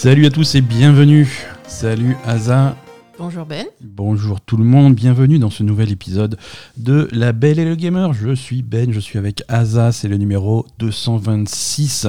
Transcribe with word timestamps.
Salut 0.00 0.26
à 0.26 0.30
tous 0.30 0.54
et 0.54 0.60
bienvenue. 0.60 1.28
Salut 1.66 2.16
Aza. 2.24 2.76
Bonjour 3.18 3.44
Ben. 3.46 3.66
Bonjour 3.80 4.40
tout 4.40 4.56
le 4.56 4.62
monde, 4.62 4.94
bienvenue 4.94 5.40
dans 5.40 5.50
ce 5.50 5.64
nouvel 5.64 5.90
épisode 5.90 6.38
de 6.76 7.08
La 7.10 7.32
Belle 7.32 7.58
et 7.58 7.64
le 7.64 7.74
Gamer. 7.74 8.12
Je 8.12 8.32
suis 8.32 8.62
Ben, 8.62 8.92
je 8.92 9.00
suis 9.00 9.18
avec 9.18 9.42
Aza, 9.48 9.90
c'est 9.90 10.06
le 10.06 10.16
numéro 10.16 10.64
226. 10.78 12.06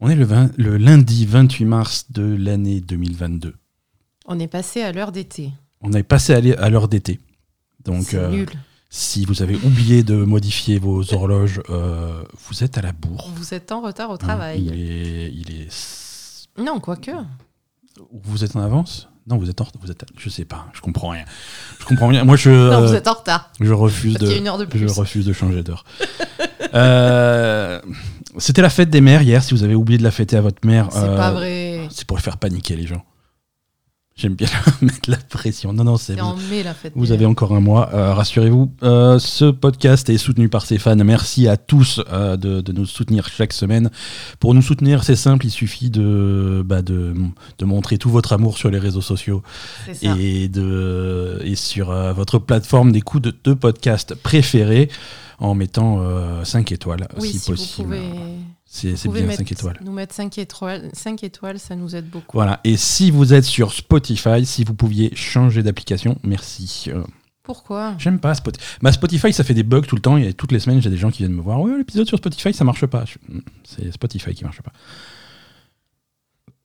On 0.00 0.10
est 0.10 0.14
le, 0.14 0.26
20 0.26 0.50
le 0.58 0.76
lundi 0.76 1.24
28 1.24 1.64
mars 1.64 2.06
de 2.10 2.22
l'année 2.38 2.82
2022. 2.82 3.54
On 4.26 4.38
est 4.38 4.46
passé 4.48 4.82
à 4.82 4.92
l'heure 4.92 5.10
d'été. 5.10 5.52
On 5.80 5.94
est 5.94 6.02
passé 6.02 6.34
à 6.34 6.68
l'heure 6.68 6.88
d'été. 6.88 7.18
Donc, 7.86 8.12
euh, 8.12 8.28
nul. 8.30 8.48
si 8.90 9.24
vous 9.24 9.40
avez 9.42 9.56
oublié 9.56 10.02
de 10.02 10.16
modifier 10.16 10.78
vos 10.78 11.14
horloges, 11.14 11.62
euh, 11.70 12.22
vous 12.46 12.62
êtes 12.62 12.76
à 12.76 12.82
la 12.82 12.92
bourre. 12.92 13.30
Vous 13.36 13.54
êtes 13.54 13.72
en 13.72 13.80
retard 13.80 14.10
au 14.10 14.14
Hein, 14.14 14.18
travail. 14.18 14.64
il 14.66 14.74
est, 14.78 15.32
il 15.32 15.50
est 15.62 16.11
Non, 16.58 16.80
quoique. 16.80 17.10
Vous 18.24 18.44
êtes 18.44 18.56
en 18.56 18.60
avance? 18.60 19.08
Non, 19.26 19.38
vous 19.38 19.48
êtes 19.48 19.60
en 19.60 19.66
vous 19.80 19.90
êtes 19.90 20.04
je 20.16 20.28
sais 20.28 20.44
pas, 20.44 20.66
je 20.72 20.80
comprends 20.80 21.10
rien. 21.10 21.24
Je 21.78 21.84
comprends 21.84 22.08
rien. 22.08 22.24
Moi 22.24 22.36
je 22.36 22.50
Non, 22.50 22.82
euh, 22.82 22.86
vous 22.86 22.94
êtes 22.94 23.06
en 23.06 23.12
retard. 23.14 23.50
je 23.60 23.72
refuse 23.72 24.14
de 24.14 24.36
une 24.36 24.48
heure 24.48 24.58
de 24.58 24.64
je 24.64 24.70
plus. 24.70 24.90
refuse 24.92 25.24
de 25.26 25.32
changer 25.32 25.62
d'heure. 25.62 25.84
Euh, 26.74 27.82
c'était 28.38 28.62
la 28.62 28.70
fête 28.70 28.88
des 28.88 29.02
mères 29.02 29.20
hier 29.20 29.42
si 29.42 29.52
vous 29.52 29.62
avez 29.62 29.74
oublié 29.74 29.98
de 29.98 30.02
la 30.02 30.10
fêter 30.10 30.38
à 30.38 30.40
votre 30.40 30.66
mère. 30.66 30.88
C'est 30.90 31.00
euh, 31.00 31.16
pas 31.18 31.30
vrai. 31.30 31.86
C'est 31.90 32.06
pour 32.06 32.18
faire 32.20 32.38
paniquer 32.38 32.76
les 32.76 32.86
gens. 32.86 33.04
J'aime 34.14 34.34
bien 34.34 34.46
mettre 34.82 35.08
la 35.10 35.16
pression. 35.16 35.72
Non 35.72 35.84
non, 35.84 35.96
c'est 35.96 36.14
C'est 36.14 36.20
en 36.20 36.36
mai 36.36 36.62
la 36.62 36.74
fête. 36.74 36.92
vous 36.94 37.06
des 37.06 37.12
avez 37.12 37.24
encore 37.24 37.52
un 37.54 37.60
mois, 37.60 37.88
euh, 37.94 38.12
rassurez-vous. 38.12 38.70
Euh, 38.82 39.18
ce 39.18 39.46
podcast 39.50 40.10
est 40.10 40.18
soutenu 40.18 40.48
par 40.50 40.66
ses 40.66 40.78
fans. 40.78 40.96
Merci 40.96 41.48
à 41.48 41.56
tous 41.56 42.00
euh, 42.12 42.36
de, 42.36 42.60
de 42.60 42.72
nous 42.72 42.84
soutenir 42.84 43.28
chaque 43.28 43.54
semaine. 43.54 43.90
Pour 44.38 44.54
nous 44.54 44.60
soutenir, 44.62 45.02
c'est 45.02 45.16
simple, 45.16 45.46
il 45.46 45.50
suffit 45.50 45.88
de, 45.88 46.62
bah, 46.64 46.82
de, 46.82 47.14
de 47.58 47.64
montrer 47.64 47.96
tout 47.96 48.10
votre 48.10 48.34
amour 48.34 48.58
sur 48.58 48.70
les 48.70 48.78
réseaux 48.78 49.00
sociaux 49.00 49.42
ça. 49.92 50.14
et, 50.18 50.48
de, 50.48 51.40
et 51.42 51.56
sur 51.56 51.90
votre 52.14 52.38
plateforme 52.38 52.92
d'écoute 52.92 53.22
de, 53.24 53.34
de 53.44 53.54
podcast 53.54 54.14
préférée 54.14 54.90
en 55.38 55.54
mettant 55.54 56.00
5 56.44 56.70
étoiles, 56.70 57.08
oui, 57.18 57.30
si, 57.32 57.38
si, 57.38 57.50
possible. 57.50 57.96
vous 57.96 58.00
pouvez, 58.12 58.22
C'est 58.74 58.94
bien 59.08 59.26
mettre- 59.26 59.36
5 59.38 59.52
étoiles. 59.52 59.78
nous 59.84 59.92
mettre 59.92 60.14
5 60.14 60.38
étoiles. 60.38 60.88
5 60.94 61.22
étoiles, 61.24 61.58
ça 61.58 61.76
nous 61.76 61.94
aide 61.94 62.08
beaucoup. 62.08 62.38
Voilà. 62.38 62.58
Et 62.64 62.78
si 62.78 63.10
vous 63.10 63.34
êtes 63.34 63.44
sur 63.44 63.72
Spotify, 63.74 64.46
si 64.46 64.64
vous 64.64 64.72
pouviez 64.72 65.14
changer 65.14 65.62
d'application, 65.62 66.16
merci. 66.22 66.86
Euh, 66.88 67.02
Pourquoi? 67.42 67.94
J'aime 67.98 68.18
pas 68.18 68.34
Spotify. 68.34 68.64
Bah, 68.80 68.90
Spotify, 68.90 69.30
ça 69.32 69.44
fait 69.44 69.52
des 69.52 69.62
bugs 69.62 69.82
tout 69.82 69.94
le 69.94 70.00
temps. 70.00 70.16
Et 70.16 70.32
toutes 70.32 70.52
les 70.52 70.58
semaines, 70.58 70.80
j'ai 70.80 70.88
des 70.88 70.96
gens 70.96 71.10
qui 71.10 71.18
viennent 71.18 71.34
me 71.34 71.42
voir. 71.42 71.60
Ouais, 71.60 71.76
l'épisode 71.76 72.06
sur 72.08 72.16
Spotify, 72.16 72.54
ça 72.54 72.64
marche 72.64 72.86
pas. 72.86 73.04
Hmm, 73.28 73.40
C'est 73.62 73.92
Spotify 73.92 74.32
qui 74.34 74.42
marche 74.44 74.62
pas. 74.62 74.72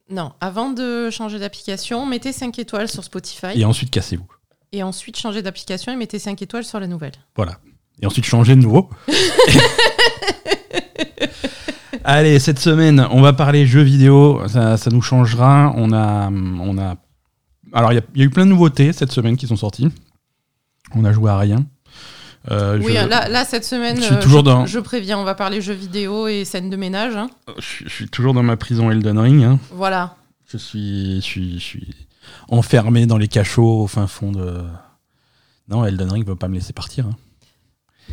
Non, 0.09 0.31
avant 0.39 0.71
de 0.71 1.09
changer 1.09 1.39
d'application, 1.39 2.05
mettez 2.05 2.31
5 2.31 2.57
étoiles 2.57 2.87
sur 2.87 3.03
Spotify 3.03 3.47
Et 3.55 3.65
ensuite, 3.65 3.89
cassez-vous. 3.91 4.25
et 4.71 4.81
ensuite 4.81 5.17
changez 5.17 5.41
d'application 5.41 5.91
et 5.91 5.97
mettez 5.97 6.19
5 6.19 6.41
étoiles 6.41 6.63
sur 6.63 6.79
la 6.79 6.87
nouvelle. 6.87 7.11
Voilà. 7.35 7.59
Et 8.01 8.05
ensuite, 8.05 8.23
changez 8.23 8.55
de 8.55 8.61
nouveau. 8.61 8.89
Allez, 12.09 12.39
cette 12.39 12.59
semaine, 12.59 13.05
on 13.11 13.19
va 13.21 13.33
parler 13.33 13.65
jeux 13.67 13.81
vidéo. 13.81 14.41
Ça, 14.47 14.77
ça 14.77 14.89
nous 14.91 15.01
changera. 15.01 15.73
On 15.75 15.91
a. 15.91 16.29
On 16.31 16.77
a... 16.77 16.95
Alors, 17.73 17.91
il 17.91 17.95
y, 17.95 17.97
a- 17.97 18.03
il 18.15 18.19
y 18.19 18.23
a 18.23 18.25
eu 18.25 18.29
plein 18.29 18.45
de 18.45 18.51
nouveautés 18.51 18.93
cette 18.93 19.11
semaine 19.11 19.35
qui 19.35 19.45
sont 19.45 19.57
sorties. 19.57 19.89
On 20.95 21.03
a 21.03 21.11
joué 21.11 21.29
à 21.29 21.37
rien. 21.37 21.65
Euh, 22.49 22.79
Oui, 22.81 22.93
je- 22.97 23.05
là, 23.09 23.27
là, 23.27 23.43
cette 23.43 23.65
semaine, 23.65 23.97
je 23.97 24.03
suis 24.03 24.15
euh, 24.15 24.21
toujours 24.21 24.39
je, 24.39 24.45
dans- 24.45 24.65
je 24.65 24.79
préviens, 24.79 25.17
on 25.19 25.25
va 25.25 25.35
parler 25.35 25.59
jeux 25.59 25.73
vidéo 25.73 26.27
et 26.29 26.45
scènes 26.45 26.69
de 26.69 26.77
ménage. 26.77 27.17
hein. 27.17 27.29
je, 27.57 27.65
suis- 27.65 27.85
je 27.89 27.93
suis 27.93 28.07
toujours 28.07 28.33
dans 28.33 28.43
ma 28.43 28.55
prison 28.55 28.89
Elden 28.89 29.19
Ring. 29.19 29.43
hein. 29.43 29.59
Voilà. 29.73 30.15
Je 30.49 30.55
suis, 30.57 31.15
je 31.17 31.21
suis, 31.25 31.53
je 31.59 31.63
suis 31.65 31.93
enfermé 32.47 33.05
dans 33.05 33.17
les 33.17 33.27
cachots 33.27 33.81
au 33.81 33.87
fin 33.87 34.07
fond 34.07 34.31
de. 34.31 34.63
Non, 35.67 35.83
Elden 35.83 36.09
Ring 36.09 36.25
veut 36.25 36.37
pas 36.37 36.47
me 36.47 36.53
laisser 36.55 36.71
partir. 36.71 37.05
hein. 37.07 37.15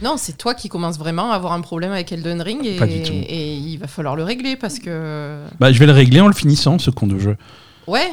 Non, 0.02 0.16
c'est 0.16 0.36
toi 0.36 0.54
qui 0.54 0.68
commences 0.68 0.98
vraiment 0.98 1.30
à 1.30 1.36
avoir 1.36 1.52
un 1.52 1.60
problème 1.60 1.92
avec 1.92 2.10
Elden 2.12 2.42
Ring 2.42 2.64
et, 2.66 2.76
Pas 2.76 2.86
du 2.86 3.02
tout. 3.02 3.12
et 3.12 3.54
il 3.54 3.76
va 3.78 3.86
falloir 3.86 4.16
le 4.16 4.24
régler 4.24 4.56
parce 4.56 4.78
que. 4.78 5.44
Bah, 5.60 5.72
je 5.72 5.78
vais 5.78 5.86
le 5.86 5.92
régler 5.92 6.20
en 6.20 6.26
le 6.26 6.34
finissant, 6.34 6.78
ce 6.78 6.90
con 6.90 7.06
de 7.06 7.18
jeu. 7.18 7.36
Ouais, 7.86 8.10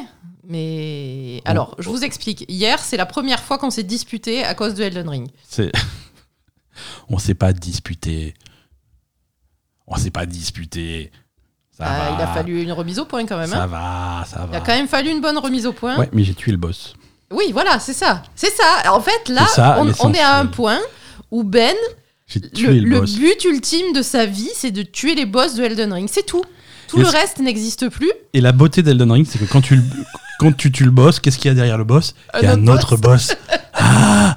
mais. 0.48 1.40
Alors, 1.44 1.74
je 1.78 1.88
vous 1.88 2.04
explique. 2.04 2.44
Hier, 2.48 2.78
c'est 2.78 2.96
la 2.96 3.06
première 3.06 3.40
fois 3.40 3.58
qu'on 3.58 3.70
s'est 3.70 3.82
disputé 3.82 4.44
à 4.44 4.54
cause 4.54 4.74
de 4.74 4.84
Elden 4.84 5.08
Ring. 5.08 5.28
C'est. 5.48 5.72
On 7.10 7.18
s'est 7.18 7.34
pas 7.34 7.52
disputé. 7.52 8.34
On 9.86 9.96
s'est 9.96 10.10
pas 10.10 10.24
disputé. 10.24 11.10
Ça 11.76 11.84
Ah, 11.86 12.10
va. 12.10 12.16
il 12.16 12.22
a 12.22 12.26
fallu 12.28 12.62
une 12.62 12.72
remise 12.72 12.98
au 12.98 13.04
point 13.04 13.26
quand 13.26 13.36
même. 13.36 13.48
Ça 13.50 13.64
hein. 13.64 13.66
va, 13.66 14.24
ça 14.26 14.46
il 14.50 14.56
a 14.56 14.60
quand 14.60 14.74
même 14.74 14.88
fallu 14.88 15.10
une 15.10 15.20
bonne 15.20 15.36
remise 15.38 15.66
au 15.66 15.72
point. 15.72 15.98
Ouais, 15.98 16.08
mais 16.12 16.22
j'ai 16.24 16.34
tué 16.34 16.52
le 16.52 16.58
boss. 16.58 16.94
Oui, 17.30 17.50
voilà, 17.52 17.78
c'est 17.78 17.92
ça. 17.92 18.22
C'est 18.34 18.50
ça. 18.52 18.92
En 18.92 19.00
fait, 19.00 19.28
là, 19.28 19.44
C'est 19.48 19.56
ça, 19.56 19.78
on, 19.80 19.90
on 20.00 20.12
est 20.14 20.20
à 20.20 20.38
un 20.38 20.46
point 20.46 20.78
où 21.32 21.42
Ben, 21.42 21.74
le, 22.54 23.00
but 23.00 23.44
ultime 23.44 23.92
de 23.92 24.02
sa 24.02 24.26
vie, 24.26 24.50
c'est 24.54 24.70
de 24.70 24.82
tuer 24.82 25.16
les 25.16 25.26
boss 25.26 25.54
de 25.54 25.64
Elden 25.64 25.92
Ring. 25.92 26.08
C'est 26.10 26.24
tout. 26.24 26.44
Tout 26.86 26.98
Et 26.98 27.02
le 27.02 27.08
reste 27.08 27.38
n'existe 27.38 27.88
plus. 27.88 28.12
Et 28.34 28.40
la 28.40 28.52
beauté 28.52 28.82
d'Elden 28.82 29.10
Ring, 29.10 29.26
c'est 29.28 29.38
que 29.38 29.50
quand 29.50 29.62
tu, 29.62 29.80
quand 30.38 30.52
tu 30.52 30.70
tues 30.70 30.84
le 30.84 30.90
boss, 30.90 31.20
qu'est-ce 31.20 31.38
qu'il 31.38 31.48
y 31.48 31.52
a 31.52 31.54
derrière 31.54 31.78
le 31.78 31.84
boss 31.84 32.14
Il 32.38 32.44
y 32.44 32.46
a 32.46 32.52
Un 32.52 32.66
autre 32.68 32.96
boss. 32.96 33.34
Ah 33.74 34.36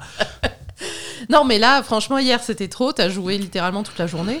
Non, 1.30 1.44
mais 1.44 1.58
là, 1.58 1.82
franchement, 1.82 2.18
hier, 2.18 2.42
c'était 2.42 2.68
trop. 2.68 2.92
T'as 2.92 3.10
joué 3.10 3.36
littéralement 3.36 3.82
toute 3.82 3.98
la 3.98 4.06
journée. 4.06 4.40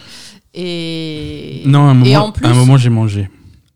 Et. 0.54 1.62
Non, 1.66 1.88
à 1.88 1.90
un 1.90 1.94
moment, 1.94 2.32
moment 2.42 2.76
j'ai 2.78 2.88
mangé. 2.88 3.28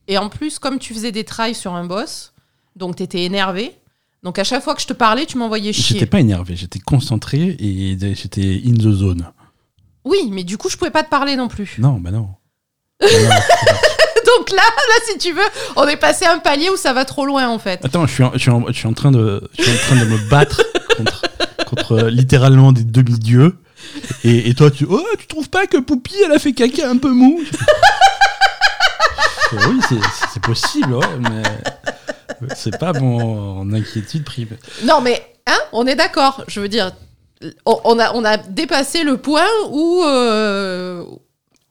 Et 0.08 0.16
en 0.16 0.30
plus, 0.30 0.58
comme 0.58 0.78
tu 0.78 0.94
faisais 0.94 1.12
des 1.12 1.24
trails 1.24 1.54
sur 1.54 1.74
un 1.74 1.84
boss, 1.84 2.32
donc 2.74 2.96
t'étais 2.96 3.24
énervé. 3.24 3.74
Donc 4.22 4.38
à 4.38 4.44
chaque 4.44 4.62
fois 4.62 4.74
que 4.74 4.82
je 4.82 4.86
te 4.86 4.92
parlais, 4.92 5.24
tu 5.26 5.38
m'envoyais 5.38 5.72
chier. 5.72 5.94
J'étais 5.94 6.06
pas 6.06 6.20
énervé, 6.20 6.54
j'étais 6.56 6.78
concentré 6.78 7.56
et 7.58 7.96
j'étais 8.14 8.60
in 8.66 8.74
the 8.74 8.92
zone. 8.92 9.30
Oui, 10.04 10.28
mais 10.30 10.44
du 10.44 10.58
coup, 10.58 10.68
je 10.68 10.76
pouvais 10.76 10.90
pas 10.90 11.02
te 11.02 11.08
parler 11.10 11.36
non 11.36 11.48
plus. 11.48 11.76
Non, 11.78 11.98
bah 12.00 12.10
non. 12.10 12.28
Bah 13.00 13.06
non. 13.10 13.30
Donc 14.38 14.50
là, 14.50 14.62
là, 14.62 14.94
si 15.10 15.18
tu 15.18 15.32
veux, 15.32 15.42
on 15.76 15.88
est 15.88 15.96
passé 15.96 16.24
un 16.26 16.38
palier 16.38 16.68
où 16.70 16.76
ça 16.76 16.92
va 16.92 17.04
trop 17.04 17.24
loin 17.26 17.48
en 17.48 17.58
fait. 17.58 17.84
Attends, 17.84 18.06
je 18.06 18.12
suis, 18.12 18.22
en, 18.22 18.32
je, 18.34 18.38
suis 18.38 18.50
en, 18.50 18.66
je 18.68 18.72
suis 18.72 18.86
en 18.86 18.92
train 18.92 19.10
de, 19.10 19.42
je 19.58 19.62
suis 19.62 19.72
en 19.72 19.76
train 19.76 19.96
de 19.96 20.04
me 20.04 20.18
battre 20.28 20.62
contre, 20.96 21.22
contre 21.66 21.92
euh, 21.92 22.10
littéralement 22.10 22.72
des 22.72 22.84
demi-dieux. 22.84 23.58
Et, 24.24 24.50
et 24.50 24.54
toi, 24.54 24.70
tu, 24.70 24.86
oh, 24.88 25.04
tu 25.18 25.26
trouves 25.26 25.48
pas 25.48 25.66
que 25.66 25.78
Poupie, 25.78 26.14
elle 26.24 26.32
a 26.32 26.38
fait 26.38 26.52
caca 26.52 26.88
un 26.90 26.98
peu 26.98 27.10
mou? 27.10 27.40
Oui, 29.52 29.80
c'est- 29.88 29.96
c'est 30.32 30.42
possible, 30.42 30.94
ouais, 30.94 31.18
mais 31.28 31.42
c'est 32.56 32.78
pas 32.78 32.92
mon 32.92 33.72
inquiétude 33.72 34.24
privée. 34.24 34.58
Non, 34.84 35.00
mais 35.00 35.22
hein, 35.46 35.58
on 35.72 35.86
est 35.86 35.96
d'accord. 35.96 36.44
Je 36.48 36.60
veux 36.60 36.68
dire, 36.68 36.92
on, 37.64 37.98
a, 37.98 38.12
on 38.14 38.24
a 38.24 38.36
dépassé 38.36 39.02
le 39.04 39.16
point 39.16 39.46
où, 39.70 40.02
euh, 40.04 41.04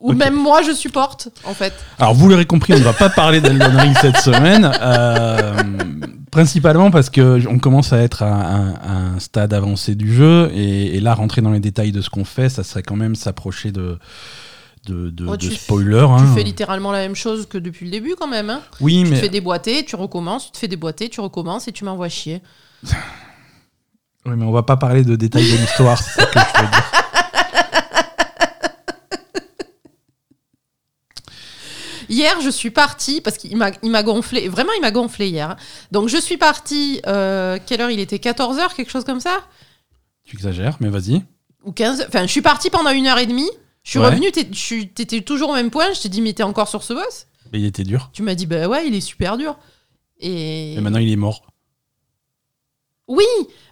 même 0.02 0.36
moi 0.36 0.62
je 0.62 0.72
supporte 0.72 1.30
en 1.44 1.54
fait. 1.54 1.74
Alors, 2.00 2.14
vous 2.14 2.28
l'aurez 2.30 2.46
compris, 2.46 2.74
on 2.74 2.80
ne 2.80 2.84
va 2.84 2.94
pas 2.94 3.10
parler 3.10 3.42
d'Elden 3.42 3.76
Ring 3.76 3.96
cette 4.00 4.18
semaine. 4.18 4.72
euh, 4.82 5.54
principalement 6.32 6.92
parce 6.92 7.10
que 7.10 7.48
on 7.48 7.58
commence 7.58 7.92
à 7.92 7.98
être 8.00 8.22
à 8.24 8.28
un, 8.28 8.74
à 8.74 8.92
un 9.16 9.20
stade 9.20 9.54
avancé 9.54 9.96
du 9.96 10.14
jeu. 10.14 10.52
Et, 10.54 10.96
et 10.96 11.00
là, 11.00 11.14
rentrer 11.16 11.42
dans 11.42 11.52
les 11.52 11.60
détails 11.60 11.92
de 11.92 12.02
ce 12.02 12.10
qu'on 12.10 12.26
fait, 12.26 12.50
ça 12.50 12.64
serait 12.64 12.84
quand 12.84 12.96
même 12.96 13.16
s'approcher 13.16 13.72
de, 13.72 13.98
de, 14.86 15.10
de, 15.10 15.26
Oh, 15.28 15.38
de 15.38 15.48
tu- 15.48 15.54
hein. 15.54 16.34
fais 16.36 16.44
littéralement 16.44 16.92
la 16.92 17.00
même 17.00 17.16
chose 17.16 17.48
que 17.48 17.58
depuis 17.58 17.86
le 17.86 17.92
début 17.92 18.16
quand 18.18 18.28
même. 18.28 18.50
Hein. 18.50 18.62
Oui, 18.82 19.00
Tu 19.00 19.06
te 19.06 19.10
mais. 19.16 19.20
fais 19.20 19.30
déboîter, 19.30 19.86
tu 19.86 19.96
recommences, 19.96 20.48
tu 20.48 20.52
te 20.52 20.58
fais 20.58 20.68
déboîter, 20.68 21.10
tu 21.10 21.22
recommences 21.22 21.68
et 21.68 21.72
tu 21.72 21.86
m'envoies 21.86 22.10
chier. 22.10 22.42
Oui, 24.26 24.34
mais 24.36 24.44
on 24.44 24.52
va 24.52 24.64
pas 24.64 24.76
parler 24.76 25.04
de 25.06 25.16
détails 25.16 25.50
de 25.50 25.56
l'histoire. 25.58 25.98
c'est 25.98 26.20
ça 26.22 26.26
que 26.26 26.40
je 26.40 26.62
veux 26.62 26.68
dire. 26.70 26.84
Hier, 32.10 32.42
je 32.42 32.50
suis 32.50 32.72
partie, 32.72 33.22
parce 33.22 33.38
qu'il 33.38 33.56
m'a, 33.56 33.72
il 33.84 33.92
m'a 33.92 34.02
gonflé, 34.04 34.48
vraiment 34.50 34.72
il 34.76 34.82
m'a 34.82 34.90
gonflé 34.92 35.30
hier. 35.30 35.52
hein. 35.52 35.56
Donc 35.92 36.10
je 36.10 36.18
suis 36.18 36.38
partie, 36.38 37.02
euh, 37.06 37.60
quelle 37.66 37.82
heure 37.82 37.92
il 37.92 38.00
était 38.00 38.18
14h, 38.18 38.74
quelque 38.76 38.90
chose 38.92 39.04
comme 39.04 39.20
ça? 39.20 39.42
Tu 40.26 40.36
exagères, 40.36 40.78
mais 40.80 40.90
vas-y. 40.90 41.22
Ou 41.66 41.72
15 41.72 42.06
Enfin, 42.08 42.24
je 42.24 42.32
suis 42.32 42.42
partie 42.42 42.70
pendant 42.72 42.90
une 42.90 43.06
heure 43.08 43.20
et 43.20 43.28
demie. 43.28 43.50
Je 43.90 43.98
suis 43.98 44.00
Ouais. 44.00 44.50
suis- 44.54 44.88
t'étais 44.90 45.22
toujours 45.22 45.50
au 45.50 45.54
même 45.56 45.72
point. 45.72 45.92
Je 45.94 46.02
t'ai 46.02 46.10
dit, 46.10 46.22
mais 46.22 46.34
t'es 46.34 46.44
encore 46.44 46.68
sur 46.68 46.84
ce 46.84 46.94
boss 46.94 47.26
Mais 47.52 47.60
il 47.60 47.66
était 47.66 47.84
dur. 47.84 48.12
Tu 48.14 48.22
m'as 48.22 48.36
dit, 48.36 48.46
bah 48.46 48.68
ouais, 48.68 48.86
il 48.88 48.94
est 48.94 49.02
super 49.02 49.36
dur. 49.36 49.58
Et, 50.20 50.76
Et 50.76 50.80
maintenant, 50.80 51.00
il 51.00 51.12
est 51.12 51.16
mort. 51.16 51.42
oui, 53.08 53.26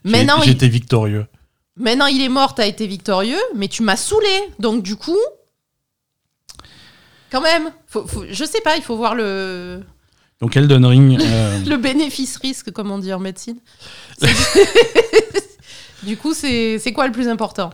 maintenant 0.04 0.42
il... 0.42 0.46
J'étais 0.48 0.70
victorieux. 0.70 1.28
maintenant 1.76 2.08
il 2.08 2.20
est 2.24 2.30
mort, 2.30 2.56
t'as 2.56 2.66
été 2.66 2.88
victorieux, 2.88 3.38
mais 3.54 3.68
tu 3.68 3.84
m'as 3.84 3.96
saoulé. 3.96 4.26
Donc 4.58 4.82
du 4.82 4.96
coup, 4.96 5.20
quand 7.32 7.42
même, 7.42 7.70
faut, 7.86 8.08
faut- 8.08 8.26
je 8.28 8.44
sais 8.44 8.62
pas, 8.62 8.76
il 8.76 8.82
faut 8.82 8.96
voir 8.98 9.14
le, 9.14 9.84
Donc, 10.42 10.58
Elden 10.58 10.84
Ring. 10.84 11.20
euh, 11.22 11.60
le 11.64 11.78
bénéfice-risque, 11.78 12.72
comme 12.72 12.90
on 12.90 12.98
dit 12.98 13.14
en 13.14 13.20
médecine. 13.20 13.60
Du 16.04 16.16
coup, 16.16 16.34
c'est 16.34 16.80
c'est 16.80 16.94
quoi 16.94 17.06
le 17.08 17.12
plus 17.12 17.28
important? 17.28 17.72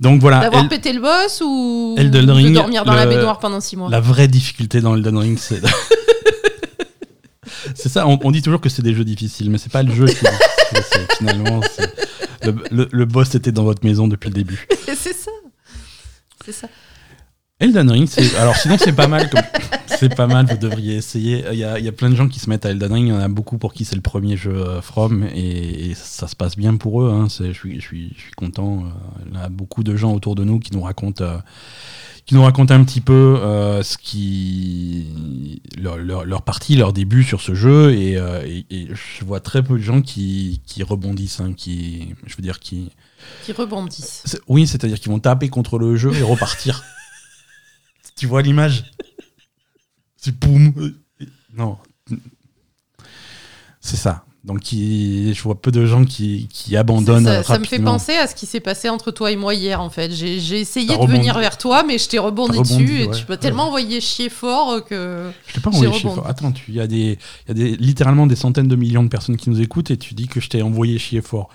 Donc 0.00 0.20
voilà. 0.20 0.40
D'avoir 0.40 0.68
pété 0.68 0.92
le 0.92 1.00
boss 1.00 1.42
ou 1.44 1.94
Elden 1.98 2.26
de 2.26 2.48
dormir 2.50 2.84
dans 2.84 2.94
la 2.94 3.06
baignoire 3.06 3.38
pendant 3.38 3.60
six 3.60 3.76
mois? 3.76 3.88
La 3.90 4.00
vraie 4.00 4.28
difficulté 4.28 4.80
dans 4.80 4.96
Elden 4.96 5.16
Ring, 5.18 5.38
c'est. 5.38 5.60
C'est 7.74 7.88
ça, 7.88 8.06
on, 8.06 8.18
on 8.24 8.30
dit 8.30 8.42
toujours 8.42 8.60
que 8.60 8.68
c'est 8.68 8.82
des 8.82 8.94
jeux 8.94 9.04
difficiles, 9.04 9.50
mais 9.50 9.58
c'est 9.58 9.70
pas 9.72 9.82
le 9.82 9.94
jeu 9.94 10.06
qui 10.06 10.24
est 10.26 11.16
Finalement, 11.18 11.60
le, 12.42 12.54
le- 12.70 12.88
le 12.90 13.04
boss 13.04 13.34
était 13.34 13.52
dans 13.52 13.64
votre 13.64 13.84
maison 13.84 14.08
depuis 14.08 14.28
le 14.28 14.34
début. 14.34 14.66
c'est 14.86 14.96
ça. 15.14 15.30
C'est 16.44 16.52
ça. 16.52 16.68
Elden 17.60 17.90
Ring, 17.90 18.08
c'est. 18.08 18.34
Alors 18.36 18.56
sinon, 18.56 18.76
c'est 18.78 18.92
pas 18.92 19.06
mal. 19.08 19.28
Comme... 19.30 19.42
C'est 19.98 20.14
pas 20.16 20.26
mal, 20.26 20.46
vous 20.46 20.56
devriez 20.56 20.96
essayer. 20.96 21.44
Il 21.52 21.58
y, 21.58 21.64
a, 21.64 21.78
il 21.78 21.84
y 21.84 21.88
a 21.88 21.92
plein 21.92 22.08
de 22.08 22.16
gens 22.16 22.26
qui 22.26 22.38
se 22.40 22.48
mettent 22.48 22.64
à 22.64 22.70
Elden 22.70 22.90
Ring. 22.90 23.06
Il 23.08 23.10
y 23.10 23.12
en 23.14 23.18
a 23.20 23.28
beaucoup 23.28 23.58
pour 23.58 23.74
qui 23.74 23.84
c'est 23.84 23.96
le 23.96 24.00
premier 24.00 24.34
jeu 24.34 24.54
euh, 24.56 24.80
From 24.80 25.24
et, 25.34 25.90
et 25.90 25.94
ça 25.94 26.26
se 26.26 26.34
passe 26.34 26.56
bien 26.56 26.76
pour 26.76 27.02
eux. 27.02 27.10
hein. 27.10 27.26
Je 27.28 27.52
suis, 27.52 27.78
je 27.78 27.86
suis, 27.86 28.12
je 28.16 28.20
suis 28.22 28.30
content. 28.34 28.84
euh, 28.86 28.88
Il 29.30 29.34
y 29.38 29.42
a 29.42 29.50
beaucoup 29.50 29.82
de 29.82 29.94
gens 29.96 30.14
autour 30.14 30.36
de 30.36 30.44
nous 30.44 30.58
qui 30.58 30.72
nous 30.72 30.80
racontent. 30.80 31.22
euh, 31.22 31.36
qui 32.24 32.34
nous 32.34 32.42
racontent 32.42 32.72
un 32.72 32.82
petit 32.82 33.02
peu 33.02 33.12
euh, 33.42 33.82
ce 33.82 33.98
qui 33.98 35.08
leur, 35.76 35.98
leur, 35.98 36.24
leur 36.24 36.42
partie, 36.42 36.76
leur 36.76 36.94
début 36.94 37.22
sur 37.22 37.42
ce 37.42 37.54
jeu 37.54 37.92
et, 37.92 38.16
euh, 38.16 38.42
et- 38.46 38.64
et 38.70 38.88
je 39.18 39.24
vois 39.26 39.40
très 39.40 39.62
peu 39.62 39.74
de 39.76 39.82
gens 39.82 40.00
qui, 40.00 40.62
qui 40.64 40.82
rebondissent, 40.82 41.40
hein, 41.40 41.52
qui, 41.54 42.14
je 42.26 42.34
veux 42.36 42.42
dire 42.42 42.58
qui, 42.60 42.88
Qui 43.44 43.52
rebondissent. 43.52 44.40
Oui, 44.48 44.66
c'est-à-dire 44.66 44.98
qu'ils 44.98 45.12
vont 45.12 45.18
taper 45.18 45.50
contre 45.50 45.78
le 45.78 45.96
jeu 45.96 46.10
et 46.14 46.22
repartir. 46.22 46.84
Tu 48.16 48.26
vois 48.26 48.42
l'image 48.42 48.90
C'est 50.16 50.38
boum 50.38 50.94
Non. 51.54 51.78
C'est 53.80 53.96
ça. 53.96 54.24
Donc, 54.44 54.72
il- 54.72 55.34
je 55.34 55.42
vois 55.42 55.60
peu 55.60 55.70
de 55.70 55.84
gens 55.84 56.04
qui, 56.04 56.48
qui 56.50 56.74
abandonnent 56.76 57.24
ça, 57.24 57.42
ça 57.42 57.58
me 57.58 57.64
fait 57.64 57.78
penser 57.78 58.14
à 58.14 58.26
ce 58.26 58.34
qui 58.34 58.46
s'est 58.46 58.60
passé 58.60 58.88
entre 58.88 59.10
toi 59.10 59.30
et 59.30 59.36
moi 59.36 59.54
hier, 59.54 59.82
en 59.82 59.90
fait. 59.90 60.10
J'ai 60.12 60.40
j'ai 60.40 60.60
essayé 60.60 60.86
de 60.86 60.92
rebondi. 60.92 61.18
venir 61.18 61.38
vers 61.38 61.58
toi, 61.58 61.82
mais 61.82 61.98
je 61.98 62.08
t'ai 62.08 62.18
rebondi, 62.18 62.58
dessus 62.58 63.02
et 63.02 63.10
tu 63.10 63.24
m'as 63.28 63.36
tellement 63.36 63.66
envoyé 63.68 64.00
chier 64.00 64.30
fort 64.30 64.82
que. 64.84 65.30
Je 65.46 65.52
t'ai 65.54 65.60
pas 65.60 65.68
envoyé 65.70 65.92
chier 65.92 66.08
fort. 66.10 66.26
Attends, 66.26 66.52
tu- 66.52 66.64
il 66.70 66.74
y 66.74 66.80
a, 66.80 66.86
des, 66.86 67.18
y 67.48 67.50
a 67.50 67.54
des, 67.54 67.76
littéralement 67.76 68.26
des 68.26 68.36
centaines 68.36 68.68
de 68.68 68.76
millions 68.76 69.02
de 69.04 69.08
personnes 69.10 69.36
qui 69.36 69.50
nous 69.50 69.60
écoutent 69.60 69.90
et 69.90 69.98
tu 69.98 70.14
dis 70.14 70.26
que 70.26 70.40
je 70.40 70.48
t'ai 70.48 70.62
envoyé 70.62 70.98
chier 70.98 71.20
fort. 71.20 71.50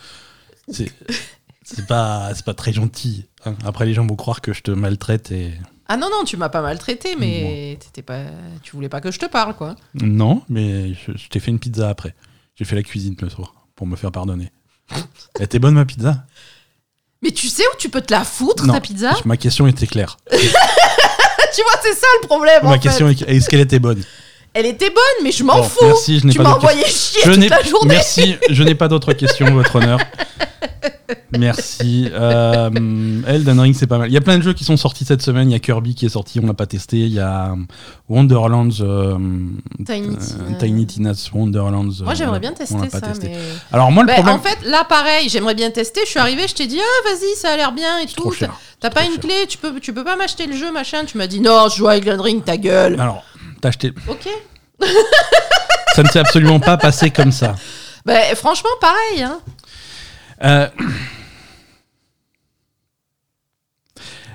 C'est 0.70 0.92
c'est 1.64 1.88
pas, 1.88 2.32
c'est 2.36 2.46
pas 2.46 2.54
très 2.54 2.72
gentil. 2.72 3.26
hein. 3.46 3.56
Après, 3.66 3.88
les 3.88 3.96
gens 3.96 4.06
vont 4.06 4.16
croire 4.16 4.42
que 4.42 4.54
je 4.54 4.62
te 4.62 4.70
maltraite 4.72 5.32
et. 5.32 5.54
Ah 5.88 5.98
non, 5.98 6.08
non, 6.12 6.24
tu 6.26 6.36
m'as 6.38 6.50
pas 6.50 6.62
maltraité, 6.62 7.16
mais 7.20 7.78
t'étais 7.80 8.02
pas... 8.02 8.22
tu 8.64 8.76
voulais 8.76 8.90
pas 8.90 9.02
que 9.02 9.12
je 9.12 9.20
te 9.20 9.26
parle, 9.28 9.54
quoi. 9.56 9.76
Non, 9.94 10.42
mais 10.50 10.94
je, 10.94 11.12
je 11.16 11.28
t'ai 11.30 11.40
fait 11.40 11.52
une 11.52 11.60
pizza 11.60 11.90
après. 11.90 12.16
J'ai 12.56 12.66
fait 12.66 12.76
la 12.76 12.84
cuisine 12.84 13.16
le 13.22 13.30
soir 13.30 13.54
pour 13.76 13.86
me 13.86 13.96
faire 13.96 14.12
pardonner. 14.12 14.52
Elle 15.36 15.44
était 15.44 15.60
bonne 15.60 15.76
ma 15.76 15.86
pizza? 15.86 16.24
Mais 17.22 17.32
tu 17.32 17.48
sais 17.48 17.64
où 17.64 17.78
tu 17.78 17.90
peux 17.90 18.02
te 18.02 18.14
la 18.14 18.24
foutre, 18.24 18.66
Non. 18.66 18.74
ta 18.74 18.82
pizza? 18.82 19.12
Ma 19.26 19.38
question 19.38 19.68
était 19.68 19.88
claire. 19.88 20.18
Tu 21.56 21.62
vois, 21.62 21.80
c'est 21.82 21.94
ça 21.94 22.08
le 22.22 22.28
problème, 22.28 22.66
en 22.66 22.70
Ma 22.70 22.74
fait. 22.74 22.80
question 22.80 23.08
est 23.08 23.22
est-ce 23.22 23.48
qu'elle 23.50 23.62
était 23.62 23.80
bonne? 23.80 24.04
Elle 24.54 24.66
était 24.66 24.90
bonne, 24.90 25.24
mais 25.24 25.32
je 25.32 25.42
m'en 25.44 25.58
Bon, 25.60 25.64
fous 25.64 25.86
Merci, 25.86 26.20
je 26.20 26.26
n'ai 26.26 26.32
Tu 26.34 26.38
pas 26.38 26.44
m'as 26.44 26.50
d'autres 26.50 26.66
envoyé 26.66 26.84
chier 26.86 27.22
Je 27.24 27.32
n'ai 27.32 27.48
toute 27.48 27.58
la 27.58 27.64
journée 27.64 27.96
Merci, 27.96 28.36
je 28.50 28.64
n'ai 28.64 28.76
pas 28.76 28.88
d'autres 28.90 29.14
questions, 29.14 29.50
votre 29.54 29.76
honneur. 29.78 30.00
Merci. 31.38 32.10
Euh, 32.12 32.70
Elden 33.28 33.60
Ring, 33.60 33.76
c'est 33.76 33.88
pas 33.88 33.98
mal. 33.98 34.10
Il 34.10 34.14
y 34.14 34.18
a 34.18 34.22
plein 34.22 34.38
de 34.38 34.44
jeux 34.44 34.54
qui 34.54 34.64
sont 34.64 34.78
sortis 34.78 35.06
cette 35.06 35.22
semaine. 35.22 35.50
Il 35.50 35.54
y 35.54 35.56
a 35.56 35.60
Kirby 35.60 35.96
qui 35.96 36.06
est 36.06 36.10
sorti, 36.10 36.40
on 36.42 36.48
l'a 36.48 36.54
pas 36.54 36.66
testé. 36.66 36.98
Il 36.98 37.14
y 37.14 37.20
a 37.20 37.52
euh, 37.52 37.56
Wonderlands, 38.10 38.70
euh, 38.82 39.18
Tiny 39.86 40.18
Tina. 40.18 40.58
Tiny 40.60 40.86
Tina's 40.88 41.32
Wonderlands. 41.32 41.90
Moi, 42.04 42.14
j'aimerais 42.14 42.40
bien 42.40 42.54
tester 42.54 42.90
ça, 42.90 43.02
testé. 43.02 43.30
mais... 43.30 43.38
Alors 43.72 43.92
moi, 43.92 44.04
le 44.04 44.08
Bah, 44.08 44.14
problème, 44.16 44.36
en 44.36 44.40
fait, 44.40 44.58
là, 44.66 44.84
pareil, 44.84 45.30
j'aimerais 45.30 45.56
bien 45.56 45.72
tester. 45.72 46.02
Je 46.06 46.10
suis 46.10 46.20
arrivée, 46.20 46.48
je 46.48 46.56
t'ai 46.56 46.68
dit, 46.68 46.80
ah, 46.80 47.10
vas-y, 47.10 47.36
ça 47.38 47.52
a 47.52 47.58
l'air 47.58 47.72
bien 47.72 48.00
et 48.00 48.08
tout. 48.08 48.34
T'as 48.80 48.90
pas 48.90 49.04
une 49.04 49.12
cher. 49.14 49.20
clé, 49.22 49.34
tu 49.48 49.58
peux, 49.58 49.80
tu 49.80 49.94
peux 49.94 50.04
pas 50.04 50.16
m'acheter 50.16 50.46
le 50.48 50.56
jeu, 50.56 50.72
machin. 50.72 51.06
Tu 51.06 51.18
m'as 51.18 51.28
dit, 51.28 51.40
non, 51.40 51.70
je 51.70 51.78
joue 51.78 51.88
à 51.88 51.98
Elden 51.98 52.20
Ring, 52.22 52.44
ta 52.44 52.58
gueule. 52.58 53.00
alors, 53.00 53.24
t'as 53.62 53.70
acheté. 53.70 53.94
Ok. 54.08 54.28
Ça 55.96 56.04
ne 56.04 56.08
s'est 56.10 56.20
absolument 56.20 56.60
pas 56.60 56.78
passé 56.78 57.10
comme 57.10 57.32
ça. 57.32 57.56
Bah, 58.06 58.14
franchement, 58.36 58.70
pareil. 58.82 59.24
Hein. 59.24 59.40
Euh, 60.46 60.68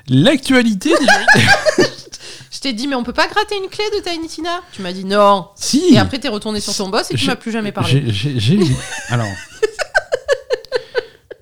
L'actualité 0.09 0.91
des 0.91 1.43
Je 2.53 2.59
t'ai 2.61 2.73
dit, 2.73 2.89
mais 2.89 2.95
on 2.97 3.05
peut 3.05 3.12
pas 3.12 3.29
gratter 3.29 3.57
une 3.57 3.69
clé 3.71 3.85
de 3.97 4.03
Tiny 4.03 4.27
Tina? 4.29 4.61
Tu 4.73 4.83
m'as 4.83 4.93
dit 4.93 5.05
non. 5.05 5.49
Si 5.55 5.95
Et 5.95 5.99
après, 5.99 6.19
t'es 6.19 6.29
retourné 6.29 6.61
sur 6.61 6.75
ton 6.75 6.89
boss 6.89 7.11
et 7.11 7.15
tu 7.15 7.27
m'as 7.27 7.37
plus 7.37 7.53
jamais 7.53 7.73
parlé. 7.73 8.05
J'ai- 8.09 8.59
alors 9.09 9.29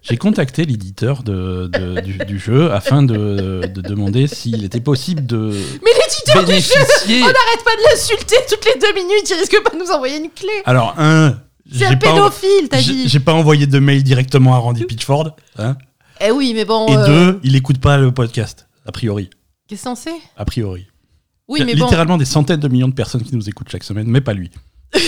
j'ai 0.03 0.17
contacté 0.17 0.65
l'éditeur 0.65 1.23
de, 1.23 1.67
de- 1.70 2.00
du, 2.00 2.15
du 2.19 2.38
jeu 2.38 2.73
afin 2.73 3.03
de, 3.03 3.67
de 3.67 3.81
demander 3.82 4.26
s'il 4.26 4.65
était 4.65 4.81
possible 4.81 5.26
de 5.26 5.53
Mais 5.85 5.91
l'éditeur 6.00 6.44
du 6.44 6.55
jeu, 6.61 6.75
on 7.09 7.26
n'arrête 7.26 7.65
pas 7.65 7.76
de 7.76 7.82
l'insulter 7.91 8.37
toutes 8.49 8.65
les 8.65 8.81
deux 8.81 8.94
minutes. 8.94 9.29
Il 9.29 9.35
risque 9.35 9.62
pas 9.62 9.69
de 9.70 9.76
nous 9.76 9.91
envoyer 9.91 10.17
une 10.17 10.31
clé. 10.31 10.49
Alors 10.65 10.94
un, 10.99 11.38
C'est 11.73 11.87
un 11.87 11.97
pédophile, 11.97 12.69
t'as 12.70 12.81
dit. 12.81 13.09
J'ai 13.09 13.20
pas 13.20 13.35
envoyé 13.35 13.67
de 13.67 13.79
mail 13.79 14.03
directement 14.03 14.55
à 14.55 14.59
Randy 14.59 14.85
Pitchford. 14.85 15.37
hein. 15.59 15.76
Eh 16.20 16.31
oui, 16.31 16.53
mais 16.55 16.65
bon. 16.65 16.87
Et 16.88 16.97
euh, 16.97 17.06
deux, 17.06 17.41
il 17.44 17.55
écoute 17.55 17.79
pas 17.79 17.97
le 17.97 18.11
podcast 18.12 18.67
a 18.87 18.93
priori. 18.93 19.31
Qu'est-ce 19.69 19.85
qu'on 19.85 19.94
sait 19.94 20.17
A 20.37 20.44
priori. 20.44 20.87
Oui, 21.47 21.61
Il 21.61 21.61
y 21.61 21.62
a 21.62 21.67
mais 21.67 21.76
bon. 21.79 21.85
littéralement 21.85 22.17
des 22.17 22.25
centaines 22.25 22.61
de 22.61 22.69
millions 22.69 22.88
de 22.88 22.94
personnes 22.94 23.23
qui 23.23 23.35
nous 23.37 23.49
écoutent 23.49 23.69
chaque 23.70 23.85
semaine, 23.85 24.06
mais 24.09 24.20
pas 24.20 24.35
lui. 24.35 24.50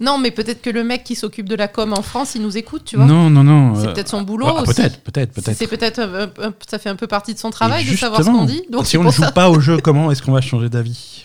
Non, 0.00 0.18
mais 0.18 0.32
peut-être 0.32 0.60
que 0.62 0.70
le 0.70 0.82
mec 0.82 1.04
qui 1.04 1.14
s'occupe 1.14 1.48
de 1.48 1.54
la 1.54 1.68
com 1.68 1.92
en 1.92 2.02
France, 2.02 2.34
il 2.34 2.42
nous 2.42 2.58
écoute, 2.58 2.82
tu 2.84 2.96
vois. 2.96 3.04
Non, 3.04 3.30
non, 3.30 3.44
non. 3.44 3.76
C'est 3.76 3.86
euh, 3.86 3.92
peut-être 3.92 4.08
son 4.08 4.22
boulot 4.22 4.46
ah, 4.48 4.62
aussi. 4.62 4.74
Peut-être, 4.74 5.00
peut-être, 5.00 5.32
peut-être. 5.32 5.56
C'est 5.56 5.68
peut-être 5.68 6.00
ça 6.68 6.78
fait 6.80 6.88
un 6.88 6.96
peu 6.96 7.06
partie 7.06 7.34
de 7.34 7.38
son 7.38 7.50
travail 7.50 7.84
de 7.84 7.96
savoir 7.96 8.20
ce 8.20 8.26
qu'on 8.26 8.44
dit. 8.44 8.64
Donc 8.68 8.86
si 8.86 8.98
on 8.98 9.04
ne 9.04 9.10
joue 9.12 9.22
ça. 9.22 9.30
pas 9.30 9.48
au 9.48 9.60
jeu, 9.60 9.78
comment 9.78 10.10
est-ce 10.10 10.20
qu'on 10.20 10.32
va 10.32 10.40
changer 10.40 10.68
d'avis? 10.68 11.24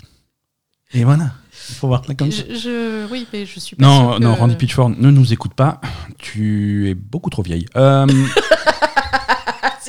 Et 0.93 1.03
voilà. 1.03 1.31
Il 1.69 1.75
faut 1.75 1.87
voir 1.87 2.03
ça 2.05 2.13
comme 2.15 2.31
ça. 2.31 2.43
Je, 2.49 3.05
oui, 3.11 3.27
mais 3.33 3.45
je 3.45 3.59
suis 3.59 3.75
pas 3.75 3.85
Non, 3.85 4.11
sûre 4.13 4.19
non, 4.21 4.33
que- 4.35 4.39
Randy 4.39 4.55
Pitchford, 4.55 4.89
ne 4.91 5.11
nous 5.11 5.33
écoute 5.33 5.53
pas. 5.53 5.81
Tu 6.17 6.89
es 6.89 6.93
beaucoup 6.95 7.29
trop 7.29 7.41
vieille. 7.43 7.65
Euh. 7.75 8.05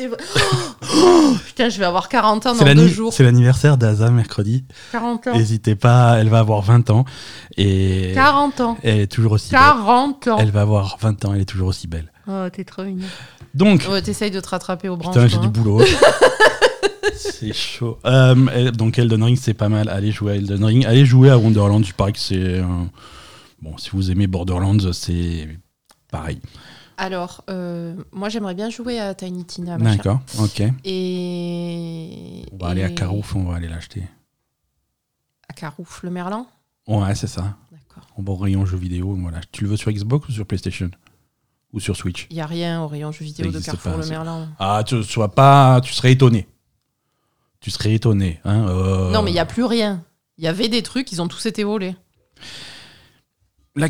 Oh, 0.00 1.34
putain, 1.44 1.68
je 1.68 1.78
vais 1.78 1.84
avoir 1.84 2.08
40 2.08 2.46
ans 2.46 2.54
dans 2.54 2.64
deux 2.74 2.86
jours. 2.88 3.12
c'est 3.12 3.24
l'anniversaire 3.24 3.76
d'Aza 3.76 4.10
mercredi. 4.10 4.64
40 4.92 5.26
ans. 5.26 5.32
N'hésitez 5.36 5.74
pas, 5.74 6.16
elle 6.18 6.28
va 6.28 6.38
avoir 6.38 6.62
20 6.62 6.90
ans. 6.90 7.04
Et 7.56 8.12
40 8.14 8.60
ans. 8.60 8.78
elle 8.82 9.00
est 9.00 9.06
toujours 9.12 9.32
aussi 9.32 9.50
belle. 9.50 9.60
40 9.60 10.28
ans. 10.28 10.36
Elle 10.38 10.50
va 10.52 10.60
avoir 10.62 10.96
20 11.00 11.24
ans, 11.24 11.32
elle 11.34 11.40
est 11.40 11.44
toujours 11.46 11.68
aussi 11.68 11.86
belle. 11.88 12.12
Oh, 12.28 12.44
t'es 12.52 12.64
trop 12.64 12.84
mignon. 12.84 13.06
Donc, 13.54 13.86
Ouais, 13.90 14.00
t'essayes 14.02 14.30
de 14.30 14.40
te 14.40 14.48
rattraper 14.48 14.88
aux 14.88 14.96
branches. 14.96 15.14
putain, 15.14 15.26
j'ai 15.26 15.38
du 15.38 15.48
boulot. 15.48 15.82
c'est 17.14 17.52
chaud. 17.52 17.98
Euh, 18.04 18.70
donc 18.70 18.98
Elden 18.98 19.22
Ring, 19.22 19.38
c'est 19.40 19.54
pas 19.54 19.68
mal. 19.68 19.88
Allez 19.88 20.10
jouer 20.12 20.32
à 20.32 20.36
Elden 20.36 20.64
Ring. 20.64 20.86
Allez 20.86 21.04
jouer 21.06 21.30
à 21.30 21.38
Wonderland. 21.38 21.84
Je 21.84 21.92
parie 21.94 22.12
que 22.12 22.18
c'est... 22.18 22.58
un- 22.58 22.90
Bon, 23.60 23.76
si 23.76 23.90
vous 23.90 24.10
aimez 24.12 24.28
Borderlands, 24.28 24.92
c'est 24.92 25.48
pareil. 26.12 26.40
Alors, 26.96 27.42
euh, 27.50 27.94
moi, 28.12 28.28
j'aimerais 28.28 28.54
bien 28.54 28.70
jouer 28.70 29.00
à 29.00 29.14
Tiny 29.14 29.44
Tina. 29.44 29.76
D'accord, 29.78 30.20
ok. 30.38 30.62
Et. 30.84 32.44
On 32.52 32.56
va 32.56 32.68
aller 32.68 32.84
à 32.84 32.90
Carouf, 32.90 33.34
on 33.34 33.44
va 33.44 33.56
aller 33.56 33.68
l'acheter. 33.68 34.02
À 35.48 35.52
Carouf, 35.54 36.02
le 36.02 36.10
Merlan 36.10 36.46
Ouais, 36.86 37.14
c'est 37.16 37.26
ça. 37.26 37.56
D'accord. 37.72 38.06
En 38.16 38.22
bon 38.22 38.36
rayon 38.36 38.64
jeux 38.64 38.76
vidéo, 38.78 39.16
voilà. 39.20 39.40
Tu 39.52 39.64
le 39.64 39.70
veux 39.70 39.76
sur 39.76 39.90
Xbox 39.90 40.28
ou 40.28 40.32
sur 40.32 40.46
PlayStation? 40.46 40.90
Ou 41.72 41.80
sur 41.80 41.96
Switch? 41.96 42.26
Il 42.30 42.34
n'y 42.36 42.40
a 42.40 42.46
rien 42.46 42.80
au 42.82 42.86
rayon 42.88 43.10
jeux 43.12 43.24
vidéo 43.24 43.50
de 43.50 43.58
Carrefour 43.58 43.92
pas, 43.92 43.98
le 43.98 44.06
Merlan. 44.06 44.48
Ah, 44.58 44.82
tu 44.86 45.02
sois 45.02 45.34
pas, 45.34 45.80
tu 45.82 45.92
serais 45.92 46.12
étonné. 46.12 46.46
Tu 47.60 47.70
serais 47.70 47.94
étonné, 47.94 48.40
hein. 48.44 48.68
euh, 48.68 49.10
Non, 49.10 49.22
mais 49.22 49.30
il 49.30 49.34
n'y 49.34 49.40
a 49.40 49.46
plus 49.46 49.64
rien. 49.64 50.04
Il 50.36 50.44
y 50.44 50.48
avait 50.48 50.68
des 50.68 50.82
trucs, 50.82 51.10
ils 51.12 51.20
ont 51.20 51.28
tous 51.28 51.44
été 51.46 51.64
volés. 51.64 51.96
la- 53.74 53.88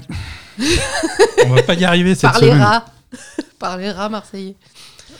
on 1.47 1.51
va 1.51 1.63
pas 1.63 1.75
y 1.75 1.85
arriver 1.85 2.15
cette 2.15 2.31
Par 2.33 2.41
les 2.41 2.49
semaine. 2.49 2.63
rats. 2.63 2.85
Par 3.59 3.77
les 3.77 3.91
rats 3.91 4.09
marseillais. 4.09 4.57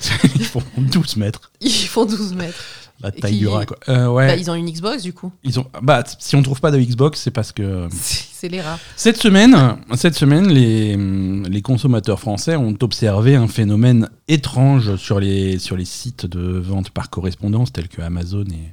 Ils 0.37 0.45
font 0.47 0.62
12 0.76 1.17
mètres. 1.17 1.50
Ils 1.61 1.73
font 1.88 2.05
12 2.07 2.35
mètres. 2.35 2.64
La 3.00 3.12
taille 3.12 3.33
qui- 3.35 3.38
du 3.38 3.47
rat, 3.49 3.64
quoi. 3.67 3.76
Euh, 3.88 4.09
ouais. 4.09 4.26
Bah, 4.26 4.37
ils 4.37 4.50
ont 4.50 4.55
une 4.55 4.69
Xbox, 4.71 5.02
du 5.05 5.12
coup. 5.12 5.31
ils 5.45 5.61
ont... 5.61 5.67
bah, 5.83 6.02
si 6.19 6.35
on 6.37 6.43
trouve 6.43 6.61
pas 6.61 6.71
de 6.73 6.78
Xbox, 6.78 7.21
c'est 7.21 7.31
parce 7.31 7.52
que. 7.52 7.88
C'est 8.38 8.49
les 8.49 8.61
rats. 8.61 8.78
Cette 8.95 9.17
semaine, 9.17 9.57
cette 9.97 10.14
semaine 10.14 10.47
les, 10.47 10.97
les 10.97 11.61
consommateurs 11.61 12.21
français 12.21 12.55
ont 12.55 12.73
observé 12.83 13.35
un 13.35 13.49
phénomène 13.49 14.09
étrange 14.28 14.95
sur 14.95 15.19
les, 15.19 15.59
sur 15.59 15.76
les 15.76 15.85
sites 15.85 16.25
de 16.25 16.57
vente 16.61 16.90
par 16.90 17.11
correspondance 17.11 17.73
tels 17.73 17.88
que 17.88 18.00
Amazon 18.00 18.45
et. 18.45 18.73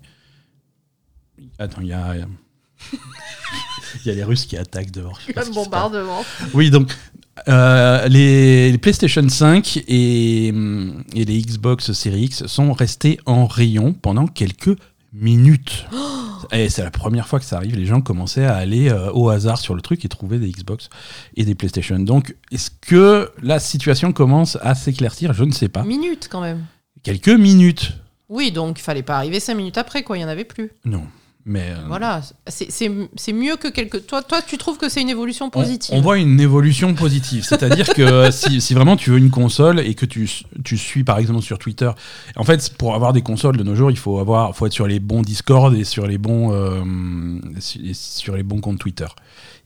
Attends, 1.57 1.81
il 1.81 1.87
y 1.87 1.93
a. 1.93 2.13
Il 4.03 4.09
y 4.09 4.11
a 4.11 4.13
les 4.15 4.23
Russes 4.23 4.45
qui 4.45 4.57
attaquent 4.57 4.91
dehors. 4.91 5.19
passe. 5.33 5.49
bombardement. 5.51 6.23
Oui, 6.53 6.69
donc 6.69 6.91
euh, 7.47 8.07
les, 8.07 8.71
les 8.71 8.77
PlayStation 8.77 9.27
5 9.27 9.83
et, 9.87 10.47
et 10.47 11.25
les 11.25 11.41
Xbox 11.41 11.91
Series 11.91 12.25
X 12.25 12.45
sont 12.47 12.71
restés 12.73 13.19
en 13.25 13.45
rayon 13.45 13.93
pendant 13.93 14.27
quelques 14.27 14.75
minutes. 15.13 15.85
Et 16.51 16.69
c'est 16.69 16.83
la 16.83 16.91
première 16.91 17.27
fois 17.27 17.39
que 17.39 17.45
ça 17.45 17.57
arrive. 17.57 17.75
Les 17.75 17.85
gens 17.85 18.01
commençaient 18.01 18.45
à 18.45 18.55
aller 18.55 18.89
euh, 18.89 19.11
au 19.13 19.29
hasard 19.29 19.57
sur 19.57 19.73
le 19.73 19.81
truc 19.81 20.05
et 20.05 20.09
trouver 20.09 20.37
des 20.39 20.49
Xbox 20.51 20.89
et 21.35 21.43
des 21.43 21.55
PlayStation. 21.55 21.97
Donc, 21.99 22.35
est-ce 22.51 22.69
que 22.81 23.31
la 23.41 23.59
situation 23.59 24.11
commence 24.11 24.57
à 24.61 24.75
s'éclaircir? 24.75 25.33
Je 25.33 25.43
ne 25.43 25.51
sais 25.51 25.69
pas. 25.69 25.83
Minutes, 25.83 26.27
quand 26.31 26.41
même. 26.41 26.65
Quelques 27.03 27.29
minutes. 27.29 27.93
Oui, 28.29 28.51
donc 28.51 28.79
il 28.79 28.83
fallait 28.83 29.03
pas 29.03 29.17
arriver 29.17 29.39
5 29.39 29.55
minutes 29.55 29.77
après, 29.77 30.03
quoi. 30.03 30.17
Il 30.17 30.21
y 30.21 30.25
en 30.25 30.27
avait 30.27 30.45
plus. 30.45 30.71
Non. 30.83 31.03
Mais 31.47 31.69
euh, 31.69 31.75
Voilà, 31.87 32.21
c'est- 32.47 32.89
mieux 33.33 33.55
que 33.55 33.67
quelque. 33.67 33.97
Toi, 33.97 34.23
toi, 34.23 34.41
tu 34.41 34.57
trouves 34.57 34.77
que 34.79 34.89
c'est 34.89 35.01
une 35.01 35.09
évolution 35.09 35.45
on, 35.45 35.49
positive 35.51 35.95
on 35.95 36.01
voit 36.01 36.17
une 36.17 36.39
évolution 36.39 36.95
positive. 36.95 37.43
C'est-à-dire 37.43 37.87
que 37.93 38.31
si, 38.31 38.61
si 38.61 38.73
vraiment 38.73 38.97
tu 38.97 39.11
veux 39.11 39.19
une 39.19 39.29
console 39.29 39.79
et 39.79 39.93
que 39.93 40.07
tu, 40.07 40.27
tu 40.63 40.75
suis 40.75 41.03
par 41.03 41.19
exemple 41.19 41.43
sur 41.43 41.59
Twitter, 41.59 41.91
en 42.35 42.43
fait, 42.43 42.73
pour 42.77 42.95
avoir 42.95 43.13
des 43.13 43.21
consoles 43.21 43.57
de 43.57 43.63
nos 43.63 43.75
jours, 43.75 43.91
il 43.91 43.97
faut, 43.97 44.17
avoir, 44.17 44.55
faut 44.55 44.65
être 44.65 44.73
sur 44.73 44.87
les 44.87 44.99
bons 44.99 45.21
Discord 45.21 45.75
et 45.75 45.83
sur 45.83 46.07
les 46.07 46.17
bons, 46.17 46.51
euh, 46.51 46.81
et 47.83 47.93
sur 47.93 48.35
les 48.35 48.43
bons 48.43 48.59
comptes 48.59 48.79
Twitter. 48.79 49.07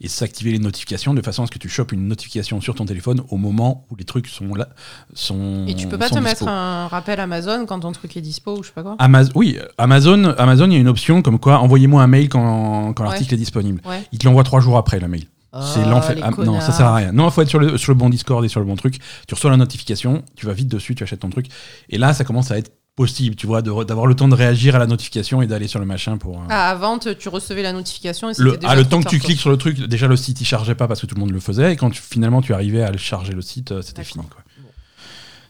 Et 0.01 0.07
s'activer 0.07 0.51
les 0.53 0.59
notifications 0.59 1.13
de 1.13 1.21
façon 1.21 1.43
à 1.43 1.45
ce 1.47 1.51
que 1.51 1.57
tu 1.59 1.67
chopes 1.67 1.91
une 1.91 2.07
notification 2.07 2.61
sur 2.61 2.73
ton 2.75 2.85
téléphone 2.85 3.21
au 3.29 3.37
moment 3.37 3.85
où 3.91 3.95
les 3.97 4.05
trucs 4.05 4.27
sont 4.27 4.53
là. 4.55 4.69
Sont, 5.13 5.65
Et 5.67 5.75
tu 5.75 5.87
peux 5.87 5.97
pas 5.97 6.05
te 6.07 6.13
dispo. 6.13 6.23
mettre 6.23 6.47
un 6.47 6.87
rappel 6.87 7.19
Amazon 7.19 7.65
quand 7.65 7.79
ton 7.81 7.91
truc 7.91 8.15
est 8.15 8.21
dispo 8.21 8.57
ou 8.59 8.63
je 8.63 8.67
sais 8.67 8.73
pas 8.73 8.83
quoi 8.83 8.95
Amaz- 8.99 9.31
oui, 9.35 9.57
Amazon, 9.77 10.33
Amazon, 10.37 10.65
il 10.67 10.73
y 10.73 10.77
a 10.77 10.79
une 10.79 10.87
option 10.87 11.21
comme 11.21 11.37
quoi 11.39 11.59
envoyez-moi 11.59 12.01
un 12.01 12.07
mail 12.07 12.29
quand, 12.29 12.93
quand 12.93 13.03
l'article 13.03 13.33
est 13.33 13.37
disponible. 13.37 13.81
Ouais. 13.85 14.03
Il 14.11 14.19
te 14.19 14.25
l'envoie 14.25 14.43
trois 14.43 14.61
jours 14.61 14.77
après, 14.77 14.99
le 14.99 15.07
mail. 15.07 15.25
C'est 15.51 15.79
Oh, 15.83 15.89
l'enfer. 15.89 16.15
Ah, 16.21 16.29
non, 16.45 16.61
ça 16.61 16.71
sert 16.71 16.85
à 16.85 16.95
rien. 16.95 17.11
Non, 17.11 17.25
il 17.27 17.31
faut 17.31 17.41
être 17.41 17.49
sur 17.49 17.57
le, 17.59 17.75
sur 17.79 17.91
le 17.91 17.97
bon 17.97 18.09
Discord 18.09 18.45
et 18.45 18.47
sur 18.49 18.59
le 18.59 18.67
bon 18.67 18.75
truc. 18.75 18.99
Tu 19.27 19.33
reçois 19.33 19.49
la 19.49 19.57
notification, 19.57 20.23
tu 20.35 20.45
vas 20.45 20.53
vite 20.53 20.67
dessus, 20.67 20.93
tu 20.93 21.01
achètes 21.03 21.21
ton 21.21 21.29
truc. 21.31 21.47
Et 21.89 21.97
là, 21.97 22.13
ça 22.13 22.23
commence 22.23 22.51
à 22.51 22.57
être 22.59 22.71
possible, 22.99 23.35
tu 23.37 23.47
vois, 23.47 23.61
d'avoir 23.61 24.05
le 24.07 24.13
temps 24.13 24.27
de 24.27 24.35
réagir 24.35 24.75
à 24.75 24.79
la 24.79 24.85
notification 24.85 25.41
et 25.41 25.47
d'aller 25.47 25.67
sur 25.69 25.79
le 25.79 25.85
machin 25.85 26.17
pour. 26.17 26.37
euh, 26.39 26.45
Ah, 26.49 26.69
avant, 26.69 26.99
tu 26.99 27.29
recevais 27.29 27.61
la 27.63 27.71
notification 27.71 28.29
et 28.29 28.33
le, 28.37 28.57
déjà 28.57 28.67
ah, 28.71 28.75
le 28.75 28.83
temps 28.83 29.01
que 29.01 29.07
tu 29.07 29.19
cliques 29.19 29.39
sur 29.39 29.49
le 29.49 29.55
truc, 29.57 29.79
déjà 29.79 30.07
le 30.07 30.17
site 30.17 30.41
il 30.41 30.45
chargeait 30.45 30.75
pas 30.75 30.87
parce 30.89 30.99
que 30.99 31.05
tout 31.05 31.15
le 31.15 31.21
monde 31.21 31.31
le 31.31 31.39
faisait. 31.39 31.71
Et 31.71 31.75
quand 31.77 31.89
tu- 31.91 32.01
finalement 32.01 32.41
tu 32.41 32.53
arrivais 32.53 32.81
à 32.83 32.91
le 32.91 32.97
charger 32.97 33.31
le 33.31 33.41
site, 33.41 33.71
euh, 33.71 33.81
c'était 33.81 34.03
fini. 34.03 34.25
Quoi. 34.29 34.41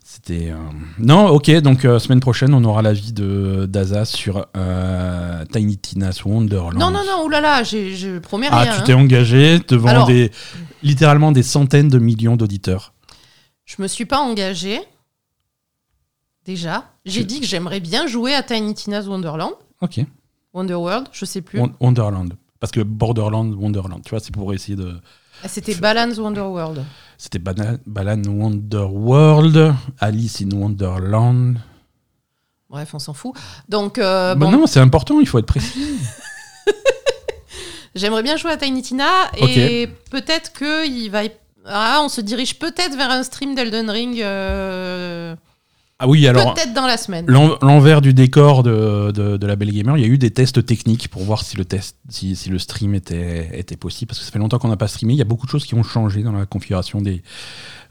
C'était. 0.03 0.51
euh, 0.51 0.56
Non, 1.00 1.27
ok, 1.29 1.50
donc 1.62 1.86
euh, 1.86 1.98
semaine 1.98 2.20
prochaine, 2.20 2.53
on 2.53 2.63
aura 2.63 2.82
l'avis 2.84 3.13
de 3.13 3.65
d'Aza 3.68 4.06
sur 4.06 4.46
euh, 4.56 5.44
Tiny 5.51 5.77
Tina's 5.77 6.24
Wonderland. 6.25 6.77
Non, 6.77 6.91
non, 6.91 7.01
non, 7.06 7.24
oulala, 7.25 7.63
je 7.63 8.20
promets 8.20 8.48
Ah, 8.51 8.60
rien. 8.62 8.74
tu 8.74 8.79
hein. 8.79 8.84
t'es 8.86 8.94
engagé 8.94 9.60
devant 9.68 9.89
Alors- 9.89 10.08
des 10.08 10.32
littéralement 10.84 11.32
des 11.32 11.44
centaines 11.44 11.89
de 11.89 11.98
millions 12.00 12.36
d'auditeurs. 12.36 12.94
Je 13.65 13.82
me 13.82 13.88
suis 13.88 14.06
pas 14.06 14.20
engagée. 14.20 14.79
Déjà. 16.50 16.86
J'ai 17.06 17.24
dit 17.25 17.39
que 17.41 17.46
j'aimerais 17.46 17.79
bien 17.79 18.08
jouer 18.08 18.34
à 18.34 18.41
Tiny 18.41 18.74
Tina's 18.74 19.06
Wonderland. 19.06 19.53
Ok. 19.82 20.00
Wonderworld, 20.51 21.08
je 21.12 21.25
sais 21.25 21.41
plus. 21.41 21.60
Won- 21.60 21.75
Wonderland. 21.79 22.34
Parce 22.60 22.72
que 22.72 22.79
Borderland, 22.82 23.53
Wonderland, 23.53 24.01
tu 24.03 24.10
vois, 24.10 24.20
c'est 24.20 24.34
pour 24.34 24.51
essayer 24.51 24.75
de. 24.75 24.96
Ah, 25.44 25.48
C'était 25.48 25.75
Balan's 25.75 26.18
Wonderworld. 26.18 26.84
C'était 27.20 27.38
Bana- 27.38 27.77
Balan 27.86 28.24
Wonderworld, 28.25 29.75
Alice 30.00 30.41
in 30.41 30.50
Wonderland. 30.58 31.60
Bref, 32.68 32.96
on 32.96 33.00
s'en 33.00 33.13
fout. 33.13 33.36
Donc, 33.68 34.00
euh, 34.00 34.34
Bah 34.34 34.48
bon, 34.48 34.51
non, 34.51 34.65
c'est 34.65 34.79
important, 34.79 35.20
il 35.20 35.27
faut 35.27 35.38
être 35.38 35.46
précis. 35.46 36.00
j'aimerais 37.96 38.24
bien 38.24 38.38
jouer 38.38 38.51
à 38.51 38.58
Tiny 38.58 38.82
Tina 38.82 39.06
et 39.38 39.88
peut-être 40.10 40.51
que 40.53 40.88
il 40.88 41.10
va. 41.10 41.22
Ah, 41.65 42.00
on 42.03 42.10
se 42.10 42.22
dirige 42.22 42.58
peut-être 42.58 42.96
vers 42.98 43.12
un 43.12 43.22
stream 43.22 43.53
d'Elden 43.53 43.89
Ring. 43.91 44.20
euh, 44.22 45.36
Ah 46.01 46.08
oui, 46.08 46.25
alors. 46.27 46.53
peut-être 46.53 46.74
dans 46.74 46.88
la 46.88 46.96
semaine. 46.96 47.25
l'en- 47.27 47.58
L'envers 47.62 48.00
du 48.00 48.13
décor 48.13 48.63
de, 48.63 49.12
de, 49.12 49.36
de 49.36 49.48
la 49.48 49.56
Belle 49.58 49.72
Gamer, 49.72 49.98
il 49.98 50.01
y 50.01 50.06
a 50.06 50.08
eu 50.08 50.18
des 50.18 50.32
tests 50.32 50.65
techniques 50.65 51.10
pour 51.10 51.24
voir 51.24 51.44
si 51.44 51.58
le 51.58 51.65
test, 51.65 51.98
si, 52.08 52.38
si 52.38 52.50
le 52.50 52.58
stream 52.58 52.96
était, 52.96 53.50
était 53.60 53.75
possible, 53.75 54.08
parce 54.08 54.20
que 54.20 54.25
ça 54.25 54.32
fait 54.32 54.39
longtemps 54.39 54.60
qu'on 54.60 54.70
n'a 54.70 54.77
pas 54.77 54.88
streamé. 54.88 55.13
Il 55.13 55.18
y 55.18 55.22
a 55.22 55.25
beaucoup 55.25 55.46
de 55.46 55.51
choses 55.51 55.65
qui 55.65 55.75
ont 55.75 55.84
changé 55.84 56.24
dans 56.24 56.32
la 56.32 56.46
configuration 56.46 57.01
des, 57.01 57.22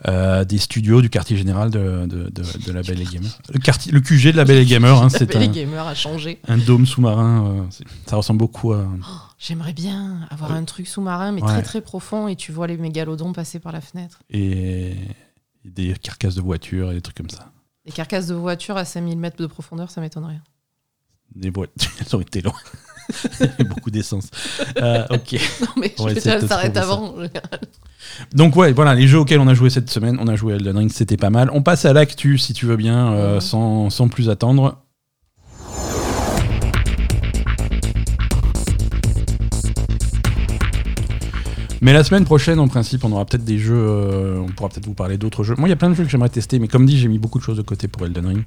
euh, 0.08 0.44
des 0.46 0.56
studios 0.56 1.02
du 1.02 1.10
quartier 1.10 1.36
général 1.36 1.70
de, 1.70 2.06
de, 2.06 2.72
la 2.72 2.80
Belle 2.80 3.04
Gamer. 3.04 3.30
Le, 3.52 3.58
quartier, 3.58 3.92
le 3.92 4.00
QG 4.00 4.32
de 4.32 4.36
la 4.38 4.44
Belle 4.46 4.64
Gamer, 4.64 5.02
hein, 5.02 5.08
c'est 5.10 5.34
Les 5.34 5.44
un, 5.44 5.48
gamers 5.48 5.86
a 5.86 5.94
changé. 5.94 6.38
un 6.48 6.56
dôme 6.56 6.86
sous-marin. 6.86 7.46
euh, 7.46 7.84
ça 8.06 8.16
ressemble 8.16 8.38
beaucoup 8.38 8.72
à. 8.72 8.86
J'aimerais 9.38 9.74
bien 9.74 10.20
avoir 10.30 10.52
Ouais. 10.52 10.56
un 10.56 10.64
truc 10.64 10.88
sous-marin, 10.88 11.32
mais 11.32 11.42
Ouais. 11.42 11.48
très 11.48 11.62
très 11.62 11.80
profond, 11.82 12.26
et 12.26 12.36
tu 12.36 12.52
vois 12.52 12.66
les 12.68 12.78
mégalodons 12.78 13.34
passer 13.34 13.58
par 13.58 13.72
la 13.72 13.82
fenêtre. 13.82 14.20
Et 14.30 14.94
des 15.66 15.92
carcasses 16.02 16.36
de 16.36 16.40
voitures 16.40 16.90
et 16.90 16.94
des 16.94 17.02
trucs 17.02 17.16
comme 17.18 17.28
ça. 17.28 17.52
Les 17.88 17.94
carcasses 17.94 18.26
de 18.26 18.34
voitures 18.34 18.76
à 18.76 18.84
5000 18.84 19.18
mètres 19.18 19.38
de 19.38 19.46
profondeur, 19.46 19.90
ça 19.90 20.02
m'étonnerait. 20.02 20.38
Des 21.34 21.48
voitures, 21.48 21.90
elles 22.00 22.16
ont 22.16 22.20
été 22.20 22.42
loin. 22.42 22.52
Beaucoup 23.60 23.90
d'essence. 23.90 24.28
Euh, 24.76 25.06
ok. 25.08 25.40
Non, 25.62 25.68
mais 25.80 25.94
je 26.14 26.20
ça 26.20 26.46
s'arrête 26.46 26.76
avant. 26.76 27.14
en 27.14 27.22
général. 27.22 27.60
Donc 28.34 28.56
ouais, 28.56 28.72
voilà, 28.72 28.94
les 28.94 29.08
jeux 29.08 29.18
auxquels 29.20 29.40
on 29.40 29.48
a 29.48 29.54
joué 29.54 29.70
cette 29.70 29.88
semaine, 29.88 30.18
on 30.20 30.28
a 30.28 30.36
joué 30.36 30.52
à 30.52 30.56
Elden 30.56 30.76
Ring, 30.76 30.92
c'était 30.92 31.16
pas 31.16 31.30
mal. 31.30 31.48
On 31.54 31.62
passe 31.62 31.86
à 31.86 31.94
l'actu, 31.94 32.36
si 32.36 32.52
tu 32.52 32.66
veux 32.66 32.76
bien, 32.76 33.14
euh, 33.14 33.40
sans, 33.40 33.88
sans 33.88 34.08
plus 34.08 34.28
attendre. 34.28 34.82
Mais 41.80 41.92
la 41.92 42.04
semaine 42.04 42.24
prochaine, 42.24 42.58
en 42.58 42.68
principe, 42.68 43.04
on 43.04 43.12
aura 43.12 43.24
peut-être 43.24 43.44
des 43.44 43.58
jeux, 43.58 43.74
euh, 43.76 44.38
on 44.38 44.46
pourra 44.52 44.68
peut-être 44.68 44.86
vous 44.86 44.94
parler 44.94 45.16
d'autres 45.16 45.44
jeux. 45.44 45.54
Moi, 45.56 45.68
il 45.68 45.70
y 45.70 45.74
a 45.74 45.76
plein 45.76 45.90
de 45.90 45.94
jeux 45.94 46.04
que 46.04 46.10
j'aimerais 46.10 46.28
tester, 46.28 46.58
mais 46.58 46.68
comme 46.68 46.86
dit, 46.86 46.98
j'ai 46.98 47.08
mis 47.08 47.18
beaucoup 47.18 47.38
de 47.38 47.44
choses 47.44 47.56
de 47.56 47.62
côté 47.62 47.88
pour 47.88 48.04
Elden 48.04 48.26
Ring. 48.26 48.44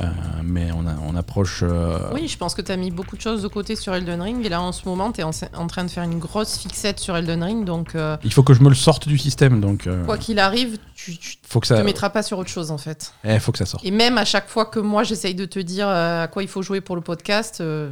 Euh, 0.00 0.04
mais 0.44 0.68
on, 0.72 0.86
a, 0.86 0.94
on 1.08 1.16
approche... 1.16 1.64
euh, 1.64 1.98
Oui, 2.14 2.28
je 2.28 2.38
pense 2.38 2.54
que 2.54 2.62
tu 2.62 2.70
as 2.70 2.76
mis 2.76 2.92
beaucoup 2.92 3.16
de 3.16 3.20
choses 3.20 3.42
de 3.42 3.48
côté 3.48 3.74
sur 3.74 3.92
Elden 3.96 4.22
Ring, 4.22 4.46
et 4.46 4.48
là 4.48 4.62
en 4.62 4.70
ce 4.70 4.88
moment, 4.88 5.10
tu 5.10 5.20
es 5.20 5.24
en, 5.24 5.32
en 5.56 5.66
train 5.66 5.82
de 5.82 5.90
faire 5.90 6.04
une 6.04 6.20
grosse 6.20 6.56
fixette 6.56 7.00
sur 7.00 7.16
Elden 7.16 7.42
Ring, 7.42 7.64
donc 7.64 7.96
euh, 7.96 8.16
Il 8.22 8.32
faut 8.32 8.44
que 8.44 8.54
je 8.54 8.62
me 8.62 8.68
le 8.68 8.76
sorte 8.76 9.08
du 9.08 9.18
système, 9.18 9.60
donc... 9.60 9.88
euh, 9.88 10.04
quoi 10.04 10.16
qu'il 10.16 10.38
arrive, 10.38 10.78
tu, 10.94 11.16
tu 11.18 11.38
faut 11.42 11.58
que 11.58 11.66
te 11.66 11.74
ça... 11.74 11.82
mettras 11.82 12.10
pas 12.10 12.22
sur 12.22 12.38
autre 12.38 12.48
chose 12.50 12.70
en 12.70 12.78
fait. 12.78 13.12
Eh, 13.24 13.40
faut 13.40 13.50
que 13.50 13.58
ça 13.58 13.66
sorte. 13.66 13.84
Et 13.84 13.90
même 13.90 14.18
à 14.18 14.24
chaque 14.24 14.48
fois 14.48 14.66
que 14.66 14.78
moi 14.78 15.02
j'essaye 15.02 15.34
de 15.34 15.46
te 15.46 15.58
dire 15.58 15.88
euh, 15.88 16.22
à 16.22 16.28
quoi 16.28 16.44
il 16.44 16.48
faut 16.48 16.62
jouer 16.62 16.80
pour 16.80 16.94
le 16.94 17.02
podcast, 17.02 17.60
euh, 17.60 17.90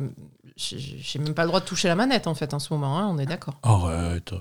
j'ai 0.56 1.18
même 1.18 1.34
pas 1.34 1.42
le 1.42 1.48
droit 1.48 1.60
de 1.60 1.64
toucher 1.66 1.88
la 1.88 1.94
manette 1.94 2.26
en 2.26 2.34
fait 2.34 2.54
en 2.54 2.58
ce 2.58 2.72
moment, 2.72 2.98
hein, 2.98 3.08
on 3.10 3.18
est 3.18 3.26
d'accord. 3.26 3.54
Arrête. 3.62 4.32
euh. 4.32 4.38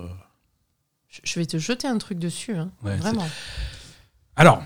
Je- 1.10 1.22
Je 1.24 1.40
vais 1.40 1.46
te 1.46 1.58
jeter 1.58 1.88
un 1.88 1.98
truc 1.98 2.20
dessus, 2.20 2.56
hein, 2.56 2.70
Ouais, 2.84 2.96
vraiment. 2.98 3.28
Alors, 4.38 4.62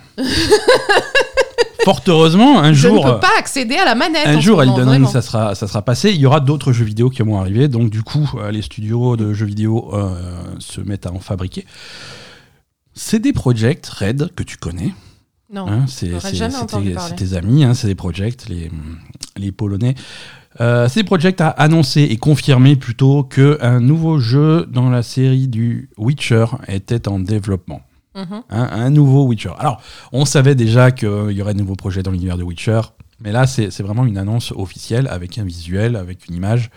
fort 1.84 2.02
heureusement, 2.08 2.60
un 2.60 2.74
Je 2.74 2.88
jour, 2.88 3.06
ne 3.06 3.12
peux 3.14 3.20
pas 3.20 3.38
accéder 3.38 3.76
à 3.76 3.86
la 3.86 3.96
manette. 3.96 4.28
un 4.28 4.40
jour 4.40 4.58
moment, 4.58 4.76
Elden 4.78 4.90
Ring, 4.90 5.08
ça 5.08 5.22
sera, 5.22 5.56
ça 5.56 5.68
sera 5.68 5.82
passé. 5.84 6.10
Il 6.12 6.18
y 6.20 6.26
aura 6.26 6.40
d'autres 6.40 6.72
jeux 6.72 6.86
vidéo 6.86 7.10
qui 7.10 7.22
vont 7.22 7.40
arriver. 7.40 7.68
Donc, 7.68 7.90
du 7.90 8.04
coup, 8.04 8.30
euh, 8.36 8.52
les 8.52 8.62
studios 8.62 9.16
de 9.16 9.34
jeux 9.34 9.46
vidéo 9.46 9.92
euh, 9.94 10.44
se 10.60 10.82
mettent 10.82 11.06
à 11.06 11.12
en 11.14 11.20
fabriquer. 11.20 11.66
CD 12.94 13.32
Projekt 13.32 13.88
Red, 13.88 14.34
que 14.36 14.44
tu 14.44 14.58
connais, 14.58 14.94
Non, 15.52 15.68
hein, 15.68 15.86
c'est 15.88 16.20
c'est- 16.20 16.36
c'est 16.50 16.66
tes, 16.66 16.96
c'est 17.18 17.38
amis, 17.38 17.64
hein, 17.64 17.74
CD 17.74 17.96
Projekt, 17.96 18.50
les, 18.50 18.70
les 19.38 19.52
Polonais. 19.52 19.96
Euh, 20.62 20.88
CD 20.90 21.04
Projekt 21.04 21.42
a 21.42 21.50
annoncé 21.50 22.02
et 22.02 22.18
confirmé 22.18 22.76
plutôt 22.76 23.24
qu'un 23.24 23.80
nouveau 23.80 24.20
jeu 24.20 24.66
dans 24.70 24.90
la 24.90 25.04
série 25.04 25.48
du 25.48 25.90
Witcher 25.98 26.46
était 26.68 27.08
en 27.08 27.20
développement. 27.20 27.82
Mhm. 28.16 28.42
un, 28.50 28.64
un 28.64 28.90
nouveau 28.90 29.26
Witcher. 29.28 29.52
Alors, 29.60 29.82
on 30.12 30.26
savait 30.26 30.56
déjà 30.56 30.92
qu'il 30.92 31.32
y 31.32 31.42
aurait 31.42 31.54
de 31.54 31.60
nouveaux 31.60 31.76
projets 31.76 32.02
dans 32.02 32.12
l'univers 32.12 32.38
de 32.38 32.44
Witcher, 32.44 32.82
mais 33.22 33.32
là, 33.32 33.46
c'est 33.46 33.82
vraiment 33.82 34.06
une 34.06 34.18
annonce 34.18 34.52
officielle 34.52 35.08
avec 35.10 35.38
un 35.38 35.44
visuel, 35.44 35.96
avec 35.96 36.28
une 36.28 36.36
image. 36.36 36.72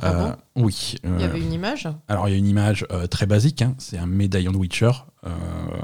Ah 0.00 0.06
Euh, 0.06 0.30
oui. 0.54 0.94
Il 1.02 1.20
y 1.20 1.24
euh, 1.24 1.26
avait 1.26 1.40
une 1.40 1.52
image. 1.52 1.88
Alors, 2.06 2.28
il 2.28 2.30
y 2.30 2.34
a 2.34 2.38
une 2.38 2.46
image 2.46 2.86
euh, 2.92 3.08
très 3.08 3.26
basique, 3.26 3.62
hein, 3.62 3.74
c'est 3.78 3.98
un 3.98 4.06
médaillon 4.06 4.52
de 4.52 4.56
Witcher 4.56 4.92
euh, 5.26 5.30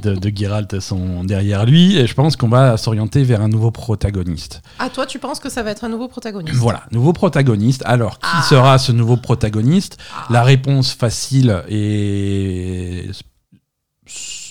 De, 0.00 0.14
de 0.14 0.32
Geralt 0.34 0.80
sont 0.80 1.24
derrière 1.24 1.66
lui. 1.66 1.96
Et 1.98 2.06
je 2.06 2.14
pense 2.14 2.36
qu'on 2.36 2.48
va 2.48 2.76
s'orienter 2.76 3.22
vers 3.24 3.40
un 3.42 3.48
nouveau 3.48 3.70
protagoniste. 3.70 4.62
Ah, 4.78 4.88
toi, 4.88 5.06
tu 5.06 5.18
penses 5.18 5.40
que 5.40 5.50
ça 5.50 5.62
va 5.62 5.70
être 5.70 5.84
un 5.84 5.88
nouveau 5.88 6.08
protagoniste? 6.08 6.54
Voilà, 6.56 6.84
nouveau 6.92 7.12
protagoniste. 7.12 7.82
Alors, 7.84 8.18
qui 8.18 8.26
Ah. 8.32 8.42
sera 8.42 8.78
ce 8.78 8.92
nouveau 8.92 9.16
protagoniste? 9.16 9.98
Ah. 10.16 10.26
La 10.30 10.42
réponse 10.42 10.92
facile 10.92 11.62
et 11.68 13.10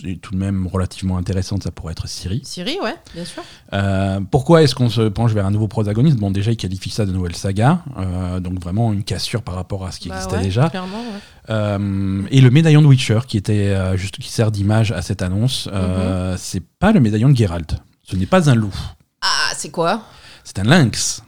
est 0.05 0.19
tout 0.21 0.31
de 0.33 0.37
même 0.37 0.67
relativement 0.67 1.17
intéressante, 1.17 1.63
ça 1.63 1.71
pourrait 1.71 1.91
être 1.91 2.07
Siri. 2.07 2.41
Siri, 2.43 2.77
ouais, 2.81 2.95
bien 3.13 3.25
sûr. 3.25 3.43
Euh, 3.73 4.19
pourquoi 4.31 4.63
est-ce 4.63 4.73
qu'on 4.75 4.89
se 4.89 5.01
penche 5.09 5.31
vers 5.33 5.45
un 5.45 5.51
nouveau 5.51 5.67
protagoniste? 5.67 6.17
Bon, 6.17 6.31
déjà, 6.31 6.51
il 6.51 6.57
qualifie 6.57 6.89
ça 6.89 7.05
de 7.05 7.11
nouvelle 7.11 7.35
saga, 7.35 7.83
euh, 7.97 8.39
donc 8.39 8.59
vraiment 8.59 8.93
une 8.93 9.03
cassure 9.03 9.43
par 9.43 9.55
rapport 9.55 9.85
à 9.85 9.91
ce 9.91 9.99
qui 9.99 10.09
Bah 10.09 10.15
existait 10.15 10.37
ouais, 10.37 10.43
déjà. 10.43 10.69
Clairement, 10.69 11.01
ouais. 11.01 11.19
Euh, 11.49 12.23
et 12.31 12.41
le 12.41 12.49
médaillon 12.49 12.81
de 12.81 12.87
Witcher, 12.87 13.19
qui 13.27 13.37
était 13.37 13.95
juste 13.97 14.17
qui 14.17 14.29
sert 14.29 14.51
d'image 14.51 14.91
à 14.91 15.01
cette 15.01 15.21
annonce, 15.21 15.67
Mhm. 15.67 15.73
euh, 15.73 16.35
c'est 16.37 16.63
pas 16.79 16.91
le 16.91 16.99
médaillon 16.99 17.29
de 17.29 17.35
Geralt. 17.35 17.75
Ce 18.03 18.15
n'est 18.15 18.25
pas 18.25 18.49
un 18.49 18.55
loup, 18.55 18.73
Ah, 19.21 19.51
c'est 19.55 19.69
quoi? 19.69 20.01
C'est 20.43 20.57
un 20.59 20.63
lynx. 20.63 21.21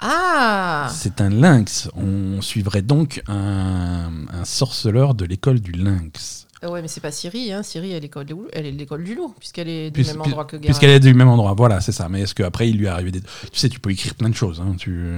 Ah 0.00 0.88
C'est 0.92 1.20
un 1.20 1.28
lynx. 1.30 1.88
On 1.96 2.40
suivrait 2.40 2.82
donc 2.82 3.22
un, 3.26 4.10
un 4.32 4.44
sorceleur 4.44 5.14
de 5.14 5.24
l'école 5.24 5.60
du 5.60 5.72
lynx. 5.72 6.46
Euh, 6.64 6.68
Ouais, 6.70 6.82
mais 6.82 6.88
c'est 6.88 7.00
pas 7.00 7.12
Siri, 7.12 7.52
hein. 7.52 7.62
Siri, 7.62 7.90
elle 7.90 7.96
est 7.98 8.00
l'école 8.00 8.24
du 8.26 8.32
loup, 8.32 8.48
elle 8.52 8.66
est 8.66 8.72
l'école 8.72 9.04
du 9.04 9.14
loup, 9.14 9.34
puisqu'elle 9.38 9.68
est 9.68 9.90
du 9.90 10.02
Puis- 10.02 10.10
même 10.10 10.20
endroit 10.22 10.44
que 10.44 10.56
Geralt. 10.56 10.64
Puisqu'elle 10.66 10.90
est 10.90 11.00
du 11.00 11.14
même 11.14 11.28
endroit, 11.28 11.54
voilà, 11.56 11.80
c'est 11.80 11.92
ça. 11.92 12.08
Mais 12.08 12.22
est-ce 12.22 12.34
qu'après, 12.34 12.68
il 12.68 12.76
lui 12.78 12.86
est 12.86 12.88
arrivé 12.88 13.10
des. 13.12 13.20
Tu 13.20 13.26
sais, 13.58 13.68
tu 13.68 13.78
peux 13.80 13.90
écrire 13.90 14.14
plein 14.14 14.28
de 14.28 14.34
choses. 14.34 14.60
Hein. 14.60 14.74
Tu... 14.78 15.14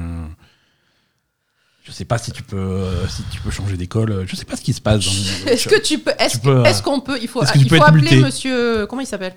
Je 1.82 1.92
sais 1.92 2.04
pas 2.04 2.18
si 2.18 2.30
tu 2.30 2.42
peux, 2.42 2.56
euh, 2.59 3.09
si 3.09 3.23
tu 3.32 3.40
peux 3.40 3.50
changer 3.50 3.76
d'école. 3.76 4.25
Je 4.26 4.37
sais 4.37 4.44
pas 4.44 4.56
ce 4.56 4.61
qui 4.62 4.73
se 4.75 4.80
passe 4.82 5.04
dans 5.04 5.11
Est-ce 5.50 5.66
que 5.68 5.80
tu 5.80 5.99
peux. 5.99 6.12
Est-ce 6.18 6.38
euh, 6.47 6.73
qu'on 6.85 7.00
peut. 7.00 7.18
Il 7.23 7.26
faut, 7.28 7.42
il 7.54 7.68
faut 7.68 7.82
appeler 7.82 8.02
muté 8.02 8.16
monsieur. 8.20 8.87
Comment 8.87 9.00
il 9.02 9.06
s'appelle? 9.06 9.35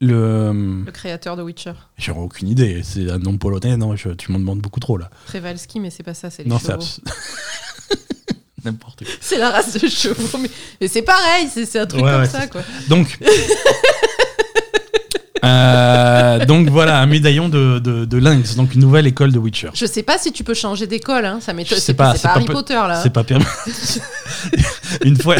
Le. 0.00 0.84
Le 0.86 0.92
créateur 0.92 1.36
de 1.36 1.42
Witcher. 1.42 1.72
J'aurais 1.98 2.20
aucune 2.20 2.46
idée. 2.48 2.82
C'est 2.84 3.10
un 3.10 3.18
nom 3.18 3.36
polonais. 3.36 3.76
Non, 3.76 3.96
je- 3.96 4.10
tu 4.10 4.30
m'en 4.30 4.38
demandes 4.38 4.60
beaucoup 4.60 4.78
trop 4.78 4.96
là. 4.96 5.10
Prévalski, 5.26 5.80
mais 5.80 5.90
c'est 5.90 6.04
pas 6.04 6.14
ça, 6.14 6.30
c'est 6.30 6.44
les 6.44 6.48
Non, 6.48 6.58
c'est 6.60 6.72
n'importe 8.64 9.04
quoi. 9.04 9.14
C'est 9.20 9.38
la 9.38 9.50
race 9.50 9.74
de 9.74 9.88
chevaux. 9.88 10.38
Mais, 10.38 10.50
mais 10.80 10.88
c'est 10.88 11.02
pareil, 11.02 11.48
c'est 11.54 11.78
un 11.78 11.86
truc 11.86 12.02
Ouais, 12.02 12.10
comme 12.10 12.20
ouais, 12.22 12.28
ça, 12.28 12.46
quoi. 12.46 12.62
Donc. 12.88 13.18
euh, 15.44 16.44
donc 16.46 16.68
voilà, 16.68 17.00
un 17.00 17.06
médaillon 17.06 17.48
de, 17.48 17.78
de, 17.78 18.04
de 18.04 18.16
lynx, 18.18 18.56
donc 18.56 18.74
une 18.74 18.80
nouvelle 18.80 19.06
école 19.06 19.32
de 19.32 19.38
Witcher. 19.38 19.70
Je 19.74 19.86
sais 19.86 20.02
pas 20.02 20.18
si 20.18 20.32
tu 20.32 20.44
peux 20.44 20.54
changer 20.54 20.86
d'école, 20.86 21.24
hein. 21.24 21.38
Ça 21.40 21.52
m'étonne. 21.52 21.78
C'est 21.78 21.94
pas, 21.94 22.14
pas, 22.14 22.28
Harry 22.30 22.44
Potter, 22.46 22.74
là. 22.74 23.00
C'est 23.02 23.10
pas 23.10 23.24
permis. 23.24 23.44
une 25.04 25.16
fois, 25.16 25.36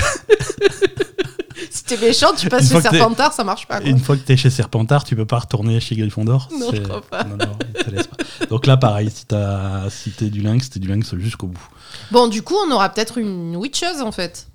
Si 1.70 1.84
t'es 1.84 1.96
méchant, 1.96 2.32
tu 2.36 2.48
passes 2.48 2.68
chez 2.68 2.80
Serpentard, 2.80 3.32
ça 3.32 3.44
marche 3.44 3.66
pas, 3.66 3.80
quoi. 3.80 3.88
une 3.88 3.98
fois 3.98 4.16
que 4.16 4.22
t'es 4.22 4.36
chez 4.36 4.50
Serpentard, 4.50 5.04
tu 5.04 5.16
peux 5.16 5.26
pas 5.26 5.38
retourner 5.40 5.80
chez 5.80 5.96
Gryffondor. 5.96 6.48
Non, 6.58 6.70
je 6.72 6.80
crois 6.80 7.02
pas. 7.02 7.24
Non, 7.24 7.36
non, 7.36 7.56
pas. 7.56 8.46
Donc 8.48 8.66
là, 8.66 8.76
pareil, 8.76 9.10
si 9.10 10.10
t'es 10.12 10.30
du 10.30 10.40
lynx, 10.40 10.70
t'es 10.70 10.80
du 10.80 10.88
lynx 10.88 11.14
jusqu'au 11.16 11.48
bout. 11.48 11.68
Bon, 12.10 12.28
du 12.28 12.42
coup, 12.42 12.56
on 12.66 12.70
aura 12.72 12.88
peut-être 12.90 13.18
une 13.18 13.56
Witcheuse, 13.56 14.00
en 14.02 14.12
fait. 14.12 14.48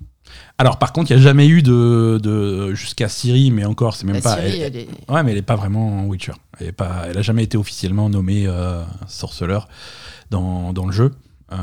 Alors 0.58 0.78
par 0.78 0.92
contre, 0.92 1.10
il 1.10 1.14
n'y 1.16 1.20
a 1.20 1.22
jamais 1.24 1.46
eu 1.48 1.62
de, 1.62 2.20
de 2.22 2.74
jusqu'à 2.74 3.08
Siri, 3.08 3.50
mais 3.50 3.64
encore, 3.64 3.96
c'est 3.96 4.04
même 4.06 4.16
La 4.16 4.22
pas. 4.22 4.36
Siri, 4.36 4.60
elle- 4.60 4.76
elle 4.76 4.82
est. 4.82 5.10
Ouais, 5.10 5.22
mais 5.22 5.32
elle 5.32 5.38
est 5.38 5.42
pas 5.42 5.56
vraiment 5.56 6.00
en 6.00 6.06
Witcher. 6.06 6.32
Elle 6.60 6.68
est 6.68 6.72
pas, 6.72 7.04
elle 7.08 7.18
a 7.18 7.22
jamais 7.22 7.42
été 7.44 7.56
officiellement 7.56 8.08
nommée 8.08 8.46
euh, 8.46 8.84
sorceleur 9.08 9.68
dans, 10.30 10.72
dans 10.72 10.86
le 10.86 10.92
jeu. 10.92 11.12
Euh, 11.52 11.56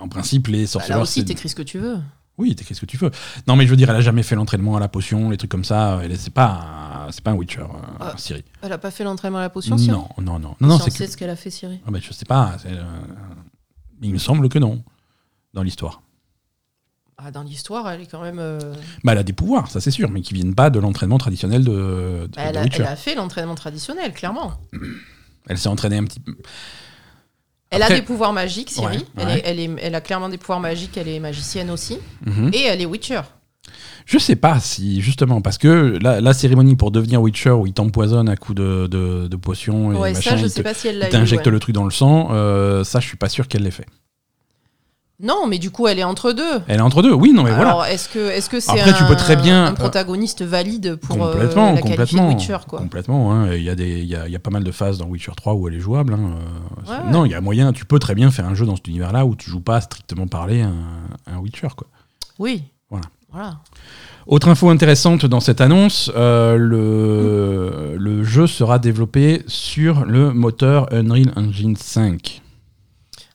en 0.00 0.08
principe, 0.08 0.48
les 0.48 0.62
Bah, 0.62 0.66
sorceleurs. 0.68 0.98
là 0.98 1.02
aussi, 1.02 1.24
t'écris 1.24 1.48
ce 1.48 1.54
que 1.54 1.62
tu 1.62 1.78
veux. 1.78 1.98
Oui, 2.38 2.54
t'écris 2.54 2.74
ce 2.76 2.80
que 2.80 2.86
tu 2.86 2.96
veux. 2.96 3.10
Non, 3.46 3.56
mais 3.56 3.64
je 3.64 3.70
veux 3.70 3.76
dire, 3.76 3.90
elle 3.90 3.96
a 3.96 4.00
jamais 4.00 4.22
fait 4.22 4.36
l'entraînement 4.36 4.76
à 4.76 4.80
la 4.80 4.88
potion, 4.88 5.28
les 5.30 5.36
trucs 5.36 5.50
comme 5.50 5.64
ça. 5.64 6.00
Elle 6.04 6.12
est- 6.12 6.16
c'est 6.16 6.32
pas, 6.32 7.06
un- 7.08 7.12
c'est 7.12 7.22
pas 7.22 7.32
un 7.32 7.34
Witcher, 7.34 7.60
euh, 7.62 7.66
Ah, 8.00 8.14
Siri. 8.16 8.44
Elle 8.62 8.72
a 8.72 8.78
pas 8.78 8.90
fait 8.92 9.02
l'entraînement 9.04 9.38
à 9.38 9.42
la 9.42 9.50
potion, 9.50 9.76
Siri 9.76 9.90
Non, 9.90 10.08
non, 10.18 10.38
non, 10.38 10.54
non, 10.60 10.68
non, 10.68 10.78
c'est 10.78 10.90
que. 10.96 11.06
ce 11.10 11.16
qu'elle 11.16 11.30
a 11.30 11.36
fait, 11.36 11.50
Siri. 11.50 11.80
Ah, 11.86 11.90
bah, 11.90 11.98
je 12.00 12.12
sais 12.12 12.24
pas. 12.24 12.56
euh, 12.66 12.82
Il 14.02 14.12
me 14.12 14.18
semble 14.18 14.48
que 14.48 14.58
non, 14.60 14.82
dans 15.54 15.62
l'histoire. 15.64 16.02
Ah, 17.20 17.32
dans 17.32 17.42
l'histoire, 17.42 17.88
elle 17.90 18.00
est 18.02 18.06
quand 18.06 18.22
même. 18.22 18.38
euh, 18.38 18.58
Bah, 19.02 19.12
elle 19.12 19.18
a 19.18 19.22
des 19.24 19.32
pouvoirs, 19.32 19.68
ça 19.70 19.80
c'est 19.80 19.90
sûr, 19.90 20.08
mais 20.08 20.20
qui 20.20 20.34
viennent 20.34 20.54
pas 20.54 20.70
de 20.70 20.78
l'entraînement 20.78 21.18
traditionnel 21.18 21.64
de, 21.64 21.70
de- 21.72 22.28
bah, 22.36 22.42
elle, 22.46 22.52
de 22.54 22.58
a, 22.58 22.62
Witcher. 22.62 22.82
elle 22.82 22.86
a 22.88 22.96
fait 22.96 23.14
l'entraînement 23.16 23.56
traditionnel, 23.56 24.12
clairement. 24.12 24.52
Elle 25.50 25.56
s'est 25.56 25.68
entraînée 25.70 25.96
un 25.96 26.04
petit 26.04 26.20
peu. 26.20 26.36
Elle 27.70 27.82
Après- 27.82 27.94
a 27.94 28.00
des 28.00 28.04
pouvoirs 28.04 28.34
magiques, 28.34 28.68
Siri. 28.70 28.98
Ouais, 28.98 29.02
Elle, 29.16 29.26
ouais. 29.26 29.38
Est, 29.38 29.42
elle, 29.46 29.60
est, 29.60 29.70
elle 29.80 29.94
a 29.94 30.00
clairement 30.02 30.28
des 30.28 30.36
pouvoirs 30.36 30.60
magiques, 30.60 30.96
elle 30.98 31.08
est 31.08 31.20
magicienne 31.20 31.70
aussi. 31.70 31.98
Mhm. 32.26 32.50
Et 32.52 32.64
elle 32.64 32.82
est 32.82 32.86
Witcher. 32.86 33.22
Je 34.06 34.18
sais 34.18 34.36
pas 34.36 34.60
si, 34.60 35.00
justement, 35.00 35.40
parce 35.40 35.56
que 35.58 35.98
la, 36.02 36.20
la 36.20 36.32
cérémonie 36.34 36.76
pour 36.76 36.90
devenir 36.90 37.20
Witcher 37.22 37.50
où 37.50 37.66
il 37.66 37.72
t'empoisonne 37.72 38.28
à 38.28 38.36
coups 38.36 38.56
de, 38.56 38.86
de, 38.90 39.26
de 39.26 39.36
potions 39.36 39.92
et 39.92 39.96
Ouais, 39.96 40.12
machin, 40.12 40.30
ça, 40.32 40.36
je 40.36 40.46
sais 40.46 40.60
te- 40.60 40.64
pas 40.64 40.74
si 40.74 40.88
elle 40.88 40.98
l'a 40.98 41.08
t'injecte 41.08 41.46
ouais. 41.46 41.52
le 41.52 41.60
truc 41.60 41.74
dans 41.74 41.84
le 41.84 41.90
sang, 41.90 42.28
euh, 42.32 42.84
ça 42.84 43.00
je 43.00 43.06
suis 43.06 43.16
pas 43.18 43.28
sûr 43.30 43.48
qu'elle 43.48 43.62
l'ait 43.62 43.70
fait. 43.70 43.86
Non, 45.20 45.48
mais 45.48 45.58
du 45.58 45.70
coup, 45.72 45.88
elle 45.88 45.98
est 45.98 46.04
entre 46.04 46.30
deux. 46.32 46.60
Elle 46.68 46.78
est 46.78 46.82
entre 46.82 47.02
deux, 47.02 47.12
oui, 47.12 47.32
non 47.32 47.42
mais 47.42 47.50
voilà. 47.52 47.90
Est-ce 47.92 48.08
que 48.08 48.18
est-ce 48.30 48.48
que 48.48 48.60
c'est 48.60 48.70
Après, 48.70 48.90
un, 48.90 48.92
tu 48.92 49.04
peux 49.04 49.16
très 49.16 49.34
bien, 49.34 49.66
un 49.66 49.72
protagoniste 49.74 50.42
valide 50.42 50.94
pour 50.94 51.24
euh, 51.24 51.32
complètement, 51.32 51.72
la 51.72 51.76
de 51.76 51.80
complètement, 51.82 52.28
Witcher, 52.28 52.58
quoi? 52.68 52.78
complètement. 52.78 53.32
hein. 53.32 53.52
Il 53.52 53.62
y 53.64 53.68
a 53.70 53.74
des, 53.74 53.98
il 53.98 54.04
y 54.06 54.14
a, 54.14 54.26
il 54.28 54.32
y 54.32 54.36
a 54.36 54.38
pas 54.38 54.50
mal 54.50 54.62
de 54.62 54.70
phases 54.70 54.98
dans 54.98 55.06
Witcher 55.06 55.32
3 55.36 55.54
où 55.54 55.66
elle 55.66 55.74
est 55.74 55.80
jouable. 55.80 56.14
hein. 56.14 56.34
Euh, 56.88 56.90
Ouais, 57.04 57.10
Non, 57.10 57.24
il 57.24 57.32
y 57.32 57.34
a 57.34 57.40
moyen. 57.40 57.72
Tu 57.72 57.84
peux 57.84 57.98
très 57.98 58.14
bien 58.14 58.30
faire 58.30 58.46
un 58.46 58.54
jeu 58.54 58.64
dans 58.64 58.76
cet 58.76 58.86
univers-là 58.86 59.26
où 59.26 59.34
tu 59.34 59.50
joues 59.50 59.60
pas 59.60 59.80
strictement 59.80 60.28
parler 60.28 60.60
un, 60.62 60.72
un 61.26 61.38
Witcher, 61.38 61.68
quoi. 61.76 61.88
Oui. 62.38 62.62
Voilà. 62.88 63.06
Voilà. 63.32 63.58
Autre 64.28 64.48
info 64.48 64.68
intéressante 64.70 65.26
dans 65.26 65.40
cette 65.40 65.60
annonce, 65.60 66.12
euh, 66.16 66.56
le, 66.56 67.96
le 67.98 68.22
jeu 68.24 68.46
sera 68.46 68.78
développé 68.78 69.42
sur 69.48 70.04
le 70.04 70.32
moteur 70.32 70.86
Unreal 70.92 71.32
Engine 71.36 71.74
5. 71.76 72.40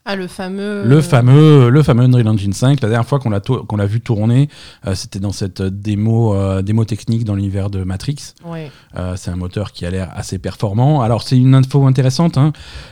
Ah, 0.06 0.18
le 0.18 0.28
fameux. 0.28 0.84
Le 0.86 1.02
fameux, 1.02 1.70
le 1.70 1.82
fameux 1.82 2.04
Unreal 2.04 2.28
Engine 2.28 2.52
5. 2.52 2.82
La 2.82 2.90
dernière 2.90 3.08
fois 3.08 3.20
qu'on 3.20 3.30
l'a 3.30 3.40
qu'on 3.40 3.78
l'a 3.78 3.86
vu 3.86 4.02
tourner, 4.02 4.50
euh, 4.86 4.96
c'était 4.96 5.20
dans 5.20 5.32
cette 5.32 5.62
démo, 5.62 6.34
euh, 6.36 6.62
démo 6.62 6.84
technique 6.84 7.24
dans 7.24 7.36
l'univers 7.36 7.70
de 7.70 7.86
Matrix. 7.86 8.34
Ouais. 8.46 8.70
Euh, 8.98 9.16
c'est 9.16 9.32
un 9.32 9.38
moteur 9.38 9.72
qui 9.72 9.86
a 9.86 9.92
l'air 9.92 10.12
assez 10.14 10.40
performant. 10.40 11.02
Alors, 11.02 11.24
c'est 11.24 11.38
une 11.38 11.56
info 11.56 11.86
intéressante. 11.86 12.38
hein. 12.38 12.52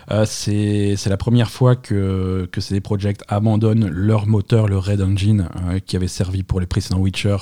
Euh, 0.09 0.23
c'est 0.25 0.95
c'est 0.95 1.09
la 1.09 1.17
première 1.17 1.51
fois 1.51 1.75
que, 1.75 2.47
que 2.49 2.61
CD 2.61 2.79
Projekt 2.79 3.23
abandonne 3.27 3.89
leur 3.89 4.25
moteur, 4.25 4.67
le 4.69 4.77
Red 4.77 5.01
Engine, 5.01 5.49
euh, 5.69 5.79
qui 5.79 5.97
avait 5.97 6.07
servi 6.07 6.43
pour 6.43 6.61
les 6.61 6.65
précédents 6.65 6.99
Witcher 6.99 7.37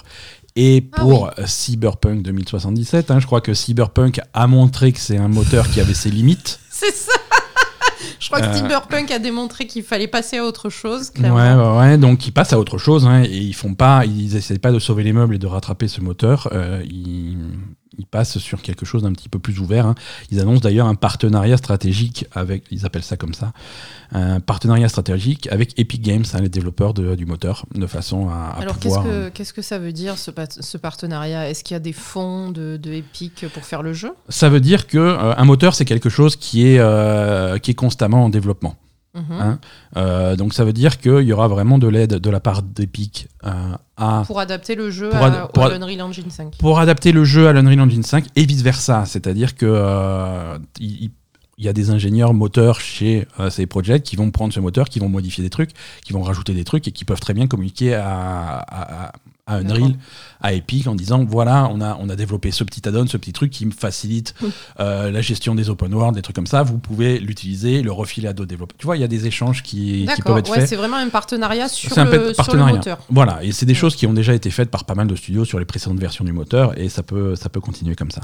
et 0.55 0.89
Ah 0.93 1.01
pour 1.01 1.27
euh, 1.27 1.45
Cyberpunk 1.45 2.23
2077. 2.23 3.11
hein. 3.11 3.19
Je 3.19 3.27
crois 3.27 3.39
que 3.41 3.53
Cyberpunk 3.53 4.19
a 4.33 4.47
montré 4.47 4.91
que 4.93 4.99
c'est 4.99 5.17
un 5.17 5.27
moteur 5.27 5.69
qui 5.69 5.79
avait 5.79 5.93
ses 5.93 6.09
limites. 6.09 6.59
C'est 6.71 6.93
ça 6.95 7.11
Je 8.19 8.27
crois 8.27 8.41
que 8.41 8.47
Euh, 8.47 8.53
Cyberpunk 8.53 9.11
a 9.11 9.19
démontré 9.19 9.65
qu'il 9.65 9.83
fallait 9.83 10.07
passer 10.07 10.37
à 10.37 10.45
autre 10.45 10.69
chose, 10.69 11.07
Ouais, 11.15 11.21
clairement. 11.21 11.77
ouais, 11.77 11.79
ouais. 11.91 11.97
Donc 11.97 12.27
ils 12.27 12.31
passent 12.31 12.53
à 12.53 12.59
autre 12.59 12.77
chose 12.77 13.05
hein, 13.07 13.23
et 13.23 13.37
ils 13.37 13.53
font 13.53 13.73
pas, 13.75 14.05
ils 14.05 14.35
essaient 14.35 14.59
pas 14.59 14.71
de 14.71 14.79
sauver 14.79 15.03
les 15.03 15.13
meubles 15.13 15.35
et 15.35 15.39
de 15.39 15.47
rattraper 15.47 15.87
ce 15.87 16.01
moteur. 16.01 16.49
euh, 16.51 16.83
ils, 16.85 17.37
ils 17.99 18.07
passent 18.07 18.39
sur 18.39 18.61
quelque 18.61 18.85
chose 18.85 19.03
d'un 19.03 19.11
petit 19.13 19.29
peu 19.29 19.37
plus 19.37 19.59
ouvert. 19.59 19.85
hein. 19.85 19.95
Ils 20.31 20.39
annoncent 20.39 20.61
d'ailleurs 20.61 20.87
un 20.87 20.95
partenariat 20.95 21.57
stratégique 21.57 22.25
avec, 22.33 22.63
ils 22.71 22.85
appellent 22.85 23.03
ça 23.03 23.17
comme 23.17 23.33
ça, 23.33 23.51
un 24.11 24.39
partenariat 24.39 24.89
stratégique 24.89 25.47
avec 25.51 25.77
Epic 25.77 26.01
Games, 26.01 26.23
hein, 26.33 26.39
les 26.41 26.49
développeurs 26.49 26.93
de- 26.93 27.15
du 27.15 27.25
moteur, 27.25 27.65
de 27.75 27.85
façon 27.85 28.29
à, 28.29 28.33
à 28.57 28.61
Alors, 28.61 28.79
qu'est-ce 28.79 28.99
que, 28.99 29.29
qu'est-ce 29.29 29.53
que 29.53 29.61
ça 29.61 29.77
veut 29.77 29.91
dire, 29.91 30.17
ce, 30.17 30.31
partenariat? 30.77 31.49
Est-ce 31.49 31.63
qu'il 31.63 31.75
y 31.75 31.77
a 31.77 31.79
des 31.81 31.93
fonds 31.93 32.49
de, 32.51 32.77
de 32.77 32.91
Epic 32.93 33.45
pour 33.53 33.63
faire 33.65 33.83
le 33.83 33.93
jeu? 33.93 34.11
Ça 34.29 34.49
veut 34.49 34.61
dire 34.61 34.87
que 34.87 34.97
euh, 34.97 35.35
un 35.35 35.45
moteur 35.45 35.75
c'est 35.75 35.85
quelque 35.85 36.09
chose 36.09 36.35
qui 36.35 36.65
est 36.67 36.79
euh, 36.79 37.57
qui 37.59 37.71
est 37.71 37.75
constamment 37.75 38.23
en 38.25 38.29
développement. 38.29 38.75
Mhm. 39.15 39.23
Hein 39.41 39.59
Euh, 39.97 40.35
donc 40.35 40.53
ça 40.53 40.63
veut 40.63 40.73
dire 40.73 40.99
qu'il 40.99 41.21
y 41.21 41.33
aura 41.33 41.47
vraiment 41.47 41.79
de 41.79 41.87
l'aide 41.87 42.15
de 42.15 42.29
la 42.29 42.39
part 42.39 42.61
d'Epic 42.61 43.27
euh, 43.43 43.49
à 43.97 44.23
Pour 44.27 44.39
adapter 44.39 44.75
le 44.75 44.91
jeu 44.91 45.09
Pour 45.09 45.23
à, 45.23 45.47
pour 45.47 45.63
ad- 45.65 45.73
Unreal 45.81 46.01
Engine 46.03 46.29
5. 46.29 46.57
pour 46.59 46.79
adapter 46.79 47.11
le 47.11 47.23
jeu 47.25 47.47
à 47.47 47.53
l'Unreal 47.53 47.81
Engine 47.81 48.03
5 48.03 48.25
et 48.35 48.45
vice 48.45 48.61
versa. 48.61 49.05
C'est-à-dire 49.05 49.55
que 49.55 49.65
euh, 49.67 50.57
il, 50.79 51.09
il 51.57 51.65
y 51.65 51.67
a 51.67 51.73
des 51.73 51.89
ingénieurs 51.89 52.33
moteurs 52.33 52.79
chez 52.79 53.27
ces 53.49 53.65
projets 53.65 53.99
qui 53.99 54.15
vont 54.15 54.31
prendre 54.31 54.53
ce 54.53 54.61
moteur, 54.61 54.87
qui 54.87 54.99
vont 54.99 55.09
modifier 55.09 55.43
des 55.43 55.49
trucs, 55.49 55.71
qui 56.05 56.13
vont 56.13 56.21
rajouter 56.21 56.53
des 56.53 56.63
trucs 56.63 56.87
et 56.87 56.91
qui 56.93 57.03
peuvent 57.03 57.19
très 57.19 57.33
bien 57.33 57.47
communiquer 57.47 57.95
à, 57.95 58.59
à, 58.59 59.05
à- 59.07 59.11
à 59.49 59.57
Unreal, 59.57 59.95
à 60.41 60.53
Epic 60.53 60.87
en 60.87 60.95
disant 60.95 61.25
voilà, 61.25 61.67
on 61.71 61.81
a, 61.81 61.97
on 61.99 62.07
a 62.09 62.15
développé 62.15 62.51
ce 62.51 62.63
petit 62.63 62.87
add-on, 62.87 63.07
ce 63.07 63.17
petit 63.17 63.33
truc 63.33 63.51
qui 63.51 63.65
me 63.65 63.71
facilite 63.71 64.35
euh, 64.79 65.11
la 65.11 65.21
gestion 65.21 65.55
des 65.55 65.69
open 65.69 65.93
world, 65.93 66.15
des 66.15 66.21
trucs 66.21 66.35
comme 66.35 66.47
ça. 66.47 66.63
Vous 66.63 66.77
pouvez 66.77 67.19
l'utiliser, 67.19 67.81
le 67.81 67.91
refiler 67.91 68.27
à 68.27 68.33
d'autres 68.33 68.49
développeurs. 68.49 68.77
Tu 68.77 68.85
vois, 68.85 68.95
il 68.95 69.01
y 69.01 69.03
a 69.03 69.07
des 69.07 69.27
échanges 69.27 69.63
qui, 69.63 70.07
qui 70.15 70.21
peuvent 70.21 70.37
être 70.37 70.51
ouais, 70.51 70.59
faits. 70.59 70.69
c'est 70.69 70.75
vraiment 70.75 70.97
un 70.97 71.09
partenariat 71.09 71.67
sur, 71.67 71.91
C'est 71.91 72.01
un 72.01 72.05
le, 72.05 72.33
sur 72.33 72.55
le 72.55 72.63
moteur. 72.63 72.99
Voilà, 73.09 73.43
et 73.43 73.51
c'est 73.51 73.65
des 73.65 73.73
choses 73.73 73.95
qui 73.95 74.05
ont 74.07 74.13
déjà 74.13 74.33
été 74.33 74.49
faites 74.51 74.69
par 74.69 74.85
pas 74.85 74.95
mal 74.95 75.07
de 75.07 75.15
studios 75.15 75.45
sur 75.45 75.59
les 75.59 75.65
précédentes 75.65 75.99
versions 75.99 76.23
du 76.23 76.31
moteur, 76.31 76.77
et 76.79 76.89
ça 76.89 77.03
peut, 77.03 77.35
ça 77.35 77.49
peut 77.49 77.59
continuer 77.59 77.95
comme 77.95 78.11
ça. 78.11 78.21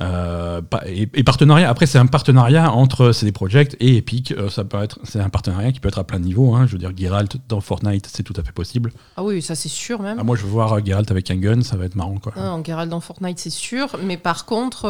Euh, 0.00 0.60
et, 0.86 1.08
et 1.14 1.24
partenariat, 1.24 1.68
après 1.70 1.86
c'est 1.86 1.98
un 1.98 2.06
partenariat 2.06 2.70
entre 2.72 3.12
CD 3.12 3.32
Projekt 3.32 3.76
et 3.80 3.96
Epic, 3.96 4.32
euh, 4.32 4.48
ça 4.50 4.64
peut 4.64 4.82
être, 4.82 4.98
c'est 5.04 5.20
un 5.20 5.28
partenariat 5.30 5.72
qui 5.72 5.80
peut 5.80 5.88
être 5.88 5.98
à 5.98 6.04
plein 6.04 6.18
de 6.20 6.24
niveaux. 6.24 6.54
hein. 6.54 6.66
Je 6.66 6.72
veux 6.72 6.78
dire, 6.78 6.92
Geralt 6.96 7.36
dans 7.48 7.60
Fortnite, 7.60 8.08
c'est 8.12 8.22
tout 8.22 8.34
à 8.36 8.42
fait 8.42 8.52
possible. 8.52 8.92
Ah 9.16 9.24
oui, 9.24 9.40
ça 9.42 9.54
c'est 9.54 9.68
sûr 9.70 10.02
même. 10.02 10.18
Ah, 10.20 10.24
moi, 10.24 10.36
je 10.36 10.42
veux 10.42 10.50
voir 10.50 10.74
euh, 10.74 10.80
Geralt 10.84 11.10
avec 11.10 11.30
un 11.30 11.36
gun, 11.36 11.62
ça 11.62 11.76
va 11.76 11.84
être 11.86 11.94
marrant 11.96 12.18
quoi. 12.18 12.32
Non, 12.36 12.62
Geralt 12.64 12.90
dans 12.90 13.00
Fortnite, 13.00 13.38
c'est 13.38 13.50
sûr. 13.50 13.96
Mais 14.04 14.16
par 14.16 14.44
contre, 14.44 14.86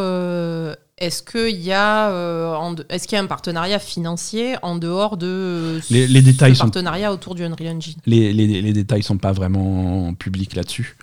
est-ce 0.98 1.22
qu'il 1.22 1.60
y, 1.62 1.72
a, 1.72 2.08
euh, 2.10 2.74
est-ce 2.88 3.06
qu'il 3.06 3.16
y 3.16 3.20
a 3.20 3.22
un 3.22 3.26
partenariat 3.26 3.78
financier 3.78 4.56
en 4.62 4.76
dehors 4.76 5.16
de 5.18 5.26
euh, 5.26 5.80
Les- 5.90 6.06
les 6.08 6.22
détails 6.22 6.52
ce 6.52 6.58
sont- 6.58 6.64
partenariat 6.64 7.12
autour 7.12 7.34
du 7.34 7.44
Unreal 7.44 7.76
Engine? 7.76 7.96
Les, 8.06 8.32
les, 8.32 8.62
les 8.62 8.72
détails 8.72 9.02
sont 9.02 9.18
pas 9.18 9.32
vraiment 9.32 10.14
publics 10.14 10.54
là-dessus. 10.56 10.96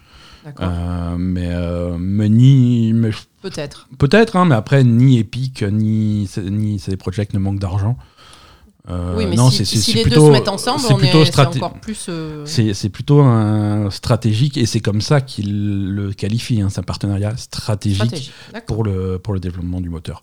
Euh, 0.62 1.16
mais, 1.18 1.48
euh, 1.50 1.96
mais 2.00 2.30
ni. 2.30 2.94
mais 2.94 3.12
Peut-être. 3.42 3.88
Peut-être, 3.98 4.36
hein, 4.36 4.46
mais 4.46 4.56
après, 4.56 4.84
ni 4.84 5.18
Epic, 5.20 5.64
ni, 5.64 6.30
ni 6.50 6.80
CD 6.80 6.98
Projekt 6.98 7.34
ne 7.34 7.40
manquent 7.40 7.60
d'argent. 7.60 7.98
Euh, 8.90 9.16
oui, 9.18 9.26
mais 9.28 9.38
non, 9.38 9.50
si, 9.50 9.58
c'est- 9.58 9.66
c'est- 9.66 9.78
si 9.78 9.92
c'est 9.92 9.98
les 10.00 10.04
plutôt- 10.04 10.20
deux 10.22 10.26
se 10.28 10.32
mettent 10.32 10.50
ensemble, 10.50 10.82
c'est 10.82 10.94
on 10.94 10.98
plutôt 10.98 11.22
est, 11.22 11.26
c'est 11.26 11.32
straté- 11.32 11.58
encore 11.64 11.80
plus. 11.80 12.08
euh, 12.10 12.46
C'est 12.46 12.74
c'est 12.74 12.90
plutôt 12.90 13.22
un 13.22 13.90
stratégique 13.92 14.58
et 14.58 14.66
c'est 14.66 14.82
comme 14.82 15.00
ça 15.00 15.22
qu'il 15.22 15.94
le 15.94 16.12
qualifie. 16.12 16.60
hein, 16.62 16.68
c'est 16.70 16.80
un 16.80 16.84
partenariat 16.84 17.36
stratégique, 17.38 18.02
stratégique. 18.04 18.32
Pour 18.68 18.84
le, 18.84 19.20
pour 19.20 19.34
le 19.34 19.40
développement 19.40 19.80
du 19.80 19.90
moteur. 19.90 20.22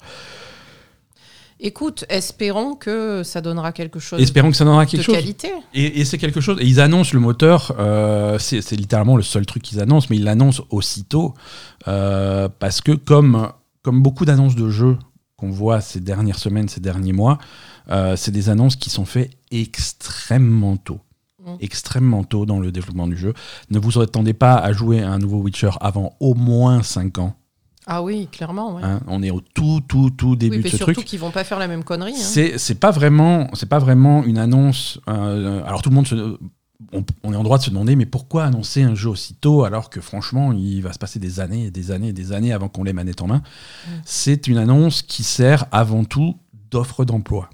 Écoute, 1.62 2.05
espérons 2.09 2.75
que 2.75 3.23
ça 3.23 3.40
donnera 3.40 3.73
quelque 3.73 3.99
chose 3.99 4.20
Espérons 4.20 4.51
que 4.51 4.57
ça 4.57 4.64
donnera 4.64 4.87
de 4.87 4.90
quelque 4.90 5.03
chose. 5.03 5.14
qualité. 5.14 5.53
Et, 5.75 6.01
et 6.01 6.05
c'est 6.05 6.16
quelque 6.18 6.40
chose. 6.40 6.57
Et 6.61 6.66
ils 6.66 6.81
annoncent 6.81 7.11
le 7.12 7.20
moteur. 7.20 7.75
euh, 7.79 8.38
c'est 8.38 8.73
littéralement 8.73 9.16
le 9.16 9.23
seul 9.23 9.44
truc 9.44 9.62
qu'ils 9.62 9.81
annoncent, 9.81 10.07
mais 10.11 10.16
ils 10.16 10.25
l'annoncent 10.25 10.64
aussitôt 10.70 11.35
euh, 11.88 12.49
parce 12.59 12.81
que 12.81 12.92
comme 12.92 13.51
comme 13.83 14.03
beaucoup 14.03 14.25
d'annonces 14.25 14.57
de 14.57 14.68
jeux 14.68 14.99
qu'on 15.37 15.51
voit 15.51 15.81
ces 15.81 16.01
dernières 16.01 16.38
semaines, 16.38 16.68
ces 16.68 16.81
derniers 16.81 17.12
mois, 17.14 17.38
euh, 17.90 18.14
c'est 18.16 18.31
des 18.31 18.49
annonces 18.51 18.77
qui 18.77 18.90
sont 18.90 19.07
faites 19.07 19.31
extrêmement 19.51 20.77
tôt. 20.77 21.01
Mm. 21.44 21.55
Extrêmement 21.61 22.25
tôt 22.25 22.44
dans 22.46 22.61
le 22.61 22.70
développement 22.73 23.07
du 23.07 23.16
jeu. 23.16 23.33
Ne 23.70 23.79
vous 23.79 23.99
attendez 24.01 24.35
pas 24.35 24.55
à 24.57 24.73
jouer 24.73 25.03
à 25.03 25.11
un 25.11 25.18
nouveau 25.18 25.38
Witcher 25.38 25.70
avant 25.81 26.14
au 26.20 26.35
moins 26.35 26.83
5 26.83 27.18
ans. 27.18 27.35
Ah 27.87 28.03
oui, 28.03 28.29
clairement. 28.31 28.77
ouais. 28.77 28.83
hein. 28.85 29.01
On 29.07 29.23
est 29.23 29.31
au 29.31 29.40
tout, 29.40 29.81
tout, 29.88 30.11
tout 30.11 30.37
début 30.37 30.59
oui, 30.59 30.62
de 30.62 30.69
ce 30.69 30.77
surtout 30.77 30.93
truc. 30.93 31.07
qu'ils 31.07 31.19
vont 31.19 31.31
pas 31.31 31.45
faire 31.45 31.59
la 31.59 31.66
même 31.69 31.83
connerie. 31.83 32.12
hein. 32.12 32.19
C'est 32.19 32.59
c'est 32.59 32.75
pas 32.75 32.90
vraiment 32.90 33.49
c'est 33.55 33.69
pas 33.69 33.79
vraiment 33.79 34.23
une 34.25 34.38
annonce. 34.38 35.01
euh, 35.09 35.64
alors 35.64 35.81
tout 35.83 35.88
le 35.90 35.95
monde 35.97 36.07
se, 36.07 36.37
on, 36.93 37.05
on 37.25 37.33
est 37.33 37.37
en 37.37 37.43
droit 37.43 37.59
de 37.59 37.62
se 37.62 37.71
demander 37.71 37.97
mais 37.97 38.07
pourquoi 38.07 38.45
annoncer 38.45 38.83
un 38.83 38.95
jeu 38.95 39.09
aussitôt 39.09 39.64
alors 39.64 39.88
que 39.90 40.01
franchement 40.01 40.53
il 40.53 40.81
va 40.83 40.93
se 40.93 40.99
passer 40.99 41.19
des 41.19 41.40
années 41.40 41.64
et 41.66 41.71
des 41.71 41.90
années 41.90 42.09
et 42.09 42.12
des 42.12 42.33
années 42.33 42.53
avant 42.53 42.69
qu'on 42.69 42.85
l'ait 42.85 42.93
manette 42.93 43.23
en 43.23 43.27
main? 43.29 43.43
C'est 44.05 44.47
une 44.47 44.59
annonce 44.59 45.03
qui 45.03 45.23
sert 45.23 45.64
avant 45.73 46.05
tout 46.05 46.37
d'offre 46.71 47.05
d'emploi. 47.07 47.49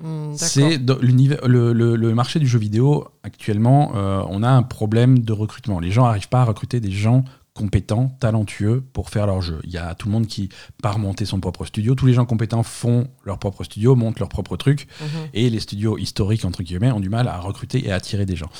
D'accord. 0.00 0.34
C'est 0.38 0.78
le- 0.78 1.72
le 1.72 2.14
marché 2.14 2.40
du 2.40 2.46
jeu 2.46 2.58
vidéo 2.58 3.06
actuellement, 3.22 3.92
euh, 3.94 4.22
on 4.28 4.42
a 4.42 4.48
un 4.50 4.62
problème 4.62 5.20
de 5.20 5.32
recrutement. 5.32 5.78
Les 5.78 5.90
gens 5.92 6.04
n'arrivent 6.06 6.28
pas 6.28 6.40
à 6.40 6.44
recruter 6.44 6.80
des 6.80 6.90
gens 6.90 7.24
compétents, 7.54 8.16
talentueux 8.18 8.82
pour 8.92 9.10
faire 9.10 9.26
leur 9.26 9.42
jeu. 9.42 9.60
Il 9.64 9.70
y 9.70 9.78
a 9.78 9.94
tout 9.94 10.08
le 10.08 10.12
monde 10.12 10.26
qui 10.26 10.48
part 10.82 10.98
monter 10.98 11.26
son 11.26 11.38
propre 11.38 11.64
studio. 11.66 11.94
Tous 11.94 12.06
les 12.06 12.14
gens 12.14 12.24
compétents 12.24 12.62
font 12.62 13.08
leur 13.24 13.38
propre 13.38 13.64
studio, 13.64 13.94
montent 13.94 14.20
leur 14.20 14.30
propre 14.30 14.56
truc. 14.56 14.86
Mhm. 15.00 15.06
Et 15.34 15.50
les 15.50 15.60
studios 15.60 15.98
historiques, 15.98 16.44
entre 16.44 16.62
guillemets, 16.62 16.92
ont 16.92 17.00
du 17.00 17.10
mal 17.10 17.28
à 17.28 17.38
recruter 17.38 17.86
et 17.86 17.92
à 17.92 17.96
attirer 17.96 18.24
des 18.24 18.36
gens. 18.36 18.50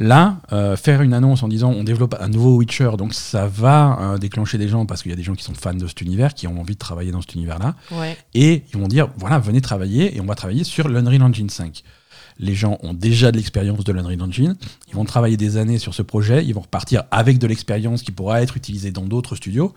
Là, 0.00 0.40
euh, 0.52 0.76
faire 0.76 1.02
une 1.02 1.12
annonce 1.12 1.42
en 1.42 1.48
disant 1.48 1.72
on 1.72 1.82
développe 1.82 2.14
un 2.20 2.28
nouveau 2.28 2.56
Witcher, 2.56 2.92
donc 2.96 3.14
ça 3.14 3.48
va 3.48 3.98
euh, 4.00 4.18
déclencher 4.18 4.56
des 4.56 4.68
gens 4.68 4.86
parce 4.86 5.02
qu'il 5.02 5.10
y 5.10 5.12
a 5.12 5.16
des 5.16 5.24
gens 5.24 5.34
qui 5.34 5.42
sont 5.42 5.54
fans 5.54 5.74
de 5.74 5.88
cet 5.88 6.00
univers, 6.00 6.34
qui 6.34 6.46
ont 6.46 6.60
envie 6.60 6.74
de 6.74 6.78
travailler 6.78 7.10
dans 7.10 7.20
cet 7.20 7.34
univers-là. 7.34 7.74
Ouais. 7.90 8.16
Et 8.32 8.62
ils 8.72 8.78
vont 8.78 8.86
dire 8.86 9.08
voilà, 9.16 9.40
venez 9.40 9.60
travailler 9.60 10.16
et 10.16 10.20
on 10.20 10.26
va 10.26 10.36
travailler 10.36 10.62
sur 10.62 10.88
l'Unreal 10.88 11.22
Engine 11.22 11.50
5. 11.50 11.82
Les 12.38 12.54
gens 12.54 12.78
ont 12.82 12.94
déjà 12.94 13.32
de 13.32 13.36
l'expérience 13.36 13.84
de 13.84 13.92
l'Unreal 13.92 14.22
Engine. 14.22 14.56
Ils 14.88 14.94
vont 14.94 15.04
travailler 15.04 15.36
des 15.36 15.56
années 15.56 15.78
sur 15.78 15.94
ce 15.94 16.02
projet. 16.02 16.44
Ils 16.44 16.54
vont 16.54 16.60
repartir 16.60 17.04
avec 17.10 17.38
de 17.38 17.46
l'expérience 17.46 18.02
qui 18.02 18.12
pourra 18.12 18.42
être 18.42 18.56
utilisée 18.56 18.90
dans 18.90 19.04
d'autres 19.04 19.36
studios. 19.36 19.74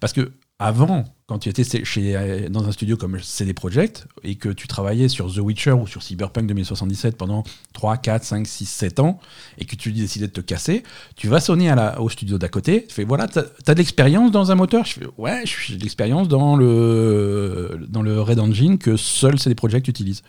Parce 0.00 0.12
que 0.12 0.32
avant, 0.60 1.04
quand 1.28 1.38
tu 1.38 1.48
étais 1.48 1.84
chez, 1.84 2.16
euh, 2.16 2.48
dans 2.48 2.66
un 2.66 2.72
studio 2.72 2.96
comme 2.96 3.20
CD 3.20 3.54
Projekt 3.54 4.08
et 4.24 4.34
que 4.34 4.48
tu 4.48 4.66
travaillais 4.66 5.08
sur 5.08 5.32
The 5.32 5.38
Witcher 5.38 5.70
ou 5.70 5.86
sur 5.86 6.02
Cyberpunk 6.02 6.48
2077 6.48 7.16
pendant 7.16 7.44
3, 7.74 7.98
4, 7.98 8.24
5, 8.24 8.46
6, 8.46 8.66
7 8.66 8.98
ans 8.98 9.20
et 9.58 9.66
que 9.66 9.76
tu 9.76 9.92
décidais 9.92 10.26
de 10.26 10.32
te 10.32 10.40
casser, 10.40 10.82
tu 11.14 11.28
vas 11.28 11.38
sonner 11.38 11.70
à 11.70 12.00
au 12.00 12.08
studio 12.08 12.38
d'à 12.38 12.48
côté. 12.48 12.86
Tu 12.88 12.94
fais 12.94 13.04
voilà, 13.04 13.28
t'as 13.28 13.42
as 13.68 13.74
de 13.74 13.78
l'expérience 13.78 14.32
dans 14.32 14.50
un 14.50 14.56
moteur? 14.56 14.84
Je 14.84 14.94
fais 14.94 15.06
ouais, 15.16 15.44
j'ai 15.44 15.76
de 15.76 15.82
l'expérience 15.82 16.26
dans 16.26 16.56
le, 16.56 17.86
dans 17.88 18.02
le 18.02 18.20
Red 18.20 18.40
Engine 18.40 18.78
que 18.78 18.96
seul 18.96 19.38
CD 19.38 19.54
Projekt 19.54 19.86
utilise. 19.86 20.24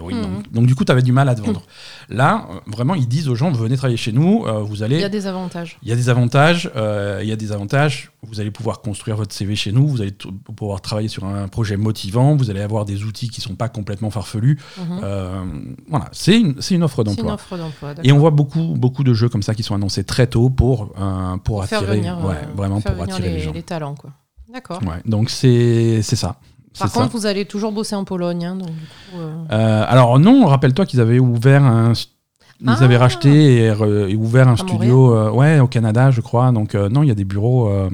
Oui, 0.00 0.14
Mhm. 0.14 0.22
donc, 0.22 0.52
donc 0.52 0.66
du 0.66 0.74
coup, 0.74 0.84
tu 0.84 0.92
avais 0.92 1.02
du 1.02 1.12
mal 1.12 1.28
à 1.28 1.34
te 1.34 1.40
vendre. 1.40 1.62
Là, 2.10 2.46
euh, 2.50 2.60
vraiment, 2.66 2.94
ils 2.94 3.08
disent 3.08 3.28
aux 3.28 3.34
gens 3.34 3.50
venez 3.50 3.76
travailler 3.76 3.96
chez 3.96 4.12
nous, 4.12 4.44
euh, 4.46 4.60
vous 4.60 4.82
allez. 4.82 4.96
Il 4.96 5.00
y 5.00 5.04
a 5.04 5.08
des 5.08 5.26
avantages. 5.26 5.78
Il 5.82 5.88
y 5.88 5.92
a 5.92 5.96
des 5.96 6.08
avantages, 6.08 6.70
euh, 6.76 7.20
il 7.22 7.28
y 7.28 7.32
a 7.32 7.36
des 7.36 7.52
avantages. 7.52 8.10
Vous 8.22 8.40
allez 8.40 8.50
pouvoir 8.50 8.80
construire 8.80 9.16
votre 9.16 9.34
CV 9.34 9.56
chez 9.56 9.72
nous, 9.72 9.86
vous 9.88 10.00
allez 10.02 10.12
pouvoir 10.56 10.80
travailler 10.80 11.08
sur 11.08 11.24
un 11.24 11.48
projet 11.48 11.76
motivant, 11.76 12.36
vous 12.36 12.50
allez 12.50 12.60
avoir 12.60 12.84
des 12.84 13.04
outils 13.04 13.28
qui 13.30 13.40
sont 13.40 13.54
pas 13.54 13.68
complètement 13.68 14.10
farfelus. 14.10 14.58
Mhm. 14.78 15.00
Euh, 15.02 15.44
voilà, 15.88 16.08
c'est 16.12 16.38
une, 16.38 16.56
une 16.70 16.82
offre 16.82 17.04
d'emploi. 17.04 17.34
offre 17.34 17.56
d'emploi. 17.56 17.94
Et 18.02 18.12
on 18.12 18.18
voit 18.18 18.30
beaucoup, 18.30 18.74
beaucoup 18.76 19.04
de 19.04 19.14
jeux 19.14 19.28
comme 19.28 19.42
ça 19.42 19.54
qui 19.54 19.62
sont 19.62 19.74
annoncés 19.74 20.04
très 20.04 20.26
tôt 20.26 20.50
pour, 20.50 20.92
pour 21.44 21.62
attirer, 21.62 21.96
venir, 21.96 22.18
ouais, 22.24 22.36
vraiment 22.54 22.80
pour 22.80 23.02
attirer 23.02 23.28
les, 23.28 23.34
les 23.36 23.40
gens. 23.40 23.52
les 23.52 23.62
talents. 23.62 23.94
quoi. 23.94 24.10
D'accord. 24.52 24.80
Ouais, 24.82 25.00
donc 25.04 25.30
c'est 25.30 26.02
ça. 26.02 26.36
Par 26.78 26.88
ça. 26.88 27.00
contre, 27.00 27.12
vous 27.12 27.26
allez 27.26 27.44
toujours 27.44 27.72
bosser 27.72 27.94
en 27.94 28.04
Pologne. 28.04 28.44
hein, 28.44 28.56
donc, 28.56 28.68
du 28.68 28.72
coup, 28.74 29.20
euh, 29.20 29.32
Euh, 29.52 29.84
alors 29.88 30.18
non, 30.18 30.46
rappelle-toi 30.46 30.86
qu'ils 30.86 31.00
avaient 31.00 31.18
ouvert 31.18 31.62
un, 31.64 31.92
ils 32.60 32.68
Ah. 32.68 32.82
avaient 32.82 32.96
racheté 32.96 33.66
et, 33.66 34.14
ouvert 34.16 34.48
un 34.48 34.56
studio, 34.56 35.14
euh, 35.14 35.30
ouais, 35.30 35.60
au 35.60 35.68
Canada, 35.68 36.10
je 36.10 36.20
crois. 36.20 36.50
Donc 36.52 36.74
euh, 36.74 36.88
non, 36.88 37.02
il 37.04 37.08
y 37.08 37.12
a 37.12 37.14
des 37.14 37.24
bureaux, 37.24 37.68
euh, 37.68 37.88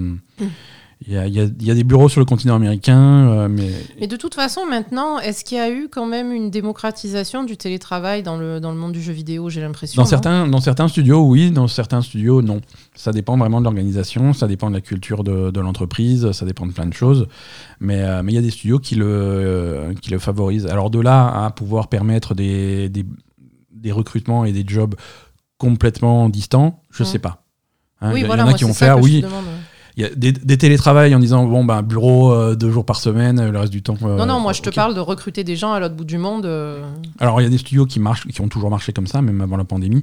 il 1.07 1.13
y, 1.13 1.19
a, 1.19 1.27
y 1.27 1.33
y 1.39 1.75
des 1.75 1.85
bureaux 1.85 2.09
sur 2.09 2.21
le 2.21 2.25
continent 2.25 2.55
américain, 2.57 3.29
euh, 3.29 3.49
mais 3.49 3.69
Mais 4.01 4.07
de 4.07 4.17
toute 4.17 4.35
façon, 4.35 4.63
maintenant, 4.69 5.19
est-ce 5.19 5.45
qu'il 5.45 5.59
y 5.59 5.61
a 5.61 5.71
eu 5.71 5.89
quand 5.91 6.07
même 6.07 6.33
une 6.33 6.51
démocratisation 6.51 7.45
du 7.45 7.57
télétravail 7.59 8.23
dans 8.23 8.39
le, 8.39 8.59
dans 8.59 8.71
le 8.73 8.79
monde 8.79 8.93
du 8.93 9.03
jeu 9.03 9.13
vidéo 9.13 9.51
J'ai 9.51 9.61
l'impression. 9.61 10.01
dans 10.01 10.07
certains, 10.07 10.47
dans 10.49 10.61
certains 10.61 10.89
studios, 10.89 11.21
oui, 11.23 11.51
dans 11.51 11.69
certains 11.69 12.01
studios, 12.01 12.41
non. 12.41 12.61
Ça 12.95 13.13
dépend 13.13 13.37
vraiment 13.37 13.59
de 13.59 13.65
l'organisation, 13.65 14.33
ça 14.33 14.47
dépend 14.47 14.71
de 14.71 14.75
la 14.77 14.81
culture 14.81 15.25
de, 15.25 15.51
de 15.51 15.61
l'entreprise, 15.61 16.31
ça 16.33 16.47
dépend 16.47 16.65
de 16.67 16.73
plein 16.73 16.87
de 16.87 16.95
choses. 16.95 17.27
Mais 17.81 18.03
euh, 18.03 18.23
mais 18.23 18.33
il 18.33 18.37
y 18.37 18.39
a 18.39 18.43
des 18.43 18.51
studios 18.51 18.79
qui 18.79 18.95
le, 18.95 19.05
euh, 19.07 19.93
qui 20.01 20.11
le 20.11 20.19
favorisent. 20.19 20.67
Alors 20.67 20.89
de 20.91 21.01
là 21.01 21.45
à 21.45 21.51
pouvoir 21.51 21.89
permettre 21.89 22.35
des, 22.35 22.89
des, 22.89 23.05
des 23.73 23.93
recrutements 23.93 24.45
et 24.47 24.53
des 24.53 24.65
jobs 24.67 24.95
complètement 25.59 26.29
distants, 26.29 26.81
je 26.91 27.03
Mm. 27.03 27.07
sais 27.07 27.19
pas. 27.19 27.43
Hein, 28.01 28.11
Oui, 28.13 28.21
il 28.21 28.25
y, 28.25 28.27
voilà, 28.27 28.45
en 28.45 28.49
a 28.49 28.55
qui 28.55 28.65
vont 28.65 28.75
faire, 28.75 28.99
oui, 29.01 29.23
demande. 29.23 29.45
Y 30.03 30.07
a 30.07 30.11
des, 30.15 30.33
des 30.33 30.59
télétravails 30.59 31.15
en 31.15 31.21
disant, 31.21 31.47
bon, 31.47 31.65
ben, 31.65 31.81
bureau 31.83 32.33
euh, 32.33 32.57
deux 32.57 32.71
jours 32.71 32.85
par 32.85 32.97
semaine, 32.97 33.51
le 33.51 33.59
reste 33.59 33.73
du 33.73 33.83
temps. 33.83 33.97
euh, 34.03 34.17
Non, 34.17 34.27
non, 34.27 34.41
moi 34.41 34.53
je 34.53 34.61
te 34.63 34.71
parle 34.71 34.95
de 34.95 35.01
recruter 35.01 35.45
des 35.45 35.55
gens 35.55 35.73
à 35.73 35.79
l'autre 35.81 35.95
bout 35.95 36.05
du 36.05 36.19
monde. 36.19 36.47
euh, 36.47 36.83
Alors, 37.21 37.41
il 37.41 37.45
y 37.45 37.47
a 37.47 37.51
des 37.51 37.59
studios 37.59 37.87
qui 37.87 38.01
marchent, 38.01 38.27
qui 38.27 38.41
ont 38.41 38.49
toujours 38.49 38.71
marché 38.71 38.93
comme 38.93 39.07
ça, 39.07 39.23
même 39.23 39.41
avant 39.41 39.57
la 39.57 39.65
pandémie. 39.65 40.03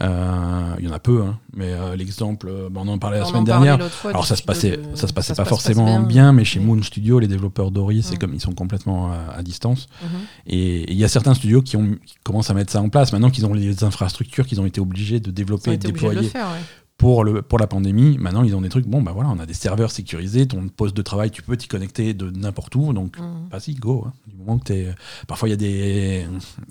Euh, 0.00 0.74
Il 0.78 0.84
y 0.86 0.88
en 0.88 0.92
a 0.92 0.98
peu, 1.00 1.22
hein. 1.22 1.38
mais 1.56 1.72
euh, 1.72 1.96
l'exemple, 1.96 2.46
euh, 2.48 2.68
ben, 2.70 2.82
on 2.84 2.88
en 2.88 2.98
parlait 2.98 3.18
la 3.18 3.24
on 3.26 3.28
semaine 3.28 3.44
dernière. 3.44 3.80
fois, 3.90 4.10
Alors 4.10 4.26
ça 4.26 4.36
se 4.36 4.42
passait, 4.42 4.76
de- 4.76 4.82
ça 4.94 5.08
se 5.08 5.12
passait 5.12 5.34
ça 5.34 5.42
pas 5.42 5.44
se 5.44 5.50
passe 5.50 5.62
forcément 5.64 6.00
bien, 6.00 6.32
mais 6.32 6.44
chez. 6.44 6.60
Moon 6.60 6.80
Studio, 6.82 7.18
les 7.18 7.26
développeurs 7.28 7.70
d'Ori, 7.70 8.02
c'est 8.02 8.14
Mm. 8.14 8.18
comme 8.18 8.34
ils 8.34 8.40
sont 8.40 8.52
complètement 8.52 9.10
euh, 9.12 9.38
à 9.38 9.42
distance. 9.42 9.88
Mhm. 10.02 10.08
Et 10.46 10.92
il 10.92 10.98
y 10.98 11.04
a 11.04 11.08
certains 11.08 11.34
studios 11.34 11.62
qui, 11.62 11.76
ont, 11.76 11.96
qui 12.04 12.14
commencent 12.24 12.50
à 12.50 12.54
mettre 12.54 12.72
ça 12.72 12.80
en 12.80 12.88
place. 12.88 13.12
Maintenant 13.12 13.30
qu'ils 13.30 13.46
ont 13.46 13.54
les 13.54 13.82
infrastructures 13.84 14.46
qu'ils 14.46 14.60
ont 14.60 14.66
été 14.66 14.80
obligés 14.80 15.18
de 15.20 15.30
développer 15.30 15.72
et 15.72 15.76
de 15.78 15.88
obligés 15.88 16.06
de 16.08 16.10
le 16.12 16.14
déployer 16.20 16.28
faire. 16.30 16.46
ouais. 16.46 16.62
Pour, 16.98 17.22
le, 17.24 17.42
pour 17.42 17.58
la 17.60 17.66
pandémie, 17.68 18.18
maintenant 18.18 18.42
ils 18.42 18.54
ont 18.56 18.60
des 18.60 18.68
trucs. 18.68 18.86
Bon, 18.86 19.00
bah 19.02 19.12
voilà, 19.14 19.30
on 19.30 19.38
a 19.38 19.46
des 19.46 19.54
serveurs 19.54 19.90
sécurisés, 19.92 20.46
ton 20.48 20.68
poste 20.68 20.96
de 20.96 21.02
travail, 21.02 21.30
tu 21.30 21.42
peux 21.42 21.56
t'y 21.56 21.68
connecter 21.68 22.12
de 22.12 22.28
n'importe 22.30 22.74
où. 22.74 22.92
Donc, 22.92 23.16
vas-y, 23.52 23.74
go. 23.74 24.04
hein. 24.06 24.12
Du 24.26 24.34
moment 24.36 24.58
que 24.58 24.64
t'es. 24.64 24.88
Parfois, 25.28 25.48
il 25.48 25.52
y 25.52 25.54
a 25.54 25.56
des. 25.56 26.26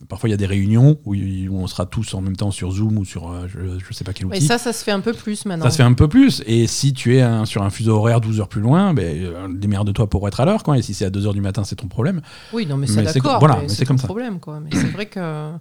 Parfois, 0.09 0.27
il 0.27 0.31
y 0.31 0.33
a 0.33 0.37
des 0.37 0.45
réunions 0.45 0.99
où, 1.05 1.15
où 1.15 1.57
on 1.57 1.65
sera 1.67 1.85
tous 1.85 2.13
en 2.13 2.19
même 2.21 2.35
temps 2.35 2.51
sur 2.51 2.71
Zoom 2.71 2.97
ou 2.97 3.05
sur 3.05 3.31
euh, 3.31 3.47
je, 3.47 3.59
je 3.79 3.93
sais 3.93 4.03
pas 4.03 4.11
quel 4.13 4.27
outil. 4.27 4.37
Et 4.37 4.41
ça, 4.41 4.57
ça 4.57 4.73
se 4.73 4.83
fait 4.83 4.91
un 4.91 4.99
peu 4.99 5.13
plus 5.13 5.45
maintenant. 5.45 5.63
Ça 5.65 5.71
se 5.71 5.77
fait 5.77 5.83
un 5.83 5.93
peu 5.93 6.09
plus. 6.09 6.43
Et 6.45 6.67
si 6.67 6.91
tu 6.93 7.15
es 7.15 7.21
un- 7.21 7.45
sur 7.45 7.63
un 7.63 7.69
fuseau 7.69 7.95
horaire 7.95 8.19
12 8.19 8.41
heures 8.41 8.49
plus 8.49 8.61
loin, 8.61 8.93
ben, 8.93 9.05
euh, 9.23 9.47
démerde-toi 9.49 10.09
pour 10.09 10.27
être 10.27 10.41
à 10.41 10.45
l'heure. 10.45 10.63
quoi. 10.63 10.77
Et 10.77 10.81
si 10.81 10.93
c'est 10.93 11.05
à 11.05 11.09
2 11.09 11.25
heures 11.25 11.33
du 11.33 11.41
matin, 11.41 11.63
c'est 11.63 11.77
ton 11.77 11.87
problème. 11.87 12.21
Oui, 12.51 12.65
non, 12.65 12.75
mais, 12.75 12.87
c'est 12.87 13.01
d'accord. 13.01 13.39
voilà, 13.39 13.59
mais 13.61 13.69
c'est 13.69 13.75
c'est 13.75 13.85
comme 13.85 13.97
ça. 13.97 14.07
problème, 14.07 14.39
quoi. 14.41 14.59
Mais 14.59 14.71
c'est 14.73 14.91
vrai 14.91 15.05
que. 15.05 15.51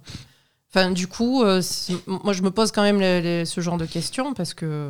Enfin, 0.77 0.91
du 0.91 1.07
coup, 1.07 1.43
euh, 1.43 1.61
moi, 2.07 2.33
je 2.33 2.41
me 2.43 2.51
pose 2.51 2.71
quand 2.71 2.83
même 2.83 2.99
les- 2.99 3.21
les- 3.21 3.45
ce 3.45 3.61
genre 3.61 3.77
de 3.77 3.85
questions 3.85 4.33
parce 4.33 4.53
que. 4.53 4.89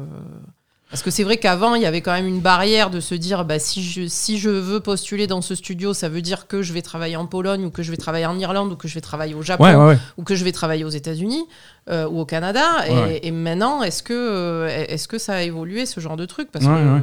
Parce 0.90 1.04
que 1.04 1.12
c'est 1.12 1.24
vrai 1.26 1.36
qu'avant, 1.36 1.76
il 1.76 1.82
y 1.82 1.86
avait 1.86 2.00
quand 2.00 2.14
même 2.14 2.28
une 2.28 2.40
barrière 2.40 2.90
de 2.90 3.02
se 3.02 3.14
dire 3.14 3.44
bah, 3.44 3.60
si, 3.60 3.84
je, 3.84 4.08
si 4.08 4.38
je 4.38 4.50
veux 4.50 4.80
postuler 4.80 5.28
dans 5.28 5.42
ce 5.42 5.54
studio, 5.54 5.94
ça 5.94 6.08
veut 6.08 6.22
dire 6.22 6.48
que 6.48 6.62
je 6.62 6.72
vais 6.72 6.82
travailler 6.82 7.18
en 7.18 7.26
Pologne 7.26 7.66
ou 7.66 7.70
que 7.72 7.84
je 7.84 7.92
vais 7.92 7.98
travailler 7.98 8.26
en 8.26 8.40
Irlande 8.40 8.72
ou 8.72 8.78
que 8.78 8.88
je 8.88 8.94
vais 8.94 9.02
travailler 9.02 9.34
au 9.36 9.42
Japon 9.42 9.66
Ouais, 9.66 9.76
ouais, 9.76 9.86
ouais. 9.86 9.98
ou 10.18 10.24
que 10.24 10.34
je 10.36 10.46
vais 10.46 10.54
travailler 10.54 10.86
aux 10.86 10.90
États-Unis 10.90 11.44
euh, 11.90 12.08
ou 12.08 12.22
au 12.22 12.26
Canada. 12.26 12.64
Et, 12.88 13.28
et 13.28 13.32
maintenant, 13.32 13.84
est-ce 13.84 14.02
que, 14.02 14.14
euh, 14.14 14.86
est-ce 14.88 15.10
que 15.10 15.18
ça 15.18 15.34
a 15.36 15.42
évolué 15.42 15.86
ce 15.86 16.00
genre 16.00 16.16
de 16.16 16.26
truc? 16.26 16.50
Parce 16.54 16.64
que. 16.78 17.02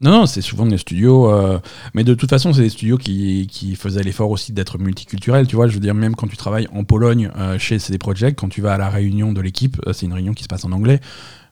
Non, 0.00 0.10
non, 0.10 0.26
c'est 0.26 0.40
souvent 0.40 0.66
des 0.66 0.78
studios. 0.78 1.30
euh, 1.30 1.58
mais 1.94 2.04
de 2.04 2.14
toute 2.14 2.28
façon, 2.28 2.52
c'est 2.52 2.62
des 2.62 2.68
studios 2.68 2.98
qui, 2.98 3.46
qui 3.50 3.74
faisaient 3.76 4.02
l'effort 4.02 4.30
aussi 4.30 4.52
d'être 4.52 4.78
multiculturels. 4.78 5.46
Tu 5.46 5.56
vois, 5.56 5.66
je 5.68 5.74
veux 5.74 5.80
dire, 5.80 5.94
même 5.94 6.14
quand 6.14 6.26
tu 6.26 6.36
travailles 6.36 6.68
en 6.74 6.84
Pologne 6.84 7.30
euh, 7.36 7.58
chez 7.58 7.78
CD 7.78 7.98
Projekt, 7.98 8.38
quand 8.38 8.48
tu 8.48 8.60
vas 8.60 8.74
à 8.74 8.78
la 8.78 8.90
réunion 8.90 9.32
de 9.32 9.40
l'équipe, 9.40 9.80
euh, 9.86 9.92
c'est 9.92 10.06
une 10.06 10.12
réunion 10.12 10.34
qui 10.34 10.42
se 10.42 10.48
passe 10.48 10.64
en 10.64 10.72
anglais. 10.72 11.00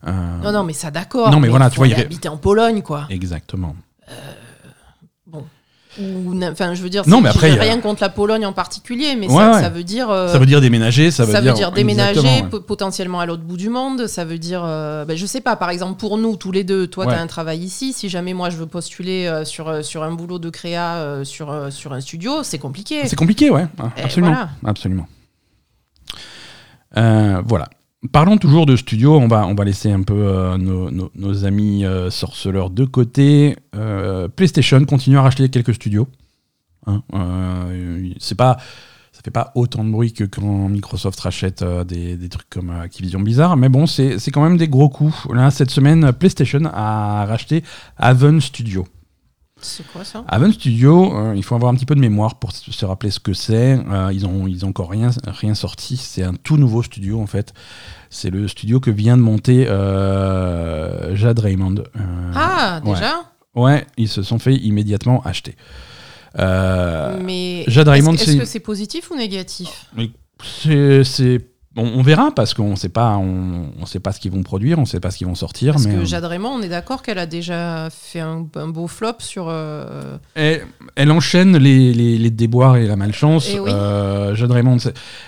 Non, 0.05 0.51
non, 0.53 0.65
mais 0.65 0.73
ça 0.73 0.91
d'accord. 0.91 1.31
Non, 1.31 1.39
mais 1.39 1.49
voilà, 1.49 1.71
tu 1.71 1.77
vois, 1.77 1.87
il 1.87 2.29
en 2.29 2.37
Pologne, 2.37 2.83
quoi. 2.83 3.07
Exactement. 3.09 3.77
Enfin, 6.51 6.75
je 6.75 6.83
veux 6.83 6.89
dire, 6.89 7.03
Non, 7.07 7.21
mais 7.21 7.29
après, 7.29 7.53
y 7.53 7.59
a- 7.59 7.61
rien 7.63 7.79
contre 7.79 8.03
la 8.03 8.09
Pologne 8.09 8.47
en 8.47 8.55
particulier, 8.55 9.15
mais 9.15 9.29
Ouais, 9.29 9.37
ça, 9.37 9.53
ouais. 9.53 9.61
ça 9.61 9.69
veut 9.69 9.85
dire. 9.85 10.09
euh, 10.11 10.29
Ça 10.29 10.39
veut 10.39 10.47
dire 10.47 10.61
déménager, 10.63 11.11
ça 11.11 11.25
veut 11.27 11.33
ça 11.33 11.41
dire. 11.43 11.53
veut 11.53 11.57
dire 11.59 11.71
déménager 11.73 12.21
ouais. 12.21 12.61
potentiellement 12.67 13.21
à 13.21 13.27
l'autre 13.27 13.43
bout 13.43 13.59
du 13.59 13.69
monde. 13.69 14.07
Ça 14.07 14.25
veut 14.25 14.39
dire, 14.39 14.63
euh, 14.65 15.05
ben, 15.05 15.17
je 15.19 15.27
sais 15.27 15.43
pas, 15.43 15.55
par 15.57 15.69
exemple 15.71 15.99
pour 16.01 16.17
nous 16.17 16.37
tous 16.37 16.51
les 16.53 16.65
deux, 16.65 16.87
toi 16.87 17.05
tu 17.07 17.13
as 17.13 17.21
un 17.21 17.27
travail 17.27 17.59
ici. 17.61 17.93
Si 17.93 18.09
jamais 18.09 18.33
moi 18.33 18.49
je 18.49 18.57
veux 18.57 18.67
postuler 18.67 19.27
euh, 19.27 19.45
sur, 19.45 19.85
sur 19.85 20.03
un 20.03 20.13
boulot 20.13 20.39
de 20.39 20.49
créa 20.49 21.21
sur, 21.25 21.55
sur 21.71 21.93
un 21.93 22.01
studio, 22.01 22.43
c'est 22.43 22.59
compliqué. 22.59 23.07
C'est 23.07 23.17
compliqué, 23.17 23.51
ouais. 23.51 23.67
Absolument. 24.03 24.33
voilà. 24.33 24.49
Absolument. 24.65 25.07
Voilà. 26.95 27.69
Parlons 28.11 28.37
toujours 28.37 28.67
de 28.67 28.75
studio. 28.75 29.17
On 29.17 29.29
va, 29.29 29.47
on 29.47 29.55
va 29.55 29.65
laisser 29.65 29.93
un 29.93 30.03
peu 30.03 30.15
euh, 30.15 30.59
nos, 30.59 31.45
amis 31.45 31.85
euh, 31.85 32.11
sorceleurs 32.11 32.71
de 32.71 32.85
côté. 32.85 33.57
Euh, 33.77 34.27
PlayStation 34.27 34.85
continue 34.85 35.19
à 35.19 35.23
racheter 35.23 35.49
quelques 35.49 35.75
studios. 35.75 36.09
Hein, 36.87 37.03
c'est 38.19 38.35
pas, 38.35 38.57
ça 39.13 39.21
fait 39.25 39.31
pas 39.31 39.53
autant 39.55 39.85
de 39.85 39.91
bruit 39.91 40.13
que 40.13 40.25
quand 40.25 40.69
Microsoft 40.69 41.21
rachète 41.21 41.63
des, 41.87 42.17
des 42.17 42.29
trucs 42.29 42.51
comme 42.51 42.71
Activision 42.71 43.21
Blizzard, 43.21 43.57
mais 43.57 43.69
bon, 43.69 43.87
c'est 43.87 44.19
c'est 44.19 44.33
quand 44.33 44.43
même 44.43 44.57
des 44.57 44.67
gros 44.67 44.89
coups. 44.89 45.29
Là, 45.33 45.53
cette 45.53 45.71
semaine, 45.71 46.13
PlayStation 46.13 46.63
a 46.65 47.25
racheté 47.27 47.63
Haven 47.99 48.41
Studio. 48.41 48.85
C'est 49.63 49.87
quoi 49.87 50.05
ça? 50.05 50.25
Haven 50.29 50.53
Studio, 50.53 51.17
euh, 51.17 51.35
il 51.37 51.43
faut 51.43 51.55
avoir 51.55 51.73
un 51.73 51.75
petit 51.77 51.87
peu 51.87 51.95
de 51.95 52.01
mémoire 52.01 52.35
pour 52.39 52.53
se 52.53 52.85
rappeler 52.85 53.11
ce 53.11 53.21
que 53.21 53.33
c'est. 53.33 53.79
Euh, 53.91 54.11
ils 54.13 54.27
ont 54.27 54.47
ils 54.47 54.65
ont 54.65 54.69
encore 54.69 54.91
rien 54.91 55.11
rien 55.27 55.55
sorti. 55.55 55.97
C'est 55.97 56.23
un 56.23 56.35
tout 56.35 56.57
nouveau 56.57 56.83
studio 56.83 57.21
en 57.21 57.27
fait. 57.27 57.53
C'est 58.11 58.31
le 58.31 58.49
studio 58.49 58.81
que 58.81 58.91
vient 58.91 59.17
de 59.17 59.23
monter 59.23 59.67
euh, 59.69 61.15
Jade 61.17 61.39
Raymond. 61.39 61.77
Euh, 61.97 62.33
Ah, 62.35 62.81
déjà? 62.85 63.23
Ouais, 63.55 63.87
ils 63.97 64.09
se 64.09 64.23
sont 64.23 64.39
fait 64.39 64.55
immédiatement 64.55 65.23
acheter. 65.25 65.57
Mais 66.37 67.65
Jade 67.69 67.89
est-ce- 67.89 67.91
Raymond, 67.91 68.15
est-ce 68.15 68.25
c'est- 68.33 68.39
que 68.39 68.45
c'est 68.45 68.61
positif 68.61 69.11
ou 69.11 69.17
négatif? 69.17 69.87
C'est- 71.05 71.52
on, 71.77 71.85
on 71.85 72.03
verra 72.03 72.31
parce 72.35 72.55
qu'on 72.55 72.77
sait 72.77 72.89
pas 72.89 73.17
on, 73.17 73.67
on 73.81 73.87
sait 73.87 74.01
pas 74.01 74.13
ce 74.13 74.21
qu'ils 74.21 74.31
vont 74.33 74.43
produire, 74.43 74.79
on 74.79 74.85
sait 74.85 75.01
pas 75.01 75.11
ce 75.11 75.19
qu'ils 75.19 75.27
vont 75.27 75.35
sortir. 75.35 75.75
Parce 75.75 75.87
mais 75.87 75.95
que 75.95 75.99
euh, 76.01 76.05
Jade 76.05 76.25
Raymond, 76.25 76.51
on 76.51 76.63
est 76.63 76.69
d'accord 76.69 77.03
qu'elle 77.03 77.19
a 77.19 77.27
déjà 77.27 77.89
fait 77.91 78.21
un, 78.21 78.47
un 78.57 78.69
beau 78.69 78.87
flop 78.89 79.15
sur. 79.21 79.47
euh, 79.49 80.17
Elle, 80.35 80.67
elle 80.97 81.11
enchaîne 81.11 81.57
les, 81.57 81.93
les- 81.95 82.19
les 82.19 82.31
déboires 82.31 82.77
et 82.77 82.87
la 82.87 82.97
malchance. 82.97 83.49
Eh 83.53 83.59
oui. 83.61 83.71
Euh, 83.73 84.35
Jade 84.35 84.51
Raymond, 84.53 84.77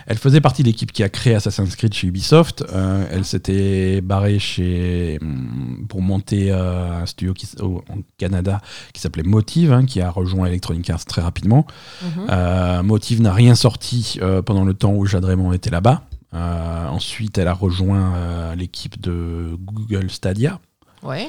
elle 0.06 0.18
faisait 0.18 0.40
partie 0.40 0.62
de 0.62 0.68
l'équipe 0.68 0.92
qui 0.92 1.02
a 1.02 1.08
créé 1.08 1.34
Assassin's 1.34 1.74
Creed 1.76 1.94
chez 1.94 2.06
Ubisoft. 2.08 2.64
Euh, 2.72 3.06
elle 3.10 3.24
s'était 3.24 4.00
barrée 4.02 4.38
chez, 4.38 5.18
hum, 5.22 5.86
pour 5.88 6.02
monter 6.02 6.50
un 6.50 7.06
studio 7.06 7.32
qui, 7.34 7.48
au- 7.60 7.82
en 7.90 7.98
Canada 8.18 8.60
qui 8.92 9.00
s'appelait 9.00 9.22
Motive, 9.22 9.72
hein, 9.72 9.84
qui 9.86 10.00
a 10.00 10.10
rejoint 10.10 10.46
Electronic 10.46 10.88
Arts 10.90 11.04
très 11.06 11.22
rapidement. 11.22 11.66
mhm. 12.02 12.82
Motive 12.82 13.22
n'a 13.22 13.32
rien 13.32 13.54
sorti 13.54 14.18
pendant 14.44 14.64
le 14.64 14.74
temps 14.74 14.92
où 14.92 15.06
Jade 15.06 15.24
Raymond 15.24 15.52
était 15.52 15.70
là-bas. 15.70 16.02
Euh, 16.34 16.88
ensuite, 16.88 17.38
elle 17.38 17.48
a 17.48 17.52
rejoint 17.54 18.14
euh, 18.16 18.54
l'équipe 18.56 19.00
de 19.00 19.56
Google 19.58 20.10
Stadia 20.10 20.58
Ouais. 21.02 21.28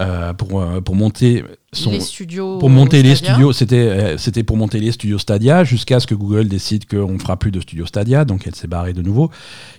euh, 0.00 0.32
pour, 0.34 0.62
pour 0.82 0.94
monter 0.96 1.44
son, 1.72 1.92
les 1.92 2.00
studios. 2.00 2.58
pour 2.58 2.68
monter 2.68 3.02
les 3.04 3.14
Stadia. 3.14 3.34
studios, 3.34 3.52
c'était 3.52 4.18
c'était 4.18 4.42
pour 4.42 4.56
monter 4.56 4.80
les 4.80 4.90
studios 4.90 5.18
Stadia 5.18 5.62
jusqu'à 5.62 6.00
ce 6.00 6.06
que 6.08 6.16
Google 6.16 6.48
décide 6.48 6.86
qu'on 6.86 7.16
fera 7.20 7.36
plus 7.38 7.52
de 7.52 7.60
studios 7.60 7.86
Stadia, 7.86 8.24
donc 8.24 8.46
elle 8.48 8.56
s'est 8.56 8.66
barrée 8.66 8.92
de 8.92 9.02
nouveau 9.02 9.30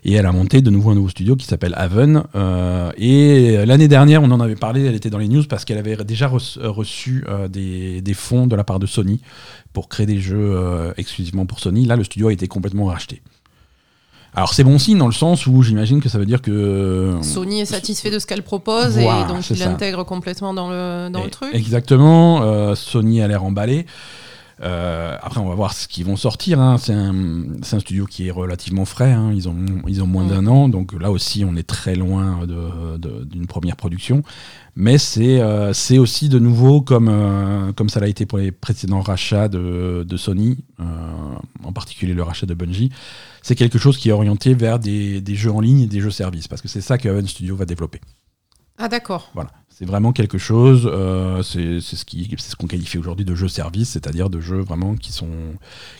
et 0.06 0.13
elle 0.13 0.25
a 0.25 0.32
monté 0.32 0.62
de 0.62 0.69
nouveau 0.69 0.91
un 0.91 0.95
nouveau 0.95 1.10
studio 1.10 1.36
qui 1.36 1.45
s'appelle 1.45 1.73
Haven. 1.75 2.23
euh, 2.36 2.91
et 2.97 3.65
l'année 3.65 3.89
dernière, 3.89 4.23
on 4.23 4.32
en 4.32 4.39
avait 4.39 4.56
parlé, 4.56 4.86
elle 4.86 4.95
était 4.95 5.10
dans 5.10 5.19
les 5.19 5.28
news 5.28 5.43
parce 5.49 5.65
qu'elle 5.65 5.78
avait 5.78 5.97
déjà 6.06 6.28
reçu, 6.30 6.60
reçu, 6.62 7.23
euh, 7.28 7.49
des, 7.49 8.01
des 8.01 8.13
fonds 8.13 8.47
de 8.47 8.56
la 8.56 8.63
part 8.63 8.80
de 8.80 8.86
Sony 8.88 9.19
pour 9.73 9.89
créer 9.89 10.06
des 10.06 10.19
jeux 10.21 10.93
exclusivement 10.95 11.45
pour 11.45 11.60
Sony. 11.60 11.86
Là, 11.86 11.97
le 11.97 12.06
studio 12.06 12.30
a 12.30 12.34
été 12.34 12.47
complètement 12.47 12.86
racheté. 12.86 13.21
Alors 14.36 14.54
c'est 14.54 14.63
bon 14.63 14.78
signe 14.78 14.98
dans 14.98 15.08
le 15.08 15.13
sens 15.13 15.48
où 15.48 15.62
j'imagine 15.63 16.02
que 16.02 16.10
ça 16.10 16.17
veut 16.17 16.26
dire 16.26 16.41
que 16.41 17.17
Sony 17.21 17.62
est 17.62 17.65
satisfait 17.65 18.12
de 18.12 18.19
ce 18.19 18.26
qu'elle 18.26 18.43
propose 18.43 18.98
Voilà, 18.98 19.21
et 19.26 19.28
donc 19.34 19.50
il 19.50 19.60
l'intègre 19.60 20.04
complètement 20.04 20.54
dans 20.54 20.69
le, 20.69 21.10
dans 21.10 21.24
le 21.24 21.30
truc. 21.30 21.50
Exactement. 21.54 22.41
euh, 22.43 22.76
Sony 22.76 23.21
a 23.21 23.28
l'air 23.28 23.43
emballé. 23.43 23.86
Euh, 24.63 25.17
après, 25.21 25.41
on 25.41 25.50
va 25.50 25.56
voir 25.56 25.74
ce 25.74 25.86
qu'ils 25.88 26.06
vont 26.06 26.15
sortir. 26.15 26.62
hein. 26.62 26.78
C'est 26.78 26.93
un, 26.93 27.80
studio 27.80 28.06
qui 28.06 28.28
est 28.28 28.32
relativement 28.32 28.86
frais. 28.86 29.12
hein. 29.12 29.32
Ils, 29.36 29.50
ont, 29.50 29.56
ils 29.88 30.02
ont 30.02 30.08
moins 30.08 30.24
Mm. 30.24 30.30
d'un 30.30 30.48
an. 30.48 30.69
Donc 30.69 30.93
là 31.00 31.12
aussi, 31.12 31.43
on 31.45 31.56
est 31.58 31.67
très 31.67 31.95
loin 31.95 32.39
de- 32.45 32.98
de- 32.98 33.26
d'une 33.26 33.48
première 33.48 33.76
production. 33.76 34.24
Mais 34.77 34.97
c'est 34.97 35.39
euh, 35.39 35.71
aussi 35.97 36.27
de 36.27 36.38
nouveau, 36.38 36.81
comme, 36.81 37.07
euh, 37.09 37.71
comme 37.71 37.88
ça 37.88 38.01
l'a 38.01 38.09
été 38.09 38.25
pour 38.25 38.39
les 38.39 38.51
précédents 38.51 38.99
rachats 38.99 39.47
de, 39.47 40.03
de 40.05 40.17
Sony, 40.17 40.57
euh, 40.81 40.83
en 41.63 41.71
particulier 41.71 42.13
le 42.13 42.23
rachat 42.23 42.45
de 42.45 42.53
Bungie. 42.53 42.91
C'est 43.41 43.55
quelque 43.55 43.79
chose 43.79 43.97
qui 43.97 44.09
est 44.09 44.11
orienté 44.11 44.53
vers 44.53 44.79
des, 44.79 45.21
des 45.21 45.35
jeux 45.35 45.51
en 45.51 45.61
ligne 45.61 45.79
et 45.81 45.88
des 45.88 46.01
jeux 46.01 46.11
services. 46.11 46.49
Parce 46.49 46.61
que 46.61 46.67
c'est 46.67 46.81
ça 46.81 46.97
que 46.97 47.07
Haven 47.07 47.25
Studio 47.25 47.55
va 47.55 47.65
développer. 47.65 48.01
Ah 48.77 48.89
d'accord. 48.89 49.31
Voilà, 49.33 49.51
c'est 49.69 49.85
vraiment 49.85 50.11
quelque 50.11 50.38
chose. 50.38 50.89
euh, 50.91 51.41
c'est 51.41 51.79
ce 51.79 52.55
qu'on 52.57 52.67
qualifie 52.67 52.97
aujourd'hui 52.97 53.23
de 53.23 53.33
jeux 53.33 53.47
service, 53.47 53.91
c'est-à-dire 53.91 54.29
de 54.29 54.41
jeux 54.41 54.59
vraiment 54.59 54.95
qui 54.95 55.13
sont 55.13 55.29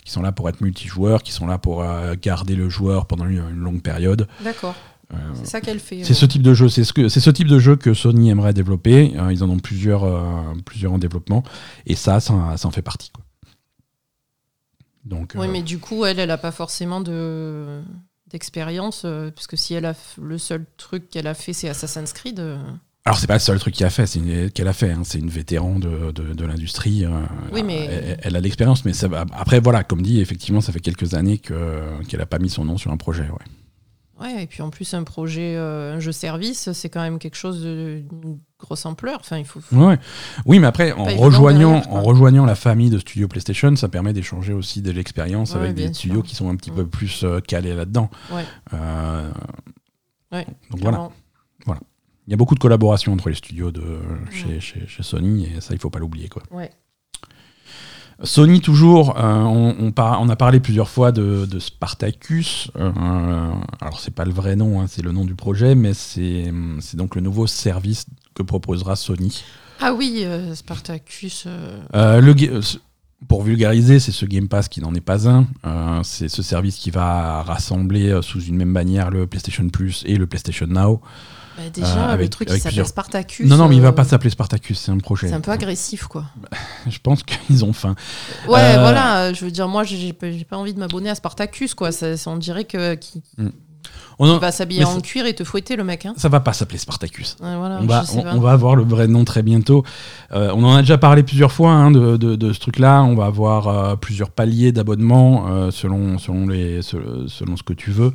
qui 0.04 0.12
sont 0.12 0.20
là 0.20 0.32
pour 0.32 0.50
être 0.50 0.60
multijoueurs, 0.60 1.22
qui 1.22 1.32
sont 1.32 1.46
là 1.46 1.56
pour 1.56 1.82
garder 2.20 2.54
le 2.54 2.68
joueur 2.68 3.06
pendant 3.06 3.24
une, 3.24 3.38
une 3.38 3.60
longue 3.60 3.80
période. 3.80 4.28
D'accord. 4.44 4.74
Euh, 5.14 5.16
C'est 5.34 5.46
ça 5.46 5.60
qu'elle 5.60 5.78
fait. 5.78 6.02
c'est 6.02 6.14
ce 6.14 6.26
type 6.26 6.42
de 6.42 6.52
jeu, 6.52 6.68
c'est 6.68 6.82
ce 6.82 6.92
que 6.92 7.08
c'est 7.08 7.20
ce 7.20 7.30
type 7.30 7.46
de 7.46 7.58
jeu 7.60 7.76
que 7.76 7.94
Sony 7.94 8.28
aimerait 8.30 8.52
développer. 8.52 9.12
Euh, 9.16 9.32
ils 9.32 9.44
en 9.44 9.50
ont 9.50 9.58
plusieurs 9.60 10.02
euh, 10.04 10.52
plusieurs 10.64 10.92
en 10.92 10.98
développement 10.98 11.44
et 11.86 11.94
ça, 11.94 12.18
ça, 12.18 12.56
ça 12.56 12.66
en 12.66 12.72
fait 12.72 12.82
partie. 12.82 13.10
Quoi. 13.12 13.22
Donc 15.04 15.32
Oui, 15.36 15.46
euh, 15.46 15.50
mais 15.52 15.62
du 15.62 15.78
coup, 15.78 16.04
elle, 16.04 16.18
elle 16.18 16.28
n'a 16.28 16.38
pas 16.38 16.50
forcément 16.52 17.00
de 17.00 17.80
d'expérience, 18.32 19.02
euh, 19.04 19.30
parce 19.30 19.46
que 19.46 19.56
si 19.56 19.74
elle 19.74 19.84
a 19.84 19.94
le 20.20 20.36
seul 20.38 20.66
truc 20.76 21.08
qu'elle 21.08 21.28
a 21.28 21.34
fait, 21.34 21.52
c'est 21.52 21.68
Assassin's 21.68 22.12
Creed. 22.12 22.40
euh, 22.40 22.58
alors 23.04 23.16
c'est 23.20 23.28
pas 23.28 23.34
le 23.34 23.38
seul 23.40 23.60
truc 23.60 23.72
qu'elle 23.76 23.86
a 23.86 23.90
fait, 23.90 24.04
c'est 24.08 24.18
une- 24.18 24.50
qu'elle 24.50 24.66
a 24.66 24.72
fait. 24.72 24.90
hein. 24.90 25.02
c'est 25.04 25.20
une 25.20 25.30
vétéran 25.30 25.78
de, 25.78 26.10
de, 26.10 26.32
de 26.34 26.44
l'industrie. 26.44 27.04
euh, 27.04 27.10
Oui, 27.52 27.62
mais- 27.62 27.84
elle, 27.84 28.18
elle 28.20 28.34
a 28.36 28.40
de 28.40 28.42
l'expérience, 28.44 28.84
mais 28.84 28.92
ça, 28.92 29.06
après 29.32 29.60
voilà, 29.60 29.84
comme 29.84 30.02
dit, 30.02 30.18
effectivement, 30.20 30.60
ça 30.60 30.72
fait 30.72 30.80
quelques 30.80 31.14
années 31.14 31.38
que 31.38 32.02
qu'elle 32.08 32.20
a 32.20 32.26
pas 32.26 32.40
mis 32.40 32.50
son 32.50 32.64
nom 32.64 32.76
sur 32.76 32.90
un 32.90 32.96
projet. 32.96 33.28
Ouais. 33.30 33.46
Ouais, 34.20 34.44
et 34.44 34.46
puis 34.46 34.62
en 34.62 34.70
plus, 34.70 34.94
un 34.94 35.04
projet, 35.04 35.56
euh, 35.56 35.94
un 35.96 36.00
jeu 36.00 36.10
service, 36.12 36.72
c'est 36.72 36.88
quand 36.88 37.02
même 37.02 37.18
quelque 37.18 37.34
chose 37.36 37.62
de- 37.62 38.02
d'une 38.10 38.38
grosse 38.58 38.86
ampleur. 38.86 39.18
Enfin, 39.20 39.36
il 39.36 39.44
faut. 39.44 39.60
Ouais. 39.72 39.98
Oui, 40.46 40.58
mais 40.58 40.66
après, 40.66 40.92
en 40.92 41.04
rejoignant, 41.04 41.72
derrière, 41.72 41.88
quoi. 41.90 41.98
en 41.98 42.02
rejoignant 42.02 42.46
la 42.46 42.54
famille 42.54 42.88
de 42.88 42.98
studios 42.98 43.28
PlayStation, 43.28 43.76
ça 43.76 43.88
permet 43.88 44.14
d'échanger 44.14 44.54
aussi 44.54 44.80
de 44.80 44.90
l'expérience 44.90 45.52
Ouais, 45.52 45.60
avec 45.60 45.74
des 45.74 45.86
sûr. 45.88 45.94
studios 45.96 46.22
qui 46.22 46.34
sont 46.34 46.48
un 46.48 46.56
petit 46.56 46.70
Mm. 46.70 46.76
peu 46.76 46.86
plus 46.86 47.24
euh, 47.24 47.40
calés 47.40 47.74
là-dedans. 47.74 48.08
Ouais. 48.32 48.44
Euh, 48.72 49.30
Ouais, 50.32 50.44
donc 50.70 50.80
voilà. 50.80 50.96
clairement. 50.98 51.12
Il 52.28 52.32
y 52.32 52.34
a 52.34 52.36
beaucoup 52.36 52.56
de 52.56 52.60
collaboration 52.60 53.12
entre 53.12 53.28
les 53.28 53.36
studios 53.36 53.70
de 53.70 54.00
chez, 54.32 54.58
chez, 54.58 54.84
chez 54.88 55.02
Sony 55.04 55.44
et 55.56 55.60
ça, 55.60 55.74
il 55.74 55.78
faut 55.78 55.90
pas 55.90 56.00
l'oublier. 56.00 56.28
quoi. 56.28 56.42
Ouais. 56.50 56.72
Sony, 58.22 58.60
toujours, 58.62 59.18
euh, 59.18 59.22
on, 59.42 59.76
on 59.78 59.92
par- 59.92 60.20
on 60.22 60.28
a 60.30 60.36
parlé 60.36 60.58
plusieurs 60.60 60.88
fois 60.88 61.12
de, 61.12 61.44
de 61.44 61.58
Spartacus. 61.58 62.70
euh, 62.76 62.90
alors, 63.80 64.00
c'est 64.00 64.14
pas 64.14 64.24
le 64.24 64.32
vrai 64.32 64.56
nom, 64.56 64.80
hein, 64.80 64.86
c'est 64.88 65.02
le 65.02 65.12
nom 65.12 65.24
du 65.26 65.34
projet, 65.34 65.74
mais 65.74 65.92
c'est 65.92 66.50
donc 66.94 67.14
le 67.14 67.20
nouveau 67.20 67.46
service 67.46 68.06
que 68.34 68.42
proposera 68.42 68.96
Sony. 68.96 69.42
Ah 69.80 69.92
oui, 69.92 70.22
euh, 70.24 70.54
Spartacus. 70.54 71.46
le, 71.92 72.60
pour 73.28 73.42
vulgariser, 73.42 74.00
c'est 74.00 74.12
ce 74.12 74.24
Game 74.24 74.48
Pass 74.48 74.68
qui 74.68 74.80
n'en 74.80 74.94
est 74.94 75.00
pas 75.00 75.28
un. 75.28 75.46
C'est 76.02 76.28
ce 76.28 76.42
service 76.42 76.76
qui 76.76 76.90
va 76.90 77.42
rassembler 77.42 78.18
sous 78.22 78.40
une 78.42 78.56
même 78.56 78.72
bannière 78.72 79.10
le 79.10 79.26
PlayStation 79.26 79.68
Plus 79.68 80.02
et 80.06 80.16
le 80.16 80.26
PlayStation 80.26 80.66
Now. 80.66 81.00
Bah, 81.56 81.62
déjà, 81.72 82.12
Euh, 82.12 82.16
le 82.16 82.28
truc 82.28 82.50
avec 82.50 82.62
s'appelle 82.62 82.86
Spartacus. 82.86 83.48
non, 83.48 83.56
non, 83.56 83.68
mais 83.68 83.76
il 83.76 83.82
va 83.82 83.88
euh, 83.88 83.92
pas 83.92 84.04
s'appeler 84.04 84.30
Spartacus, 84.30 84.78
c'est 84.78 84.90
un 84.92 84.98
projet. 84.98 85.28
C'est 85.28 85.34
un 85.34 85.40
peu 85.40 85.50
agressif, 85.50 86.06
quoi. 86.06 86.24
Je 86.88 86.98
pense 86.98 87.22
qu'ils 87.22 87.64
ont 87.64 87.72
faim. 87.72 87.94
Ouais, 88.48 88.60
Euh, 88.76 88.80
voilà. 88.80 89.32
Je 89.32 89.44
veux 89.44 89.50
dire, 89.50 89.68
moi, 89.68 89.84
j'ai 89.84 90.12
pas 90.12 90.56
envie 90.56 90.74
de 90.74 90.78
m'abonner 90.78 91.10
à 91.10 91.14
Spartacus, 91.14 91.74
quoi. 91.74 91.92
Ça, 91.92 92.14
on 92.26 92.36
dirait 92.36 92.64
que 92.64 92.94
qu'il 92.94 93.22
On 94.18 94.28
en- 94.30 94.38
va 94.38 94.50
s'habiller 94.50 94.84
en 94.84 94.94
ça- 94.94 95.00
cuir 95.00 95.26
et 95.26 95.34
te 95.34 95.44
fouetter, 95.44 95.76
le 95.76 95.84
mec. 95.84 96.06
Hein. 96.06 96.14
ça 96.16 96.28
va 96.28 96.40
pas 96.40 96.52
s'appeler 96.54 96.78
Spartacus. 96.78 97.36
Ouais, 97.42 97.54
voilà, 97.56 97.78
On 97.82 97.86
va, 97.86 98.02
on, 98.14 98.38
on 98.40 98.46
avoir 98.46 98.74
le 98.76 98.82
vrai 98.82 99.08
nom 99.08 99.24
très 99.24 99.42
bientôt. 99.42 99.84
Euh, 100.32 100.50
on 100.54 100.64
en 100.64 100.74
a 100.74 100.80
déjà 100.80 100.96
parlé 100.98 101.22
plusieurs 101.22 101.52
fois 101.52 101.72
hein, 101.72 101.90
de, 101.90 102.16
de- 102.16 102.34
de 102.36 102.52
ce 102.52 102.60
truc-là. 102.60 103.02
On 103.02 103.14
va 103.14 103.26
avoir 103.26 103.68
euh, 103.68 103.96
plusieurs 103.96 104.30
paliers 104.30 104.72
d'abonnement 104.72 105.46
euh, 105.48 105.70
selon, 105.70 106.18
selon, 106.18 106.46
les, 106.46 106.80
selon 106.82 107.28
selon 107.28 107.56
ce 107.56 107.62
que 107.62 107.72
tu 107.74 107.90
veux. 107.90 108.12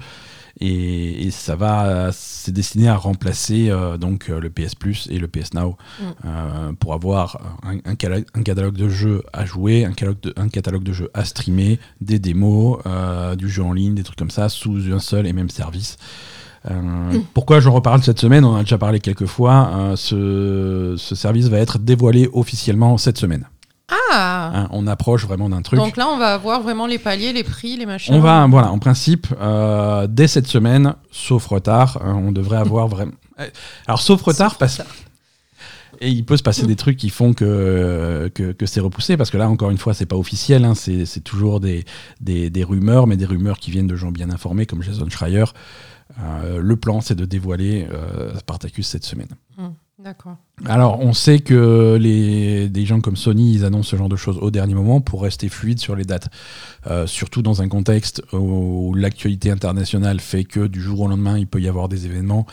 Et, 0.59 1.25
et 1.27 1.31
ça 1.31 1.55
va, 1.55 2.09
c'est 2.11 2.51
destiné 2.51 2.87
à 2.89 2.95
remplacer 2.97 3.71
donc 3.99 4.27
le 4.27 4.49
PS 4.49 4.75
Plus 4.75 5.07
et 5.09 5.17
le 5.17 5.27
PS 5.27 5.53
Now 5.53 5.77
Mm. 6.01 6.75
pour 6.75 6.93
avoir 6.93 7.39
un, 7.63 7.77
un 7.89 7.95
cala- 7.95 8.19
un 8.35 8.43
catalogue 8.43 8.75
de 8.75 8.89
jeux 8.89 9.23
à 9.33 9.45
jouer, 9.45 9.85
un 9.85 9.91
catalogue 9.93 10.19
de, 10.21 10.33
un 10.35 10.49
catalogue 10.49 10.83
de 10.83 10.91
jeux 10.93 11.09
à 11.13 11.23
streamer, 11.25 11.79
des 12.01 12.19
démos, 12.19 12.79
du 13.37 13.49
jeu 13.49 13.63
en 13.63 13.71
ligne, 13.73 13.95
des 13.95 14.03
trucs 14.03 14.17
comme 14.19 14.29
ça, 14.29 14.49
sous 14.49 14.91
un 14.93 14.99
seul 14.99 15.25
et 15.25 15.33
même 15.33 15.49
service. 15.49 15.90
Euh, 16.69 17.19
pourquoi 17.33 17.59
j'en 17.59 17.71
reparle 17.71 18.03
cette 18.03 18.19
semaine? 18.19 18.45
On 18.45 18.53
en 18.53 18.57
a 18.57 18.61
déjà 18.61 18.77
parlé 18.77 18.99
quelques 18.99 19.25
fois. 19.25 19.71
Euh, 19.73 19.95
ce, 19.95 20.95
ce 20.97 21.15
service 21.15 21.47
va 21.47 21.57
être 21.57 21.79
dévoilé 21.79 22.29
officiellement 22.33 22.97
cette 22.97 23.17
semaine. 23.17 23.47
Ah 23.89 24.51
Hein, 24.53 24.67
on 24.71 24.87
approche 24.87 25.25
vraiment 25.25 25.49
d'un 25.49 25.61
truc. 25.61 25.79
Donc 25.79 25.97
là, 25.97 26.07
on 26.09 26.17
va 26.17 26.33
avoir 26.33 26.61
vraiment 26.61 26.87
les 26.87 26.97
paliers, 26.97 27.33
les 27.33 27.43
prix, 27.43 27.77
les 27.77 27.85
machins. 27.85 28.13
On 28.13 28.19
va, 28.19 28.45
voilà, 28.47 28.71
en 28.71 28.79
principe, 28.79 29.27
euh, 29.39 30.07
dès 30.09 30.27
cette 30.27 30.47
semaine, 30.47 30.95
sauf 31.11 31.45
retard, 31.45 31.97
euh, 32.03 32.11
on 32.11 32.31
devrait 32.31 32.57
avoir 32.57 32.87
vraiment. 32.87 33.13
Euh, 33.39 33.47
Alors, 33.87 34.01
sauf 34.01 34.21
retard, 34.21 34.55
parce 34.57 34.81
et 36.01 36.09
il 36.09 36.25
peut 36.25 36.35
se 36.35 36.43
passer 36.43 36.65
des 36.65 36.75
trucs 36.75 36.97
qui 36.97 37.09
font 37.09 37.33
que, 37.33 38.29
c'est 38.65 38.79
repoussé, 38.79 39.17
parce 39.17 39.29
que 39.29 39.37
là, 39.37 39.49
encore 39.49 39.69
une 39.69 39.77
fois, 39.77 39.93
c'est 39.93 40.05
pas 40.05 40.17
officiel, 40.17 40.65
hein, 40.65 40.73
c'est 40.75 41.23
toujours 41.23 41.59
des 41.59 41.85
rumeurs, 42.63 43.07
mais 43.07 43.17
des 43.17 43.25
rumeurs 43.25 43.59
qui 43.59 43.71
viennent 43.71 43.87
de 43.87 43.95
gens 43.95 44.11
bien 44.11 44.29
informés, 44.29 44.65
comme 44.65 44.81
Jason 44.81 45.09
Schreier. 45.09 45.45
Euh, 46.19 46.59
le 46.61 46.75
plan, 46.75 47.01
c'est 47.01 47.15
de 47.15 47.25
dévoiler 47.25 47.87
euh, 47.91 48.37
Spartacus 48.39 48.87
cette 48.87 49.05
semaine. 49.05 49.29
Hum, 49.57 49.73
D'accord. 50.03 50.37
Alors, 50.65 50.99
on 50.99 51.13
sait 51.13 51.39
que 51.39 51.97
les, 51.99 52.69
des 52.69 52.85
gens 52.85 53.01
comme 53.01 53.15
Sony, 53.15 53.53
ils 53.53 53.65
annoncent 53.65 53.89
ce 53.89 53.95
genre 53.95 54.09
de 54.09 54.15
choses 54.15 54.37
au 54.39 54.49
dernier 54.51 54.73
moment 54.75 54.99
pour 55.01 55.21
rester 55.23 55.47
fluide 55.49 55.79
sur 55.79 55.95
les 55.95 56.05
dates. 56.05 56.29
Euh, 56.87 57.05
surtout 57.07 57.41
dans 57.41 57.61
un 57.61 57.67
contexte 57.67 58.23
où 58.33 58.93
l'actualité 58.95 59.51
internationale 59.51 60.19
fait 60.19 60.43
que 60.43 60.65
du 60.67 60.81
jour 60.81 61.01
au 61.01 61.07
lendemain, 61.07 61.37
il 61.37 61.45
peut 61.47 61.61
y 61.61 61.67
avoir 61.67 61.87
des 61.89 62.05
événements 62.05 62.45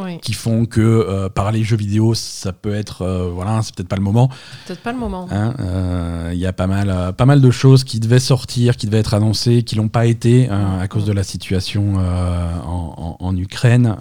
Oui, 0.00 0.18
qui 0.20 0.32
font 0.32 0.64
que 0.66 0.80
euh, 0.80 1.28
parler 1.28 1.62
jeux 1.64 1.76
vidéo, 1.76 2.14
ça 2.14 2.52
peut 2.52 2.74
être, 2.74 3.02
euh, 3.02 3.30
voilà, 3.32 3.60
c'est 3.62 3.74
peut-être 3.74 3.88
pas 3.88 3.96
le 3.96 4.02
moment. 4.02 4.28
peut-être 4.66 4.82
pas 4.82 4.92
le 4.92 4.98
moment. 4.98 5.28
hein. 5.30 5.54
Euh, 5.60 6.30
Il 6.34 6.38
y 6.38 6.46
a 6.46 6.52
pas 6.52 6.66
mal, 6.66 7.12
pas 7.14 7.26
mal 7.26 7.40
de 7.40 7.50
choses 7.50 7.84
qui 7.84 8.00
devaient 8.00 8.18
sortir, 8.20 8.76
qui 8.76 8.86
devaient 8.86 8.98
être 8.98 9.14
annoncées, 9.14 9.62
qui 9.62 9.74
l'ont 9.76 9.88
pas 9.88 10.06
été 10.06 10.48
hein, 10.48 10.78
à 10.80 10.88
cause 10.88 11.04
de 11.04 11.12
la 11.12 11.22
situation 11.24 11.94
en, 11.96 12.94
en- 12.96 13.16
en 13.18 13.36
Ukraine. 13.36 13.96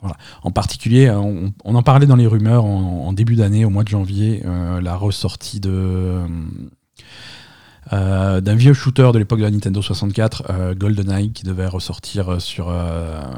Voilà. 0.00 0.16
En 0.42 0.50
particulier, 0.50 1.06
euh, 1.08 1.18
on, 1.18 1.52
on 1.64 1.74
en 1.74 1.82
parlait 1.82 2.06
dans 2.06 2.16
les 2.16 2.26
rumeurs 2.26 2.64
en, 2.64 3.06
en 3.08 3.12
début 3.12 3.34
d'année, 3.36 3.64
au 3.64 3.70
mois 3.70 3.82
de 3.84 3.88
janvier, 3.88 4.42
euh, 4.46 4.80
la 4.80 4.96
ressortie 4.96 5.60
de 5.60 6.20
euh, 7.92 8.40
d'un 8.42 8.54
vieux 8.54 8.74
shooter 8.74 9.10
de 9.14 9.18
l'époque 9.18 9.38
de 9.38 9.44
la 9.44 9.50
Nintendo 9.50 9.80
64, 9.80 10.42
euh, 10.50 10.74
GoldenEye, 10.74 11.32
qui 11.32 11.42
devait 11.44 11.66
ressortir 11.66 12.40
sur, 12.40 12.72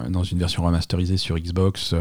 dans 0.08 0.24
une 0.24 0.38
version 0.38 0.64
remasterisée 0.64 1.16
sur 1.18 1.38
Xbox. 1.38 1.94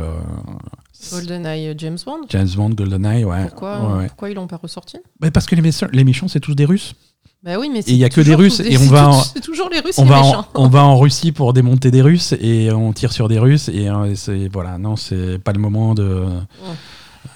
GoldenEye 1.12 1.76
James 1.78 1.98
Bond 2.06 2.22
James 2.30 2.50
Bond, 2.56 2.70
GoldenEye, 2.72 3.24
ouais. 3.24 3.44
pourquoi, 3.46 3.80
Ouais, 3.80 3.98
ouais. 4.00 4.08
pourquoi 4.08 4.30
ils 4.32 4.36
l'ont 4.36 4.48
pas 4.48 4.58
ressorti? 4.58 4.98
Bah, 5.20 5.30
parce 5.32 5.46
que 5.46 5.56
les, 5.56 5.62
méchants- 5.62 5.88
les 5.94 6.04
méchants, 6.04 6.28
c'est 6.28 6.40
tous 6.40 6.56
des 6.56 6.66
Russes. 6.66 6.96
Bah 7.44 7.58
oui, 7.58 7.70
mais 7.72 7.80
il 7.88 7.96
y 7.96 8.04
a 8.04 8.10
que 8.10 8.20
des 8.20 8.36
Russes 8.36 8.60
et 8.60 8.76
on 8.78 8.80
c'est 8.82 8.88
va 8.90 9.04
tout- 9.06 9.38
en- 9.38 9.42
toujours 9.42 9.70
les 9.70 9.80
Russes 9.80 9.98
On 9.98 10.04
les 10.04 10.10
va, 10.10 10.22
en, 10.22 10.46
on 10.56 10.68
va 10.68 10.84
en 10.84 10.98
Russie 11.00 11.32
pour 11.32 11.54
démonter 11.54 11.90
des 11.90 12.02
Russes 12.02 12.34
et 12.42 12.70
on 12.72 12.92
tire 12.92 13.14
sur 13.14 13.30
des 13.30 13.40
Russes 13.40 13.70
et 13.70 13.88
euh, 13.88 14.14
c'est 14.16 14.50
voilà 14.52 14.78
non 14.78 14.98
c'est 14.98 15.40
pas 15.40 15.54
le 15.54 15.60
moment 15.60 15.94
de 15.96 16.26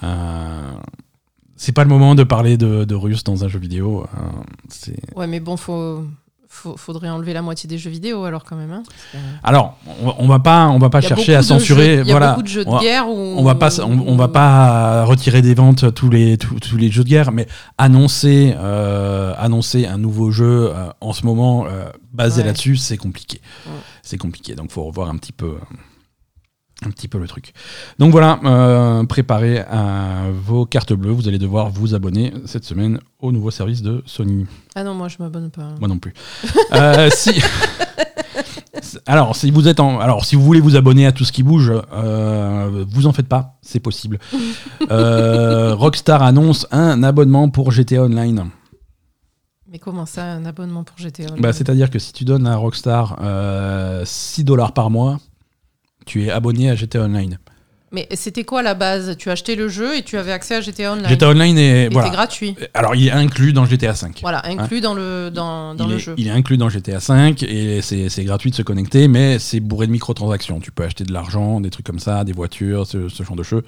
euh, 0.02 0.70
c'est 1.56 1.72
pas 1.72 1.84
le 1.84 1.88
moment 1.88 2.14
de 2.14 2.24
parler 2.24 2.56
de, 2.56 2.84
de 2.84 2.94
Russes 2.94 3.24
dans 3.24 3.44
un 3.44 3.48
jeu 3.48 3.58
vidéo. 3.58 4.04
euh, 4.18 4.88
Ouais, 5.16 5.26
mais 5.26 5.40
bon, 5.40 5.56
faut- 5.56 6.04
faudrait 6.76 7.08
enlever 7.10 7.32
la 7.32 7.42
moitié 7.42 7.68
des 7.68 7.76
jeux 7.78 7.90
vidéo 7.90 8.24
alors 8.24 8.44
quand 8.44 8.56
même. 8.56 8.72
Hein. 8.72 8.82
Alors 9.42 9.76
on, 10.18 10.26
va 10.28 10.38
pas 10.38 10.68
on 10.68 10.78
va 10.78 10.88
pas 10.88 11.00
chercher 11.00 11.34
à 11.34 11.42
censurer 11.42 11.96
jeux- 11.96 12.02
Il 12.02 12.08
y 12.08 12.10
a 12.10 12.14
voilà 12.14 12.30
beaucoup 12.30 12.42
de 12.42 12.48
jeux 12.48 12.64
de 12.64 12.70
on 12.70 12.74
va- 12.76 12.80
guerre 12.80 13.08
on 13.08 13.42
va 13.44 13.54
pas 13.56 13.80
on, 13.80 13.98
on 14.06 14.16
va 14.16 14.28
pas 14.28 15.04
retirer 15.04 15.42
des 15.42 15.54
ventes 15.54 15.92
tous 15.94 16.10
les 16.10 16.38
tous, 16.38 16.58
tous 16.60 16.76
les 16.76 16.90
jeux 16.90 17.04
de 17.04 17.08
guerre 17.08 17.32
mais 17.32 17.46
annoncer 17.76 18.54
euh, 18.56 19.34
annoncer 19.38 19.86
un 19.86 19.98
nouveau 19.98 20.30
jeu 20.30 20.70
euh, 20.74 20.86
en 21.00 21.12
ce 21.12 21.26
moment 21.26 21.66
euh, 21.66 21.84
basé 22.12 22.40
Ouais. 22.40 22.46
là-dessus 22.46 22.76
c'est 22.76 22.96
compliqué 22.96 23.40
Ouais. 23.66 23.72
c'est 24.02 24.18
compliqué 24.18 24.54
donc 24.54 24.70
faut 24.70 24.84
revoir 24.84 25.08
un 25.10 25.16
petit 25.16 25.32
peu 25.32 25.56
un 26.84 26.90
petit 26.90 27.08
peu 27.08 27.18
le 27.18 27.28
truc 27.28 27.52
donc 27.98 28.10
voilà 28.10 28.40
euh, 28.44 29.04
préparez 29.04 29.64
euh, 29.70 30.32
vos 30.34 30.66
cartes 30.66 30.92
bleues 30.92 31.12
vous 31.12 31.28
allez 31.28 31.38
devoir 31.38 31.70
vous 31.70 31.94
abonner 31.94 32.32
cette 32.46 32.64
semaine 32.64 32.98
au 33.20 33.32
nouveau 33.32 33.50
service 33.50 33.80
de 33.80 34.02
Sony 34.06 34.46
Ah 34.74 34.84
non, 34.84 34.94
moi 34.94 35.08
je 35.08 35.16
m'abonne 35.18 35.50
pas. 35.50 35.74
moi 35.78 35.88
non 35.88 35.98
plus. 35.98 36.12
Euh, 36.72 37.08
si... 37.14 37.32
Alors, 39.06 39.34
si 39.36 39.50
vous 39.50 39.68
êtes 39.68 39.80
en... 39.80 39.98
Alors, 40.00 40.24
si 40.24 40.36
vous 40.36 40.42
voulez 40.42 40.60
vous 40.60 40.76
abonner 40.76 41.06
à 41.06 41.12
tout 41.12 41.24
ce 41.24 41.32
qui 41.32 41.42
bouge, 41.42 41.72
euh, 41.92 42.84
vous 42.88 43.06
en 43.06 43.12
faites 43.12 43.28
pas, 43.28 43.58
c'est 43.62 43.80
possible. 43.80 44.18
Euh, 44.90 45.74
Rockstar 45.74 46.22
annonce 46.22 46.66
un 46.70 47.02
abonnement 47.02 47.48
pour 47.48 47.70
GTA 47.70 48.02
Online. 48.02 48.50
Mais 49.70 49.78
comment 49.78 50.04
ça, 50.04 50.24
un 50.24 50.44
abonnement 50.44 50.84
pour 50.84 50.98
GTA 50.98 51.24
Online 51.30 51.40
Bah, 51.40 51.52
C'est-à-dire 51.54 51.88
que 51.88 51.98
si 51.98 52.12
tu 52.12 52.24
donnes 52.24 52.46
à 52.46 52.56
Rockstar 52.56 53.18
euh, 53.22 54.02
6 54.04 54.44
dollars 54.44 54.72
par 54.72 54.90
mois, 54.90 55.18
tu 56.04 56.24
es 56.24 56.30
abonné 56.30 56.70
à 56.70 56.74
GTA 56.74 57.02
Online. 57.02 57.38
Mais 57.92 58.08
c'était 58.14 58.42
quoi 58.42 58.62
la 58.62 58.74
base? 58.74 59.16
Tu 59.16 59.30
achetais 59.30 59.54
le 59.54 59.68
jeu 59.68 59.96
et 59.96 60.02
tu 60.02 60.16
avais 60.18 60.32
accès 60.32 60.56
à 60.56 60.60
GTA 60.60 60.94
Online. 60.94 61.08
GTA 61.08 61.28
Online 61.28 61.56
est... 61.56 61.86
Il 61.86 61.92
Voilà. 61.92 62.10
gratuit. 62.10 62.56
Alors, 62.74 62.96
il 62.96 63.06
est 63.06 63.12
inclus 63.12 63.52
dans 63.52 63.66
GTA 63.66 63.94
5. 63.94 64.18
Voilà, 64.20 64.44
inclus 64.48 64.80
dans 64.80 64.94
le, 64.94 65.30
dans, 65.32 65.74
le 65.74 65.94
est, 65.94 65.98
jeu. 66.00 66.14
il 66.18 66.26
est 66.26 66.32
inclus 66.32 66.56
dans 66.56 66.68
GTA 66.68 66.98
V 66.98 67.34
et 67.46 67.82
c'est 67.82 68.24
gratuit 68.24 68.50
de 68.50 68.56
se 68.56 68.62
connecter, 68.62 69.06
mais 69.06 69.38
c'est 69.38 69.60
bourré 69.60 69.86
de 69.86 69.92
microtransactions. 69.92 70.58
Tu 70.58 70.72
peux 70.72 70.82
acheter 70.82 71.04
de 71.04 71.12
l'argent, 71.12 71.60
des 71.60 71.70
trucs 71.70 71.86
comme 71.86 72.00
ça, 72.00 72.24
des 72.24 72.32
voitures, 72.32 72.84
ce, 72.88 73.08
ce 73.08 73.22
genre 73.22 73.36
de 73.36 73.44
choses. 73.44 73.62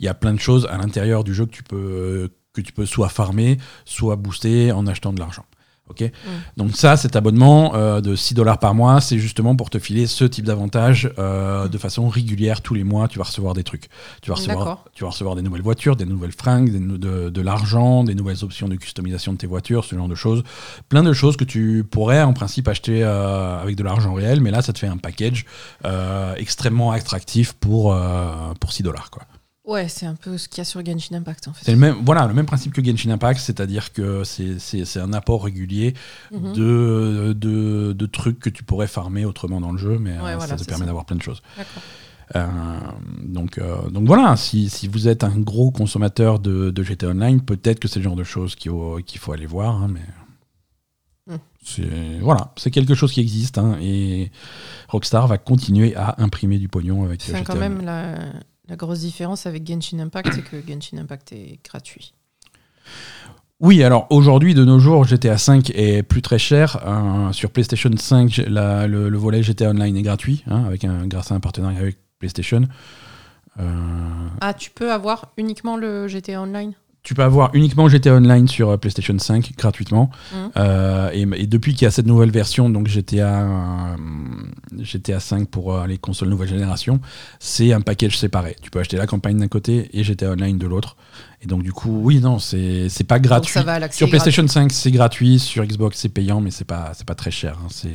Il 0.00 0.06
y 0.06 0.08
a 0.08 0.14
plein 0.14 0.32
de 0.32 0.40
choses 0.40 0.66
à 0.70 0.78
l'intérieur 0.78 1.22
du 1.22 1.34
jeu 1.34 1.44
que 1.44 1.52
tu 1.54 1.62
peux, 1.62 2.30
que 2.54 2.62
tu 2.62 2.72
peux 2.72 2.86
soit 2.86 3.10
farmer, 3.10 3.58
soit 3.84 4.16
booster 4.16 4.72
en 4.72 4.86
achetant 4.86 5.12
de 5.12 5.18
l'argent. 5.20 5.44
Ok 5.88 6.10
Donc 6.56 6.74
ça, 6.74 6.96
cet 6.96 7.14
abonnement 7.14 7.74
euh, 7.76 8.00
de 8.00 8.16
6 8.16 8.34
dollars 8.34 8.58
par 8.58 8.74
mois, 8.74 9.00
c'est 9.00 9.18
justement 9.18 9.54
pour 9.54 9.70
te 9.70 9.78
filer 9.78 10.06
ce 10.06 10.24
type 10.24 10.44
d'avantage 10.44 11.10
euh, 11.18 11.68
de 11.68 11.78
façon 11.78 12.08
régulière. 12.08 12.60
Tous 12.60 12.74
les 12.74 12.82
mois, 12.82 13.06
tu 13.06 13.18
vas 13.18 13.24
recevoir 13.24 13.54
des 13.54 13.62
trucs. 13.62 13.88
Tu 14.20 14.30
vas 14.30 14.34
recevoir, 14.34 14.58
D'accord. 14.58 14.84
tu 14.94 15.04
vas 15.04 15.10
recevoir 15.10 15.36
des 15.36 15.42
nouvelles 15.42 15.62
voitures, 15.62 15.94
des 15.94 16.04
nouvelles 16.04 16.32
fringues, 16.32 16.72
des 16.72 16.80
de, 16.80 17.30
de 17.30 17.40
l'argent, 17.40 18.02
des 18.02 18.14
nouvelles 18.14 18.42
options 18.42 18.68
de 18.68 18.74
customisation 18.76 19.32
de 19.32 19.38
tes 19.38 19.46
voitures, 19.46 19.84
ce 19.84 19.94
genre 19.94 20.08
de 20.08 20.14
choses. 20.14 20.42
Plein 20.88 21.02
de 21.02 21.12
choses 21.12 21.36
que 21.36 21.44
tu 21.44 21.84
pourrais 21.88 22.22
en 22.22 22.32
principe 22.32 22.68
acheter 22.68 23.04
euh, 23.04 23.62
avec 23.62 23.76
de 23.76 23.82
l'argent 23.84 24.14
réel, 24.14 24.40
mais 24.40 24.50
là, 24.50 24.62
ça 24.62 24.72
te 24.72 24.78
fait 24.78 24.86
un 24.86 24.96
package 24.96 25.46
euh, 25.84 26.34
extrêmement 26.36 26.90
attractif 26.90 27.52
pour, 27.52 27.92
euh, 27.94 28.32
pour 28.60 28.72
6 28.72 28.82
dollars. 28.82 29.10
quoi. 29.10 29.22
Ouais, 29.66 29.88
c'est 29.88 30.06
un 30.06 30.14
peu 30.14 30.38
ce 30.38 30.48
qu'il 30.48 30.58
y 30.58 30.60
a 30.60 30.64
sur 30.64 30.84
Genshin 30.86 31.16
Impact 31.16 31.48
en 31.48 31.52
fait. 31.52 31.64
C'est 31.64 31.72
le 31.72 31.78
même, 31.78 31.96
voilà, 32.04 32.26
le 32.28 32.34
même 32.34 32.46
principe 32.46 32.72
que 32.72 32.84
Genshin 32.84 33.10
Impact, 33.10 33.40
c'est-à-dire 33.40 33.92
que 33.92 34.22
c'est- 34.22 34.60
c'est 34.60 34.84
c'est 34.84 35.00
un 35.00 35.12
apport 35.12 35.42
régulier 35.44 35.92
Mhm. 36.30 36.52
de, 36.52 37.34
de, 37.36 37.92
de 37.92 38.06
trucs 38.06 38.38
que 38.38 38.48
tu 38.48 38.62
pourrais 38.62 38.86
farmer 38.86 39.24
autrement 39.24 39.60
dans 39.60 39.72
le 39.72 39.78
jeu, 39.78 39.98
mais 39.98 40.12
euh, 40.12 40.20
voilà, 40.20 40.38
ça 40.46 40.54
te 40.54 40.60
c'est 40.60 40.68
permet 40.68 40.86
d'avoir 40.86 41.04
plein 41.04 41.16
de 41.16 41.22
choses. 41.22 41.42
Euh, 42.34 42.46
donc, 43.24 43.58
euh, 43.58 43.88
donc 43.90 44.06
voilà, 44.06 44.36
si, 44.36 44.68
si 44.70 44.88
vous 44.88 45.08
êtes 45.08 45.22
un 45.24 45.36
gros 45.38 45.70
consommateur 45.70 46.38
de, 46.38 46.70
de 46.70 46.82
GTA 46.82 47.08
Online, 47.08 47.40
peut-être 47.40 47.78
que 47.80 47.88
c'est 47.88 47.98
le 48.00 48.04
genre 48.04 48.16
de 48.16 48.24
choses 48.24 48.54
qu'il 48.56 48.70
faut, 48.70 48.98
qu'il 49.04 49.18
faut 49.20 49.32
aller 49.32 49.46
voir, 49.46 49.82
hein, 49.82 49.88
mais 49.92 50.00
Hmm. 51.28 51.38
c'est 51.60 52.20
voilà, 52.20 52.52
c'est 52.56 52.70
quelque 52.70 52.94
chose 52.94 53.10
qui 53.10 53.20
existe 53.20 53.58
hein, 53.58 53.76
et 53.80 54.30
Rockstar 54.88 55.26
va 55.26 55.38
continuer 55.38 55.96
à 55.96 56.14
imprimer 56.22 56.58
du 56.60 56.68
pognon 56.68 57.02
avec 57.04 57.20
GTA 57.26 57.40
quand 57.42 57.56
même, 57.56 57.84
la, 57.84 58.14
la 58.68 58.76
grosse 58.76 59.00
différence 59.00 59.46
avec 59.46 59.66
Genshin 59.66 59.98
Impact, 60.00 60.32
c'est 60.34 60.42
que 60.42 60.56
Genshin 60.66 60.98
Impact 60.98 61.32
est 61.32 61.58
gratuit. 61.64 62.12
Oui, 63.60 63.82
alors 63.82 64.06
aujourd'hui, 64.10 64.52
de 64.54 64.64
nos 64.64 64.78
jours, 64.78 65.04
GTA 65.04 65.38
5 65.38 65.70
est 65.70 66.02
plus 66.02 66.20
très 66.20 66.38
cher. 66.38 66.78
Euh, 66.86 67.32
sur 67.32 67.50
PlayStation 67.50 67.90
5, 67.96 68.42
la- 68.48 68.86
le, 68.86 69.08
le 69.08 69.18
volet 69.18 69.42
GTA 69.42 69.70
Online 69.70 69.96
est 69.96 70.02
gratuit, 70.02 70.44
hein, 70.46 70.64
avec 70.66 70.84
un, 70.84 71.06
grâce 71.06 71.32
à 71.32 71.34
un 71.36 71.40
partenariat 71.40 71.78
avec 71.80 71.96
PlayStation. 72.18 72.62
Euh, 73.58 74.28
Ah, 74.42 74.52
tu 74.52 74.70
peux 74.70 74.92
avoir 74.92 75.32
uniquement 75.38 75.76
le 75.78 76.06
GTA 76.06 76.42
Online? 76.42 76.72
Tu 77.06 77.14
peux 77.14 77.22
avoir 77.22 77.50
uniquement 77.54 77.88
GTA 77.88 78.14
Online 78.16 78.48
sur 78.48 78.68
euh, 78.68 78.76
PlayStation 78.78 79.16
5 79.16 79.52
gratuitement. 79.56 80.10
Mhm. 80.32 80.50
Euh, 80.56 81.10
et, 81.12 81.20
et 81.40 81.46
depuis 81.46 81.72
qu'il 81.72 81.82
y 81.82 81.86
a 81.86 81.92
cette 81.92 82.06
nouvelle 82.06 82.32
version, 82.32 82.68
donc 82.68 82.88
GTA, 82.88 83.42
euh, 83.44 83.96
GTA 84.80 85.20
5 85.20 85.48
pour 85.48 85.72
euh, 85.72 85.86
les 85.86 85.98
consoles 85.98 86.28
nouvelle 86.30 86.48
génération, 86.48 87.00
c'est 87.38 87.72
un 87.72 87.80
package 87.80 88.18
séparé. 88.18 88.56
Tu 88.60 88.72
peux 88.72 88.80
acheter 88.80 88.96
la 88.96 89.06
campagne 89.06 89.38
d'un 89.38 89.46
côté 89.46 89.88
et 89.96 90.02
GTA 90.02 90.32
Online 90.32 90.58
de 90.58 90.66
l'autre. 90.66 90.96
Et 91.42 91.46
donc 91.46 91.62
du 91.62 91.72
coup, 91.72 92.00
oui, 92.02 92.18
non, 92.18 92.40
c'est 92.40 92.88
c'est 92.88 93.04
pas 93.04 93.20
gratuit. 93.20 93.52
ça 93.52 93.62
va 93.62 93.88
Sur 93.92 94.08
PlayStation 94.08 94.42
gratuit. 94.42 94.70
5, 94.70 94.72
c'est 94.72 94.90
gratuit. 94.90 95.38
Sur 95.38 95.64
Xbox, 95.64 96.00
c'est 96.00 96.08
payant, 96.08 96.40
mais 96.40 96.50
c'est 96.50 96.64
pas, 96.64 96.90
c'est 96.94 97.06
pas 97.06 97.14
très 97.14 97.30
cher. 97.30 97.56
hein. 97.62 97.68
C'est, 97.70 97.88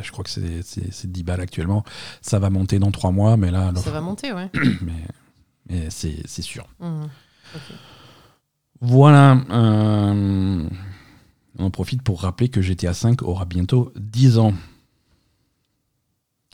je 0.00 0.10
crois 0.12 0.24
que 0.24 0.30
c'est, 0.30 0.62
c'est, 0.62 0.94
c'est 0.94 1.12
10 1.12 1.24
balles 1.24 1.42
actuellement. 1.42 1.84
Ça 2.22 2.38
va 2.38 2.48
monter 2.48 2.78
dans 2.78 2.90
3 2.90 3.10
mois, 3.10 3.36
mais 3.36 3.50
là, 3.50 3.70
Ça 3.84 3.90
va 3.90 4.00
monter, 4.00 4.32
ouais. 4.32 4.48
mais, 4.54 5.04
mais 5.68 5.88
c'est, 5.90 6.22
c'est 6.24 6.40
sûr. 6.40 6.66
Ok. 6.80 7.60
Voilà. 8.80 9.38
euh, 9.50 10.68
on 11.58 11.64
en 11.64 11.70
profite 11.70 12.02
pour 12.02 12.20
rappeler 12.22 12.48
que 12.48 12.60
GTA 12.60 12.92
5 12.94 13.22
aura 13.22 13.44
bientôt 13.46 13.92
10 13.96 14.38
ans. 14.38 14.52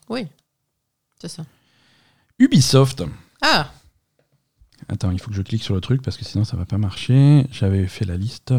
Oui, 0.09 0.27
c'est 1.21 1.29
ça. 1.29 1.45
Ubisoft. 2.39 3.03
Ah, 3.41 3.69
Attends, 4.89 5.11
il 5.13 5.19
faut 5.21 5.31
que 5.31 5.37
je 5.37 5.43
clique 5.43 5.63
sur 5.63 5.75
le 5.75 5.81
truc 5.81 6.03
parce 6.03 6.17
que 6.17 6.25
sinon 6.25 6.45
ça 6.45 6.57
va 6.57 6.65
pas 6.65 6.77
marcher. 6.77 7.47
J'avais 7.53 7.87
fait 7.87 8.05
la 8.05 8.17
liste. 8.17 8.53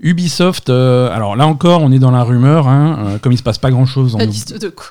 Ubisoft. 0.00 0.70
euh, 0.70 1.10
alors 1.10 1.36
là 1.36 1.46
encore, 1.46 1.82
on 1.82 1.92
est 1.92 1.98
dans 1.98 2.10
la 2.10 2.24
rumeur. 2.24 2.66
hein, 2.68 2.98
euh, 3.06 3.18
comme 3.18 3.32
il 3.32 3.38
se 3.38 3.42
passe 3.42 3.58
pas 3.58 3.70
grand 3.70 3.86
chose 3.86 4.14
en, 4.14 4.18
la 4.18 4.24
liste 4.24 4.58
de 4.58 4.70
quoi? 4.70 4.86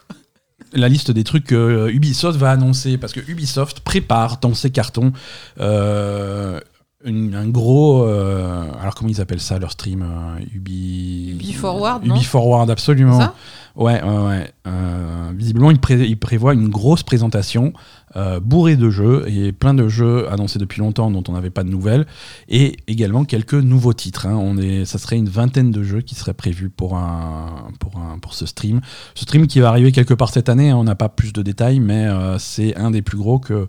La 0.74 0.88
liste 0.88 1.12
des 1.12 1.24
trucs 1.24 1.45
que 1.47 1.89
Ubisoft 1.91 2.38
va 2.38 2.52
annoncer, 2.52 2.97
parce 2.97 3.12
que 3.12 3.20
Ubisoft 3.30 3.82
prépare 3.82 4.38
dans 4.38 4.54
ses 4.54 4.70
cartons 4.72 5.12
euh, 5.60 6.62
une- 7.06 7.36
un 7.36 7.47
gros. 7.47 8.04
euh, 8.06 8.64
alors, 8.82 8.95
comment 8.95 9.10
ils 9.10 9.22
appellent 9.22 9.39
ça, 9.41 9.58
leur 9.60 9.72
stream 9.72 10.02
euh, 10.04 10.43
Ubi. 10.54 11.32
Ubi 11.34 11.54
Forward, 11.54 12.06
non 12.06 12.16
Ubi 12.16 12.24
Forward, 12.24 12.70
absolument. 12.70 13.20
Ça 13.20 13.34
Ouais, 13.78 14.04
ouais, 14.04 14.18
ouais. 14.28 14.52
Euh, 14.68 15.32
visiblement, 15.34 15.72
il, 15.72 15.80
pré- 15.80 16.06
il 16.06 16.20
prévoit 16.20 16.54
une 16.54 16.68
grosse 16.68 17.04
présentation 17.04 17.72
euh, 18.18 18.41
bourrée 18.41 18.76
de 18.76 18.89
jeux 18.89 19.24
et 19.30 19.54
plein 19.54 19.74
de 19.74 19.88
jeux 19.88 20.30
annoncés 20.30 20.60
depuis 20.60 20.82
longtemps 20.82 21.10
dont 21.10 21.24
on 21.30 21.32
n'avait 21.32 21.52
pas 21.52 21.64
de 21.64 21.70
nouvelles 21.70 22.06
et 22.49 22.76
également 22.88 23.24
quelques 23.24 23.54
nouveaux 23.54 23.93
titres. 23.93 24.26
hein. 24.28 24.36
On 24.36 24.58
est, 24.58 24.84
ça 24.84 24.97
serait 24.97 25.16
une 25.16 25.30
vingtaine 25.30 25.72
de 25.72 25.84
jeux 25.84 26.02
qui 26.02 26.16
seraient 26.16 26.34
prévus 26.34 26.70
pour 26.70 26.97
un, 26.97 27.70
pour 27.80 27.97
un, 27.97 28.20
pour 28.20 28.34
ce 28.34 28.45
stream. 28.45 28.82
Ce 29.16 29.24
stream 29.24 29.47
qui 29.47 29.62
va 29.62 29.70
arriver 29.70 29.93
quelque 29.93 30.14
part 30.14 30.32
cette 30.32 30.49
année. 30.49 30.72
hein. 30.72 30.76
On 30.76 30.84
n'a 30.84 30.95
pas 30.95 31.08
plus 31.08 31.32
de 31.32 31.41
détails, 31.41 31.80
mais 31.80 32.08
euh, 32.08 32.38
c'est 32.39 32.76
un 32.76 32.91
des 32.91 33.02
plus 33.02 33.18
gros 33.18 33.39
que 33.39 33.68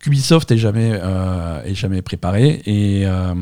qu'Ubisoft 0.00 0.50
ait 0.50 0.58
jamais, 0.58 0.92
euh, 0.94 1.62
ait 1.64 1.74
jamais 1.74 2.02
préparé. 2.02 2.62
Et, 2.66 3.02
euh, 3.04 3.34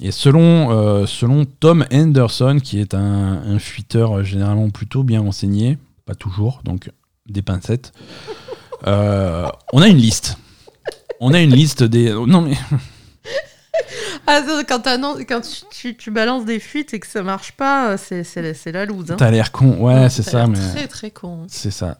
et 0.00 0.10
selon, 0.10 0.70
euh, 0.70 1.06
selon 1.06 1.44
Tom 1.44 1.84
Henderson, 1.92 2.58
qui 2.62 2.80
est 2.80 2.94
un, 2.94 3.42
un 3.46 3.58
fuiteur 3.58 4.24
généralement 4.24 4.70
plutôt 4.70 5.02
bien 5.02 5.20
renseigné, 5.20 5.78
pas 6.06 6.14
toujours, 6.14 6.60
donc 6.64 6.90
des 7.28 7.42
pincettes, 7.42 7.92
euh, 8.86 9.46
on 9.72 9.82
a 9.82 9.88
une 9.88 9.98
liste. 9.98 10.38
On 11.20 11.32
a 11.32 11.40
une 11.40 11.54
liste 11.54 11.82
des. 11.82 12.12
Non, 12.12 12.42
mais. 12.42 12.56
Ah, 14.26 14.40
quand, 14.66 14.82
tu, 15.40 15.64
tu- 15.70 15.96
tu 15.96 16.10
balances 16.10 16.44
des 16.44 16.58
fuites 16.58 16.92
et 16.94 17.00
que 17.00 17.06
ça 17.06 17.22
marche 17.22 17.52
pas, 17.52 17.90
euh, 17.90 17.96
c'est, 17.96 18.24
c'est, 18.24 18.54
c'est 18.54 18.72
la 18.72 18.84
loose. 18.84 19.10
Hein. 19.12 19.16
T'as 19.18 19.30
l'air 19.30 19.52
con. 19.52 19.76
Ouais, 19.78 20.08
c'est 20.10 20.22
ça, 20.22 20.46
mais. 20.46 20.58
Très 20.74 20.88
très 20.88 21.10
con. 21.10 21.44
C'est 21.48 21.70
ça. 21.70 21.98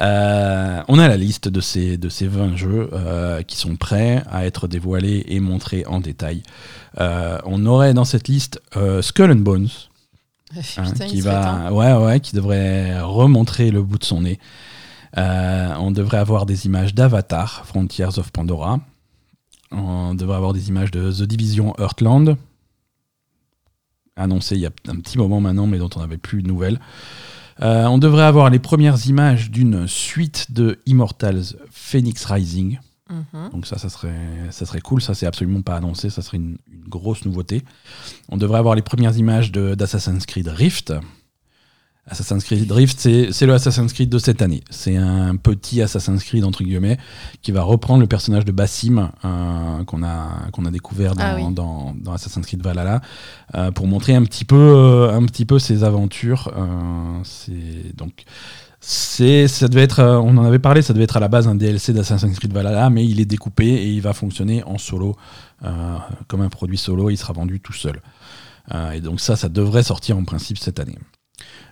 Euh, 0.00 0.80
on 0.88 0.98
a 0.98 1.08
la 1.08 1.16
liste 1.16 1.48
de 1.48 1.60
ces, 1.60 1.98
de 1.98 2.08
ces 2.08 2.26
20 2.26 2.56
jeux 2.56 2.88
euh, 2.92 3.42
qui 3.42 3.56
sont 3.56 3.76
prêts 3.76 4.22
à 4.30 4.46
être 4.46 4.66
dévoilés 4.68 5.24
et 5.28 5.40
montrés 5.40 5.84
en 5.86 6.00
détail. 6.00 6.42
Euh, 7.00 7.38
on 7.44 7.64
aurait 7.66 7.92
dans 7.94 8.04
cette 8.04 8.28
liste 8.28 8.60
Skull 9.02 9.30
and 9.32 9.36
Bones, 9.36 9.68
hein, 10.56 10.60
Putain, 10.92 11.06
qui 11.06 11.16
il 11.18 11.22
serait 11.22 11.32
va, 11.34 11.72
ouais, 11.72 11.92
ouais, 11.92 12.20
qui 12.20 12.34
devrait 12.34 12.98
remontrer 13.00 13.70
le 13.70 13.82
bout 13.82 13.98
de 13.98 14.04
son 14.04 14.22
nez. 14.22 14.38
On 15.16 15.90
devrait 15.90 16.18
avoir 16.18 16.46
des 16.46 16.66
images 16.66 16.94
d'Avatar, 16.94 17.64
Frontiers 17.66 18.18
of 18.18 18.30
Pandora. 18.32 18.80
On 19.70 20.14
devrait 20.14 20.36
avoir 20.36 20.52
des 20.52 20.68
images 20.68 20.90
de 20.90 21.12
The 21.12 21.22
Division 21.24 21.74
Heartland, 21.78 22.36
annoncé 24.16 24.54
il 24.56 24.60
y 24.62 24.66
a 24.66 24.70
un 24.88 24.96
petit 24.96 25.18
moment 25.18 25.40
maintenant, 25.40 25.66
mais 25.66 25.78
dont 25.78 25.90
on 25.96 26.00
n'avait 26.00 26.18
plus 26.18 26.42
de 26.42 26.48
nouvelles. 26.48 26.80
Euh, 27.60 27.86
on 27.86 27.98
devrait 27.98 28.22
avoir 28.22 28.50
les 28.50 28.58
premières 28.60 29.06
images 29.06 29.50
d'une 29.50 29.86
suite 29.88 30.52
de 30.52 30.78
Immortals 30.86 31.56
Phoenix 31.70 32.24
Rising. 32.24 32.78
Mhm. 33.10 33.50
Donc 33.52 33.66
ça, 33.66 33.78
ça 33.78 33.88
serait, 33.88 34.14
ça 34.50 34.64
serait 34.66 34.80
cool. 34.80 35.00
Ça, 35.02 35.14
c'est 35.14 35.26
absolument 35.26 35.62
pas 35.62 35.76
annoncé. 35.76 36.08
Ça 36.10 36.22
serait 36.22 36.36
une, 36.36 36.58
une 36.72 36.88
grosse 36.88 37.24
nouveauté. 37.24 37.64
On 38.28 38.36
devrait 38.36 38.58
avoir 38.58 38.74
les 38.74 38.82
premières 38.82 39.16
images 39.16 39.50
de- 39.50 39.74
d'Assassin's 39.74 40.24
Creed 40.26 40.46
Rift. 40.48 40.92
Assassin's 42.10 42.44
Creed 42.44 42.70
Rift, 42.70 42.98
c'est 43.00 43.28
c'est 43.32 43.46
le 43.46 43.54
Assassin's 43.54 43.92
Creed 43.92 44.08
de 44.08 44.18
cette 44.18 44.42
année. 44.42 44.62
C'est 44.70 44.96
un 44.96 45.36
petit 45.36 45.82
Assassin's 45.82 46.22
Creed, 46.24 46.44
entre 46.44 46.62
guillemets, 46.64 46.98
qui 47.42 47.52
va 47.52 47.62
reprendre 47.62 48.00
le 48.00 48.06
personnage 48.06 48.44
de 48.44 48.52
Bassim 48.52 49.10
euh, 49.24 49.84
qu'on 49.84 50.02
a, 50.02 50.48
qu'on 50.52 50.64
a 50.64 50.70
découvert 50.70 51.14
dans, 51.14 51.22
Ah 51.22 51.36
oui. 51.36 51.52
dans, 51.54 51.94
dans 52.00 52.12
Assassin's 52.12 52.46
Creed 52.46 52.62
Valhalla 52.62 53.00
euh, 53.54 53.70
pour 53.70 53.86
montrer 53.86 54.14
un 54.14 54.22
petit 54.24 54.44
peu, 54.44 54.56
euh, 54.56 55.12
un 55.14 55.24
petit 55.26 55.44
peu 55.44 55.58
ses 55.58 55.84
aventures. 55.84 56.52
Euh, 56.56 57.20
c'est 57.24 57.96
donc 57.96 58.24
c'est, 58.80 59.48
ça 59.48 59.66
devait 59.68 59.82
être, 59.82 59.98
euh, 59.98 60.18
on 60.18 60.36
en 60.36 60.44
avait 60.44 60.60
parlé, 60.60 60.82
ça 60.82 60.92
devait 60.92 61.04
être 61.04 61.16
à 61.16 61.20
la 61.20 61.28
base 61.28 61.48
un 61.48 61.56
DLC 61.56 61.92
d'Assassin's 61.92 62.38
Creed 62.38 62.52
Valhalla, 62.52 62.90
mais 62.90 63.04
il 63.04 63.20
est 63.20 63.24
découpé 63.24 63.66
et 63.66 63.88
il 63.88 64.00
va 64.00 64.12
fonctionner 64.12 64.62
en 64.64 64.78
solo, 64.78 65.16
euh, 65.64 65.96
comme 66.28 66.42
un 66.42 66.48
produit 66.48 66.78
solo, 66.78 67.10
il 67.10 67.16
sera 67.16 67.32
vendu 67.32 67.60
tout 67.60 67.72
seul. 67.72 68.00
Euh, 68.72 68.92
et 68.92 69.00
donc 69.00 69.20
ça, 69.20 69.34
ça 69.34 69.48
devrait 69.48 69.82
sortir 69.82 70.16
en 70.16 70.24
principe 70.24 70.58
cette 70.58 70.78
année. 70.78 70.96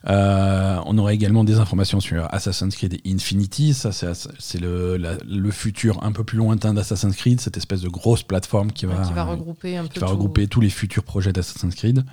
Euh, 0.08 0.78
on 0.86 0.98
aurait 0.98 1.14
également 1.14 1.42
des 1.42 1.58
informations 1.58 2.00
sur 2.00 2.32
Assassin's 2.32 2.74
Creed 2.76 3.00
Infinity, 3.06 3.74
ça 3.74 3.90
c'est, 3.92 4.60
le, 4.60 5.50
futur 5.50 6.02
un 6.04 6.12
peu 6.12 6.22
plus 6.22 6.38
lointain 6.38 6.74
d'Assassin's 6.74 7.16
Creed, 7.16 7.40
cette 7.40 7.56
espèce 7.56 7.80
de 7.80 7.88
grosse 7.88 8.22
plateforme 8.22 8.70
qui 8.70 8.86
va, 8.86 9.02
qui 9.02 9.12
va 9.12 9.24
regrouper 9.24 9.76
un 9.76 9.82
peu 9.82 9.88
qui 9.88 9.98
va 9.98 10.06
tout. 10.06 10.12
regrouper 10.12 10.46
tous 10.46 10.60
les 10.60 10.70
futurs 10.70 11.02
projets 11.02 11.32
d'Assassin's 11.32 11.74
Creed. 11.74 12.04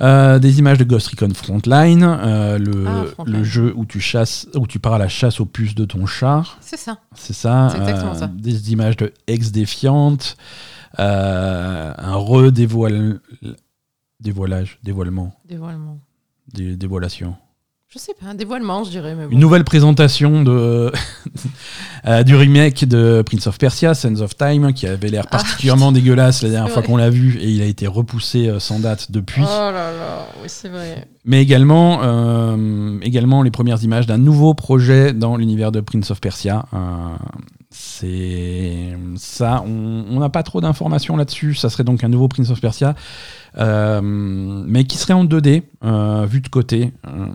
Euh, 0.00 0.38
des 0.38 0.58
images 0.58 0.78
de 0.78 0.84
Ghost 0.84 1.08
Recon 1.08 1.34
Frontline, 1.34 2.02
euh, 2.02 2.56
le, 2.56 2.86
Ah, 2.86 3.04
Frontline. 3.12 3.36
le 3.38 3.44
jeu 3.44 3.72
où 3.76 3.84
tu 3.84 4.00
chasses, 4.00 4.48
où 4.54 4.66
tu 4.66 4.78
pars 4.78 4.94
à 4.94 4.98
la 4.98 5.08
chasse 5.08 5.38
aux 5.40 5.44
puces 5.44 5.74
de 5.74 5.84
ton 5.84 6.06
char, 6.06 6.56
C'est 6.60 6.78
ça. 6.78 6.98
c'est 7.14 7.34
ça. 7.34 7.68
Des 8.34 8.72
images 8.72 8.96
de 8.96 9.12
ex 9.26 9.50
défiante, 9.50 10.36
un 10.98 12.14
redévoile, 12.14 13.20
dévoilage, 14.20 14.78
dévoilement, 14.82 15.34
Dévoilement. 15.46 15.98
Dé- 16.54 16.76
dévoilation. 16.76 17.34
Je 17.88 17.98
sais 17.98 18.14
pas, 18.18 18.28
un 18.30 18.34
dévoilement, 18.34 18.84
je 18.84 18.90
dirais. 18.90 19.14
Mais 19.14 19.26
bon. 19.26 19.32
Une 19.32 19.38
nouvelle 19.38 19.64
présentation 19.64 20.42
de, 20.42 20.90
euh, 22.06 22.22
du 22.22 22.34
remake 22.34 22.86
de 22.86 23.22
Prince 23.26 23.46
of 23.46 23.58
Persia, 23.58 23.92
Sands 23.92 24.20
of 24.22 24.34
Time, 24.34 24.72
qui 24.72 24.86
avait 24.86 25.08
l'air 25.10 25.24
Ah, 25.26 25.32
particulièrement 25.36 25.92
dégueulasse 25.92 26.42
la 26.42 26.48
dernière 26.48 26.70
fois 26.72 26.82
qu'on 26.82 26.96
l'a 26.96 27.10
vu, 27.10 27.36
et 27.38 27.50
il 27.50 27.60
a 27.60 27.66
été 27.66 27.86
repoussé 27.86 28.48
euh, 28.48 28.58
sans 28.60 28.78
date 28.78 29.12
depuis. 29.12 29.42
Oh 29.44 29.46
là 29.46 29.92
là, 29.92 30.26
oui, 30.40 30.46
c'est 30.48 30.70
vrai. 30.70 31.06
Mais 31.26 31.42
également, 31.42 32.00
euh, 32.02 32.98
également 33.02 33.42
les 33.42 33.50
premières 33.50 33.82
images 33.84 34.06
d'un 34.06 34.16
nouveau 34.18 34.54
projet 34.54 35.12
dans 35.12 35.36
l'univers 35.36 35.70
de 35.70 35.80
Prince 35.80 36.10
of 36.10 36.18
Persia. 36.20 36.64
Euh, 36.72 36.78
c'est 37.70 38.96
ça, 39.16 39.62
on 39.66 40.18
n'a 40.18 40.28
pas 40.28 40.42
trop 40.42 40.60
d'informations 40.60 41.16
là-dessus. 41.16 41.54
Ça 41.54 41.70
serait 41.70 41.84
donc 41.84 42.04
un 42.04 42.08
nouveau 42.08 42.28
Prince 42.28 42.50
of 42.50 42.60
Persia, 42.60 42.94
mais 43.56 44.84
qui 44.84 44.96
serait 44.98 45.14
en 45.14 45.24
2D, 45.24 45.62
euh, 45.84 46.26
vu 46.28 46.40
de 46.40 46.48
côté. 46.48 46.92
Euh, 47.06 47.26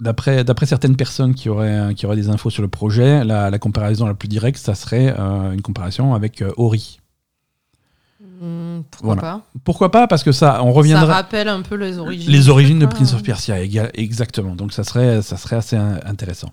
D'après, 0.00 0.42
d'après 0.42 0.66
certaines 0.66 0.96
personnes 0.96 1.32
qui 1.34 1.48
auraient, 1.48 1.94
qui 1.94 2.06
auraient 2.06 2.16
des 2.16 2.28
infos 2.28 2.50
sur 2.50 2.62
le 2.62 2.68
projet, 2.68 3.22
la, 3.24 3.50
la 3.50 3.58
comparaison 3.60 4.06
la 4.06 4.14
plus 4.14 4.26
directe, 4.26 4.58
ça 4.58 4.74
serait 4.74 5.14
euh, 5.16 5.52
une 5.52 5.60
comparaison 5.62 6.14
avec 6.14 6.42
euh, 6.42 6.50
Ori. 6.56 6.98
Hmm, 8.40 8.80
pourquoi 8.90 9.14
Voilà. 9.14 9.20
pas 9.20 9.42
Pourquoi 9.62 9.90
pas 9.92 10.06
Parce 10.08 10.24
que 10.24 10.32
ça, 10.32 10.60
on 10.64 10.72
Ça 10.72 10.78
reviendra. 10.78 11.14
rappelle 11.14 11.46
un 11.46 11.62
peu 11.62 11.76
les 11.76 11.98
origines. 11.98 12.32
Les 12.32 12.48
origines 12.48 12.78
de 12.80 12.86
Prince 12.86 13.10
quoi. 13.10 13.18
of 13.20 13.22
Persia, 13.22 13.56
exactement. 13.94 14.56
Donc 14.56 14.72
ça 14.72 14.82
serait, 14.82 15.22
ça 15.22 15.36
serait 15.36 15.56
assez 15.56 15.76
in- 15.76 16.00
intéressant. 16.04 16.50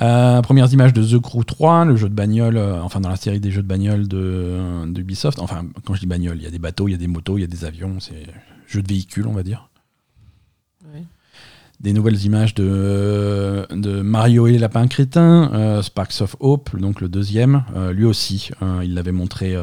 Euh, 0.00 0.40
premières 0.42 0.72
images 0.72 0.92
de 0.92 1.02
The 1.02 1.20
Crew 1.20 1.44
3, 1.44 1.84
le 1.84 1.96
jeu 1.96 2.08
de 2.08 2.14
bagnole, 2.14 2.56
euh, 2.56 2.80
enfin 2.82 3.00
dans 3.00 3.08
la 3.08 3.16
série 3.16 3.40
des 3.40 3.50
jeux 3.50 3.62
de 3.62 3.66
bagnole 3.66 4.06
de, 4.06 4.86
de 4.86 5.00
Ubisoft. 5.00 5.40
Enfin, 5.40 5.64
quand 5.84 5.94
je 5.94 6.00
dis 6.00 6.06
bagnole, 6.06 6.36
il 6.36 6.44
y 6.44 6.46
a 6.46 6.50
des 6.50 6.60
bateaux, 6.60 6.88
il 6.88 6.92
y 6.92 6.94
a 6.94 6.98
des 6.98 7.08
motos, 7.08 7.36
il 7.36 7.40
y 7.40 7.44
a 7.44 7.48
des 7.48 7.64
avions, 7.64 7.98
c'est 7.98 8.26
jeu 8.66 8.82
de 8.82 8.88
véhicules, 8.88 9.26
on 9.26 9.32
va 9.32 9.42
dire. 9.42 9.68
Oui. 10.94 11.00
Des 11.80 11.92
nouvelles 11.92 12.24
images 12.24 12.54
de, 12.54 13.66
de 13.70 14.00
Mario 14.00 14.46
et 14.46 14.52
les 14.52 14.58
lapins 14.58 14.86
crétins, 14.86 15.50
euh, 15.52 15.82
Sparks 15.82 16.20
of 16.20 16.36
Hope, 16.40 16.76
donc 16.78 17.00
le 17.00 17.08
deuxième, 17.08 17.64
lui 17.92 18.04
aussi, 18.04 18.50
il 18.82 18.94
l'avait 18.94 19.12
montré 19.12 19.56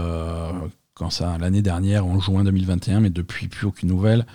quand 0.93 1.09
ça 1.09 1.37
l'année 1.37 1.61
dernière, 1.61 2.05
en 2.05 2.19
juin 2.19 2.43
2021, 2.43 3.01
mais 3.01 3.09
depuis 3.09 3.47
plus 3.47 3.67
aucune 3.67 3.89
nouvelle. 3.89 4.25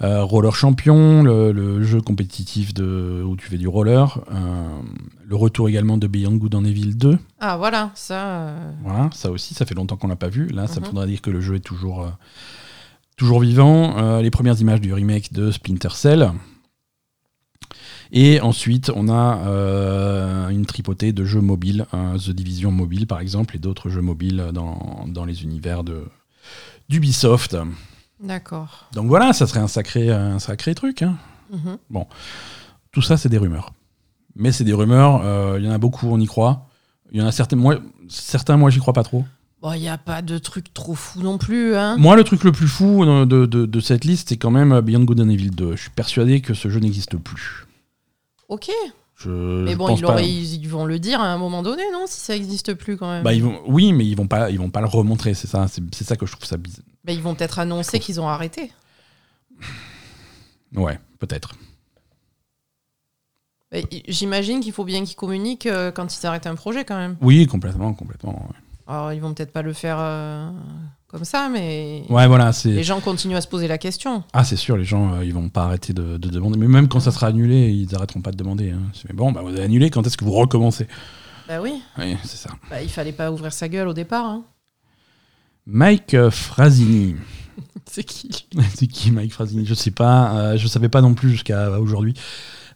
Euh, 0.00 0.22
roller 0.22 0.54
Champion, 0.54 1.24
le, 1.24 1.50
le 1.50 1.82
jeu 1.82 2.00
compétitif 2.00 2.72
de, 2.72 3.22
où 3.26 3.36
tu 3.36 3.48
fais 3.48 3.58
du 3.58 3.66
roller. 3.66 4.20
Euh, 4.32 4.80
le 5.26 5.34
retour 5.36 5.68
également 5.68 5.98
de 5.98 6.06
Beyond 6.06 6.36
Good 6.36 6.54
and 6.54 6.64
Evil 6.64 6.94
2. 6.94 7.18
Ah 7.40 7.56
voilà, 7.56 7.90
ça. 7.96 8.26
euh, 8.26 8.72
Voilà, 8.84 9.10
ça 9.12 9.30
aussi, 9.32 9.54
ça 9.54 9.66
fait 9.66 9.74
longtemps 9.74 9.96
qu'on 9.96 10.06
l'a 10.06 10.14
pas 10.16 10.28
vu. 10.28 10.46
Là, 10.48 10.68
ça 10.68 10.78
Mhm. 10.80 10.86
voudrait 10.86 11.06
dire 11.08 11.20
que 11.20 11.30
le 11.30 11.40
jeu 11.40 11.56
est 11.56 11.60
toujours, 11.60 12.08
toujours 13.16 13.40
vivant. 13.40 14.20
Les 14.20 14.30
premières 14.30 14.60
images 14.60 14.80
du 14.80 14.92
remake 14.92 15.32
de 15.32 15.50
Splinter 15.50 15.90
Cell. 15.94 16.30
Et 18.12 18.40
ensuite, 18.40 18.90
on 18.94 19.08
a 19.08 19.38
euh, 19.48 20.48
une 20.48 20.64
tripotée 20.64 21.12
de 21.12 21.24
jeux 21.24 21.40
mobiles, 21.42 21.86
The 21.92 22.30
Division 22.30 22.70
Mobile 22.70 23.06
par 23.06 23.20
exemple, 23.20 23.56
et 23.56 23.58
d'autres 23.58 23.90
jeux 23.90 24.00
mobiles 24.00 24.46
dans, 24.54 25.04
dans 25.08 25.24
les 25.24 25.42
univers 25.42 25.82
de 25.84 26.04
d'Ubisoft. 26.88 27.56
D'accord. 28.20 28.88
Donc 28.92 29.06
voilà, 29.08 29.32
ça 29.32 29.46
serait 29.46 29.60
un 29.60 29.68
sacré, 29.68 30.10
un 30.10 30.38
sacré 30.38 30.74
truc. 30.74 31.02
hein. 31.02 31.16
Mhm. 31.50 31.78
Tout 32.92 33.02
ça, 33.02 33.16
c'est 33.16 33.28
des 33.28 33.38
rumeurs. 33.38 33.72
Mais 34.34 34.52
c'est 34.52 34.64
des 34.64 34.72
rumeurs, 34.72 35.20
euh, 35.24 35.56
il 35.58 35.64
y 35.64 35.68
en 35.68 35.72
a 35.72 35.78
beaucoup, 35.78 36.06
on 36.08 36.18
y 36.20 36.26
croit. 36.26 36.66
Il 37.10 37.18
y 37.18 37.22
en 37.22 37.26
a 37.26 37.32
certains, 37.32 37.56
moi, 37.56 37.78
certains, 38.08 38.56
moi, 38.56 38.70
j'y 38.70 38.78
crois 38.80 38.92
pas 38.92 39.02
trop. 39.02 39.24
Bon, 39.60 39.72
il 39.72 39.80
n'y 39.80 39.88
a 39.88 39.98
pas 39.98 40.22
de 40.22 40.38
truc 40.38 40.72
trop 40.72 40.94
fou 40.94 41.20
non 41.22 41.36
plus, 41.38 41.74
hein. 41.74 41.96
Moi, 41.96 42.14
le 42.16 42.22
truc 42.22 42.44
le 42.44 42.52
plus 42.52 42.68
fou 42.68 43.04
de, 43.04 43.24
de- 43.24 43.46
de- 43.46 43.66
de 43.66 43.80
cette 43.80 44.04
liste, 44.04 44.28
c'est 44.28 44.36
quand 44.36 44.50
même 44.52 44.80
Beyond 44.80 45.04
Good 45.04 45.20
and 45.20 45.28
Evil 45.30 45.50
2. 45.50 45.74
Je 45.74 45.80
suis 45.82 45.90
persuadé 45.90 46.40
que 46.40 46.54
ce 46.54 46.68
jeu 46.68 46.78
n'existe 46.80 47.16
plus. 47.16 47.66
Ok. 48.48 48.70
Je, 49.16 49.64
Mais 49.64 49.74
bon, 49.74 49.96
ils, 49.96 50.00
pas- 50.02 50.20
vont 50.68 50.84
le 50.84 50.98
dire 51.00 51.20
à 51.20 51.26
un 51.26 51.38
moment 51.38 51.64
donné, 51.64 51.82
non 51.92 52.04
Si 52.06 52.20
ça 52.20 52.34
n'existe 52.34 52.74
plus 52.74 52.96
quand 52.96 53.10
même. 53.10 53.24
Bah, 53.24 53.34
ils 53.34 53.42
vont, 53.42 53.60
oui, 53.66 53.92
mais 53.92 54.06
ils 54.06 54.14
vont 54.14 54.28
pas, 54.28 54.48
ils 54.50 54.58
vont 54.58 54.70
pas 54.70 54.80
le 54.80 54.86
remontrer. 54.86 55.34
C'est 55.34 55.48
ça, 55.48 55.66
c'est 55.66 55.82
c'est 55.92 56.04
ça 56.04 56.14
que 56.14 56.24
je 56.24 56.30
trouve 56.32 56.44
ça 56.46 56.56
bizarre. 56.56 56.84
Bah, 57.04 57.12
ils 57.12 57.22
vont 57.22 57.34
peut-être 57.34 57.58
annoncer 57.58 58.00
qu'ils 58.00 58.20
ont 58.20 58.28
arrêté. 58.28 58.70
Ouais, 60.74 60.98
peut-être. 61.18 61.54
I- 63.72 64.02
J'imagine 64.08 64.60
qu'il 64.60 64.72
faut 64.72 64.84
bien 64.84 65.04
qu'ils 65.04 65.16
communiquent 65.16 65.66
euh, 65.66 65.90
quand 65.92 66.16
ils 66.18 66.26
arrêtent 66.26 66.46
un 66.46 66.54
projet 66.54 66.84
quand 66.84 66.96
même. 66.96 67.16
Oui, 67.20 67.46
complètement, 67.46 67.92
complètement. 67.92 68.32
ouais. 68.48 68.56
Alors 68.86 69.12
ils 69.12 69.20
vont 69.20 69.34
peut-être 69.34 69.52
pas 69.52 69.60
le 69.60 69.74
faire 69.74 69.98
euh, 70.00 70.50
comme 71.08 71.24
ça, 71.24 71.50
mais 71.50 72.04
Ouais, 72.08 72.26
voilà, 72.26 72.52
les 72.64 72.82
gens 72.82 73.00
continuent 73.00 73.36
à 73.36 73.42
se 73.42 73.48
poser 73.48 73.68
la 73.68 73.76
question. 73.76 74.24
Ah, 74.32 74.44
c'est 74.44 74.56
sûr, 74.56 74.78
les 74.78 74.86
gens, 74.86 75.12
euh, 75.14 75.24
ils 75.24 75.34
vont 75.34 75.50
pas 75.50 75.64
arrêter 75.64 75.92
de, 75.92 76.16
de 76.16 76.28
demander. 76.30 76.58
Mais 76.58 76.68
même 76.68 76.88
quand 76.88 77.00
ça 77.00 77.10
sera 77.12 77.26
annulé, 77.26 77.68
ils 77.70 77.94
arrêteront 77.94 78.22
pas 78.22 78.30
de 78.30 78.36
demander. 78.38 78.70
hein. 78.70 78.80
Mais 79.06 79.14
bon, 79.14 79.32
bah, 79.32 79.42
vous 79.42 79.48
avez 79.50 79.62
annulé, 79.64 79.90
quand 79.90 80.06
est-ce 80.06 80.16
que 80.16 80.24
vous 80.24 80.32
recommencez? 80.32 80.86
Bah 81.46 81.60
oui, 81.60 81.82
Oui, 81.98 82.16
c'est 82.24 82.36
ça. 82.38 82.50
bah, 82.70 82.82
il 82.82 82.88
fallait 82.88 83.12
pas 83.12 83.30
ouvrir 83.30 83.52
sa 83.52 83.68
gueule 83.68 83.88
au 83.88 83.94
départ. 83.94 84.24
hein. 84.24 84.44
Mike 85.70 86.16
Frasini. 86.30 87.14
C'est 87.90 88.04
qui 88.04 88.28
c'est 88.74 88.86
qui 88.86 89.10
Mike 89.10 89.32
Frasini 89.32 89.64
Je 89.64 89.72
sais 89.74 89.90
pas. 89.90 90.32
euh, 90.36 90.56
je 90.58 90.66
savais 90.68 90.88
pas 90.90 91.00
non 91.00 91.14
plus 91.14 91.30
jusqu'à 91.30 91.78
aujourd'hui. 91.80 92.14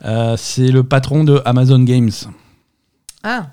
Euh, 0.05 0.37
c'est 0.39 0.69
le 0.73 0.83
patron 0.85 1.23
de 1.23 1.41
Amazon 1.45 1.81
Games. 1.81 2.11
Ah, 3.23 3.49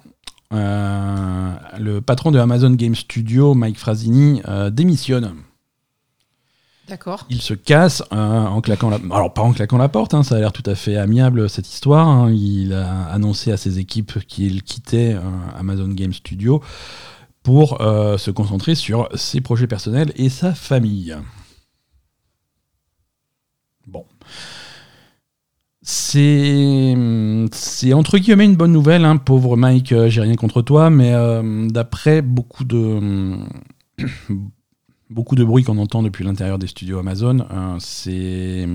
Euh, 0.54 1.54
le 1.80 2.00
patron 2.02 2.32
de 2.32 2.40
Amazon 2.40 2.72
Game 2.72 2.96
Studio, 2.96 3.54
Mike 3.56 3.78
Frasini, 3.78 4.42
euh, 4.48 4.70
démissionne. 4.70 5.34
d'accord. 6.88 7.26
Il 7.30 7.42
se 7.42 7.54
casse 7.54 8.02
en 8.10 8.62
claquant 8.62 8.90
la... 8.90 8.98
Alors 9.12 9.34
pas 9.34 9.42
en 9.44 9.52
claquant 9.52 9.78
la 9.78 9.90
porte, 9.90 10.14
hein, 10.16 10.24
ça 10.24 10.38
a 10.38 10.40
l'air 10.40 10.54
tout 10.54 10.64
à 10.66 10.74
fait 10.76 10.96
amiable 10.98 11.50
cette 11.50 11.68
histoire. 11.72 12.08
hein. 12.08 12.32
Il 12.32 12.74
a 12.74 13.04
annoncé 13.12 13.52
à 13.52 13.58
ses 13.58 13.78
équipes 13.80 14.26
qu'il 14.28 14.64
quittait 14.64 15.16
Amazon 15.58 15.90
Game 15.90 16.14
Studio 16.14 16.64
pour 17.50 17.82
euh, 17.82 18.20
se 18.20 18.30
concentrer 18.30 18.76
sur 18.76 19.10
ses 19.16 19.42
projets 19.42 19.66
personnels 19.66 20.12
et 20.16 20.30
sa 20.30 20.54
famille. 20.54 21.16
Bon. 23.88 24.06
C'est 25.82 26.94
entre 27.92 28.20
guillemets 28.20 28.46
une 28.46 28.56
bonne 28.56 28.72
nouvelle, 28.72 29.04
hein, 29.04 29.18
pauvre 29.18 29.58
Mike, 29.58 29.94
euh, 29.94 30.12
j'ai 30.12 30.22
rien 30.22 30.36
contre 30.36 30.62
toi, 30.62 30.92
mais 30.92 31.12
euh, 31.16 31.68
d'après 31.68 32.22
beaucoup 32.22 32.66
de 32.66 33.40
beaucoup 35.10 35.34
de 35.34 35.44
bruit 35.44 35.64
qu'on 35.64 35.80
entend 35.80 36.04
depuis 36.04 36.24
l'intérieur 36.24 36.60
des 36.60 36.68
studios 36.68 37.00
Amazon, 37.00 37.48
c'était 37.80 38.68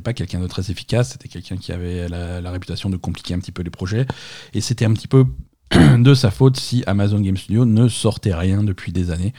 pas 0.00 0.12
quelqu'un 0.12 0.38
de 0.38 0.46
très 0.46 0.70
efficace, 0.70 1.10
c'était 1.10 1.28
quelqu'un 1.28 1.56
qui 1.56 1.72
avait 1.72 2.08
la, 2.08 2.40
la 2.40 2.50
réputation 2.52 2.90
de 2.90 2.96
compliquer 2.96 3.34
un 3.34 3.40
petit 3.40 3.50
peu 3.50 3.64
les 3.64 3.70
projets, 3.70 4.06
et 4.54 4.60
c'était 4.60 4.84
un 4.84 4.92
petit 4.92 5.08
peu 5.08 5.26
de 5.98 6.14
sa 6.14 6.30
faute 6.30 6.56
si 6.56 6.82
Amazon 6.86 7.20
Game 7.20 7.36
Studio 7.36 7.64
ne 7.64 7.88
sortait 7.88 8.34
rien 8.34 8.62
depuis 8.62 8.92
des 8.92 9.10
années. 9.10 9.32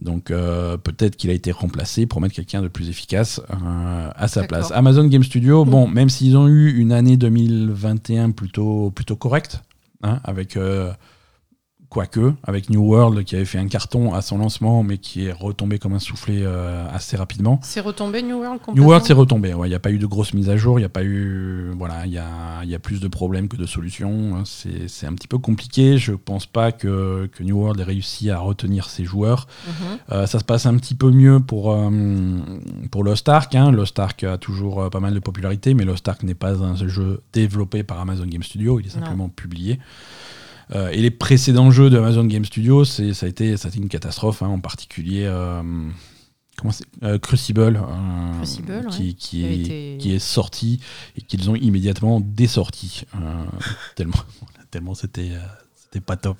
Donc 0.00 0.30
euh, 0.30 0.76
peut-être 0.76 1.16
qu'il 1.16 1.30
a 1.30 1.32
été 1.32 1.52
remplacé 1.52 2.06
pour 2.06 2.20
mettre 2.20 2.34
quelqu'un 2.34 2.62
de 2.62 2.68
plus 2.68 2.88
efficace 2.88 3.40
euh, 3.50 4.10
à 4.14 4.28
sa 4.28 4.44
place. 4.44 4.72
Amazon 4.72 5.06
Game 5.06 5.22
Studio, 5.22 5.64
bon, 5.64 5.86
même 5.86 6.08
s'ils 6.08 6.36
ont 6.36 6.48
eu 6.48 6.72
une 6.76 6.92
année 6.92 7.16
2021 7.16 8.32
plutôt, 8.32 8.90
plutôt 8.90 9.16
correcte, 9.16 9.62
hein, 10.02 10.20
avec 10.24 10.56
euh, 10.56 10.92
quoique, 11.94 12.32
avec 12.42 12.70
New 12.70 12.82
World 12.82 13.22
qui 13.22 13.36
avait 13.36 13.44
fait 13.44 13.58
un 13.58 13.68
carton 13.68 14.14
à 14.14 14.20
son 14.20 14.38
lancement, 14.38 14.82
mais 14.82 14.98
qui 14.98 15.26
est 15.26 15.32
retombé 15.32 15.78
comme 15.78 15.92
un 15.92 16.00
soufflé 16.00 16.40
euh, 16.42 16.84
assez 16.92 17.16
rapidement. 17.16 17.60
C'est 17.62 17.78
retombé 17.78 18.20
New 18.20 18.38
World 18.38 18.54
New 18.54 18.58
complètement 18.58 18.86
World 18.88 19.06
c'est 19.06 19.12
retombé, 19.12 19.54
ouais. 19.54 19.68
il 19.68 19.70
n'y 19.70 19.76
a 19.76 19.78
pas 19.78 19.92
eu 19.92 19.98
de 19.98 20.06
grosses 20.06 20.34
mises 20.34 20.50
à 20.50 20.56
jour, 20.56 20.80
il 20.80 20.82
n'y 20.82 20.86
a 20.86 20.88
pas 20.88 21.04
eu. 21.04 21.70
Voilà, 21.78 22.04
il 22.06 22.12
y 22.12 22.18
a, 22.18 22.64
y 22.64 22.74
a 22.74 22.78
plus 22.80 22.98
de 23.00 23.06
problèmes 23.06 23.46
que 23.46 23.56
de 23.56 23.64
solutions. 23.64 24.44
C'est 24.44 24.88
c'est 24.88 25.06
un 25.06 25.14
petit 25.14 25.28
peu 25.28 25.38
compliqué. 25.38 25.96
Je 25.98 26.12
pense 26.12 26.46
pas 26.46 26.72
que, 26.72 27.30
que 27.32 27.44
New 27.44 27.56
World 27.56 27.78
ait 27.78 27.84
réussi 27.84 28.28
à 28.30 28.38
retenir 28.40 28.90
ses 28.90 29.04
joueurs. 29.04 29.46
Mhm. 29.66 29.72
Euh, 30.10 30.26
ça 30.26 30.40
se 30.40 30.44
passe 30.44 30.66
un 30.66 30.76
petit 30.76 30.96
peu 30.96 31.10
mieux 31.12 31.38
pour, 31.38 31.72
euh, 31.72 31.90
pour 32.90 33.04
Lost 33.04 33.28
Ark. 33.28 33.54
Hein. 33.54 33.70
Lost 33.70 33.98
Ark 34.00 34.24
a 34.24 34.36
toujours 34.36 34.82
euh, 34.82 34.90
pas 34.90 35.00
mal 35.00 35.14
de 35.14 35.20
popularité, 35.20 35.74
mais 35.74 35.84
Lost 35.84 36.08
Ark 36.08 36.22
n'est 36.24 36.34
pas 36.34 36.62
un 36.62 36.74
jeu 36.74 37.22
développé 37.32 37.82
par 37.84 38.00
Amazon 38.00 38.26
Game 38.26 38.42
Studio, 38.42 38.80
il 38.80 38.86
est 38.86 38.96
Non. 38.96 39.02
simplement 39.02 39.28
publié. 39.28 39.78
Euh, 40.72 40.88
et 40.90 41.00
les 41.02 41.10
précédents 41.10 41.70
jeux 41.70 41.90
de 41.90 41.98
Amazon 41.98 42.24
Game 42.24 42.44
Studio, 42.44 42.84
c'est- 42.84 43.12
ça 43.14 43.26
a 43.26 43.28
été, 43.28 43.56
ça 43.56 43.68
a 43.68 43.70
été 43.70 43.78
une 43.78 43.88
catastrophe, 43.88 44.42
hein, 44.42 44.48
en 44.48 44.60
particulier 44.60 45.24
comment 46.56 46.72
euh, 47.02 47.18
Crucible, 47.18 47.60
euh, 47.82 48.32
Crucible, 48.38 48.86
qui, 49.18 49.42
ouais. 49.42 49.48
est, 49.50 49.60
été- 49.60 49.96
qui 50.00 50.14
est 50.14 50.18
sorti 50.18 50.80
et 51.16 51.20
qu'ils 51.22 51.50
ont 51.50 51.56
immédiatement 51.56 52.20
dessorti. 52.20 53.02
euh, 53.16 53.44
tellement 53.96 54.14
tellement 54.70 54.94
c'était 54.94 55.30
euh, 55.32 55.38
c'était 55.76 56.00
pas 56.00 56.16
top. 56.16 56.38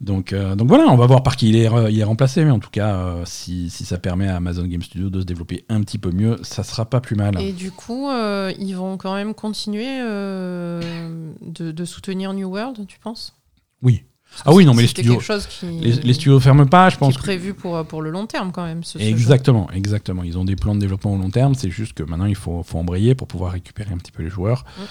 Donc, 0.00 0.32
euh, 0.32 0.54
donc 0.54 0.68
voilà, 0.68 0.84
on 0.88 0.96
va 0.96 1.04
voir 1.06 1.22
par 1.22 1.36
qui 1.36 1.50
il 1.50 1.56
est, 1.56 1.68
re- 1.68 1.90
il 1.92 1.98
est 2.00 2.04
remplacé, 2.04 2.42
mais 2.44 2.50
en 2.50 2.58
tout 2.58 2.70
cas, 2.70 2.94
euh, 2.94 3.22
si, 3.26 3.68
si 3.68 3.84
ça 3.84 3.98
permet 3.98 4.28
à 4.28 4.36
Amazon 4.36 4.64
Game 4.66 4.80
Studio 4.82 5.10
de 5.10 5.20
se 5.20 5.26
développer 5.26 5.64
un 5.68 5.82
petit 5.82 5.98
peu 5.98 6.10
mieux, 6.10 6.38
ça 6.42 6.62
sera 6.62 6.86
pas 6.86 7.00
plus 7.02 7.16
mal. 7.16 7.38
Et 7.40 7.52
du 7.52 7.70
coup, 7.70 8.08
euh, 8.08 8.50
ils 8.58 8.72
vont 8.72 8.96
quand 8.96 9.14
même 9.14 9.34
continuer 9.34 9.84
de, 10.00 11.70
de 11.70 11.84
soutenir 11.84 12.32
New 12.32 12.48
World, 12.48 12.86
tu 12.86 12.98
penses? 12.98 13.34
Oui. 13.82 14.02
Ah 14.44 14.54
oui, 14.54 14.64
non, 14.64 14.74
mais 14.74 14.82
les 14.82 14.88
studios, 14.88 15.14
quelque 15.14 15.24
chose 15.24 15.46
qui, 15.46 15.66
les, 15.66 15.92
les 15.92 16.12
studios 16.14 16.38
ferment 16.38 16.64
pas, 16.66 16.88
je 16.88 16.96
pense. 16.96 17.14
est 17.14 17.16
que- 17.16 17.22
prévu 17.22 17.52
pour, 17.52 17.84
pour 17.84 18.00
le 18.00 18.10
long 18.10 18.26
terme 18.26 18.52
quand 18.52 18.64
même. 18.64 18.84
Ce. 18.84 18.96
Exactement, 18.98 19.68
exactement. 19.72 20.22
Ils 20.22 20.38
ont 20.38 20.44
des 20.44 20.54
plans 20.56 20.74
de 20.76 20.80
développement 20.80 21.14
au 21.14 21.18
long 21.18 21.30
terme, 21.30 21.54
c'est 21.56 21.70
juste 21.70 21.94
que 21.94 22.04
maintenant 22.04 22.26
il 22.26 22.36
faut, 22.36 22.62
faut 22.62 22.78
embrayer 22.78 23.14
pour 23.16 23.26
pouvoir 23.26 23.52
récupérer 23.52 23.92
un 23.92 23.98
petit 23.98 24.12
peu 24.12 24.22
les 24.22 24.30
joueurs. 24.30 24.64
Mm. 24.78 24.82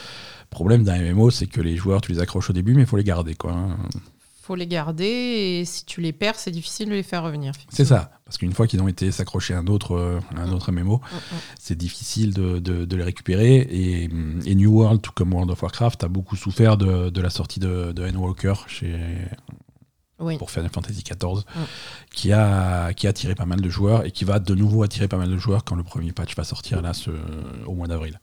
Problème 0.50 0.84
d'un 0.84 0.98
MMO, 1.14 1.32
c'est 1.32 1.48
que 1.48 1.62
les 1.62 1.78
joueurs, 1.78 2.02
tu 2.02 2.12
les 2.12 2.20
accroches 2.20 2.50
au 2.50 2.54
début, 2.54 2.74
mais 2.74 2.82
il 2.82 2.86
faut 2.88 2.98
les 2.98 3.04
garder. 3.04 3.34
quoi. 3.36 3.56
Faut 4.50 4.56
les 4.56 4.66
garder 4.66 5.06
et 5.06 5.66
si 5.66 5.86
tu 5.86 6.02
les 6.02 6.12
perds, 6.12 6.34
c'est 6.40 6.50
difficile 6.50 6.90
de 6.90 6.94
les 6.96 7.04
faire 7.04 7.22
revenir. 7.24 7.54
C'est 7.70 7.86
ça, 7.86 8.10
parce 8.26 8.40
qu'une 8.40 8.52
fois 8.54 8.66
qu'ils 8.66 8.82
ont 8.82 8.88
été 8.88 9.12
s'accrocher 9.12 9.54
à 9.54 9.60
un 9.60 9.68
autre, 9.68 9.92
euh, 9.96 10.20
à 10.36 10.42
un 10.42 10.52
autre 10.52 10.72
MMO, 10.72 10.98
Mm, 10.98 11.16
mm. 11.16 11.38
c'est 11.60 11.76
difficile 11.78 12.34
de, 12.34 12.58
de- 12.58 12.84
de 12.86 12.96
les 12.96 13.04
récupérer. 13.04 13.58
Et, 13.58 14.06
et 14.46 14.56
New 14.56 14.72
World, 14.72 15.04
tout 15.04 15.12
comme 15.14 15.32
World 15.34 15.52
of 15.52 15.62
Warcraft, 15.62 16.04
a 16.04 16.08
beaucoup 16.08 16.36
souffert 16.36 16.78
de, 16.78 17.12
de 17.12 17.22
la 17.22 17.30
sortie 17.30 17.60
de, 17.60 17.92
de 17.92 18.04
Endwalker 18.08 18.56
chez, 18.66 18.98
Oui. 20.20 20.40
pour 20.40 20.50
Final 20.50 20.72
Fantasy 20.74 21.04
XIV, 21.04 21.44
Mm. 21.56 21.60
qui, 22.12 22.32
a, 22.34 22.92
qui 22.94 23.06
a 23.06 23.12
attiré 23.12 23.36
pas 23.36 23.46
mal 23.46 23.62
de 23.62 23.70
joueurs 23.70 24.04
et 24.04 24.10
qui 24.12 24.26
va 24.26 24.40
de 24.40 24.56
nouveau 24.56 24.82
attirer 24.82 25.08
pas 25.08 25.18
mal 25.18 25.30
de 25.30 25.38
joueurs 25.38 25.64
quand 25.64 25.76
le 25.76 25.84
premier 25.84 26.12
patch 26.12 26.36
va 26.36 26.44
sortir 26.44 26.82
là 26.82 26.94
ce- 26.96 27.12
au 27.68 27.76
mois 27.76 27.88
d'avril. 27.88 28.20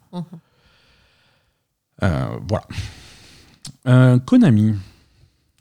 Euh, 2.03 2.27
voilà. 2.49 2.67
Euh, 3.87 4.19
Konami. 4.19 4.75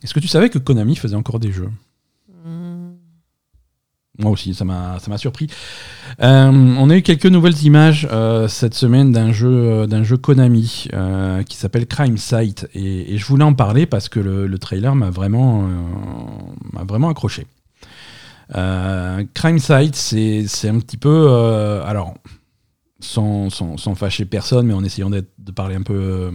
Est-ce 0.06 0.14
que 0.14 0.20
tu 0.20 0.28
savais 0.28 0.51
que 0.51 0.60
Konami 0.60 0.95
faisait 0.95 1.16
encore 1.16 1.39
des 1.39 1.51
jeux? 1.51 1.72
Mm. 2.45 2.91
Moi 4.20 4.30
aussi, 4.30 4.53
ça 4.53 4.64
m'a 4.64 5.18
surpris. 5.18 5.47
Euh, 6.22 6.51
on 6.51 6.91
a 6.91 6.95
eu 6.95 7.01
quelques 7.01 7.26
nouvelles 7.26 7.64
images 7.64 8.08
euh, 8.12 8.47
cette 8.47 8.76
semaine 8.76 9.12
d'un 9.12 9.32
jeu 9.32 9.49
euh, 9.49 9.88
d'un 9.88 10.03
jeu 10.03 10.16
Konami 10.16 10.89
euh, 10.93 11.41
qui 11.41 11.58
s'appelle 11.58 11.88
Crime 11.88 12.18
Site 12.18 12.68
et, 12.76 13.16
et 13.16 13.18
je 13.18 13.26
voulais 13.26 13.43
en 13.43 13.56
parler 13.56 13.88
parce 13.88 14.08
que 14.08 14.20
le, 14.20 14.45
le 14.45 14.60
trailer 14.60 14.93
m'a 14.93 15.10
vraiment 15.10 15.68
vraiment 16.88 17.10
accroché. 17.10 17.47
Crime 18.53 19.58
Site, 19.58 19.95
c'est 19.95 20.70
un 20.70 20.80
petit 20.82 20.97
peu 20.97 21.32
alors 21.84 22.14
sans, 22.99 23.49
sans, 23.49 23.78
sans 23.78 23.95
fâcher 23.95 24.26
personne, 24.26 24.68
mais 24.68 24.74
en 24.76 24.84
essayant 24.84 25.10
de 25.10 25.51
parler 25.51 25.74
un 25.74 25.82
peu 25.82 26.32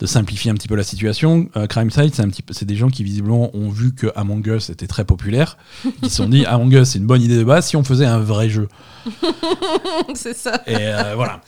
de 0.00 0.06
simplifier 0.06 0.50
un 0.50 0.54
petit 0.54 0.66
peu 0.66 0.74
la 0.76 0.82
situation. 0.82 1.48
Euh, 1.56 1.66
Crime 1.66 1.90
Site, 1.90 2.14
c'est 2.14 2.22
un 2.22 2.28
petit 2.30 2.42
peu, 2.42 2.54
c'est 2.54 2.64
des 2.64 2.74
gens 2.76 2.88
qui 2.88 3.04
visiblement 3.04 3.54
ont 3.54 3.68
vu 3.68 3.94
que 3.94 4.06
Among 4.16 4.44
Us 4.46 4.70
était 4.70 4.86
très 4.86 5.04
populaire, 5.04 5.58
qui 6.02 6.08
se 6.10 6.16
sont 6.16 6.28
dit 6.28 6.44
Among 6.46 6.72
Us 6.72 6.88
c'est 6.90 6.98
une 6.98 7.06
bonne 7.06 7.22
idée 7.22 7.36
de 7.36 7.44
base 7.44 7.66
si 7.66 7.76
on 7.76 7.84
faisait 7.84 8.06
un 8.06 8.18
vrai 8.18 8.48
jeu. 8.48 8.66
c'est 10.14 10.36
ça. 10.36 10.62
Et 10.66 10.74
euh, 10.76 11.14
voilà. 11.14 11.40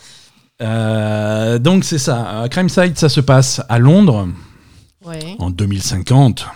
Euh, 0.61 1.59
donc 1.59 1.85
c'est 1.85 1.99
ça. 1.99 2.43
Euh, 2.43 2.49
Crime 2.49 2.69
Site, 2.69 2.99
ça 2.99 3.09
se 3.09 3.21
passe 3.21 3.63
à 3.69 3.79
Londres 3.79 4.29
Ouais. 5.05 5.35
en 5.41 5.51
2050 5.51 6.47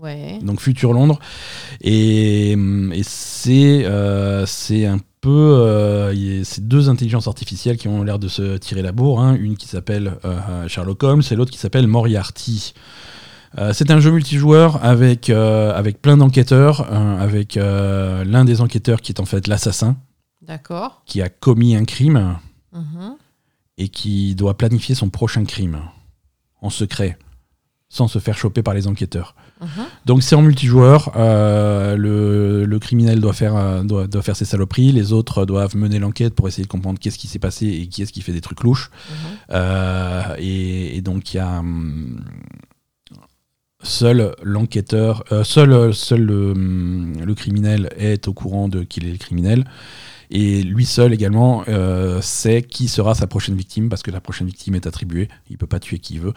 Ouais. 0.00 0.38
donc 0.42 0.60
futur 0.60 0.92
Londres. 0.92 1.18
Et, 1.80 2.52
et 2.52 3.02
c'est 3.04 3.86
c'est 4.46 4.86
un 4.86 4.98
peu 5.24 5.30
euh, 5.60 6.12
il 6.14 6.20
y 6.38 6.40
a- 6.40 6.44
c'est 6.44 6.66
deux 6.66 6.88
intelligences 6.88 7.26
artificielles 7.28 7.76
qui 7.76 7.88
ont 7.88 8.02
l'air 8.02 8.18
de 8.18 8.28
se 8.28 8.56
tirer 8.58 8.82
la 8.82 8.92
bourre. 8.92 9.20
hein. 9.20 9.34
Une 9.34 9.56
qui 9.56 9.66
s'appelle 9.68 10.18
euh, 10.24 10.68
Sherlock 10.68 11.02
Holmes 11.02 11.22
et 11.30 11.34
l'autre 11.34 11.50
qui 11.50 11.58
s'appelle 11.58 11.86
Moriarty. 11.86 12.74
Euh, 13.58 13.72
c'est 13.72 13.90
un 13.90 14.00
jeu 14.00 14.10
multijoueur 14.10 14.84
avec, 14.84 15.30
euh, 15.30 15.72
avec 15.74 16.02
plein 16.02 16.16
d'enquêteurs, 16.16 16.86
euh, 16.92 17.18
avec 17.18 17.56
euh, 17.56 18.24
l'un 18.24 18.44
des 18.44 18.60
enquêteurs 18.60 19.00
qui 19.00 19.12
est 19.12 19.20
en 19.20 19.24
fait 19.24 19.46
l'assassin, 19.46 19.96
D'accord. 20.42 21.02
qui 21.06 21.22
a 21.22 21.28
commis 21.28 21.74
un 21.76 21.84
crime 21.84 22.36
Mhm. 22.72 23.14
et 23.78 23.88
qui 23.88 24.34
doit 24.34 24.58
planifier 24.58 24.94
son 24.94 25.08
prochain 25.08 25.44
crime 25.44 25.78
en 26.60 26.70
secret, 26.70 27.16
sans 27.88 28.08
se 28.08 28.18
faire 28.18 28.36
choper 28.36 28.62
par 28.62 28.74
les 28.74 28.86
enquêteurs. 28.88 29.34
Mhm. 29.64 29.84
Donc 30.06 30.22
c'est 30.22 30.34
en 30.36 30.42
multijoueur. 30.42 31.12
euh, 31.16 31.96
le, 31.96 32.64
le 32.64 32.78
criminel 32.78 33.20
doit 33.20 33.32
faire, 33.32 33.56
euh, 33.56 33.82
doit, 33.82 34.06
doit 34.06 34.22
faire 34.22 34.36
ses 34.36 34.44
saloperies. 34.44 34.92
Les 34.92 35.12
autres 35.12 35.46
doivent 35.46 35.76
mener 35.76 35.98
l'enquête 35.98 36.34
pour 36.34 36.46
essayer 36.48 36.64
de 36.64 36.68
comprendre 36.68 36.98
qu'est-ce 36.98 37.18
qui 37.18 37.26
s'est 37.26 37.38
passé 37.38 37.66
et 37.66 37.86
qui 37.88 38.02
est-ce 38.02 38.12
qui 38.12 38.20
fait 38.22 38.32
des 38.32 38.40
trucs 38.40 38.62
louches. 38.62 38.90
Mhm. 38.90 39.14
Euh, 39.52 40.36
et, 40.38 40.96
et 40.96 41.00
donc 41.00 41.32
il 41.34 41.38
y 41.38 41.40
a 41.40 41.58
hum, 41.58 42.22
seul 43.82 44.34
l'enquêteur, 44.42 45.24
euh, 45.32 45.44
seul, 45.44 45.92
seul 45.94 46.22
le, 46.22 46.52
hum, 46.52 47.12
le 47.24 47.34
criminel 47.34 47.90
est 47.96 48.28
au 48.28 48.32
courant 48.32 48.68
de 48.68 48.82
qu'il 48.82 49.06
est 49.06 49.12
le 49.12 49.18
criminel. 49.18 49.64
Et 50.30 50.62
lui 50.62 50.86
seul 50.86 51.12
également 51.12 51.64
euh, 51.68 52.20
sait 52.22 52.62
qui 52.62 52.88
sera 52.88 53.14
sa 53.14 53.26
prochaine 53.26 53.54
victime 53.56 53.88
parce 53.88 54.02
que 54.02 54.10
la 54.10 54.20
prochaine 54.20 54.46
victime 54.46 54.74
est 54.74 54.86
attribuée. 54.86 55.28
Il 55.50 55.58
peut 55.58 55.66
pas 55.66 55.78
tuer 55.78 55.98
qui 55.98 56.14
il 56.14 56.20
veut. 56.20 56.32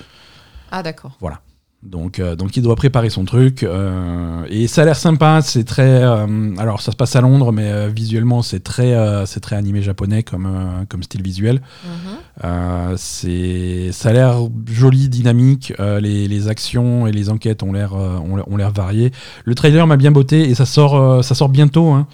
Ah, 0.71 0.84
d'accord. 0.84 1.17
Voilà. 1.21 1.41
Donc, 1.84 2.19
euh, 2.19 2.36
donc 2.36 2.57
il 2.57 2.63
doit 2.63 2.75
préparer 2.75 3.09
son 3.09 3.23
truc. 3.23 3.61
euh, 3.63 4.43
et 4.49 4.67
ça 4.67 4.82
a 4.82 4.86
l'air 4.86 4.95
sympa. 4.97 5.41
C'est 5.43 5.63
très. 5.63 6.03
euh, 6.03 6.55
alors 6.57 6.82
ça 6.82 6.91
se 6.91 6.97
passe 6.97 7.15
à 7.15 7.21
Londres, 7.21 7.51
mais 7.51 7.88
visuellement 7.89 8.41
c'est 8.41 8.61
très, 8.61 8.95
c'est 9.25 9.39
très 9.39 9.55
animé 9.55 9.82
japonais 9.82 10.23
comme, 10.23 10.86
comme 10.89 11.03
style 11.03 11.21
visuel. 11.21 11.61
Mhm. 11.86 12.97
C'est, 12.97 13.91
ça 13.91 14.09
a 14.09 14.13
l'air 14.13 14.38
joli, 14.67 15.07
dynamique. 15.07 15.71
les, 15.80 16.28
les 16.28 16.47
actions 16.47 17.07
et 17.07 17.11
les 17.11 17.30
enquêtes 17.30 17.61
ont 17.63 17.71
l'air, 17.73 17.93
ont, 17.93 18.36
l'air- 18.38 18.47
ont 18.49 18.57
l'air 18.57 18.71
variées. 18.71 19.11
Le 19.45 19.55
trailer 19.55 19.86
m'a 19.88 19.97
bien 19.97 20.11
botté 20.11 20.49
et 20.49 20.55
ça 20.55 20.65
sort, 20.65 21.23
ça 21.23 21.36
sort 21.36 21.49
bientôt. 21.49 21.91
hein. 21.91 22.07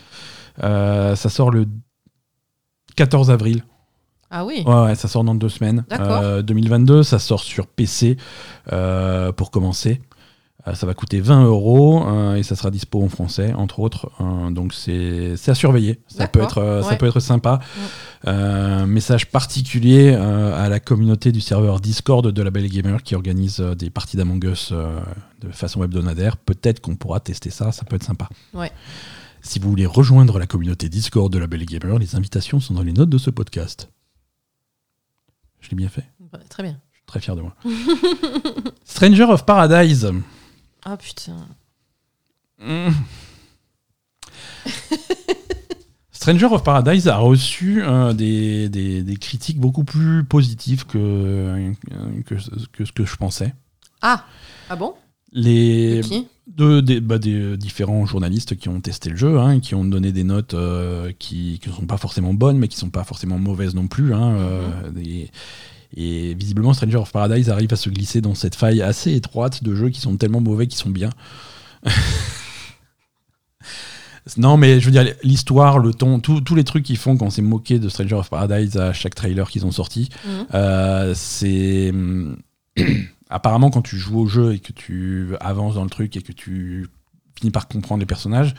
Ça 0.61 1.29
sort 1.29 1.51
le 1.51 1.65
14 2.95 3.31
avril. 3.31 3.63
Ah 4.35 4.45
oui. 4.45 4.63
Ouais, 4.65 4.85
ouais, 4.85 4.95
ça 4.95 5.07
sort 5.07 5.23
dans 5.23 5.35
deux 5.35 5.47
semaines. 5.47 5.85
D'accord. 5.89 6.21
Euh, 6.23 6.41
2022, 6.41 7.03
ça 7.03 7.19
sort 7.19 7.41
sur 7.41 7.67
PC 7.67 8.17
euh, 8.71 9.31
pour 9.31 9.51
commencer. 9.51 10.01
Euh, 10.67 10.73
ça 10.73 10.87
va 10.87 10.95
coûter 10.95 11.21
20 11.21 11.45
euros 11.45 12.03
euh, 12.07 12.35
et 12.35 12.41
ça 12.41 12.55
sera 12.55 12.71
dispo 12.71 13.03
en 13.03 13.09
français, 13.09 13.53
entre 13.53 13.79
autres. 13.79 14.09
Donc 14.49 14.73
c'est 14.73 15.35
à 15.45 15.53
surveiller. 15.53 15.99
Ça 16.07 16.27
peut, 16.27 16.41
être, 16.41 16.81
ça 16.83 16.95
peut 16.95 17.05
être 17.05 17.19
sympa. 17.19 17.59
Message 18.25 19.29
particulier 19.29 20.15
à 20.15 20.67
la 20.67 20.79
communauté 20.79 21.31
du 21.31 21.39
serveur 21.39 21.79
Discord 21.79 22.25
de 22.27 22.41
la 22.41 22.49
Belle 22.49 22.69
Gamer 22.69 23.03
qui 23.03 23.13
organise 23.13 23.59
des 23.59 23.91
parties 23.91 24.17
d'Among 24.17 24.43
Us 24.45 24.73
de 24.73 25.51
façon 25.51 25.83
hebdomadaire. 25.83 26.37
Peut-être 26.37 26.79
qu'on 26.79 26.95
pourra 26.95 27.19
tester 27.19 27.51
ça, 27.51 27.71
ça 27.71 27.85
peut 27.85 27.97
être 27.97 28.03
sympa. 28.03 28.29
Ouais. 28.55 28.71
Si 29.43 29.59
vous 29.59 29.69
voulez 29.69 29.85
rejoindre 29.85 30.39
la 30.39 30.47
communauté 30.47 30.89
Discord 30.89 31.31
de 31.31 31.37
la 31.37 31.45
Belle 31.45 31.65
Gamer, 31.65 31.99
les 31.99 32.15
invitations 32.15 32.59
sont 32.59 32.73
dans 32.73 32.81
les 32.81 32.93
notes 32.93 33.09
de 33.09 33.19
ce 33.19 33.29
podcast. 33.29 33.89
Je 35.63 35.69
l'ai 35.71 35.75
bien 35.75 35.89
fait. 35.89 36.05
Ouais, 36.31 36.39
Très 36.49 36.61
bien. 36.61 36.79
Je 36.91 36.97
suis 36.97 37.05
très 37.07 37.19
fier 37.19 37.35
de 37.35 37.41
moi. 37.41 37.55
Stranger 38.85 39.23
of 39.23 39.45
Paradise. 39.45 40.11
Ah 40.85 40.95
putain. 40.97 41.47
Stranger 46.11 46.45
of 46.51 46.63
Paradise 46.63 47.07
a 47.07 47.17
reçu 47.17 47.83
euh, 47.83 48.13
des, 48.13 48.69
des- 48.69 49.03
des 49.03 49.15
critiques 49.17 49.59
beaucoup 49.59 49.83
plus 49.83 50.23
positives 50.23 50.85
que, 50.85 51.73
que, 52.25 52.35
que 52.71 52.85
ce 52.85 52.91
que 52.93 53.03
je 53.05 53.15
pensais. 53.17 53.53
Ah 54.01 54.25
Ah 54.69 54.75
bon? 54.77 54.93
Les, 55.33 55.97
De 56.01 56.07
Qui? 56.07 56.27
De, 56.47 56.81
des, 56.81 56.99
bah, 56.99 57.17
des, 57.19 57.33
euh, 57.33 57.57
différents 57.57 58.05
journalistes 58.05 58.55
qui 58.57 58.67
ont 58.69 58.81
testé 58.81 59.09
le 59.09 59.15
jeu, 59.15 59.39
hein, 59.39 59.59
qui 59.59 59.75
ont 59.75 59.85
donné 59.85 60.11
des 60.11 60.23
notes 60.25 60.53
euh, 60.53 61.11
qui 61.17 61.59
ne 61.65 61.71
sont 61.71 61.85
pas 61.85 61.97
forcément 61.97 62.33
bonnes, 62.33 62.57
mais 62.57 62.67
qui 62.67 62.77
sont 62.77 62.89
pas 62.89 63.03
forcément 63.05 63.39
mauvaises 63.39 63.75
non 63.75 63.87
plus. 63.87 64.13
hein, 64.13 64.33
euh, 64.35 64.91
des- 64.91 65.29
et 65.95 66.33
visiblement, 66.33 66.73
Stranger 66.73 66.97
of 66.97 67.11
Paradise 67.11 67.49
arrive 67.51 67.71
à 67.71 67.75
se 67.75 67.89
glisser 67.89 68.19
dans 68.19 68.33
cette 68.35 68.55
faille 68.55 68.81
assez 68.81 69.13
étroite 69.13 69.63
de 69.63 69.75
jeux 69.75 69.89
qui 69.89 70.01
sont 70.01 70.17
tellement 70.17 70.41
mauvais 70.41 70.65
qu'ils 70.67 70.79
sont 70.79 70.89
bien. 70.89 71.11
non, 74.37 74.57
mais 74.57 74.79
je 74.79 74.85
veux 74.85 74.91
dire, 74.91 75.13
l'histoire, 75.23 75.79
le 75.79 75.93
ton, 75.93 76.19
tous 76.19 76.41
tous 76.41 76.55
les 76.55 76.63
trucs 76.63 76.83
qu'ils 76.83 76.97
font 76.97 77.17
quand 77.17 77.25
on 77.27 77.29
s'est 77.29 77.41
moqué 77.41 77.77
de 77.77 77.89
Stranger 77.89 78.15
of 78.15 78.29
Paradise 78.29 78.77
à 78.77 78.93
chaque 78.93 79.15
trailer 79.15 79.49
qu'ils 79.49 79.65
ont 79.65 79.71
sorti, 79.71 80.09
Mhm. 80.25 80.45
euh, 80.53 81.13
c'est. 81.15 81.93
Apparemment, 83.29 83.69
quand 83.69 83.81
tu 83.81 83.97
joues 83.97 84.19
au 84.19 84.27
jeu 84.27 84.53
et 84.53 84.59
que 84.59 84.73
tu 84.73 85.35
avances 85.39 85.75
dans 85.75 85.83
le 85.83 85.89
truc 85.89 86.15
et 86.17 86.21
que 86.21 86.31
tu 86.31 86.87
finis 87.35 87.51
par 87.51 87.67
comprendre 87.67 87.99
les 87.99 88.05
personnages, 88.05 88.53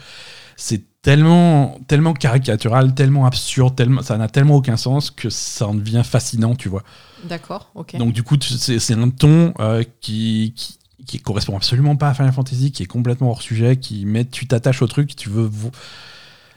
c'est 0.56 0.82
tellement, 1.02 1.78
tellement 1.86 2.14
caricatural, 2.14 2.94
tellement 2.94 3.26
absurde, 3.26 3.76
tellement, 3.76 4.02
ça 4.02 4.16
n'a 4.16 4.28
tellement 4.28 4.56
aucun 4.56 4.76
sens 4.76 5.10
que 5.10 5.30
ça 5.30 5.68
en 5.68 5.74
devient 5.74 6.02
fascinant, 6.04 6.54
tu 6.54 6.68
vois. 6.68 6.82
D'accord, 7.24 7.70
ok. 7.74 7.96
Donc, 7.96 8.12
du 8.12 8.22
coup, 8.22 8.36
c'est 8.40 8.94
un 8.94 9.10
ton 9.10 9.54
euh, 9.60 9.84
qui, 10.00 10.54
qui, 10.56 10.78
qui 11.06 11.20
correspond 11.20 11.56
absolument 11.56 11.96
pas 11.96 12.08
à 12.08 12.14
Final 12.14 12.32
Fantasy, 12.32 12.72
qui 12.72 12.82
est 12.82 12.86
complètement 12.86 13.30
hors 13.30 13.42
sujet, 13.42 13.76
qui 13.76 14.06
met, 14.06 14.24
tu 14.24 14.46
t'attaches 14.46 14.82
au 14.82 14.86
truc, 14.86 15.14
tu 15.14 15.28
veux. 15.28 15.50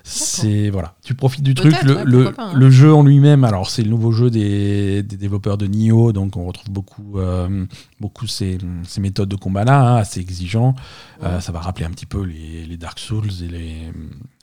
C'est 0.10 0.70
voilà, 0.70 0.96
tu 1.04 1.14
profites 1.16 1.44
du 1.44 1.54
truc. 1.54 1.76
Le, 1.84 1.96
ouais, 1.96 2.04
le, 2.06 2.24
pourquoi 2.24 2.46
pas, 2.46 2.52
hein. 2.52 2.58
le 2.58 2.70
jeu 2.70 2.94
en 2.94 3.04
lui-même, 3.04 3.44
alors 3.44 3.70
c'est 3.70 3.84
le 3.84 3.90
nouveau 3.90 4.12
jeu 4.12 4.30
des, 4.30 5.04
des 5.04 5.18
développeurs 5.18 5.58
de 5.58 5.68
Nioh, 5.68 6.14
donc 6.14 6.38
on 6.38 6.46
retrouve 6.46 6.70
beaucoup, 6.72 7.20
euh, 7.20 7.66
beaucoup 8.00 8.26
ces, 8.26 8.58
ces 8.88 9.02
méthodes 9.02 9.28
de 9.30 9.36
combat 9.36 9.66
là, 9.66 9.82
hein, 9.82 9.96
assez 9.98 10.20
exigeants. 10.22 10.76
Euh, 11.24 11.40
ça 11.42 11.52
va 11.52 11.60
rappeler 11.60 11.86
un 11.86 11.90
petit 11.92 12.06
peu 12.06 12.24
les, 12.24 12.66
les 12.66 12.78
Dark 12.78 13.00
Souls 13.00 13.28
et 13.44 13.48
les, 13.48 13.76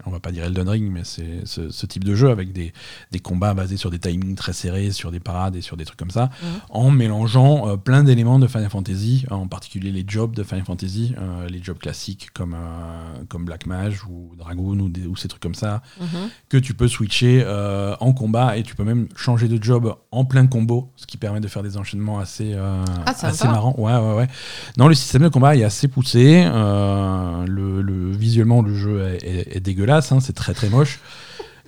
on 0.07 0.11
va 0.11 0.21
pas 0.21 0.33
dire 0.33 0.45
Elden 0.45 0.69
Ring, 0.69 0.91
mais 0.93 1.03
c'est 1.05 1.47
ce, 1.47 1.71
ce 1.71 1.87
type 1.87 2.05
de 2.05 2.15
jeu 2.15 2.29
avec 2.31 2.53
des, 2.53 2.73
des 3.13 3.21
combats 3.21 3.55
basés 3.55 3.77
sur 3.77 3.91
des 3.91 3.99
timings 3.99 4.35
très 4.35 4.53
serrés, 4.53 4.91
sur 4.91 5.11
des 5.13 5.21
parades 5.21 5.57
et 5.57 5.61
sur 5.63 5.77
des 5.77 5.85
trucs 5.85 5.99
comme 5.99 6.11
ça, 6.11 6.31
en 6.69 6.91
mélangeant 6.91 7.69
euh, 7.69 7.77
plein 7.77 8.03
d'éléments 8.05 8.39
de 8.39 8.47
Final 8.49 8.69
Fantasy, 8.71 9.25
en 9.31 9.47
particulier 9.47 9.93
les 9.93 10.05
jobs 10.07 10.35
de 10.35 10.43
Final 10.43 10.65
Fantasy, 10.65 11.15
euh, 11.19 11.49
les 11.49 11.63
jobs 11.63 11.79
classiques 11.79 12.29
comme, 12.35 12.55
euh, 12.55 13.23
comme 13.29 13.45
Black 13.45 13.67
Mage 13.67 14.05
ou 14.05 14.33
Dragoon 14.37 14.79
ou, 14.81 14.89
des- 14.89 15.07
ou 15.07 15.17
ces 15.17 15.29
trucs 15.29 15.43
comme 15.43 15.54
ça, 15.55 15.83
Mhm. 16.01 16.07
que 16.49 16.57
tu 16.57 16.75
peux 16.75 16.89
switcher 16.89 17.43
euh, 17.47 17.95
en 18.01 18.13
combat 18.13 18.57
et 18.57 18.63
tu 18.63 18.75
peux 18.75 18.85
même 18.85 19.09
changer 19.17 19.49
de 19.49 19.63
job 19.63 19.95
en 20.11 20.25
plein 20.25 20.47
combo, 20.47 20.91
ce 20.97 21.07
qui 21.07 21.17
permet 21.17 21.41
de 21.41 21.49
faire 21.49 21.63
des 21.63 21.77
enchaînements 21.77 22.19
assez, 22.19 22.53
euh, 22.55 22.85
Ah, 23.07 23.15
assez 23.23 23.47
marrants. 23.49 23.75
Ouais, 23.79 23.97
ouais, 23.97 24.15
ouais. 24.17 24.29
Non, 24.77 24.89
le 24.89 24.95
système 24.95 25.23
de 25.23 25.29
combat 25.29 25.57
est 25.57 25.65
assez 25.65 25.89
poussé. 25.89 26.45
euh, 26.47 27.45
le, 27.47 27.83
le- 27.83 28.11
visuellement, 28.13 28.63
le 28.63 28.75
jeu 28.75 29.03
est, 29.09 29.25
est- 29.25 29.57
est 29.57 29.61
dégueulasse, 29.61 30.13
hein, 30.13 30.19
c'est 30.21 30.33
très 30.35 30.55
très 30.55 30.69
moche. 30.69 31.01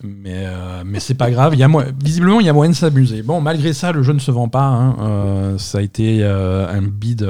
Mais, 0.03 0.45
euh, 0.47 0.83
mais 0.85 1.01
c'est 1.01 1.15
pas 1.15 1.31
grave. 1.31 1.55
Y 1.55 1.63
a 1.63 1.69
visiblement, 2.05 2.39
il 2.41 2.47
y 2.47 2.51
a 2.51 2.53
moyen 2.53 2.71
de 2.71 2.77
s'amuser. 2.77 3.23
Bon, 3.23 3.41
malgré 3.41 3.73
ça, 3.73 3.93
le 3.93 4.03
jeu 4.03 4.13
ne 4.13 4.19
se 4.19 4.31
vend 4.31 4.49
pas. 4.49 4.67
hein. 4.67 4.97
Euh, 5.01 5.59
ça 5.59 5.79
a 5.79 5.81
été 5.81 6.19
euh, 6.23 6.69
un 6.69 6.83
bid 6.83 7.27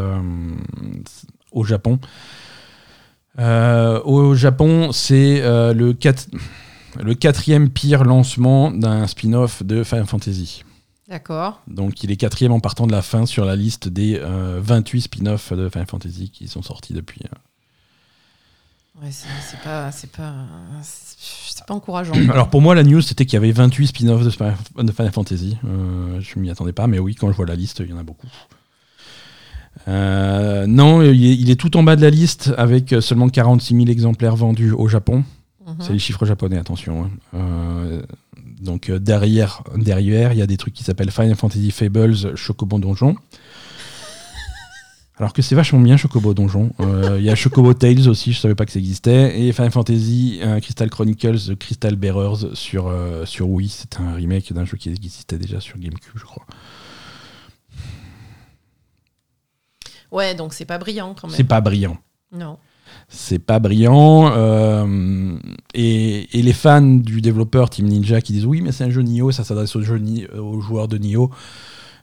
au 1.52 1.64
Japon. 1.64 1.98
Euh, 3.38 4.00
au 4.04 4.34
Japon, 4.34 4.92
c'est 4.92 5.42
euh, 5.42 5.74
le, 5.74 5.92
quat- 5.92 6.28
le 7.02 7.14
quatrième 7.14 7.68
pire 7.70 8.04
lancement 8.04 8.70
d'un 8.70 9.06
spin-off 9.06 9.62
de 9.62 9.84
Final 9.84 10.06
Fantasy. 10.06 10.64
D'accord. 11.08 11.60
Donc 11.68 12.02
il 12.02 12.10
est 12.10 12.16
quatrième 12.16 12.52
en 12.52 12.60
partant 12.60 12.86
de 12.86 12.92
la 12.92 13.02
fin 13.02 13.26
sur 13.26 13.44
la 13.44 13.54
liste 13.54 13.86
des 13.88 14.18
euh, 14.20 14.58
28 14.62 15.02
spin-offs 15.02 15.52
de 15.52 15.68
Final 15.68 15.86
Fantasy 15.86 16.30
qui 16.30 16.48
sont 16.48 16.62
sortis 16.62 16.94
depuis. 16.94 17.20
euh. 17.26 17.36
Ouais, 19.02 19.10
c'est 19.12 19.28
c'est 19.48 19.60
pas, 19.60 19.92
c'est 19.92 20.10
pas, 20.10 20.32
c'est 20.82 21.64
pas 21.66 21.74
encourageant. 21.74 22.14
Alors 22.32 22.48
pour 22.48 22.62
moi 22.62 22.74
la 22.74 22.82
news 22.82 23.02
c'était 23.02 23.26
qu'il 23.26 23.34
y 23.34 23.36
avait 23.36 23.52
28 23.52 23.88
spin-offs 23.88 24.24
de, 24.24 24.82
de 24.82 24.92
Final 24.92 25.12
Fantasy. 25.12 25.58
Euh, 25.66 26.18
je 26.20 26.38
m'y 26.38 26.50
attendais 26.50 26.72
pas 26.72 26.86
mais 26.86 26.98
oui 26.98 27.14
quand 27.14 27.30
je 27.30 27.36
vois 27.36 27.46
la 27.46 27.56
liste 27.56 27.80
il 27.84 27.90
y 27.90 27.92
en 27.92 27.98
a 27.98 28.02
beaucoup. 28.02 28.26
Euh, 29.88 30.66
non 30.66 31.02
il 31.02 31.24
est, 31.26 31.34
il 31.36 31.50
est 31.50 31.56
tout 31.60 31.76
en 31.76 31.82
bas 31.82 31.96
de 31.96 32.02
la 32.02 32.10
liste 32.10 32.52
avec 32.56 32.94
seulement 33.00 33.28
46 33.28 33.74
000 33.74 33.86
exemplaires 33.88 34.36
vendus 34.36 34.72
au 34.72 34.88
Japon. 34.88 35.24
Mhm. 35.66 35.76
C'est 35.80 35.92
les 35.92 35.98
chiffres 35.98 36.24
japonais, 36.26 36.58
attention. 36.58 37.04
hein. 37.04 37.10
Euh, 37.34 38.02
donc 38.60 38.88
euh, 38.88 38.98
derrière, 38.98 39.62
derrière, 39.76 40.32
il 40.32 40.38
y 40.38 40.42
a 40.42 40.46
des 40.46 40.56
trucs 40.56 40.74
qui 40.74 40.82
s'appellent 40.84 41.10
Final 41.10 41.34
Fantasy 41.34 41.70
Fables, 41.70 42.36
Chocobo 42.36 42.78
Donjon. 42.78 43.16
Alors 45.18 45.32
que 45.32 45.40
c'est 45.40 45.54
vachement 45.54 45.80
bien 45.80 45.96
Chocobo 45.96 46.34
Donjon. 46.34 46.72
Euh, 46.80 47.16
Il 47.18 47.24
y 47.24 47.30
a 47.30 47.34
Chocobo 47.34 47.72
Tales 47.72 48.06
aussi, 48.08 48.32
je 48.34 48.38
savais 48.40 48.54
pas 48.54 48.66
que 48.66 48.72
ça 48.72 48.78
existait. 48.78 49.40
Et 49.40 49.52
Final 49.52 49.70
Fantasy 49.70 50.40
euh, 50.42 50.60
Crystal 50.60 50.90
Chronicles, 50.90 51.38
The 51.38 51.54
Crystal 51.58 51.96
Bearers 51.96 52.54
sur, 52.54 52.88
euh, 52.88 53.24
sur 53.24 53.48
Wii. 53.48 53.68
C'est 53.70 53.98
un 53.98 54.12
remake 54.14 54.52
d'un 54.52 54.66
jeu 54.66 54.76
qui 54.76 54.90
existait 54.90 55.38
déjà 55.38 55.58
sur 55.60 55.78
GameCube, 55.78 56.12
je 56.16 56.24
crois. 56.24 56.44
Ouais, 60.12 60.34
donc 60.34 60.52
c'est 60.54 60.64
pas 60.64 60.78
brillant 60.78 61.14
quand 61.20 61.28
même. 61.28 61.36
C'est 61.36 61.44
pas 61.44 61.60
brillant. 61.60 61.96
Non. 62.32 62.58
c'est 63.08 63.38
pas 63.38 63.58
brillant. 63.58 64.32
euh, 64.34 65.36
et, 65.74 66.38
et 66.38 66.42
les 66.42 66.52
fans 66.52 66.80
du 66.82 67.20
développeur 67.20 67.70
Team 67.70 67.86
Ninja 67.86 68.20
qui 68.20 68.32
disent 68.32 68.46
oui, 68.46 68.60
mais 68.62 68.72
c'est 68.72 68.84
un 68.84 68.90
jeu 68.90 69.02
Nioh, 69.02 69.30
ça 69.32 69.44
s'adresse 69.44 69.74
aux, 69.76 69.82
aux 69.82 70.60
joueurs 70.60 70.88
de 70.88 70.98
Nioh. 70.98 71.30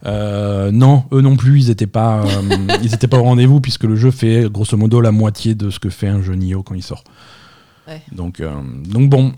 Euh, 0.06 0.72
non, 0.72 1.06
eux 1.14 1.22
non 1.22 1.38
plus, 1.38 1.60
ils 1.62 1.70
étaient 1.70 1.88
pas, 1.88 2.26
euh, 2.26 2.68
ils 2.84 2.94
étaient 2.94 3.08
pas 3.08 3.18
au 3.20 3.24
rendez-vous 3.24 3.62
puisque 3.62 3.86
le 3.86 3.96
jeu 3.96 4.12
fait 4.12 4.50
grosso 4.52 4.76
modo 4.76 5.00
la 5.02 5.12
moitié 5.12 5.56
de 5.56 5.70
ce 5.70 5.80
que 5.80 5.90
fait 5.90 6.08
un 6.10 6.22
jeu 6.22 6.36
Nioh 6.36 6.62
quand 6.64 6.76
il 6.76 6.84
sort. 6.84 7.04
Ouais. 7.88 8.02
Donc, 8.14 8.40
euh, 8.40 8.54
donc 8.86 9.10
bon, 9.10 9.34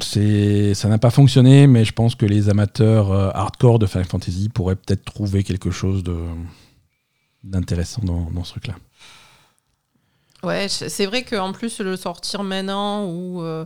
c'est, 0.00 0.72
ça 0.74 0.88
n'a 0.88 0.98
pas 0.98 1.10
fonctionné, 1.10 1.66
mais 1.66 1.84
je 1.84 1.92
pense 1.92 2.14
que 2.14 2.26
les 2.26 2.48
amateurs 2.48 3.10
euh, 3.12 3.30
hardcore 3.34 3.78
de 3.80 3.86
Final 3.86 4.06
Fantasy 4.06 4.48
pourraient 4.48 4.76
peut-être 4.76 5.04
trouver 5.04 5.42
quelque 5.42 5.70
chose 5.70 6.02
de 6.04 6.16
d'intéressant 7.50 8.02
dans, 8.04 8.30
dans 8.30 8.44
ce 8.44 8.52
truc-là. 8.52 8.74
Ouais, 10.44 10.66
c'est 10.68 11.06
vrai 11.06 11.22
qu'en 11.24 11.52
plus, 11.52 11.80
le 11.80 11.96
sortir 11.96 12.44
maintenant, 12.44 13.06
ou 13.06 13.42
euh, 13.42 13.64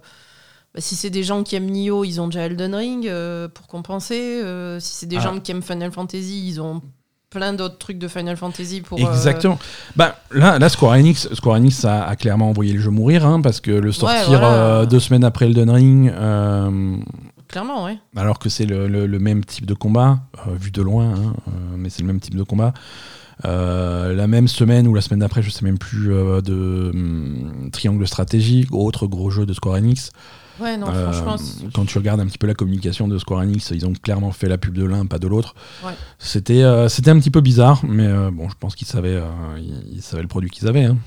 bah, 0.75 0.81
si 0.81 0.97
c'est 0.97 1.11
des 1.11 1.23
gens 1.23 1.43
qui 1.43 1.55
aiment 1.55 1.71
Nioh, 1.71 2.05
ils 2.05 2.19
ont 2.21 2.29
déjà 2.29 2.47
Elden 2.47 2.75
Ring 2.75 3.07
euh, 3.07 3.47
pour 3.49 3.67
compenser. 3.67 4.41
euh, 4.43 4.81
si 4.81 4.95
c'est 4.95 5.07
des 5.07 5.19
Ah. 5.19 5.21
gens 5.21 5.39
qui 5.41 5.51
aiment 5.53 5.63
Final 5.63 5.93
Fantasy, 5.93 6.49
ils 6.49 6.61
ont 6.63 6.81
plein 7.29 7.53
d'autres 7.53 7.77
trucs 7.79 7.99
de 7.99 8.09
Final 8.09 8.39
Fantasy 8.39 8.81
pour. 8.81 8.99
Exactement. 8.99 9.59
Bah, 9.97 10.17
là, 10.31 10.59
là, 10.59 10.69
Square 10.71 10.93
Enix, 10.93 11.29
Square 11.35 11.57
Enix 11.57 11.85
a, 11.85 12.05
a 12.07 12.17
clairement 12.17 12.49
envoyé 12.49 12.73
le 12.73 12.81
jeu 12.81 12.91
mourir, 12.91 13.27
hein, 13.27 13.43
parce 13.43 13.61
que 13.61 13.71
le 13.71 13.93
sortir 13.93 14.29
voilà. 14.29 14.47
euh, 14.55 14.87
deux 14.87 15.01
semaines 15.01 15.25
après 15.25 15.47
Elden 15.47 15.69
Ring, 15.71 16.11
euh, 16.15 16.97
Clairement, 17.49 17.85
ouais. 17.85 17.99
alors 18.17 18.39
que 18.39 18.49
c'est 18.49 18.65
le, 18.65 18.89
le- 18.89 19.07
le 19.07 19.19
même 19.19 19.45
type 19.45 19.67
de 19.67 19.75
combat, 19.75 20.21
euh, 20.47 20.55
vu 20.59 20.71
de 20.71 20.81
loin, 20.81 21.13
hein, 21.15 21.35
euh, 21.49 21.51
mais 21.77 21.91
c'est 21.91 22.01
le 22.01 22.07
même 22.07 22.21
type 22.21 22.35
de 22.35 22.43
combat. 22.45 22.73
Euh, 23.45 24.15
la 24.15 24.27
même 24.27 24.47
semaine 24.49 24.87
ou 24.87 24.95
la 24.95 25.01
semaine 25.01 25.21
d'après, 25.21 25.43
je 25.43 25.51
sais 25.51 25.65
même 25.65 25.79
plus, 25.79 26.13
euh, 26.13 26.41
de 26.41 26.91
hum, 26.95 27.71
Triangle 27.73 28.07
Stratégie, 28.07 28.67
autre 28.71 29.07
gros 29.07 29.31
jeu 29.31 29.47
de 29.47 29.53
Square 29.53 29.77
Enix. 29.77 30.11
Ouais, 30.61 30.77
non, 30.77 30.87
Euh, 30.89 31.11
franchement. 31.13 31.37
quand 31.75 31.87
tu 31.87 31.99
regardes 31.99 32.21
un 32.21 32.27
petit 32.27 32.39
peu 32.39 32.47
la 32.47 32.55
communication 32.55 33.09
de 33.09 33.19
Square 33.19 33.41
Enix, 33.41 33.71
ils 33.71 33.87
ont 33.87 33.93
clairement 33.95 34.31
fait 34.33 34.49
la 34.49 34.59
pub 34.59 34.75
de 34.77 34.85
l'un, 34.85 35.07
pas 35.07 35.19
de 35.19 35.27
l'autre. 35.27 35.55
Ouais. 35.85 35.93
C'était 36.19 36.63
c'était 36.89 37.11
un 37.11 37.19
petit 37.19 37.31
peu 37.31 37.41
bizarre, 37.41 37.81
mais 37.85 38.07
bon, 38.31 38.49
je 38.49 38.55
pense 38.61 38.75
qu'ils 38.77 38.87
savaient, 38.87 39.21
ils, 39.59 39.95
ils 39.97 40.03
savaient 40.03 40.23
le 40.23 40.29
produit 40.29 40.51
qu'ils 40.51 40.69
avaient. 40.69 40.85
hein. 40.85 40.99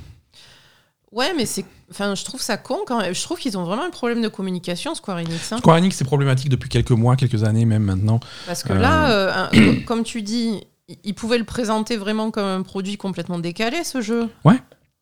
Ouais, 1.12 1.34
mais 1.38 1.46
c'est. 1.46 1.64
Enfin, 1.92 2.14
je 2.16 2.26
trouve 2.26 2.42
ça 2.42 2.58
con 2.58 2.80
quand 2.86 3.00
même. 3.00 3.14
Je 3.16 3.22
trouve 3.24 3.38
qu'ils 3.40 3.58
ont 3.58 3.64
vraiment 3.64 3.86
un 3.86 3.90
problème 3.92 4.22
de 4.22 4.28
communication, 4.28 4.96
Square 4.96 5.18
Enix. 5.20 5.54
hein. 5.54 5.58
Square 5.60 5.78
Enix, 5.78 5.96
c'est 5.96 6.04
problématique 6.04 6.50
depuis 6.50 6.68
quelques 6.68 6.92
mois, 6.92 7.16
quelques 7.16 7.44
années 7.46 7.64
même 7.64 7.84
maintenant. 7.84 8.20
Parce 8.48 8.64
que 8.64 8.74
là, 8.74 9.12
euh, 9.12 9.48
un- 9.54 9.76
comme 9.86 10.04
tu 10.04 10.22
dis, 10.24 10.62
ils 11.04 11.16
pouvaient 11.16 11.38
le 11.38 11.44
présenter 11.46 11.98
vraiment 11.98 12.32
comme 12.32 12.46
un 12.46 12.62
produit 12.62 12.98
complètement 12.98 13.40
décalé, 13.40 13.84
ce 13.84 14.02
jeu. 14.02 14.30
Ouais. 14.44 14.60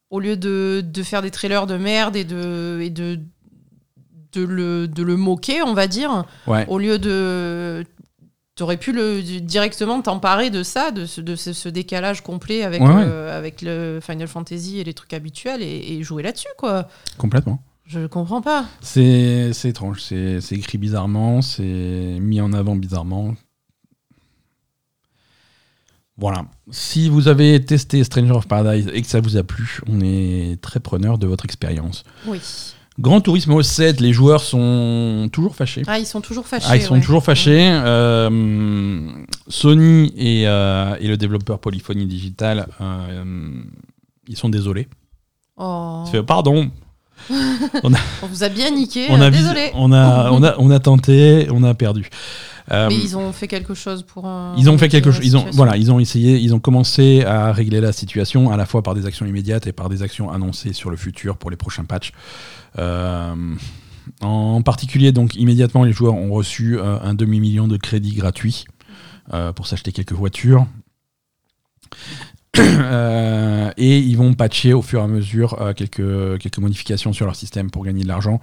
Au 0.10 0.20
lieu 0.20 0.38
de, 0.38 0.84
de 0.86 1.04
faire 1.04 1.22
des 1.22 1.32
trailers 1.32 1.68
de 1.68 1.76
merde 1.78 2.16
et 2.16 2.24
de, 2.24 2.80
et 2.82 2.90
de, 2.90 3.20
de, 4.34 4.42
le, 4.44 4.88
de 4.88 5.04
le 5.04 5.18
moquer, 5.18 5.62
on 5.64 5.74
va 5.74 5.88
dire. 5.88 6.26
Ouais. 6.48 6.66
Au 6.68 6.78
lieu 6.80 7.00
de. 7.00 7.84
T'aurais 8.56 8.78
pu 8.78 8.92
le, 8.92 9.24
directement 9.42 10.00
t'emparer 10.04 10.52
de 10.52 10.62
ça, 10.62 10.92
de 10.92 11.08
ce, 11.08 11.22
de 11.22 11.36
ce, 11.36 11.54
ce 11.54 11.68
décalage 11.70 12.22
complet 12.22 12.62
avec, 12.62 12.82
Ouais, 12.82 12.88
ouais. 12.88 13.04
euh, 13.04 13.36
avec 13.36 13.64
le 13.64 14.00
Final 14.00 14.28
Fantasy 14.28 14.80
et 14.80 14.84
les 14.84 14.94
trucs 14.94 15.14
habituels 15.14 15.64
et, 15.64 15.94
et 15.96 16.04
jouer 16.04 16.22
là-dessus, 16.22 16.48
quoi. 16.60 16.88
Complètement. 17.18 17.60
Je 17.86 18.06
comprends 18.06 18.42
pas. 18.44 18.66
C'est 18.82 19.52
étrange, 19.66 20.02
c'est 20.02 20.40
écrit 20.52 20.78
bizarrement, 20.78 21.42
c'est 21.42 21.64
mis 21.64 22.40
en 22.42 22.54
avant 22.54 22.76
bizarrement. 22.76 23.34
Voilà. 26.18 26.46
Si 26.70 27.10
vous 27.10 27.28
avez 27.28 27.64
testé 27.66 28.04
Stranger 28.04 28.32
of 28.34 28.48
Paradise 28.48 28.90
et 28.94 29.02
que 29.02 29.08
ça 29.08 29.20
vous 29.20 29.38
a 29.38 29.44
plu, 29.44 29.80
on 29.90 30.00
est 30.02 30.62
très 30.62 30.80
preneur 30.80 31.18
de 31.18 31.26
votre 31.28 31.46
expérience. 31.46 32.04
Oui. 32.28 32.40
Grand 33.00 33.22
Turismo 33.22 33.64
7, 33.64 34.00
les 34.00 34.14
joueurs 34.14 34.42
sont 34.42 35.28
toujours 35.34 35.56
fâchés. 35.56 35.82
Ah, 35.88 35.98
ils 35.98 36.06
sont 36.06 36.22
toujours 36.22 36.46
fâchés. 36.46 36.68
Ah, 36.70 36.76
ils 36.78 36.84
sont 36.84 36.94
ouais. 36.94 37.02
toujours 37.02 37.24
fâchés. 37.24 37.68
Euh, 37.72 39.10
Sony 39.48 40.14
et, 40.16 40.44
euh, 40.48 40.96
et 41.00 41.08
le 41.08 41.18
développeur 41.18 41.58
Polyphony 41.58 42.06
Digital, 42.06 42.68
euh, 42.80 43.24
ils 44.28 44.38
sont 44.38 44.50
désolés. 44.50 44.88
Oh. 45.58 46.04
Fait, 46.12 46.22
pardon, 46.22 46.70
On 47.82 48.28
vous 48.28 48.44
a 48.44 48.50
bien 48.50 48.72
niqué. 48.72 49.08
on 49.10 49.22
euh, 49.22 49.26
a, 49.26 49.30
vis- 49.30 49.40
Désolé. 49.40 49.72
on, 49.76 49.92
a, 49.92 50.32
on, 50.32 50.44
a, 50.44 50.56
on 50.58 50.70
a 50.72 50.80
tenté, 50.80 51.48
on 51.52 51.64
a 51.64 51.74
perdu. 51.74 52.10
Euh, 52.72 52.88
Mais 52.90 52.96
ils 52.96 53.18
ont 53.18 53.34
fait 53.34 53.48
quelque 53.48 53.74
chose 53.74 54.04
pour. 54.04 54.26
euh, 54.26 54.54
Ils 54.58 54.70
ont 54.70 54.78
fait 54.78 54.88
quelque 54.90 55.12
chose. 55.12 55.26
Ils 55.26 55.36
ont, 55.36 55.46
voilà, 55.52 55.76
ils 55.76 55.92
ont 55.92 56.00
essayé, 56.00 56.38
ils 56.38 56.54
ont 56.56 56.60
commencé 56.60 57.24
à 57.26 57.52
régler 57.52 57.82
la 57.82 57.92
situation 57.92 58.52
à 58.52 58.58
la 58.58 58.66
fois 58.66 58.84
par 58.84 58.94
des 58.96 59.06
actions 59.06 59.26
immédiates 59.26 59.68
et 59.68 59.74
par 59.74 59.90
des 59.90 60.02
actions 60.02 60.32
annoncées 60.32 60.74
sur 60.74 60.90
le 60.90 60.96
futur 60.98 61.38
pour 61.38 61.50
les 61.50 61.58
prochains 61.58 61.84
patchs. 61.84 62.12
Euh, 62.80 63.36
en 64.22 64.62
particulier, 64.62 65.12
donc 65.12 65.36
immédiatement, 65.36 65.84
les 65.84 65.92
joueurs 65.94 66.16
ont 66.16 66.32
reçu 66.32 66.78
euh, 66.78 66.98
un 67.02 67.14
demi 67.14 67.40
million 67.40 67.68
de 67.68 67.78
crédits 67.78 68.16
gratuits 68.16 68.66
pour 69.56 69.68
s'acheter 69.68 69.92
quelques 69.94 70.12
voitures. 70.14 70.68
Euh, 72.84 73.72
et 73.78 73.98
ils 74.00 74.18
vont 74.18 74.34
patcher 74.34 74.74
au 74.74 74.82
fur 74.82 75.00
et 75.00 75.04
à 75.04 75.08
mesure 75.08 75.60
euh, 75.62 75.74
quelques, 75.74 76.38
quelques 76.40 76.58
modifications 76.60 77.14
sur 77.14 77.26
leur 77.26 77.36
système 77.36 77.72
pour 77.72 77.84
gagner 77.84 78.04
de 78.04 78.08
l'argent. 78.08 78.40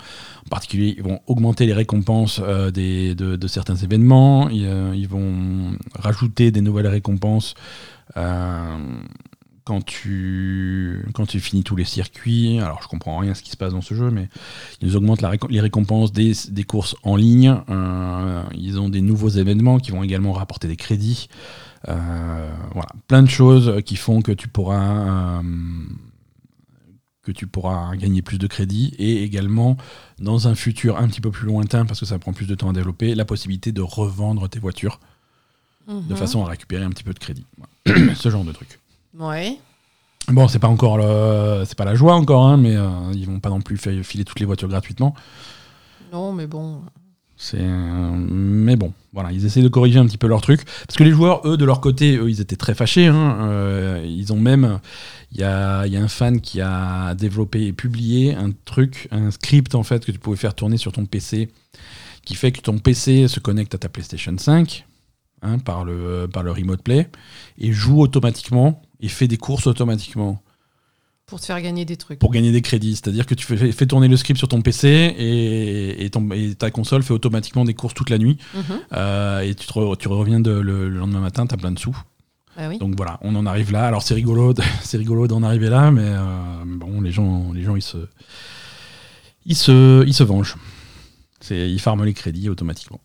En 0.47 0.49
particulier, 0.49 0.95
ils 0.97 1.03
vont 1.05 1.21
augmenter 1.27 1.67
les 1.67 1.73
récompenses 1.73 2.41
euh, 2.43 2.71
des, 2.71 3.15
de, 3.15 3.47
certains 3.47 3.77
événements. 3.77 4.49
Ils, 4.49 5.07
vont 5.09 5.77
rajouter 5.95 6.51
des 6.51 6.61
nouvelles 6.63 6.89
récompenses 6.89 7.55
quand, 8.15 9.85
tu, 9.85 11.07
quand 11.15 11.27
tu 11.27 11.39
finis 11.39 11.63
tous 11.63 11.77
les 11.77 11.85
circuits. 11.85 12.59
Alors, 12.59 12.83
je 12.83 12.89
comprends 12.89 13.19
rien 13.19 13.35
ce 13.35 13.43
qui 13.43 13.51
se 13.51 13.57
passe 13.57 13.73
dans 13.73 13.83
ce 13.83 13.95
jeu, 13.95 14.11
mais 14.11 14.29
ils 14.81 14.97
augmentent 14.97 15.23
les 15.49 15.61
récompenses 15.61 16.13
des, 16.13 16.33
des 16.49 16.65
courses 16.65 16.97
en 17.03 17.15
ligne. 17.17 17.57
Ils 18.55 18.81
ont 18.81 18.89
des 18.89 19.01
nouveaux 19.01 19.29
événements 19.29 19.79
qui 19.79 19.91
vont 19.93 20.03
également 20.03 20.33
rapporter 20.33 20.67
des 20.67 20.77
crédits. 20.77 21.29
Euh, 21.89 22.51
voilà, 22.73 22.89
plein 23.09 23.23
de 23.23 23.29
choses 23.29 23.83
qui 23.87 23.97
font 23.97 24.21
que 24.21 24.33
tu 24.33 24.49
pourras 24.49 25.41
euh, 25.41 25.43
que 27.23 27.33
tu 27.33 27.47
pourras 27.47 27.95
gagner 27.97 28.21
plus 28.23 28.39
de 28.39 28.47
crédits 28.47 28.95
et 28.99 29.23
également 29.23 29.77
dans 30.19 30.49
un 30.49 30.55
futur 30.55 30.99
un 30.99 31.07
petit 31.09 31.21
peu 31.21 31.31
plus 31.31 31.47
lointain 31.47 31.87
parce 31.87 32.01
que 32.01 32.07
ça 32.07 32.19
prend 32.19 32.33
plus 32.33 32.47
de 32.47 32.55
temps 32.55 32.71
à 32.71 32.73
développer 32.73 33.15
la 33.15 33.25
possibilité 33.25 33.73
de 33.73 33.81
revendre 33.83 34.49
tes 34.49 34.59
voitures 34.59 35.01
de 35.89 35.95
Mhm. 35.95 36.17
façon 36.17 36.45
à 36.45 36.49
récupérer 36.51 36.85
un 36.85 36.91
petit 36.91 37.03
peu 37.03 37.13
de 37.15 37.19
crédit 37.19 37.47
Voilà. 37.57 38.15
ce 38.15 38.31
genre 38.31 38.45
de 38.45 38.53
truc 38.53 38.79
Ouais. 39.19 39.59
bon 40.29 40.47
c'est 40.49 40.59
pas 40.59 40.69
encore 40.69 40.99
le 40.99 41.65
c'est 41.67 41.77
pas 41.77 41.85
la 41.87 41.95
joie 41.95 42.15
encore 42.15 42.47
hein, 42.47 42.57
mais 42.59 42.77
euh, 42.77 42.89
ils 43.15 43.27
vont 43.27 43.41
pas 43.41 43.49
non 43.51 43.61
plus 43.63 43.77
filer 43.79 44.25
toutes 44.25 44.39
les 44.41 44.47
voitures 44.47 44.69
gratuitement 44.69 45.15
Non, 46.13 46.33
mais 46.33 46.47
bon. 46.47 46.83
Euh, 47.55 48.11
mais 48.31 48.77
bon, 48.77 48.93
voilà, 49.13 49.33
ils 49.33 49.47
essaient 49.47 49.63
de 49.63 49.69
corriger 49.69 49.99
un 49.99 50.07
petit 50.07 50.19
peu 50.19 50.27
leur 50.27 50.41
truc 50.41 50.65
parce 50.87 50.97
que 50.97 51.05
les 51.05 51.11
joueurs, 51.11 51.47
eux, 51.47 51.57
de 51.57 51.65
leur 51.65 51.81
côté, 51.81 52.19
ils 52.27 52.41
étaient 52.41 52.57
très 52.57 52.75
fâchés. 52.75 53.07
hein. 53.07 53.39
Euh, 53.43 54.05
ils 54.07 54.33
ont 54.33 54.39
même, 54.39 54.79
il 55.33 55.41
y 55.41 55.45
a, 55.45 55.87
il 55.87 55.93
y 55.93 55.97
a 55.97 56.03
un 56.03 56.09
fan 56.09 56.41
qui 56.41 56.61
a 56.61 57.15
développé 57.15 57.67
et 57.67 57.73
publié 57.73 58.35
un 58.35 58.51
truc, 58.65 59.09
un 59.11 59.31
script 59.31 59.75
en 59.75 59.83
fait 59.83 60.05
que 60.05 60.13
tu 60.13 60.19
pouvais 60.19 60.37
faire 60.37 60.55
tourner 60.55 60.77
sur 60.77 60.93
ton 60.93 61.07
PC, 61.07 61.49
qui 62.25 62.35
fait 62.35 62.53
que 62.53 62.61
ton 62.61 62.79
PC 62.79 63.27
se 63.29 63.41
connecte 63.41 63.75
à 63.75 63.79
ta 63.79 63.89
PlayStation 63.89 64.37
5 64.37 64.87
hein, 65.43 65.59
par 65.59 65.85
le 65.85 66.29
par 66.31 66.43
le 66.43 66.53
remote 66.53 66.83
play 66.83 67.09
et 67.59 67.73
joue 67.73 68.01
automatiquement 68.01 68.83
et 69.01 69.09
fait 69.09 69.29
des 69.29 69.39
courses 69.39 69.67
automatiquement 69.67 70.43
Pour 71.31 71.41
te 71.41 71.47
faire 71.47 71.61
gagner 71.63 71.85
des 71.87 71.97
trucs. 71.97 72.19
pour 72.19 72.31
gagner 72.33 72.53
des 72.53 72.61
crédits. 72.61 72.97
C'est-à-dire 72.97 73.25
que 73.25 73.35
tu 73.35 73.47
fais, 73.47 73.73
fais 73.73 73.87
tourner 73.87 74.09
le 74.09 74.17
script 74.19 74.37
sur 74.37 74.49
ton 74.49 74.61
PC 74.61 74.89
et, 74.89 76.05
et, 76.05 76.11
ton- 76.11 76.29
et 76.33 76.55
ta 76.57 76.71
console 76.71 77.03
fait 77.03 77.13
automatiquement 77.15 77.65
des 77.65 77.73
courses 77.75 77.95
toute 77.95 78.11
la 78.11 78.19
nuit. 78.19 78.37
Mhm. 78.55 78.63
Euh, 78.93 79.41
et 79.41 79.55
tu, 79.55 79.67
te 79.67 79.95
tu 79.97 80.09
reviens 80.09 80.41
de- 80.41 80.51
le, 80.51 80.89
le 80.91 80.99
lendemain 80.99 81.21
matin, 81.21 81.47
tu 81.47 81.55
as 81.55 81.57
plein 81.57 81.71
de 81.73 81.79
sous. 81.79 81.97
Ah 82.57 82.69
oui. 82.69 82.79
Donc 82.79 82.95
voilà, 82.97 83.19
on 83.23 83.35
en 83.37 83.47
arrive 83.47 83.71
là. 83.73 83.87
Alors 83.87 84.03
c'est 84.03 84.13
rigolo, 84.15 84.53
c'est 84.83 84.99
rigolo 84.99 85.27
d'en 85.29 85.43
arriver 85.43 85.71
là, 85.71 85.91
mais 85.93 86.03
euh, 86.05 86.65
bon, 86.67 87.01
les 87.01 87.13
gens, 87.13 87.53
les 87.55 87.63
gens 87.63 87.77
ils, 87.77 87.81
se, 87.83 87.99
ils, 89.47 89.57
se, 89.57 90.05
ils 90.07 90.13
se 90.15 90.25
vengent. 90.25 90.57
Ils 91.49 91.81
farment 91.81 92.05
les 92.05 92.13
crédits 92.13 92.49
automatiquement. 92.51 93.01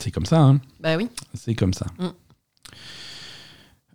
C'est 0.00 0.10
comme 0.10 0.26
ça, 0.26 0.40
hein. 0.40 0.60
Bah 0.80 0.96
oui. 0.96 1.08
C'est 1.34 1.54
comme 1.54 1.74
ça. 1.74 1.86
Mm. 1.98 2.06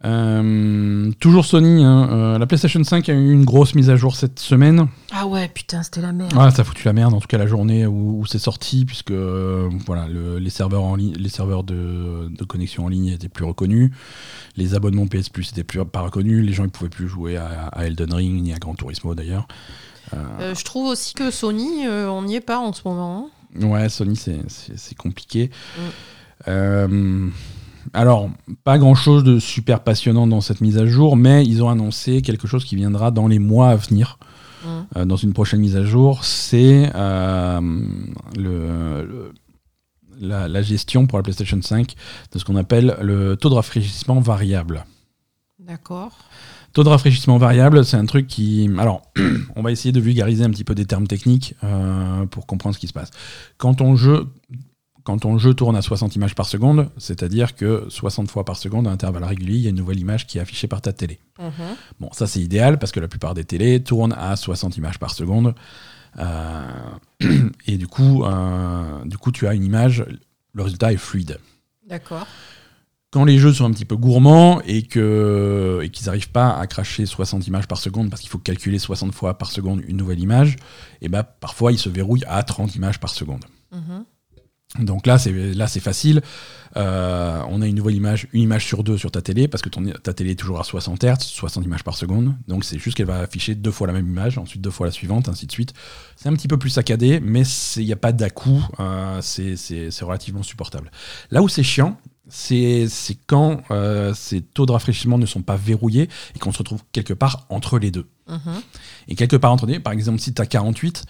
Euh, 0.05 1.11
toujours 1.19 1.45
Sony, 1.45 1.83
hein, 1.83 2.09
euh, 2.11 2.37
la 2.37 2.45
PlayStation 2.45 2.83
5 2.83 3.07
a 3.07 3.13
eu 3.13 3.31
une 3.31 3.45
grosse 3.45 3.73
mise 3.73 3.89
à 3.89 3.95
jour 3.95 4.15
cette 4.17 4.39
semaine. 4.39 4.87
Ah 5.13 5.25
ouais, 5.27 5.47
putain, 5.47 5.81
c'était 5.81 6.01
la 6.01 6.11
merde. 6.11 6.33
Ah, 6.37 6.51
ça 6.51 6.61
a 6.63 6.65
foutu 6.65 6.83
la 6.85 6.91
merde, 6.93 7.13
en 7.13 7.21
tout 7.21 7.27
cas 7.27 7.37
la 7.37 7.47
journée 7.47 7.85
où, 7.85 8.19
où 8.19 8.25
c'est 8.25 8.39
sorti, 8.39 8.83
puisque 8.85 9.11
euh, 9.11 9.69
voilà, 9.85 10.07
le- 10.09 10.39
les 10.39 10.49
serveurs, 10.49 10.83
en 10.83 10.95
ligne, 10.95 11.13
les 11.17 11.29
serveurs 11.29 11.63
de, 11.63 12.27
de 12.29 12.43
connexion 12.43 12.85
en 12.85 12.89
ligne 12.89 13.07
étaient 13.07 13.29
plus 13.29 13.45
reconnus, 13.45 13.91
les 14.57 14.75
abonnements 14.75 15.07
PS 15.07 15.29
Plus 15.29 15.49
n'étaient 15.51 15.63
plus 15.63 15.83
pas 15.85 16.01
reconnus, 16.01 16.45
les 16.45 16.53
gens 16.53 16.63
ne 16.63 16.69
pouvaient 16.69 16.89
plus 16.89 17.07
jouer 17.07 17.37
à, 17.37 17.67
à 17.71 17.85
Elden 17.85 18.13
Ring 18.13 18.41
ni 18.43 18.53
à 18.53 18.57
Gran 18.57 18.75
Turismo 18.75 19.15
d'ailleurs. 19.15 19.47
Je 20.11 20.63
trouve 20.63 20.87
aussi 20.87 21.13
que 21.13 21.31
Sony, 21.31 21.87
on 21.87 22.23
n'y 22.23 22.35
est 22.35 22.41
pas 22.41 22.59
en 22.59 22.71
ce 22.73 22.81
moment. 22.85 23.29
hein. 23.61 23.65
Ouais, 23.67 23.87
Sony, 23.89 24.15
c'est- 24.15 24.95
compliqué. 24.97 25.49
Mm. 26.47 27.29
Alors, 27.93 28.29
pas 28.63 28.77
grand 28.77 28.95
chose 28.95 29.23
de 29.23 29.39
super 29.39 29.83
passionnant 29.83 30.27
dans 30.27 30.41
cette 30.41 30.61
mise 30.61 30.77
à 30.77 30.85
jour, 30.85 31.17
mais 31.17 31.43
ils 31.45 31.61
ont 31.63 31.69
annoncé 31.69 32.21
quelque 32.21 32.47
chose 32.47 32.63
qui 32.65 32.75
viendra 32.75 33.11
dans 33.11 33.27
les 33.27 33.39
mois 33.39 33.69
à 33.69 33.75
venir. 33.75 34.17
Mm. 34.63 34.67
euh, 34.95 35.05
dans 35.05 35.17
une 35.17 35.33
prochaine 35.33 35.59
mise 35.59 35.75
à 35.75 35.83
jour, 35.83 36.23
c'est 36.23 36.89
euh, 36.95 37.59
le, 38.37 39.05
le- 39.05 39.33
la, 40.21 40.47
la 40.47 40.61
gestion 40.61 41.05
pour 41.07 41.17
la 41.17 41.23
PlayStation 41.23 41.59
5 41.61 41.95
de 42.31 42.39
ce 42.39 42.45
qu'on 42.45 42.55
appelle 42.55 42.95
le 43.01 43.35
taux 43.35 43.49
de 43.49 43.55
rafraîchissement 43.55 44.19
variable. 44.21 44.85
D'accord. 45.59 46.11
Taux 46.71 46.83
de 46.83 46.89
rafraîchissement 46.89 47.37
variable, 47.37 47.83
c'est 47.83 47.97
un 47.97 48.05
truc 48.05 48.27
qui... 48.27 48.69
Alors, 48.77 49.01
on 49.55 49.61
va 49.61 49.71
essayer 49.71 49.91
de 49.91 49.99
vulgariser 49.99 50.43
un 50.43 50.49
petit 50.49 50.63
peu 50.63 50.75
des 50.75 50.85
termes 50.85 51.07
techniques 51.07 51.55
euh, 51.63 52.25
pour 52.27 52.45
comprendre 52.47 52.73
ce 52.75 52.79
qui 52.79 52.87
se 52.87 52.93
passe. 52.93 53.11
Quand 53.57 53.73
ton 53.75 53.95
jeu... 53.95 54.27
Quand 55.03 55.17
ton 55.17 55.37
jeu 55.37 55.53
tourne 55.53 55.75
à 55.75 55.81
60 55.81 56.15
images 56.15 56.33
par 56.33 56.45
seconde, 56.45 56.89
c'est-à-dire 56.97 57.55
que 57.55 57.85
60 57.89 58.31
fois 58.31 58.45
par 58.45 58.55
seconde, 58.55 58.87
à 58.87 58.91
intervalles 58.91 59.25
réguliers, 59.25 59.55
il 59.55 59.61
y 59.61 59.67
a 59.67 59.69
une 59.69 59.75
nouvelle 59.75 59.99
image 59.99 60.27
qui 60.27 60.37
est 60.37 60.41
affichée 60.41 60.67
par 60.67 60.81
ta 60.81 60.93
télé. 60.93 61.19
Mhm. 61.39 61.75
Bon, 61.99 62.09
ça 62.13 62.25
c'est 62.25 62.39
idéal 62.39 62.79
parce 62.79 62.93
que 62.93 63.01
la 63.01 63.09
plupart 63.09 63.33
des 63.33 63.43
télés 63.43 63.83
tournent 63.83 64.15
à 64.17 64.35
60 64.37 64.77
images 64.77 64.99
par 64.99 65.11
seconde. 65.11 65.55
Euh, 66.19 66.63
et 67.67 67.77
du 67.77 67.87
coup, 67.87 68.23
euh, 68.23 69.03
du 69.05 69.17
coup, 69.17 69.33
tu 69.33 69.45
as 69.45 69.53
une 69.53 69.65
image, 69.65 70.05
le 70.53 70.63
résultat 70.63 70.93
est 70.93 70.97
fluide. 70.97 71.39
D'accord. 71.87 72.25
quand 73.11 73.25
les 73.25 73.37
jeux 73.37 73.53
sont 73.53 73.65
un 73.65 73.71
petit 73.71 73.85
peu 73.85 73.97
gourmands 73.97 74.61
et 74.65 74.83
que 74.83 75.81
et 75.83 75.89
qu'ils 75.89 76.05
n'arrivent 76.05 76.31
pas 76.31 76.57
à 76.57 76.65
cracher 76.65 77.05
60 77.05 77.45
images 77.45 77.67
par 77.67 77.77
seconde 77.77 78.09
parce 78.09 78.21
qu'il 78.21 78.31
faut 78.31 78.39
calculer 78.39 78.79
60 78.79 79.13
fois 79.13 79.37
par 79.37 79.51
seconde 79.51 79.81
une 79.85 79.97
nouvelle 79.97 80.19
image, 80.19 80.55
et 81.01 81.09
ben 81.09 81.23
parfois 81.23 81.73
ils 81.73 81.77
se 81.77 81.89
verrouillent 81.89 82.23
à 82.25 82.41
30 82.41 82.75
images 82.75 83.01
par 83.01 83.09
seconde. 83.09 83.43
Mhm. 83.73 84.05
Donc 84.79 85.05
là, 85.05 85.17
c'est 85.17 85.31
là 85.31 85.67
c'est 85.67 85.79
facile. 85.79 86.21
Euh, 86.75 87.41
on 87.49 87.61
a 87.61 87.67
une 87.67 87.75
nouvelle 87.75 87.95
image, 87.95 88.27
une 88.33 88.41
image 88.41 88.65
sur 88.65 88.83
deux 88.83 88.97
sur 88.97 89.11
ta 89.11 89.21
télé, 89.21 89.47
parce 89.47 89.61
que 89.61 89.69
ton, 89.69 89.83
ta 90.01 90.13
télé 90.13 90.31
est 90.31 90.35
toujours 90.35 90.59
à 90.59 90.63
60 90.63 91.03
Hz, 91.03 91.19
60 91.19 91.63
images 91.65 91.83
par 91.83 91.95
seconde. 91.95 92.33
Donc 92.47 92.63
c'est 92.63 92.79
juste 92.79 92.97
qu'elle 92.97 93.05
va 93.05 93.19
afficher 93.19 93.55
deux 93.55 93.71
fois 93.71 93.87
la 93.87 93.93
même 93.93 94.07
image, 94.07 94.37
ensuite 94.37 94.61
deux 94.61 94.71
fois 94.71 94.87
la 94.87 94.91
suivante, 94.91 95.29
ainsi 95.29 95.45
de 95.45 95.51
suite. 95.51 95.73
C'est 96.15 96.29
un 96.29 96.33
petit 96.33 96.47
peu 96.47 96.57
plus 96.57 96.71
saccadé, 96.71 97.19
mais 97.19 97.43
il 97.75 97.85
n'y 97.85 97.93
a 97.93 97.97
pas 97.97 98.11
d'à-coup, 98.11 98.65
euh, 98.79 99.19
c'est 99.21 100.01
relativement 100.01 100.43
supportable. 100.43 100.89
Là 101.29 101.43
où 101.43 101.47
c'est 101.49 101.63
chiant, 101.63 101.97
c'est 102.29 102.87
quand 103.27 103.61
euh, 103.69 104.13
ces 104.15 104.41
taux 104.41 104.65
de 104.65 104.71
rafraîchissement 104.71 105.17
ne 105.17 105.25
sont 105.25 105.41
pas 105.41 105.57
verrouillés 105.57 106.09
et 106.35 106.39
qu'on 106.39 106.51
se 106.51 106.57
retrouve 106.57 106.81
quelque 106.91 107.13
part 107.13 107.45
entre 107.49 107.77
les 107.77 107.91
deux. 107.91 108.07
Mhm. 108.27 108.61
Et 109.09 109.15
quelque 109.15 109.35
part 109.35 109.51
entre 109.51 109.67
les 109.67 109.75
deux, 109.75 109.81
par 109.81 109.93
exemple, 109.93 110.19
si 110.19 110.33
tu 110.33 110.41
as 110.41 110.45
48, 110.47 111.05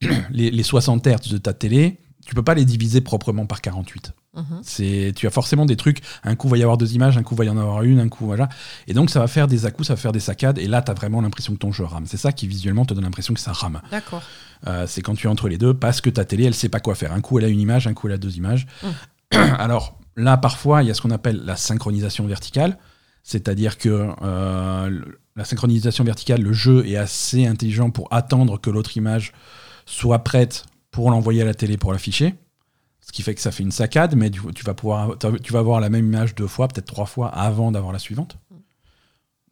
les, 0.30 0.50
les 0.50 0.62
60 0.62 1.06
Hz 1.06 1.30
de 1.30 1.38
ta 1.38 1.52
télé, 1.52 1.98
tu 2.26 2.34
peux 2.34 2.42
pas 2.42 2.54
les 2.54 2.64
diviser 2.64 3.00
proprement 3.00 3.46
par 3.46 3.60
48. 3.60 4.12
Mhm. 4.34 4.60
C'est, 4.62 5.12
tu 5.16 5.26
as 5.26 5.30
forcément 5.30 5.64
des 5.64 5.76
trucs, 5.76 6.00
un 6.24 6.34
coup 6.34 6.48
va 6.48 6.58
y 6.58 6.62
avoir 6.62 6.76
deux 6.76 6.92
images, 6.92 7.16
un 7.16 7.22
coup 7.22 7.34
va 7.34 7.44
y 7.44 7.48
en 7.48 7.56
avoir 7.56 7.82
une, 7.84 8.00
un 8.00 8.08
coup 8.08 8.26
voilà. 8.26 8.48
Et 8.86 8.94
donc 8.94 9.10
ça 9.10 9.20
va 9.20 9.28
faire 9.28 9.46
des 9.46 9.64
à 9.64 9.70
ça 9.70 9.94
va 9.94 9.96
faire 9.96 10.12
des 10.12 10.20
saccades, 10.20 10.58
et 10.58 10.66
là 10.66 10.82
tu 10.82 10.90
as 10.90 10.94
vraiment 10.94 11.22
l'impression 11.22 11.54
que 11.54 11.58
ton 11.58 11.72
jeu 11.72 11.84
rame. 11.84 12.04
C'est 12.06 12.18
ça 12.18 12.32
qui 12.32 12.46
visuellement 12.46 12.84
te 12.84 12.92
donne 12.92 13.04
l'impression 13.04 13.32
que 13.32 13.40
ça 13.40 13.52
rame. 13.52 13.80
D'accord. 13.90 14.22
Euh, 14.66 14.86
c'est 14.86 15.00
quand 15.00 15.14
tu 15.14 15.26
es 15.26 15.30
entre 15.30 15.48
les 15.48 15.56
deux, 15.56 15.72
parce 15.72 16.00
que 16.00 16.10
ta 16.10 16.24
télé 16.24 16.44
elle 16.44 16.54
sait 16.54 16.68
pas 16.68 16.80
quoi 16.80 16.94
faire. 16.94 17.12
Un 17.12 17.20
coup 17.20 17.38
elle 17.38 17.46
a 17.46 17.48
une 17.48 17.60
image, 17.60 17.86
un 17.86 17.94
coup 17.94 18.08
elle 18.08 18.14
a 18.14 18.18
deux 18.18 18.36
images. 18.36 18.66
Mhm. 18.82 19.38
Alors 19.58 19.98
là 20.16 20.36
parfois 20.36 20.82
il 20.82 20.88
y 20.88 20.90
a 20.90 20.94
ce 20.94 21.00
qu'on 21.00 21.12
appelle 21.12 21.42
la 21.44 21.56
synchronisation 21.56 22.26
verticale, 22.26 22.76
c'est-à-dire 23.22 23.78
que 23.78 24.10
euh, 24.22 25.00
la 25.36 25.44
synchronisation 25.44 26.04
verticale, 26.04 26.42
le 26.42 26.52
jeu 26.52 26.86
est 26.86 26.96
assez 26.96 27.46
intelligent 27.46 27.90
pour 27.90 28.08
attendre 28.12 28.60
que 28.60 28.68
l'autre 28.68 28.96
image 28.96 29.32
soit 29.86 30.18
prête 30.18 30.66
pour 30.90 31.10
l'envoyer 31.10 31.42
à 31.42 31.44
la 31.44 31.54
télé 31.54 31.76
pour 31.76 31.92
l'afficher. 31.92 32.34
Ce 33.00 33.12
qui 33.12 33.22
fait 33.22 33.34
que 33.34 33.40
ça 33.40 33.52
fait 33.52 33.62
une 33.62 33.70
saccade, 33.70 34.16
mais 34.16 34.30
tu, 34.30 34.64
vas 34.64 34.74
pouvoir, 34.74 35.16
tu 35.42 35.52
vas 35.52 35.60
avoir 35.60 35.80
la 35.80 35.88
même 35.88 36.06
image 36.06 36.34
deux 36.34 36.48
fois, 36.48 36.66
peut-être 36.66 36.86
trois 36.86 37.06
fois 37.06 37.28
avant 37.28 37.70
d'avoir 37.70 37.92
la 37.92 38.00
suivante. 38.00 38.36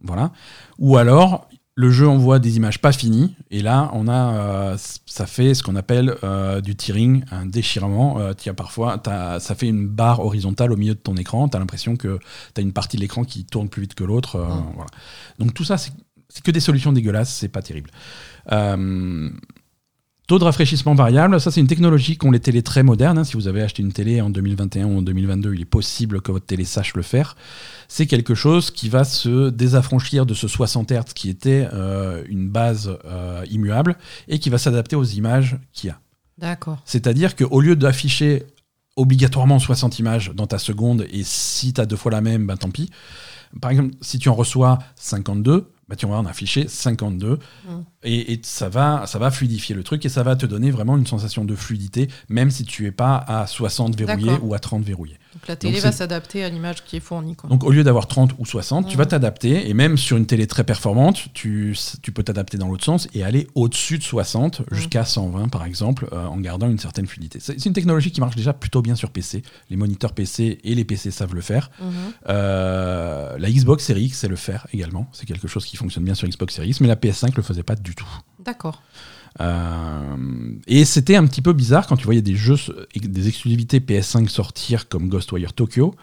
Voilà. 0.03 0.32
Ou 0.78 0.97
alors, 0.97 1.49
le 1.76 1.91
jeu 1.91 2.09
envoie 2.09 2.39
des 2.39 2.57
images 2.57 2.80
pas 2.80 2.93
finies, 2.93 3.35
et 3.51 3.61
là, 3.61 3.91
on 3.95 4.07
a, 4.07 4.35
euh, 4.35 4.76
ça 5.07 5.26
fait 5.26 5.55
ce 5.55 5.62
qu'on 5.62 5.76
appelle 5.76 6.14
euh, 6.22 6.61
du 6.61 6.76
tearing, 6.76 7.24
un 7.30 7.47
déchirement. 7.47 8.18
Euh, 8.18 8.32
as 8.32 8.55
parfois, 8.55 9.03
ça 9.41 9.55
fait 9.55 9.68
une 9.68 9.89
barre 9.89 10.20
horizontale 10.20 10.72
au 10.72 10.76
milieu 10.76 10.95
de 10.95 11.01
ton 11.01 11.16
écran. 11.16 11.49
Tu 11.49 11.57
as 11.57 11.61
l'impression 11.61 11.97
que 11.97 12.18
tu 12.55 12.61
as 12.61 12.62
une 12.62 12.72
partie 12.72 12.97
de 12.97 13.03
l'écran 13.03 13.24
qui 13.24 13.45
tourne 13.45 13.68
plus 13.68 13.82
vite 13.82 13.95
que 13.95 14.05
l'autre. 14.05 14.39
Voilà. 14.39 14.91
Donc 15.39 15.55
tout 15.55 15.64
ça, 15.64 15.76
c'est 15.78 15.93
que 16.45 16.51
des 16.51 16.61
solutions 16.61 16.93
dégueulasses, 16.93 17.32
c'est 17.32 17.49
pas 17.49 17.62
terrible. 17.62 17.91
Taux 20.27 20.39
de 20.39 20.45
rafraîchissement 20.45 20.95
variable, 20.95 21.39
ça 21.39 21.51
c'est 21.51 21.61
une 21.61 21.66
technologie 21.66 22.16
qu'ont 22.16 22.31
les 22.31 22.41
télés 22.41 22.62
très 22.62 22.83
modernes. 22.83 23.18
Hein. 23.18 23.25
Si 23.25 23.35
vous 23.35 23.47
avez 23.47 23.61
acheté 23.61 23.83
une 23.83 23.93
télé 23.93 24.22
en 24.22 24.31
2021 24.31 24.87
ou 24.87 24.99
en 24.99 25.03
2022, 25.03 25.55
il 25.55 25.61
est 25.61 25.66
possible 25.66 26.22
que 26.22 26.33
votre 26.33 26.47
télé 26.47 26.64
sache 26.64 26.95
le 26.95 27.03
faire. 27.03 27.37
C'est 27.89 28.07
quelque 28.07 28.35
chose 28.35 28.70
qui 28.70 28.89
va 28.89 29.05
se 29.05 29.51
désaffranchir 29.51 30.25
de 30.25 30.33
ce 30.33 30.49
60 30.49 30.93
Hz 30.93 31.12
qui 31.14 31.29
était 31.29 31.68
euh, 31.75 32.25
une 32.27 32.49
base 32.49 32.97
euh, 33.05 33.45
immuable 33.51 33.99
et 34.27 34.39
qui 34.39 34.49
va 34.49 34.57
s'adapter 34.57 34.97
aux 34.97 35.05
images 35.05 35.59
qu'il 35.75 35.89
y 35.89 35.91
a. 35.91 36.01
D'accord. 36.39 36.79
C'est-à-dire 36.87 37.37
qu'au 37.37 37.61
lieu 37.61 37.77
d'afficher 37.77 38.45
obligatoirement 38.97 39.59
60 39.59 39.99
images 39.99 40.33
dans 40.35 40.47
ta 40.47 40.59
seconde 40.59 41.05
et 41.11 41.22
si 41.22 41.75
tu 41.75 41.81
as 41.83 41.87
deux 41.87 41.97
fois 41.97 42.12
la 42.12 42.22
même, 42.22 42.47
ben 42.47 42.57
tant 42.57 42.70
pis. 42.70 42.89
Par 43.61 43.70
exemple, 43.70 43.95
si 44.01 44.18
tu 44.18 44.31
en 44.31 44.35
reçois 44.35 44.79
52, 44.97 45.70
bah, 45.89 45.97
tu 45.97 46.07
vas 46.07 46.14
en 46.14 46.25
afficher 46.25 46.66
52 46.66 47.39
et, 48.05 48.41
ça, 48.43 48.69
va, 48.69 49.05
ça 49.07 49.19
va 49.19 49.31
fluidifier 49.31 49.75
le 49.75 49.83
truc 49.83 50.05
et 50.05 50.09
ça 50.09 50.23
va 50.23 50.37
te 50.37 50.47
donner 50.47 50.71
vraiment 50.71 50.97
une 50.97 51.07
sensation 51.07 51.45
de 51.45 51.55
fluidité, 51.55 52.09
même 52.29 52.51
si 52.51 52.65
tu 52.65 52.87
es 52.87 52.93
pas 52.93 53.17
à 53.17 53.47
60 53.47 53.97
verrouillé 53.97 54.33
ou 54.43 54.55
à 54.55 54.59
30 54.59 54.85
verrouillé. 54.85 55.19
Donc 55.35 55.49
la 55.49 55.57
télé 55.57 55.81
va 55.81 55.91
s'adapter 55.91 56.45
à 56.45 56.49
l'image 56.49 56.85
qui 56.85 56.97
est 56.97 57.01
fournie. 57.01 57.37
Donc 57.49 57.65
au 57.65 57.73
lieu 57.73 57.83
d'avoir 57.83 58.07
30 58.07 58.35
ou 58.39 58.47
60, 58.47 58.87
tu 58.89 58.97
vas 58.97 59.07
t'adapter 59.07 59.69
et 59.69 59.75
même 59.75 59.97
sur 59.99 60.17
une 60.17 60.27
télé 60.27 60.47
très 60.47 60.63
performante, 60.63 61.25
tu, 61.35 61.77
tu 62.03 62.13
peux 62.13 62.23
t'adapter 62.23 62.57
dans 62.57 62.69
l'autre 62.69 62.85
sens 62.85 63.09
et 63.15 63.25
aller 63.25 63.49
au-dessus 63.57 63.99
de 63.99 64.05
60 64.05 64.63
jusqu'à 64.71 65.05
120 65.05 65.49
par 65.49 65.65
exemple, 65.65 66.09
euh, 66.13 66.27
en 66.27 66.39
gardant 66.39 66.69
une 66.69 66.79
certaine 66.79 67.07
fluidité. 67.07 67.41
C'est 67.41 67.65
une 67.67 67.73
technologie 67.73 68.13
qui 68.13 68.21
marche 68.21 68.37
déjà 68.37 68.53
plutôt 68.53 68.81
bien 68.81 68.95
sur 68.95 69.11
PC. 69.11 69.43
Les 69.71 69.77
moniteurs 69.77 70.13
PC 70.13 70.61
et 70.63 70.75
les 70.75 70.85
PC 70.85 71.11
savent 71.11 71.35
le 71.35 71.41
faire. 71.41 71.71
Mhm. 71.81 71.93
Euh, 72.29 73.37
la 73.39 73.51
Xbox 73.51 73.85
Series 73.85 74.05
X 74.05 74.19
sait 74.19 74.29
le 74.29 74.37
faire 74.37 74.67
également. 74.73 75.09
C'est 75.13 75.27
quelque 75.27 75.49
chose 75.49 75.65
qui 75.65 75.77
fonctionne 75.77 76.05
bien 76.05 76.15
sur 76.15 76.29
Xbox 76.29 76.55
Series 76.55 76.71
X, 76.71 76.81
mais 76.81 76.89
la 76.89 76.97
PS5 76.97 77.33
le 77.37 77.43
faisait 77.43 77.63
pas 77.63 77.75
du 77.75 77.94
tout. 77.95 78.09
D'accord. 78.45 78.83
Euh, 79.41 80.17
et 80.67 80.85
c'était 80.85 81.17
un 81.17 81.27
petit 81.27 81.43
peu 81.43 81.53
bizarre 81.53 81.87
quand 81.87 81.97
tu 81.97 82.05
voyais 82.05 82.23
des 82.23 82.37
jeux, 82.37 82.57
des 82.95 83.29
exclusivités 83.29 83.81
PS5 83.81 84.29
sortir 84.29 84.89
comme 84.89 85.09
Ghostwire 85.09 85.53
Tokyo, 85.53 85.95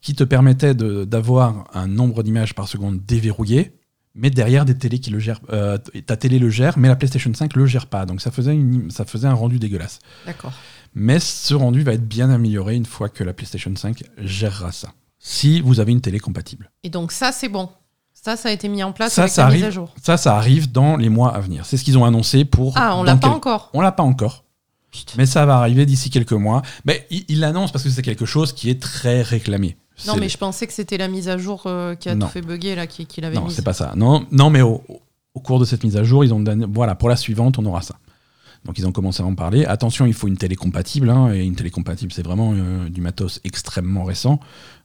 qui 0.00 0.14
te 0.14 0.24
permettaient 0.24 0.74
d'avoir 0.74 1.68
un 1.74 1.88
nombre 1.88 2.22
d'images 2.22 2.54
par 2.54 2.68
seconde 2.68 3.04
déverrouillé, 3.04 3.72
mais 4.14 4.30
derrière 4.30 4.64
des 4.64 4.76
télés 4.76 4.98
qui 4.98 5.10
le 5.10 5.18
gèrent. 5.18 5.40
Euh, 5.50 5.78
ta 6.06 6.16
télé 6.16 6.38
le 6.38 6.50
gère, 6.50 6.78
mais 6.78 6.88
la 6.88 6.96
PlayStation 6.96 7.32
5 7.32 7.54
le 7.54 7.66
gère 7.66 7.86
pas. 7.86 8.06
Donc 8.06 8.20
ça 8.20 8.30
faisait, 8.30 8.54
une, 8.54 8.90
ça 8.90 9.04
faisait 9.04 9.28
un 9.28 9.34
rendu 9.34 9.58
dégueulasse. 9.58 9.98
D'accord. 10.24 10.52
Mais 10.94 11.18
ce 11.20 11.54
rendu 11.54 11.82
va 11.82 11.92
être 11.92 12.06
bien 12.06 12.30
amélioré 12.30 12.74
une 12.74 12.86
fois 12.86 13.08
que 13.08 13.24
la 13.24 13.34
PlayStation 13.34 13.74
5 13.74 14.02
gérera 14.18 14.72
ça. 14.72 14.92
Si 15.18 15.60
vous 15.60 15.80
avez 15.80 15.92
une 15.92 16.00
télé 16.00 16.18
compatible. 16.20 16.70
Et 16.82 16.90
donc 16.90 17.12
ça, 17.12 17.32
c'est 17.32 17.48
bon. 17.48 17.68
Ça, 18.26 18.36
ça 18.36 18.48
a 18.48 18.52
été 18.52 18.66
mis 18.66 18.82
en 18.82 18.90
place 18.90 19.12
ça, 19.12 19.22
avec 19.22 19.32
ça 19.32 19.42
la 19.42 19.46
arrive, 19.46 19.60
mise 19.60 19.68
à 19.68 19.70
jour. 19.70 19.94
Ça, 20.02 20.16
ça 20.16 20.34
arrive 20.34 20.72
dans 20.72 20.96
les 20.96 21.08
mois 21.08 21.32
à 21.32 21.38
venir. 21.38 21.64
C'est 21.64 21.76
ce 21.76 21.84
qu'ils 21.84 21.96
ont 21.96 22.04
annoncé 22.04 22.44
pour. 22.44 22.72
Ah, 22.74 22.96
on 22.96 23.04
l'a 23.04 23.14
pas 23.14 23.28
encore. 23.28 23.70
On 23.72 23.80
l'a 23.80 23.92
pas 23.92 24.02
encore. 24.02 24.42
Mais 25.16 25.26
ça 25.26 25.46
va 25.46 25.58
arriver 25.58 25.86
d'ici 25.86 26.10
quelques 26.10 26.32
mois. 26.32 26.62
Mais 26.84 27.06
il 27.08 27.38
l'annonce 27.38 27.70
parce 27.70 27.84
que 27.84 27.90
c'est 27.90 28.02
quelque 28.02 28.26
chose 28.26 28.52
qui 28.52 28.68
est 28.68 28.82
très 28.82 29.22
réclamé. 29.22 29.76
Non, 30.08 30.16
mais 30.16 30.28
je 30.28 30.38
pensais 30.38 30.66
que 30.66 30.72
c'était 30.72 30.98
la 30.98 31.06
mise 31.06 31.28
à 31.28 31.38
jour 31.38 31.62
euh, 31.66 31.94
qui 31.94 32.08
a 32.08 32.16
tout 32.16 32.26
fait 32.26 32.40
bugger 32.42 32.74
là, 32.74 32.88
qui, 32.88 33.06
qui 33.06 33.20
l'avait 33.20 33.36
Non, 33.36 33.48
c'est 33.48 33.62
pas 33.62 33.72
ça. 33.72 33.92
Non, 33.94 34.26
non 34.32 34.50
mais 34.50 34.60
au, 34.60 34.82
au, 35.34 35.40
cours 35.40 35.60
de 35.60 35.64
cette 35.64 35.84
mise 35.84 35.96
à 35.96 36.02
jour, 36.02 36.24
ils 36.24 36.34
ont 36.34 36.40
donné. 36.40 36.66
Voilà, 36.68 36.96
pour 36.96 37.08
la 37.08 37.14
suivante, 37.14 37.60
on 37.60 37.64
aura 37.64 37.82
ça. 37.82 37.94
Donc 38.66 38.78
ils 38.78 38.86
ont 38.86 38.92
commencé 38.92 39.22
à 39.22 39.26
en 39.26 39.34
parler. 39.34 39.64
Attention, 39.64 40.06
il 40.06 40.14
faut 40.14 40.26
une 40.28 40.36
télé 40.36 40.56
compatible. 40.56 41.08
Hein, 41.08 41.32
et 41.32 41.44
une 41.44 41.54
télé 41.54 41.70
compatible, 41.70 42.12
c'est 42.12 42.24
vraiment 42.24 42.52
euh, 42.54 42.88
du 42.88 43.00
matos 43.00 43.40
extrêmement 43.44 44.02
récent. 44.04 44.40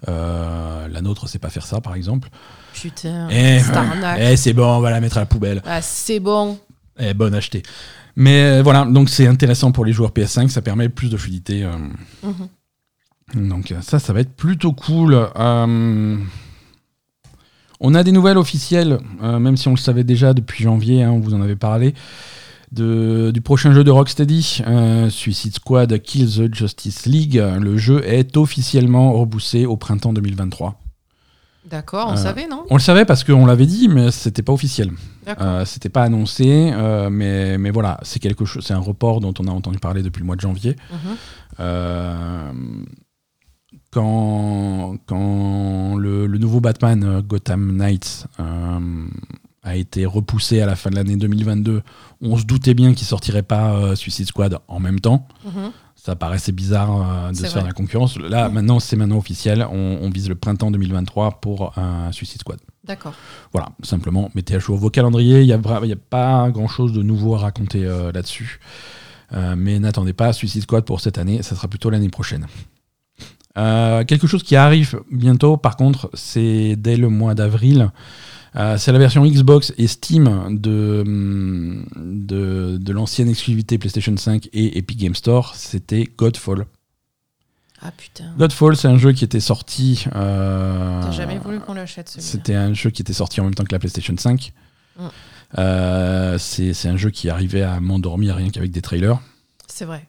Euh, 0.07 0.87
la 0.87 1.01
nôtre 1.01 1.27
sait 1.27 1.39
pas 1.39 1.49
faire 1.49 1.65
ça, 1.65 1.81
par 1.81 1.95
exemple. 1.95 2.29
Putain, 2.73 3.27
et, 3.29 3.59
c'est 3.59 3.73
eh, 4.19 4.37
c'est 4.37 4.53
bon, 4.53 4.77
on 4.77 4.79
va 4.79 4.91
la 4.91 5.01
mettre 5.01 5.17
à 5.17 5.21
la 5.21 5.25
poubelle. 5.25 5.61
Ah, 5.65 5.81
c'est 5.81 6.19
bon. 6.19 6.59
Eh, 6.99 7.13
bonne 7.13 7.33
achetée. 7.33 7.63
Mais 8.15 8.43
euh, 8.43 8.61
voilà, 8.61 8.85
donc 8.85 9.09
c'est 9.09 9.27
intéressant 9.27 9.71
pour 9.71 9.83
les 9.83 9.93
joueurs 9.93 10.11
PS5, 10.11 10.49
ça 10.49 10.61
permet 10.61 10.89
plus 10.89 11.09
de 11.09 11.17
fluidité. 11.17 11.67
Mhm. 12.23 13.47
Donc 13.47 13.73
ça, 13.81 13.97
ça 13.97 14.13
va 14.13 14.19
être 14.19 14.35
plutôt 14.35 14.73
cool. 14.73 15.15
on 17.79 17.95
a 17.95 18.03
des 18.03 18.11
nouvelles 18.11 18.37
officielles, 18.37 18.99
même 19.21 19.57
si 19.57 19.67
on 19.69 19.71
le 19.71 19.77
savait 19.77 20.03
déjà 20.03 20.33
depuis 20.33 20.63
janvier, 20.63 21.01
hein, 21.03 21.11
on 21.11 21.19
vous 21.19 21.33
en 21.33 21.41
avait 21.41 21.55
parlé 21.55 21.95
du 22.71 23.41
prochain 23.41 23.73
jeu 23.73 23.83
de 23.83 23.91
Rocksteady, 23.91 24.61
euh, 24.67 25.09
Suicide 25.09 25.55
Squad 25.55 26.01
Kill 26.01 26.27
the 26.27 26.53
Justice 26.53 27.05
League. 27.05 27.41
Le 27.59 27.77
jeu 27.77 28.01
est 28.05 28.37
officiellement 28.37 29.13
repoussé 29.13 29.65
au 29.65 29.77
printemps 29.77 30.13
2023. 30.13 30.81
D'accord, 31.65 32.07
on 32.09 32.13
euh, 32.13 32.15
savait, 32.15 32.47
non? 32.47 32.65
On 32.69 32.75
le 32.75 32.81
savait 32.81 33.05
parce 33.05 33.23
qu'on 33.23 33.45
l'avait 33.45 33.67
dit, 33.67 33.87
mais 33.87 34.09
c'était 34.11 34.41
pas 34.41 34.51
officiel. 34.51 34.91
Euh, 35.27 35.63
c'était 35.63 35.89
pas 35.89 36.03
annoncé, 36.03 36.71
euh, 36.73 37.09
mais, 37.11 37.57
mais 37.59 37.69
voilà, 37.69 37.99
c'est 38.01 38.19
quelque 38.19 38.45
chose, 38.45 38.65
c'est 38.65 38.73
un 38.73 38.79
report 38.79 39.21
dont 39.21 39.33
on 39.39 39.47
a 39.47 39.51
entendu 39.51 39.77
parler 39.77 40.01
depuis 40.01 40.21
le 40.21 40.25
mois 40.25 40.35
de 40.35 40.41
janvier. 40.41 40.75
Mhm. 40.91 42.85
quand 43.91 44.95
quand 45.05 45.95
le, 45.97 46.25
le, 46.25 46.37
nouveau 46.39 46.61
Batman 46.61 47.21
Gotham 47.21 47.75
Knights 47.75 48.25
a 49.63 49.75
été 49.75 50.05
repoussé 50.05 50.61
à 50.61 50.65
la 50.65 50.75
fin 50.75 50.89
de 50.89 50.95
l'année 50.95 51.15
2022. 51.15 51.83
On 52.21 52.37
se 52.37 52.45
doutait 52.45 52.73
bien 52.73 52.93
qu'il 52.93 53.05
sortirait 53.05 53.43
pas 53.43 53.73
euh, 53.73 53.95
Suicide 53.95 54.27
Squad 54.27 54.57
en 54.67 54.79
même 54.79 54.99
temps. 54.99 55.27
Mhm. 55.45 55.71
Ça 55.95 56.15
paraissait 56.15 56.51
bizarre 56.51 56.89
euh, 56.89 57.31
de 57.31 57.35
se 57.35 57.45
faire 57.45 57.63
la 57.63 57.73
concurrence. 57.73 58.17
Là, 58.17 58.49
maintenant, 58.49 58.79
c'est 58.79 58.95
maintenant 58.95 59.17
officiel. 59.17 59.65
On, 59.71 60.09
vise 60.09 60.29
le 60.29 60.35
printemps 60.35 60.71
2023 60.71 61.41
pour 61.41 61.77
un 61.77 62.11
Suicide 62.11 62.41
Squad. 62.41 62.59
D'accord. 62.83 63.13
Voilà, 63.53 63.69
simplement, 63.83 64.31
mettez 64.33 64.55
à 64.55 64.59
jour 64.59 64.77
vos 64.77 64.89
calendriers. 64.89 65.41
Il 65.41 65.45
n'y 65.45 65.53
a, 65.53 65.59
a, 65.59 65.95
pas 66.09 66.49
grand-chose 66.49 66.91
de 66.93 67.03
nouveau 67.03 67.35
à 67.35 67.39
raconter 67.39 67.85
euh, 67.85 68.11
là-dessus. 68.11 68.59
mais 69.55 69.77
n'attendez 69.79 70.13
pas 70.13 70.33
Suicide 70.33 70.63
Squad 70.63 70.85
pour 70.85 71.01
cette 71.01 71.19
année. 71.19 71.43
Ça 71.43 71.55
sera 71.55 71.67
plutôt 71.67 71.91
l'année 71.91 72.09
prochaine. 72.09 72.47
Quelque 73.55 74.27
chose 74.27 74.43
qui 74.43 74.55
arrive 74.55 75.01
bientôt, 75.11 75.57
par 75.57 75.75
contre, 75.75 76.09
c'est 76.13 76.75
dès 76.77 76.97
le 76.97 77.09
mois 77.09 77.35
d'avril. 77.35 77.91
Euh, 78.55 78.77
c'est 78.77 78.91
la 78.91 78.99
version 78.99 79.25
Xbox 79.25 79.73
et 79.77 79.87
Steam 79.87 80.57
de, 80.59 81.03
de, 81.95 82.91
l'ancienne 82.91 83.29
exclusivité 83.29 83.77
PlayStation 83.77 84.15
5 84.15 84.49
et 84.51 84.77
Epic 84.77 84.97
Game 84.99 85.15
Store. 85.15 85.55
C'était 85.55 86.09
Godfall. 86.17 86.65
Ah 87.81 87.91
putain. 87.95 88.25
Godfall, 88.37 88.75
c'est 88.75 88.89
un 88.89 88.97
jeu 88.97 89.13
qui 89.13 89.23
était 89.23 89.39
sorti. 89.39 90.05
euh, 90.15 91.01
T'as 91.01 91.11
jamais 91.11 91.37
voulu 91.37 91.59
qu'on 91.61 91.73
l'achète 91.73 92.09
celui-là. 92.09 92.27
C'était 92.29 92.55
un 92.55 92.73
jeu 92.73 92.89
qui 92.89 93.01
était 93.01 93.13
sorti 93.13 93.39
en 93.39 93.45
même 93.45 93.55
temps 93.55 93.63
que 93.63 93.71
la 93.71 93.79
PlayStation 93.79 94.15
5. 94.17 94.51
Mm. 94.99 95.03
Euh, 95.57 96.37
c'est 96.37 96.73
c'est 96.73 96.89
un 96.89 96.97
jeu 96.97 97.09
qui 97.09 97.29
arrivait 97.29 97.63
à 97.63 97.79
m'endormir 97.79 98.35
rien 98.35 98.49
qu'avec 98.49 98.71
des 98.71 98.81
trailers. 98.81 99.19
C'est 99.73 99.85
vrai. 99.85 100.05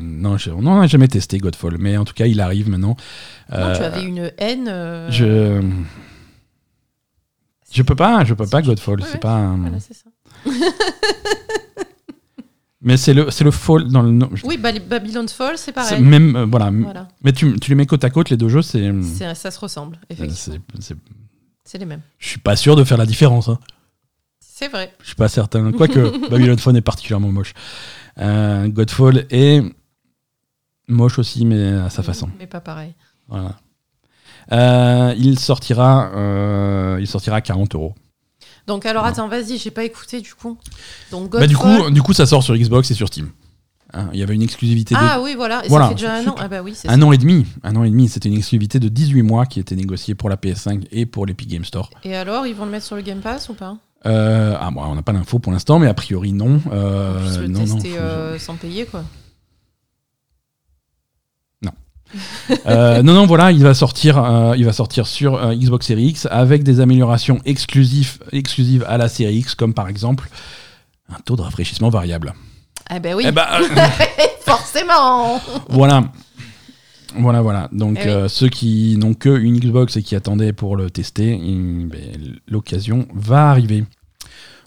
Non, 0.00 0.38
je- 0.38 0.50
on 0.50 0.62
n'en 0.62 0.80
a 0.80 0.86
jamais 0.86 1.06
testé 1.08 1.38
Godfall, 1.38 1.76
mais 1.78 1.96
en 1.96 2.04
tout 2.04 2.14
cas, 2.14 2.26
il 2.26 2.40
arrive 2.40 2.68
maintenant. 2.70 2.96
Non, 3.52 3.56
Euh, 3.58 3.76
tu 3.76 3.82
avais 3.82 4.02
une 4.04 4.32
haine. 4.38 4.68
euh, 4.68 5.10
Je 5.10 5.60
je 7.72 7.82
peux 7.82 7.94
pas, 7.96 8.24
je 8.24 8.32
peux 8.34 8.46
pas 8.46 8.62
Godfall. 8.62 9.00
Ouais, 9.00 9.06
c'est 9.06 9.14
ouais, 9.14 9.20
pas. 9.20 9.34
un- 9.34 9.58
Voilà, 9.58 9.80
c'est 9.80 9.94
ça. 9.94 10.10
Mais 12.86 12.98
c'est 12.98 13.14
le 13.14 13.24
le 13.44 13.50
fall 13.50 13.88
dans 13.88 14.02
le 14.02 14.10
nom. 14.10 14.28
Oui, 14.44 14.58
Bal- 14.58 14.78
Babylon's 14.86 15.32
Fall, 15.32 15.56
c'est 15.56 15.72
pareil. 15.72 16.02
Même 16.02 16.36
euh, 16.36 16.44
voilà. 16.44 16.70
Voilà. 16.70 17.08
Mais 17.22 17.32
tu, 17.32 17.58
tu 17.58 17.70
les 17.70 17.74
mets 17.76 17.86
côte 17.86 18.04
à 18.04 18.10
côte 18.10 18.28
les 18.28 18.36
deux 18.36 18.48
jeux, 18.50 18.60
c'est. 18.62 18.90
Ça 19.34 19.50
se 19.50 19.58
ressemble, 19.58 19.96
euh, 19.96 20.06
effectivement. 20.14 20.58
c'est- 20.80 21.78
les 21.78 21.86
mêmes. 21.86 22.02
Je 22.18 22.28
suis 22.28 22.40
pas 22.40 22.56
sûr 22.56 22.76
de 22.76 22.84
faire 22.84 22.98
la 22.98 23.06
différence. 23.06 23.48
Hein. 23.48 23.58
C'est 24.38 24.68
vrai. 24.68 24.92
Je 25.00 25.06
suis 25.06 25.16
pas 25.16 25.28
certain. 25.28 25.72
Quoique 25.72 26.28
Babylon 26.30 26.58
Phone 26.58 26.76
est 26.76 26.82
particulièrement 26.82 27.32
moche. 27.32 27.54
Euh, 28.20 28.68
Godfall 28.68 29.26
est 29.30 29.62
moche 30.88 31.18
aussi, 31.18 31.44
mais 31.46 31.68
à 31.72 31.90
sa 31.90 32.02
façon. 32.02 32.28
Mais 32.38 32.46
pas 32.46 32.60
pareil. 32.60 32.94
Voilà. 33.28 33.56
Euh, 34.52 35.14
il 35.16 35.38
sortira, 35.38 36.10
euh, 36.14 36.98
il 37.00 37.06
sortira 37.06 37.36
à 37.36 37.40
40 37.40 37.74
euros. 37.74 37.94
Donc 38.66 38.86
alors 38.86 39.04
attends, 39.04 39.28
vas-y, 39.28 39.58
j'ai 39.58 39.70
pas 39.70 39.84
écouté 39.84 40.20
du 40.20 40.34
coup. 40.34 40.58
Donc 41.10 41.30
Bah, 41.32 41.46
du 41.46 41.56
Godfall- 41.56 41.84
coup, 41.84 41.90
du 41.90 42.02
coup, 42.02 42.12
ça 42.12 42.26
sort 42.26 42.42
sur 42.42 42.56
Xbox 42.56 42.90
et 42.90 42.94
sur 42.94 43.08
Steam. 43.08 43.30
Hein, 43.92 44.08
il 44.12 44.18
y 44.18 44.22
avait 44.22 44.34
une 44.34 44.42
exclusivité 44.42 44.94
Ah 44.98 45.18
de 45.18 45.22
oui, 45.22 45.34
voilà. 45.36 45.64
Et 45.64 45.68
Voilà, 45.68 45.84
ça 45.84 45.88
fait 45.90 45.94
déjà 45.96 46.14
un 46.16 46.26
an. 46.26 46.34
Ah 46.38 46.48
bah 46.48 46.62
oui, 46.62 46.72
un 46.86 46.98
ça. 47.00 47.06
an 47.06 47.12
et 47.12 47.18
demi. 47.18 47.46
Un 47.62 47.76
an 47.76 47.84
et 47.84 47.90
demi. 47.90 48.08
C'était 48.08 48.28
une 48.28 48.36
exclusivité 48.36 48.80
de 48.80 48.88
18 48.88 49.22
mois 49.22 49.46
qui 49.46 49.60
était 49.60 49.76
négociée 49.76 50.14
pour 50.14 50.28
la 50.28 50.36
PS5 50.36 50.86
et 50.90 51.06
pour 51.06 51.26
l'Epic 51.26 51.48
Game 51.48 51.64
Store. 51.64 51.90
Et 52.02 52.16
alors, 52.16 52.46
ils 52.46 52.54
vont 52.54 52.64
le 52.64 52.72
mettre 52.72 52.86
sur 52.86 52.96
le 52.96 53.02
Game 53.02 53.20
Pass 53.20 53.48
ou 53.50 53.54
pas? 53.54 53.76
Euh, 54.06 54.56
ah, 54.60 54.70
bon, 54.70 54.82
on 54.82 54.94
n'a 54.94 55.02
pas 55.02 55.12
d'infos 55.12 55.38
pour 55.38 55.52
l'instant, 55.52 55.78
mais 55.78 55.86
a 55.86 55.94
priori 55.94 56.32
non. 56.32 56.60
Euh, 56.72 57.44
On 57.44 57.48
non, 57.48 57.66
non, 57.66 57.74
tester 57.76 57.96
euh, 57.98 58.38
sans 58.38 58.56
payer 58.56 58.86
quoi. 58.86 59.02
Euh, 62.66 63.02
non, 63.02 63.12
non, 63.12 63.26
voilà, 63.26 63.50
il 63.50 63.64
va 63.64 63.74
sortir, 63.74 64.54
il 64.56 64.64
va 64.64 64.72
sortir 64.72 65.08
sur 65.08 65.52
Xbox 65.52 65.86
Series 65.86 66.10
X 66.10 66.28
avec 66.30 66.62
des 66.62 66.78
améliorations 66.78 67.40
exclusives, 67.44 68.18
exclusives 68.30 68.84
à 68.86 68.98
la 68.98 69.08
Series 69.08 69.38
X, 69.38 69.56
comme 69.56 69.74
par 69.74 69.88
exemple 69.88 70.28
un 71.08 71.18
taux 71.24 71.34
de 71.34 71.42
rafraîchissement 71.42 71.88
variable. 71.88 72.34
Ah 72.88 73.00
bah 73.00 73.10
oui, 73.16 73.24
Eh 73.26 73.32
ben, 73.32 73.44
forcément. 74.46 75.40
voilà. 75.68 76.04
Voilà, 77.18 77.42
voilà. 77.42 77.68
Donc, 77.72 77.98
Eh 78.00 78.06
oui. 78.06 78.12
euh, 78.12 78.28
ceux 78.28 78.48
qui 78.48 78.96
n'ont 78.98 79.14
que 79.14 79.28
une 79.38 79.58
Xbox 79.58 79.96
et 79.96 80.02
qui 80.02 80.16
attendaient 80.16 80.52
pour 80.52 80.76
le 80.76 80.90
tester, 80.90 81.36
ben, 81.36 81.98
l'occasion 82.48 83.06
va 83.14 83.50
arriver. 83.50 83.84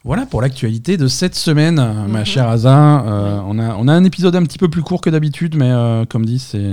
Voilà 0.04 0.26
pour 0.26 0.42
l'actualité 0.42 0.96
de 0.96 1.08
cette 1.08 1.36
semaine, 1.36 1.76
ma 1.76 2.20
Mhm. 2.20 2.26
chère 2.26 2.48
Asa. 2.48 3.06
Euh, 3.06 3.42
on, 3.46 3.60
a, 3.60 3.76
on 3.76 3.88
a 3.90 3.94
un 3.94 4.04
épisode 4.06 4.36
un 4.38 4.44
petit 4.44 4.58
peu 4.58 4.70
plus 4.70 4.82
court 4.82 5.02
que 5.02 5.10
d'habitude, 5.10 5.56
mais 5.58 5.70
euh, 5.72 6.06
comme 6.06 6.26
dit, 6.26 6.40
c'est. 6.40 6.64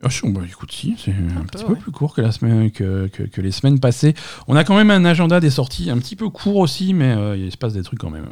Ah, 0.00 0.08
si, 0.10 0.20
bah, 0.30 0.42
écoute, 0.48 0.70
si, 0.70 0.94
c'est 0.96 1.10
un, 1.10 1.42
petit 1.44 1.64
peu 1.64 1.72
ouais. 1.72 1.78
plus 1.80 1.90
court 1.90 2.14
que, 2.14 2.20
la 2.20 2.30
semaine, 2.30 2.70
que, 2.70 3.08
que- 3.08 3.24
que 3.24 3.40
les 3.40 3.50
semaines 3.50 3.80
passées. 3.80 4.14
On 4.46 4.54
a 4.54 4.62
quand 4.62 4.76
même 4.76 4.92
un 4.92 5.04
agenda 5.04 5.40
des 5.40 5.50
sorties 5.50 5.90
un 5.90 5.98
petit 5.98 6.14
peu 6.14 6.28
court 6.28 6.58
aussi, 6.58 6.94
mais 6.94 7.16
il 7.36 7.50
se 7.50 7.56
passe 7.56 7.72
des 7.72 7.82
trucs 7.82 7.98
quand 7.98 8.10
même. 8.10 8.26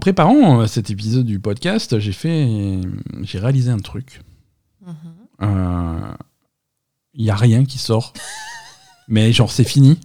Préparant 0.00 0.60
euh, 0.62 0.66
cet 0.66 0.90
épisode 0.90 1.26
du 1.26 1.38
podcast, 1.38 1.98
j'ai 2.00 2.12
fait, 2.12 2.80
j'ai 3.22 3.38
réalisé 3.38 3.70
un 3.70 3.78
truc. 3.78 4.20
mhm. 4.84 4.94
Euh, 5.42 6.12
Il 7.14 7.24
y 7.24 7.30
a 7.30 7.36
rien 7.36 7.64
qui 7.64 7.78
sort, 7.78 8.12
mais 9.08 9.32
genre 9.32 9.50
c'est 9.52 9.64
fini. 9.64 9.98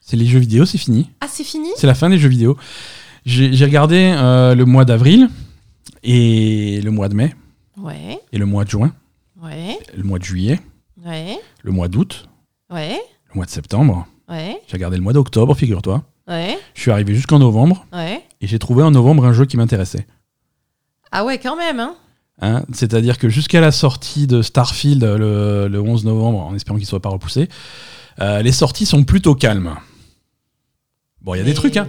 C'est 0.00 0.16
les 0.16 0.26
jeux 0.26 0.38
vidéo, 0.40 0.64
c'est 0.66 0.78
fini. 0.78 1.10
Ah, 1.20 1.26
c'est 1.28 1.44
fini? 1.44 1.68
C'est 1.76 1.86
la 1.86 1.94
fin 1.94 2.10
des 2.10 2.18
jeux 2.18 2.28
vidéo. 2.28 2.56
J'ai 3.24 3.52
j'ai 3.54 3.64
regardé 3.64 4.12
euh, 4.16 4.54
le 4.54 4.64
mois 4.66 4.84
d'avril 4.84 5.28
et 6.02 6.80
le 6.82 6.90
mois 6.90 7.08
de 7.08 7.14
mai 7.14 7.34
Ouais, 7.76 8.18
et 8.32 8.38
le 8.38 8.46
mois 8.46 8.64
de 8.64 8.70
juin, 8.70 8.94
ouais, 9.42 9.78
le 9.96 10.02
mois 10.04 10.18
de 10.20 10.24
juillet, 10.24 10.60
ouais, 11.04 11.38
le 11.62 11.72
mois 11.72 11.88
d'août, 11.88 12.28
ouais, 12.70 12.98
le 13.30 13.34
mois 13.34 13.46
de 13.46 13.50
septembre. 13.50 14.06
ouais, 14.28 14.60
J'ai 14.68 14.74
regardé 14.74 14.96
le 14.96 15.02
mois 15.02 15.12
d'octobre, 15.12 15.54
figure-toi. 15.56 16.04
ouais, 16.28 16.56
Je 16.74 16.80
suis 16.82 16.90
arrivé 16.92 17.14
jusqu'en 17.14 17.38
novembre 17.40 17.84
ouais. 17.92 18.22
Et 18.44 18.46
j'ai 18.46 18.58
trouvé 18.58 18.82
en 18.82 18.90
novembre 18.90 19.24
un 19.24 19.32
jeu 19.32 19.46
qui 19.46 19.56
m'intéressait. 19.56 20.06
Ah 21.10 21.24
ouais, 21.24 21.38
quand 21.38 21.56
même, 21.56 21.80
hein 21.80 21.94
Hein, 22.42 22.64
C'est-à-dire 22.72 23.18
que 23.18 23.28
jusqu'à 23.28 23.60
la 23.60 23.70
sortie 23.70 24.26
de 24.26 24.42
Starfield 24.42 25.02
le, 25.04 25.68
le 25.68 25.80
11 25.80 26.04
novembre, 26.04 26.40
en 26.40 26.54
espérant 26.54 26.76
qu'il 26.76 26.84
ne 26.84 26.88
soit 26.88 27.00
pas 27.00 27.08
repoussé, 27.08 27.48
euh, 28.20 28.42
les 28.42 28.50
sorties 28.52 28.86
sont 28.86 29.04
plutôt 29.04 29.34
calmes. 29.36 29.76
Bon, 31.22 31.34
il 31.34 31.38
y 31.38 31.40
a 31.40 31.44
des 31.44 31.54
trucs, 31.54 31.76
hein. 31.76 31.86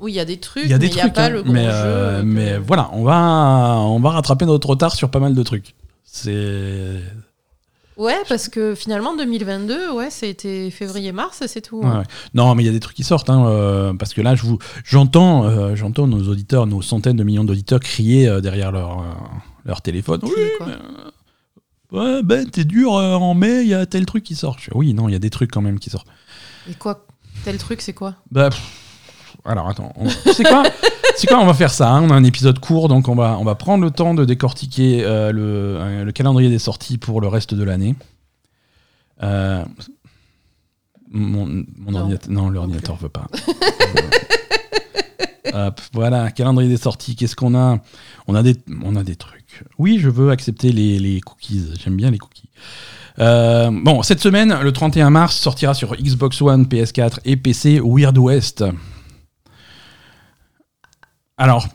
Oui, 0.00 0.12
il 0.12 0.14
y 0.16 0.20
a 0.20 0.24
des 0.26 0.38
trucs, 0.38 0.64
Il 0.64 0.70
y 0.70 0.74
a 0.74 0.78
des 0.78 0.86
mais 0.86 0.92
il 0.92 0.94
n'y 0.94 1.00
a 1.00 1.04
trucs, 1.04 1.14
pas 1.14 1.24
hein. 1.24 1.28
le 1.30 1.42
gros 1.42 1.52
mais, 1.52 1.64
jeu. 1.64 1.70
euh, 1.72 2.20
que- 2.20 2.26
mais 2.26 2.58
voilà, 2.58 2.90
on 2.92 3.02
va, 3.02 3.78
on 3.80 3.98
va 4.00 4.10
rattraper 4.10 4.44
notre 4.46 4.68
retard 4.68 4.94
sur 4.94 5.10
pas 5.10 5.18
mal 5.18 5.34
de 5.34 5.42
trucs. 5.42 5.74
C'est. 6.04 7.00
Ouais, 7.98 8.16
parce 8.28 8.48
que 8.48 8.76
finalement, 8.76 9.16
2022, 9.16 9.90
ouais, 9.90 10.08
c'était 10.08 10.70
février-mars, 10.70 11.42
c'est 11.48 11.60
tout. 11.60 11.80
Ouais, 11.80 11.86
hein. 11.86 11.98
ouais. 11.98 12.04
Non, 12.32 12.54
mais 12.54 12.62
il 12.62 12.66
y 12.66 12.68
a 12.68 12.72
des 12.72 12.78
trucs 12.78 12.96
qui 12.96 13.02
sortent, 13.02 13.28
hein, 13.28 13.44
euh, 13.48 13.92
parce 13.92 14.14
que 14.14 14.20
là, 14.20 14.36
je 14.36 14.44
vous, 14.44 14.58
j'entends, 14.84 15.44
euh, 15.46 15.74
j'entends 15.74 16.06
nos 16.06 16.28
auditeurs, 16.28 16.68
nos 16.68 16.80
centaines 16.80 17.16
de 17.16 17.24
millions 17.24 17.42
d'auditeurs 17.42 17.80
crier 17.80 18.28
euh, 18.28 18.40
derrière 18.40 18.70
leur, 18.70 19.04
leur 19.64 19.82
téléphone. 19.82 20.20
Oui, 20.22 20.30
Crier 20.30 20.50
quoi 20.58 20.66
mais, 21.90 21.98
ouais, 21.98 22.22
ben 22.22 22.48
t'es 22.48 22.64
dur. 22.64 22.92
en 22.92 23.34
mai, 23.34 23.62
il 23.62 23.68
y 23.68 23.74
a 23.74 23.84
tel 23.84 24.06
truc 24.06 24.22
qui 24.22 24.36
sort. 24.36 24.58
Je 24.60 24.66
fais, 24.66 24.72
oui, 24.76 24.94
non, 24.94 25.08
il 25.08 25.12
y 25.12 25.16
a 25.16 25.20
des 25.20 25.30
trucs 25.30 25.50
quand 25.50 25.62
même 25.62 25.80
qui 25.80 25.90
sortent. 25.90 26.08
Et 26.70 26.74
quoi? 26.74 27.04
Tel 27.44 27.58
truc, 27.58 27.80
c'est 27.80 27.94
quoi? 27.94 28.14
Bah, 28.30 28.50
pff, 28.50 28.87
alors 29.44 29.68
attends, 29.68 29.92
on- 29.96 30.08
c'est 30.08 30.44
quoi 30.44 30.62
C'est 31.16 31.26
quoi 31.26 31.40
On 31.40 31.46
va 31.46 31.54
faire 31.54 31.70
ça. 31.72 31.90
hein, 31.90 32.02
on 32.02 32.10
a 32.10 32.14
un 32.14 32.22
épisode 32.22 32.60
court, 32.60 32.86
donc 32.88 33.08
on 33.08 33.16
va, 33.16 33.36
on 33.40 33.44
va 33.44 33.54
prendre 33.56 33.82
le 33.84 33.90
temps 33.90 34.14
de 34.14 34.24
décortiquer 34.24 35.02
euh, 35.04 35.32
le, 35.32 35.40
euh, 35.42 36.04
le 36.04 36.12
calendrier 36.12 36.48
des 36.48 36.60
sorties 36.60 36.96
pour 36.98 37.20
le 37.20 37.26
reste 37.26 37.54
de 37.54 37.64
l'année. 37.64 37.96
Euh, 39.24 39.64
mon 41.10 41.46
mon 41.76 41.90
Non. 41.90 42.00
ordinateur, 42.00 42.30
non, 42.30 42.50
l'ordinateur 42.50 42.94
veut 42.96 43.08
pas. 43.08 43.26
Hop, 45.54 45.80
voilà, 45.94 46.30
calendrier 46.30 46.68
des 46.68 46.76
sorties. 46.76 47.16
Qu'est-ce 47.16 47.34
qu'on 47.34 47.54
a? 47.56 47.78
On 48.26 48.34
a 48.34 48.42
des, 48.42 48.54
on 48.84 48.94
a 48.96 49.02
des 49.02 49.16
trucs. 49.16 49.64
Oui, 49.78 49.98
je 49.98 50.10
veux 50.10 50.30
accepter 50.30 50.72
les, 50.72 50.98
les 50.98 51.20
cookies. 51.20 51.72
J'aime 51.82 51.96
bien 51.96 52.10
les 52.10 52.18
cookies. 52.18 52.50
Euh, 53.18 53.70
bon, 53.72 54.02
cette 54.02 54.20
semaine, 54.20 54.54
le 54.62 54.72
31 54.72 55.10
mars, 55.10 55.36
sortira 55.36 55.72
sur 55.74 55.96
Xbox 55.96 56.40
One, 56.42 56.64
PS4 56.64 57.20
et 57.24 57.36
PC 57.36 57.80
Weird 57.82 58.18
West. 58.18 58.62
Alors, 61.38 61.66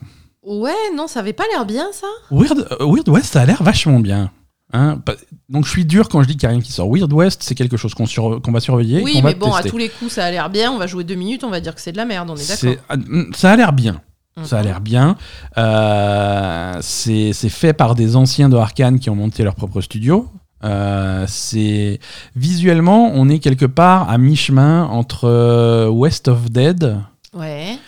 Ouais, 0.46 0.72
non, 0.94 1.06
ça 1.06 1.20
avait 1.20 1.32
pas 1.32 1.44
l'air 1.52 1.64
bien, 1.64 1.86
ça 1.92 2.06
Weird, 2.30 2.66
euh, 2.80 2.84
Weird 2.86 3.08
West, 3.08 3.32
ça 3.32 3.40
a 3.40 3.46
l'air 3.46 3.62
vachement 3.62 3.98
bien. 3.98 4.30
Hein 4.74 5.00
Donc 5.48 5.64
je 5.64 5.70
suis 5.70 5.84
dur 5.86 6.08
quand 6.10 6.20
je 6.22 6.26
dis 6.28 6.36
qu'il 6.36 6.46
n'y 6.48 6.52
a 6.52 6.56
rien 6.56 6.60
qui 6.64 6.72
sort. 6.72 6.92
Weird 6.92 7.10
West, 7.12 7.42
c'est 7.42 7.54
quelque 7.54 7.76
chose 7.78 7.94
qu'on 7.94 8.04
sur- 8.06 8.40
va 8.46 8.60
surveiller. 8.60 9.02
Oui, 9.02 9.20
va 9.22 9.28
mais 9.30 9.34
bon, 9.34 9.50
tester. 9.52 9.68
à 9.68 9.70
tous 9.70 9.78
les 9.78 9.88
coups, 9.88 10.12
ça 10.12 10.24
a 10.26 10.30
l'air 10.30 10.50
bien. 10.50 10.70
On 10.70 10.76
va 10.78 10.86
jouer 10.86 11.04
deux 11.04 11.14
minutes, 11.14 11.44
on 11.44 11.50
va 11.50 11.60
dire 11.60 11.74
que 11.74 11.80
c'est 11.80 11.92
de 11.92 11.96
la 11.96 12.04
merde, 12.04 12.28
on 12.28 12.36
est 12.36 12.46
d'accord. 12.48 12.76
mm, 13.08 13.32
Ça 13.34 13.52
a 13.52 13.56
l'air 13.56 13.72
bien. 13.72 14.00
Ça 14.42 14.58
a 14.58 14.62
l'air 14.62 14.80
bien. 14.80 15.16
Euh, 15.56 16.74
c'est 16.80 17.32
fait 17.48 17.72
par 17.72 17.94
des 17.94 18.16
anciens 18.16 18.48
de 18.48 18.56
Arkane 18.56 18.98
qui 18.98 19.08
ont 19.10 19.14
monté 19.14 19.44
leur 19.44 19.54
propre 19.54 19.80
studio. 19.80 20.28
Euh, 20.64 21.24
c'est 21.28 22.00
visuellement, 22.36 23.12
on 23.14 23.28
est 23.28 23.38
quelque 23.38 23.66
part 23.66 24.08
à 24.10 24.18
mi-chemin 24.18 24.84
entre 24.86 25.88
West 25.88 26.28
of 26.28 26.50
Dead 26.50 26.96
Ouais, 27.32 27.78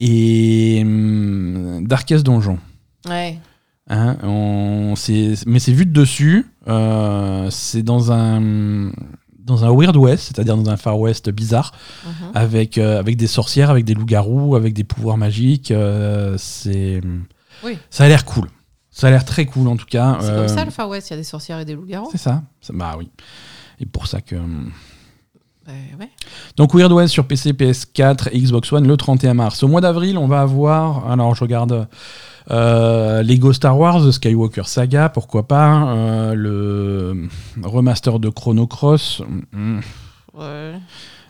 et 0.00 0.80
hum, 0.84 1.86
Darkest 1.86 2.24
Donjon. 2.24 2.58
ouais. 3.08 3.38
Hein, 3.90 4.18
on- 4.22 4.92
mais 5.46 5.58
c'est 5.60 5.72
vu 5.72 5.86
de 5.86 5.92
dessus. 5.92 6.44
euh, 6.68 7.48
c'est 7.50 7.82
dans 7.82 8.12
un 8.12 8.90
dans 9.38 9.64
un 9.64 9.74
Weird 9.74 9.96
West, 9.96 10.24
c'est-à-dire 10.26 10.58
dans 10.58 10.68
un 10.70 10.76
Far 10.76 11.00
West 11.00 11.30
bizarre, 11.30 11.72
mhm. 12.04 12.12
avec 12.34 12.76
euh, 12.76 12.98
avec 12.98 13.16
des 13.16 13.26
sorcières, 13.26 13.70
avec 13.70 13.86
des 13.86 13.94
loups-garous, 13.94 14.56
avec 14.56 14.74
des 14.74 14.84
pouvoirs 14.84 15.16
magiques. 15.16 15.70
euh, 15.70 16.34
c'est 16.36 17.00
Oui. 17.64 17.78
ça 17.88 18.04
a 18.04 18.08
l'air 18.08 18.26
cool. 18.26 18.48
Ça 18.90 19.06
a 19.06 19.10
l'air 19.10 19.24
très 19.24 19.46
cool 19.46 19.68
en 19.68 19.76
tout 19.76 19.86
cas. 19.86 20.18
C'est 20.20 20.34
comme 20.34 20.48
ça, 20.48 20.66
le 20.66 20.70
Far 20.70 20.90
West, 20.90 21.08
il 21.08 21.12
y 21.12 21.14
a 21.14 21.16
des 21.16 21.24
sorcières 21.24 21.58
et 21.60 21.64
des 21.64 21.74
loups-garous. 21.74 22.10
C'est 22.12 22.18
ça. 22.18 22.42
Ça- 22.60 22.74
Bah 22.74 22.94
oui. 22.98 23.08
Et 23.80 23.86
pour 23.86 24.06
ça 24.06 24.20
que. 24.20 24.36
Ouais. 25.98 26.10
Donc 26.56 26.74
Weird 26.74 26.92
West 26.92 27.12
sur 27.12 27.26
PC, 27.26 27.52
PS4 27.52 28.28
et 28.32 28.40
Xbox 28.40 28.72
One 28.72 28.86
le 28.86 28.96
31 28.96 29.34
mars. 29.34 29.62
Au 29.62 29.68
mois 29.68 29.80
d'avril, 29.80 30.18
on 30.18 30.26
va 30.26 30.40
avoir, 30.40 31.10
alors 31.10 31.34
je 31.34 31.40
regarde 31.40 31.88
euh, 32.50 33.22
Lego 33.22 33.52
Star 33.52 33.78
Wars, 33.78 34.00
The 34.02 34.10
Skywalker 34.10 34.64
Saga, 34.64 35.08
pourquoi 35.08 35.46
pas, 35.46 35.88
euh, 35.88 36.34
le 36.34 37.28
remaster 37.62 38.18
de 38.18 38.28
Chrono 38.28 38.66
Cross, 38.66 39.22
Ouais. 40.38 40.74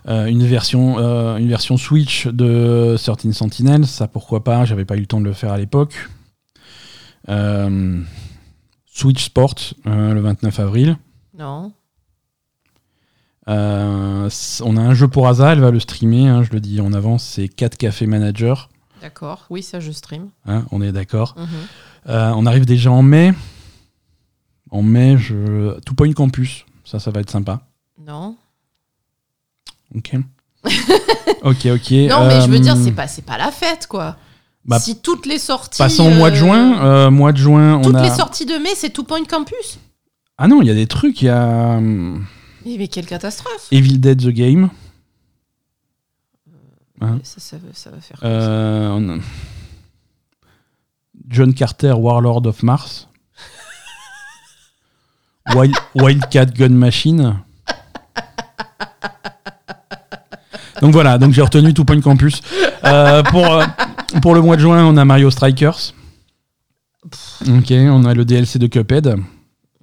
Euh, 0.07 0.26
une, 0.26 0.45
version, 0.45 0.99
euh, 0.99 1.36
une 1.36 1.49
version 1.49 1.76
Switch 1.76 2.26
de 2.26 2.97
13 2.97 3.32
Sentinel, 3.32 3.86
ça 3.86 4.07
pourquoi 4.07 4.45
pas, 4.45 4.64
j'avais 4.64 4.84
pas 4.84 4.97
eu 4.97 5.01
le 5.01 5.07
temps 5.07 5.20
de 5.20 5.26
le 5.26 5.32
faire 5.32 5.53
à 5.53 5.59
l'époque. 5.59 6.09
Euh, 7.28 8.01
Switch 8.86 9.24
Sport 9.24 9.55
le 9.84 10.20
29 10.20 10.61
avril. 10.61 10.97
Non. 11.36 11.72
On 13.49 14.76
a 14.76 14.80
un 14.80 14.94
jeu 14.94 15.09
pour 15.09 15.28
Asa, 15.28 15.53
elle 15.53 15.61
va 15.61 15.70
le 15.70 15.80
streamer, 15.80 16.28
hein, 16.28 16.42
je 16.42 16.53
le 16.53 16.61
dis 16.61 16.80
en 16.80 16.92
avance, 16.92 17.24
c'est 17.24 17.49
4 17.49 17.76
Café 17.76 18.07
Manager. 18.07 18.68
D'accord, 19.01 19.46
oui, 19.51 19.62
ça 19.62 19.80
je 19.80 19.92
stream. 19.92 20.28
Hein, 20.46 20.64
on 20.70 20.82
est 20.82 20.92
d'accord. 20.92 21.34
Mhm. 21.36 22.14
on 22.36 22.46
arrive 22.46 22.66
déjà 22.66 22.90
en 22.90 23.03
mai. 23.03 23.32
En 24.70 24.82
mai, 24.82 25.16
je... 25.16 25.78
Tout 25.80 25.94
Point 25.94 26.12
Campus, 26.12 26.66
ça, 26.84 26.99
ça 26.99 27.11
va 27.11 27.20
être 27.20 27.30
sympa. 27.30 27.61
Non. 28.07 28.36
Ok. 29.94 30.14
ok, 31.42 31.66
ok. 31.66 31.90
Non, 32.09 32.26
mais 32.26 32.40
je 32.42 32.49
veux 32.49 32.59
dire, 32.59 32.74
euh, 32.76 32.82
c'est 32.82 32.92
pas, 32.92 33.07
pas 33.26 33.38
la 33.38 33.51
fête, 33.51 33.86
quoi. 33.86 34.16
Bah, 34.64 34.78
si 34.78 35.01
toutes 35.01 35.26
les 35.26 35.38
sorties. 35.38 35.78
Passons 35.78 36.07
au 36.07 36.14
mois 36.14 36.30
de 36.30 36.36
juin. 36.36 36.82
Euh, 36.82 37.07
euh, 37.07 37.11
mois 37.11 37.32
de 37.32 37.38
juin, 37.38 37.80
toutes 37.82 38.01
les 38.01 38.11
sorties 38.11 38.44
de 38.44 38.55
mai, 38.55 38.70
c'est 38.74 38.90
Two 38.90 39.05
Point 39.05 39.24
Campus. 39.24 39.78
Ah 40.36 40.46
non, 40.46 40.61
il 40.61 40.68
y 40.68 40.70
a 40.70 40.74
des 40.74 40.86
trucs. 40.86 41.22
Il 41.22 41.26
y 41.26 41.30
a. 41.30 41.80
Mais, 42.64 42.88
quelle 42.88 43.06
catastrophe. 43.06 43.68
Evil 43.70 43.98
Dead 43.98 44.20
the 44.20 44.28
Game. 44.28 44.70
Hein 47.00 47.20
ça, 47.22 47.40
ça, 47.40 47.90
va 47.90 48.00
faire. 48.00 48.18
John 51.28 51.54
Carter, 51.54 51.92
Warlord 51.92 52.46
of 52.46 52.62
Mars. 52.62 53.09
Wild, 55.54 55.76
Wildcat 55.94 56.46
Gun 56.46 56.70
Machine. 56.70 57.40
Donc 60.80 60.92
voilà, 60.92 61.18
donc 61.18 61.32
j'ai 61.32 61.42
retenu 61.42 61.74
tout 61.74 61.84
Point 61.84 62.00
Campus. 62.00 62.40
Euh, 62.84 63.22
pour, 63.24 63.46
euh, 63.46 63.64
pour 64.22 64.34
le 64.34 64.40
mois 64.40 64.56
de 64.56 64.61
juin, 64.61 64.84
on 64.84 64.96
a 64.96 65.04
Mario 65.04 65.30
Strikers. 65.30 65.94
Ok, 67.42 67.70
on 67.70 68.04
a 68.04 68.14
le 68.14 68.24
DLC 68.24 68.59
de 68.59 68.66
Cuphead. 68.66 69.16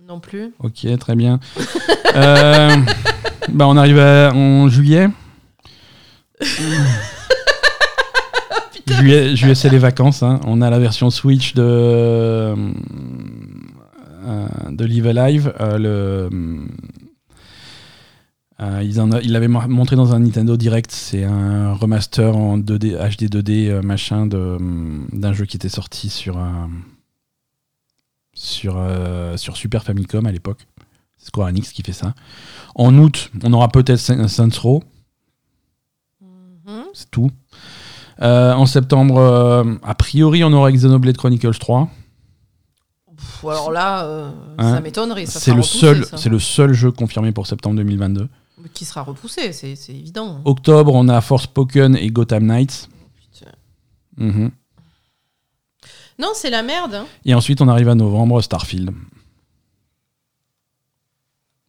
Non 0.08 0.20
plus. 0.20 0.54
Ok, 0.60 0.86
très 1.00 1.16
bien. 1.16 1.40
Euh, 2.16 2.76
bah 3.50 3.68
on 3.68 3.78
arrive 3.78 4.00
en 4.00 4.70
juillet. 4.70 5.10
juillet, 8.88 9.36
juillet 9.36 9.56
c'est 9.56 9.70
les 9.70 9.78
vacances. 9.78 10.24
Hein. 10.24 10.40
On 10.46 10.62
a 10.62 10.70
la 10.70 10.80
version 10.80 11.10
Switch 11.10 11.54
de, 11.54 12.56
de 14.70 14.86
Live 14.86 15.08
Alive. 15.08 15.54
le 15.60 16.30
euh, 18.62 19.20
il 19.22 19.32
l'avaient 19.32 19.50
montré 19.50 19.98
dans 19.98 20.14
un 20.14 20.20
Nintendo 20.20 20.56
Direct, 20.56 20.92
c'est 20.92 21.26
un 21.26 21.74
remaster 21.74 22.36
en 22.36 22.58
2D, 22.58 22.96
HD 22.96 23.30
2D 23.30 23.68
euh, 23.68 23.82
machin 23.82 24.28
d'un 24.28 25.34
jeu 25.34 25.46
qui 25.46 25.58
était 25.58 25.68
sorti 25.68 26.10
sur, 26.10 26.40
sur, 28.34 28.76
euh, 28.78 29.36
sur 29.36 29.58
Super 29.58 29.84
Famicom 29.84 30.26
à 30.26 30.32
l'époque. 30.32 30.68
Square 31.26 31.50
Enix 31.50 31.72
qui 31.72 31.82
fait 31.82 31.94
ça. 31.94 32.14
En 32.76 32.98
août, 32.98 33.32
on 33.44 33.54
aura 33.54 33.70
peut-être 33.70 34.00
Saints 34.00 34.60
Row. 34.62 34.84
Mm-hmm. 36.24 36.84
C'est 36.94 37.12
tout. 37.12 37.32
en 38.20 38.66
septembre, 38.66 39.78
a 39.84 39.96
priori, 39.96 40.44
on 40.44 40.54
aura 40.54 40.72
Xenoblade 40.72 41.18
Chronicles 41.18 41.58
3. 41.58 41.90
alors 43.44 43.72
là, 43.72 44.32
ça 44.60 44.66
hein 44.66 44.80
m'étonnerait. 44.82 45.26
C'est 45.26 45.54
le, 45.54 45.64
seul, 45.64 46.06
c'est 46.16 46.30
le 46.30 46.40
seul 46.40 46.74
jeu 46.74 46.92
confirmé 46.92 47.32
pour 47.32 47.48
septembre 47.48 47.76
2022. 47.78 48.28
Qui 48.74 48.86
sera 48.86 49.02
repoussé, 49.04 49.54
c'est 49.54 49.76
évident. 49.90 50.42
Octobre, 50.44 50.94
on 50.96 51.08
a 51.08 51.22
Force 51.22 51.44
Spoken 51.44 51.96
et 51.96 52.10
Gotham 52.10 52.46
Knights. 52.46 52.90
Mhm. 54.18 54.52
Non, 56.18 56.30
c'est 56.34 56.50
la 56.50 56.64
merde. 56.64 56.96
Hein. 56.96 57.06
Et 57.26 57.34
ensuite, 57.34 57.62
on 57.62 57.68
arrive 57.68 57.90
à 57.90 57.96
novembre, 57.96 58.42
Starfield. 58.42 58.92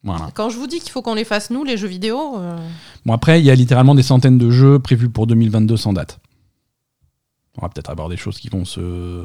Voilà. 0.07 0.30
Quand 0.34 0.48
je 0.50 0.57
vous 0.57 0.68
dis 0.68 0.78
qu'il 0.78 0.92
faut 0.92 1.02
qu'on 1.02 1.14
les 1.14 1.24
fasse, 1.24 1.50
nous, 1.50 1.64
les 1.64 1.76
jeux 1.76 1.88
vidéo. 1.88 2.38
Euh, 2.38 2.57
bon, 3.04 3.12
après, 3.12 3.40
il 3.40 3.44
y 3.44 3.50
a 3.50 3.54
littéralement 3.57 3.96
des 3.96 4.04
centaines 4.04 4.38
de 4.38 4.50
jeux 4.50 4.78
prévus 4.78 5.09
pour 5.09 5.26
2022 5.26 5.76
sans 5.76 5.92
date. 5.92 6.20
On 7.59 7.62
va 7.62 7.68
peut-être 7.68 7.90
avoir 7.90 8.09
des 8.09 8.16
choses 8.16 8.38
qui 8.38 8.48
vont 8.48 8.64
se 8.64 9.24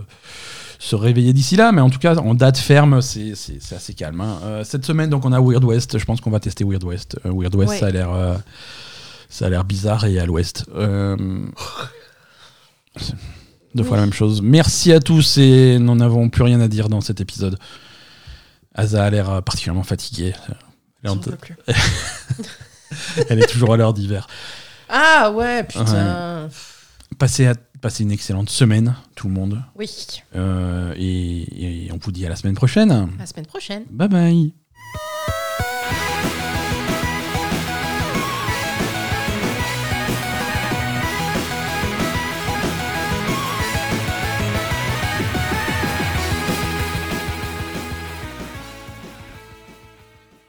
se 0.80 0.96
réveiller 0.96 1.32
d'ici 1.34 1.56
là, 1.56 1.72
mais 1.72 1.82
en 1.82 1.92
tout 1.92 2.00
cas, 2.00 2.16
en 2.16 2.34
date 2.34 2.58
ferme, 2.58 3.02
c'est 3.04 3.34
assez 3.72 3.94
calme. 3.94 4.20
Hein. 4.22 4.40
Euh, 4.44 4.64
cette 4.64 4.84
semaine, 4.84 5.12
donc, 5.12 5.24
on 5.26 5.32
a 5.32 5.40
Weird 5.40 5.64
West. 5.64 6.00
Je 6.00 6.06
pense 6.06 6.20
qu'on 6.20 6.32
va 6.32 6.40
tester 6.40 6.64
Weird 6.64 6.84
West. 6.84 7.20
Euh, 7.28 7.32
Weird 7.32 7.54
West, 7.54 7.76
ça 7.76 7.86
a 7.86 7.92
l'air. 7.92 8.10
Ça 9.30 9.46
a 9.46 9.50
l'air 9.50 9.64
bizarre 9.64 10.06
et 10.06 10.20
à 10.20 10.26
l'ouest. 10.26 10.66
deux 13.76 13.84
fois 13.84 13.98
la 13.98 14.04
même 14.04 14.14
chose. 14.14 14.42
Merci 14.42 14.92
à 14.92 15.00
tous 15.00 15.38
et 15.38 15.78
nous 15.80 15.96
n'avons 15.96 16.30
plus 16.30 16.42
rien 16.44 16.60
à 16.60 16.68
dire 16.68 16.90
dans 16.90 17.02
cet 17.02 17.22
épisode. 17.22 17.60
Asa 18.74 19.06
a 19.06 19.10
l'air 19.12 19.44
particulièrement 19.44 19.84
fatiguée. 19.84 20.34
Elle, 21.04 21.12
Elle 23.30 23.40
est 23.40 23.48
toujours 23.48 23.74
à 23.74 23.78
l'heure 23.78 23.94
d'hiver. 23.94 24.28
Ah 24.90 25.32
ouais, 25.34 25.64
putain. 25.64 26.50
Passez 27.18 27.48
à 27.48 27.54
Passez 27.82 28.04
une 28.04 28.12
excellente 28.12 28.52
semaine, 28.52 28.96
tout 29.16 29.28
le 29.28 29.34
monde. 29.34 29.60
Oui. 29.76 29.90
Euh, 30.36 30.94
et, 30.98 31.86
et 31.88 31.92
on 31.92 31.98
vous 31.98 32.12
dit 32.12 32.24
à 32.28 32.30
la 32.30 32.36
semaine 32.36 32.54
prochaine. 32.54 32.92
À 32.92 33.08
la 33.18 33.26
semaine 33.26 33.48
prochaine. 33.48 33.86
Bye 33.90 34.08
bye. 34.08 34.54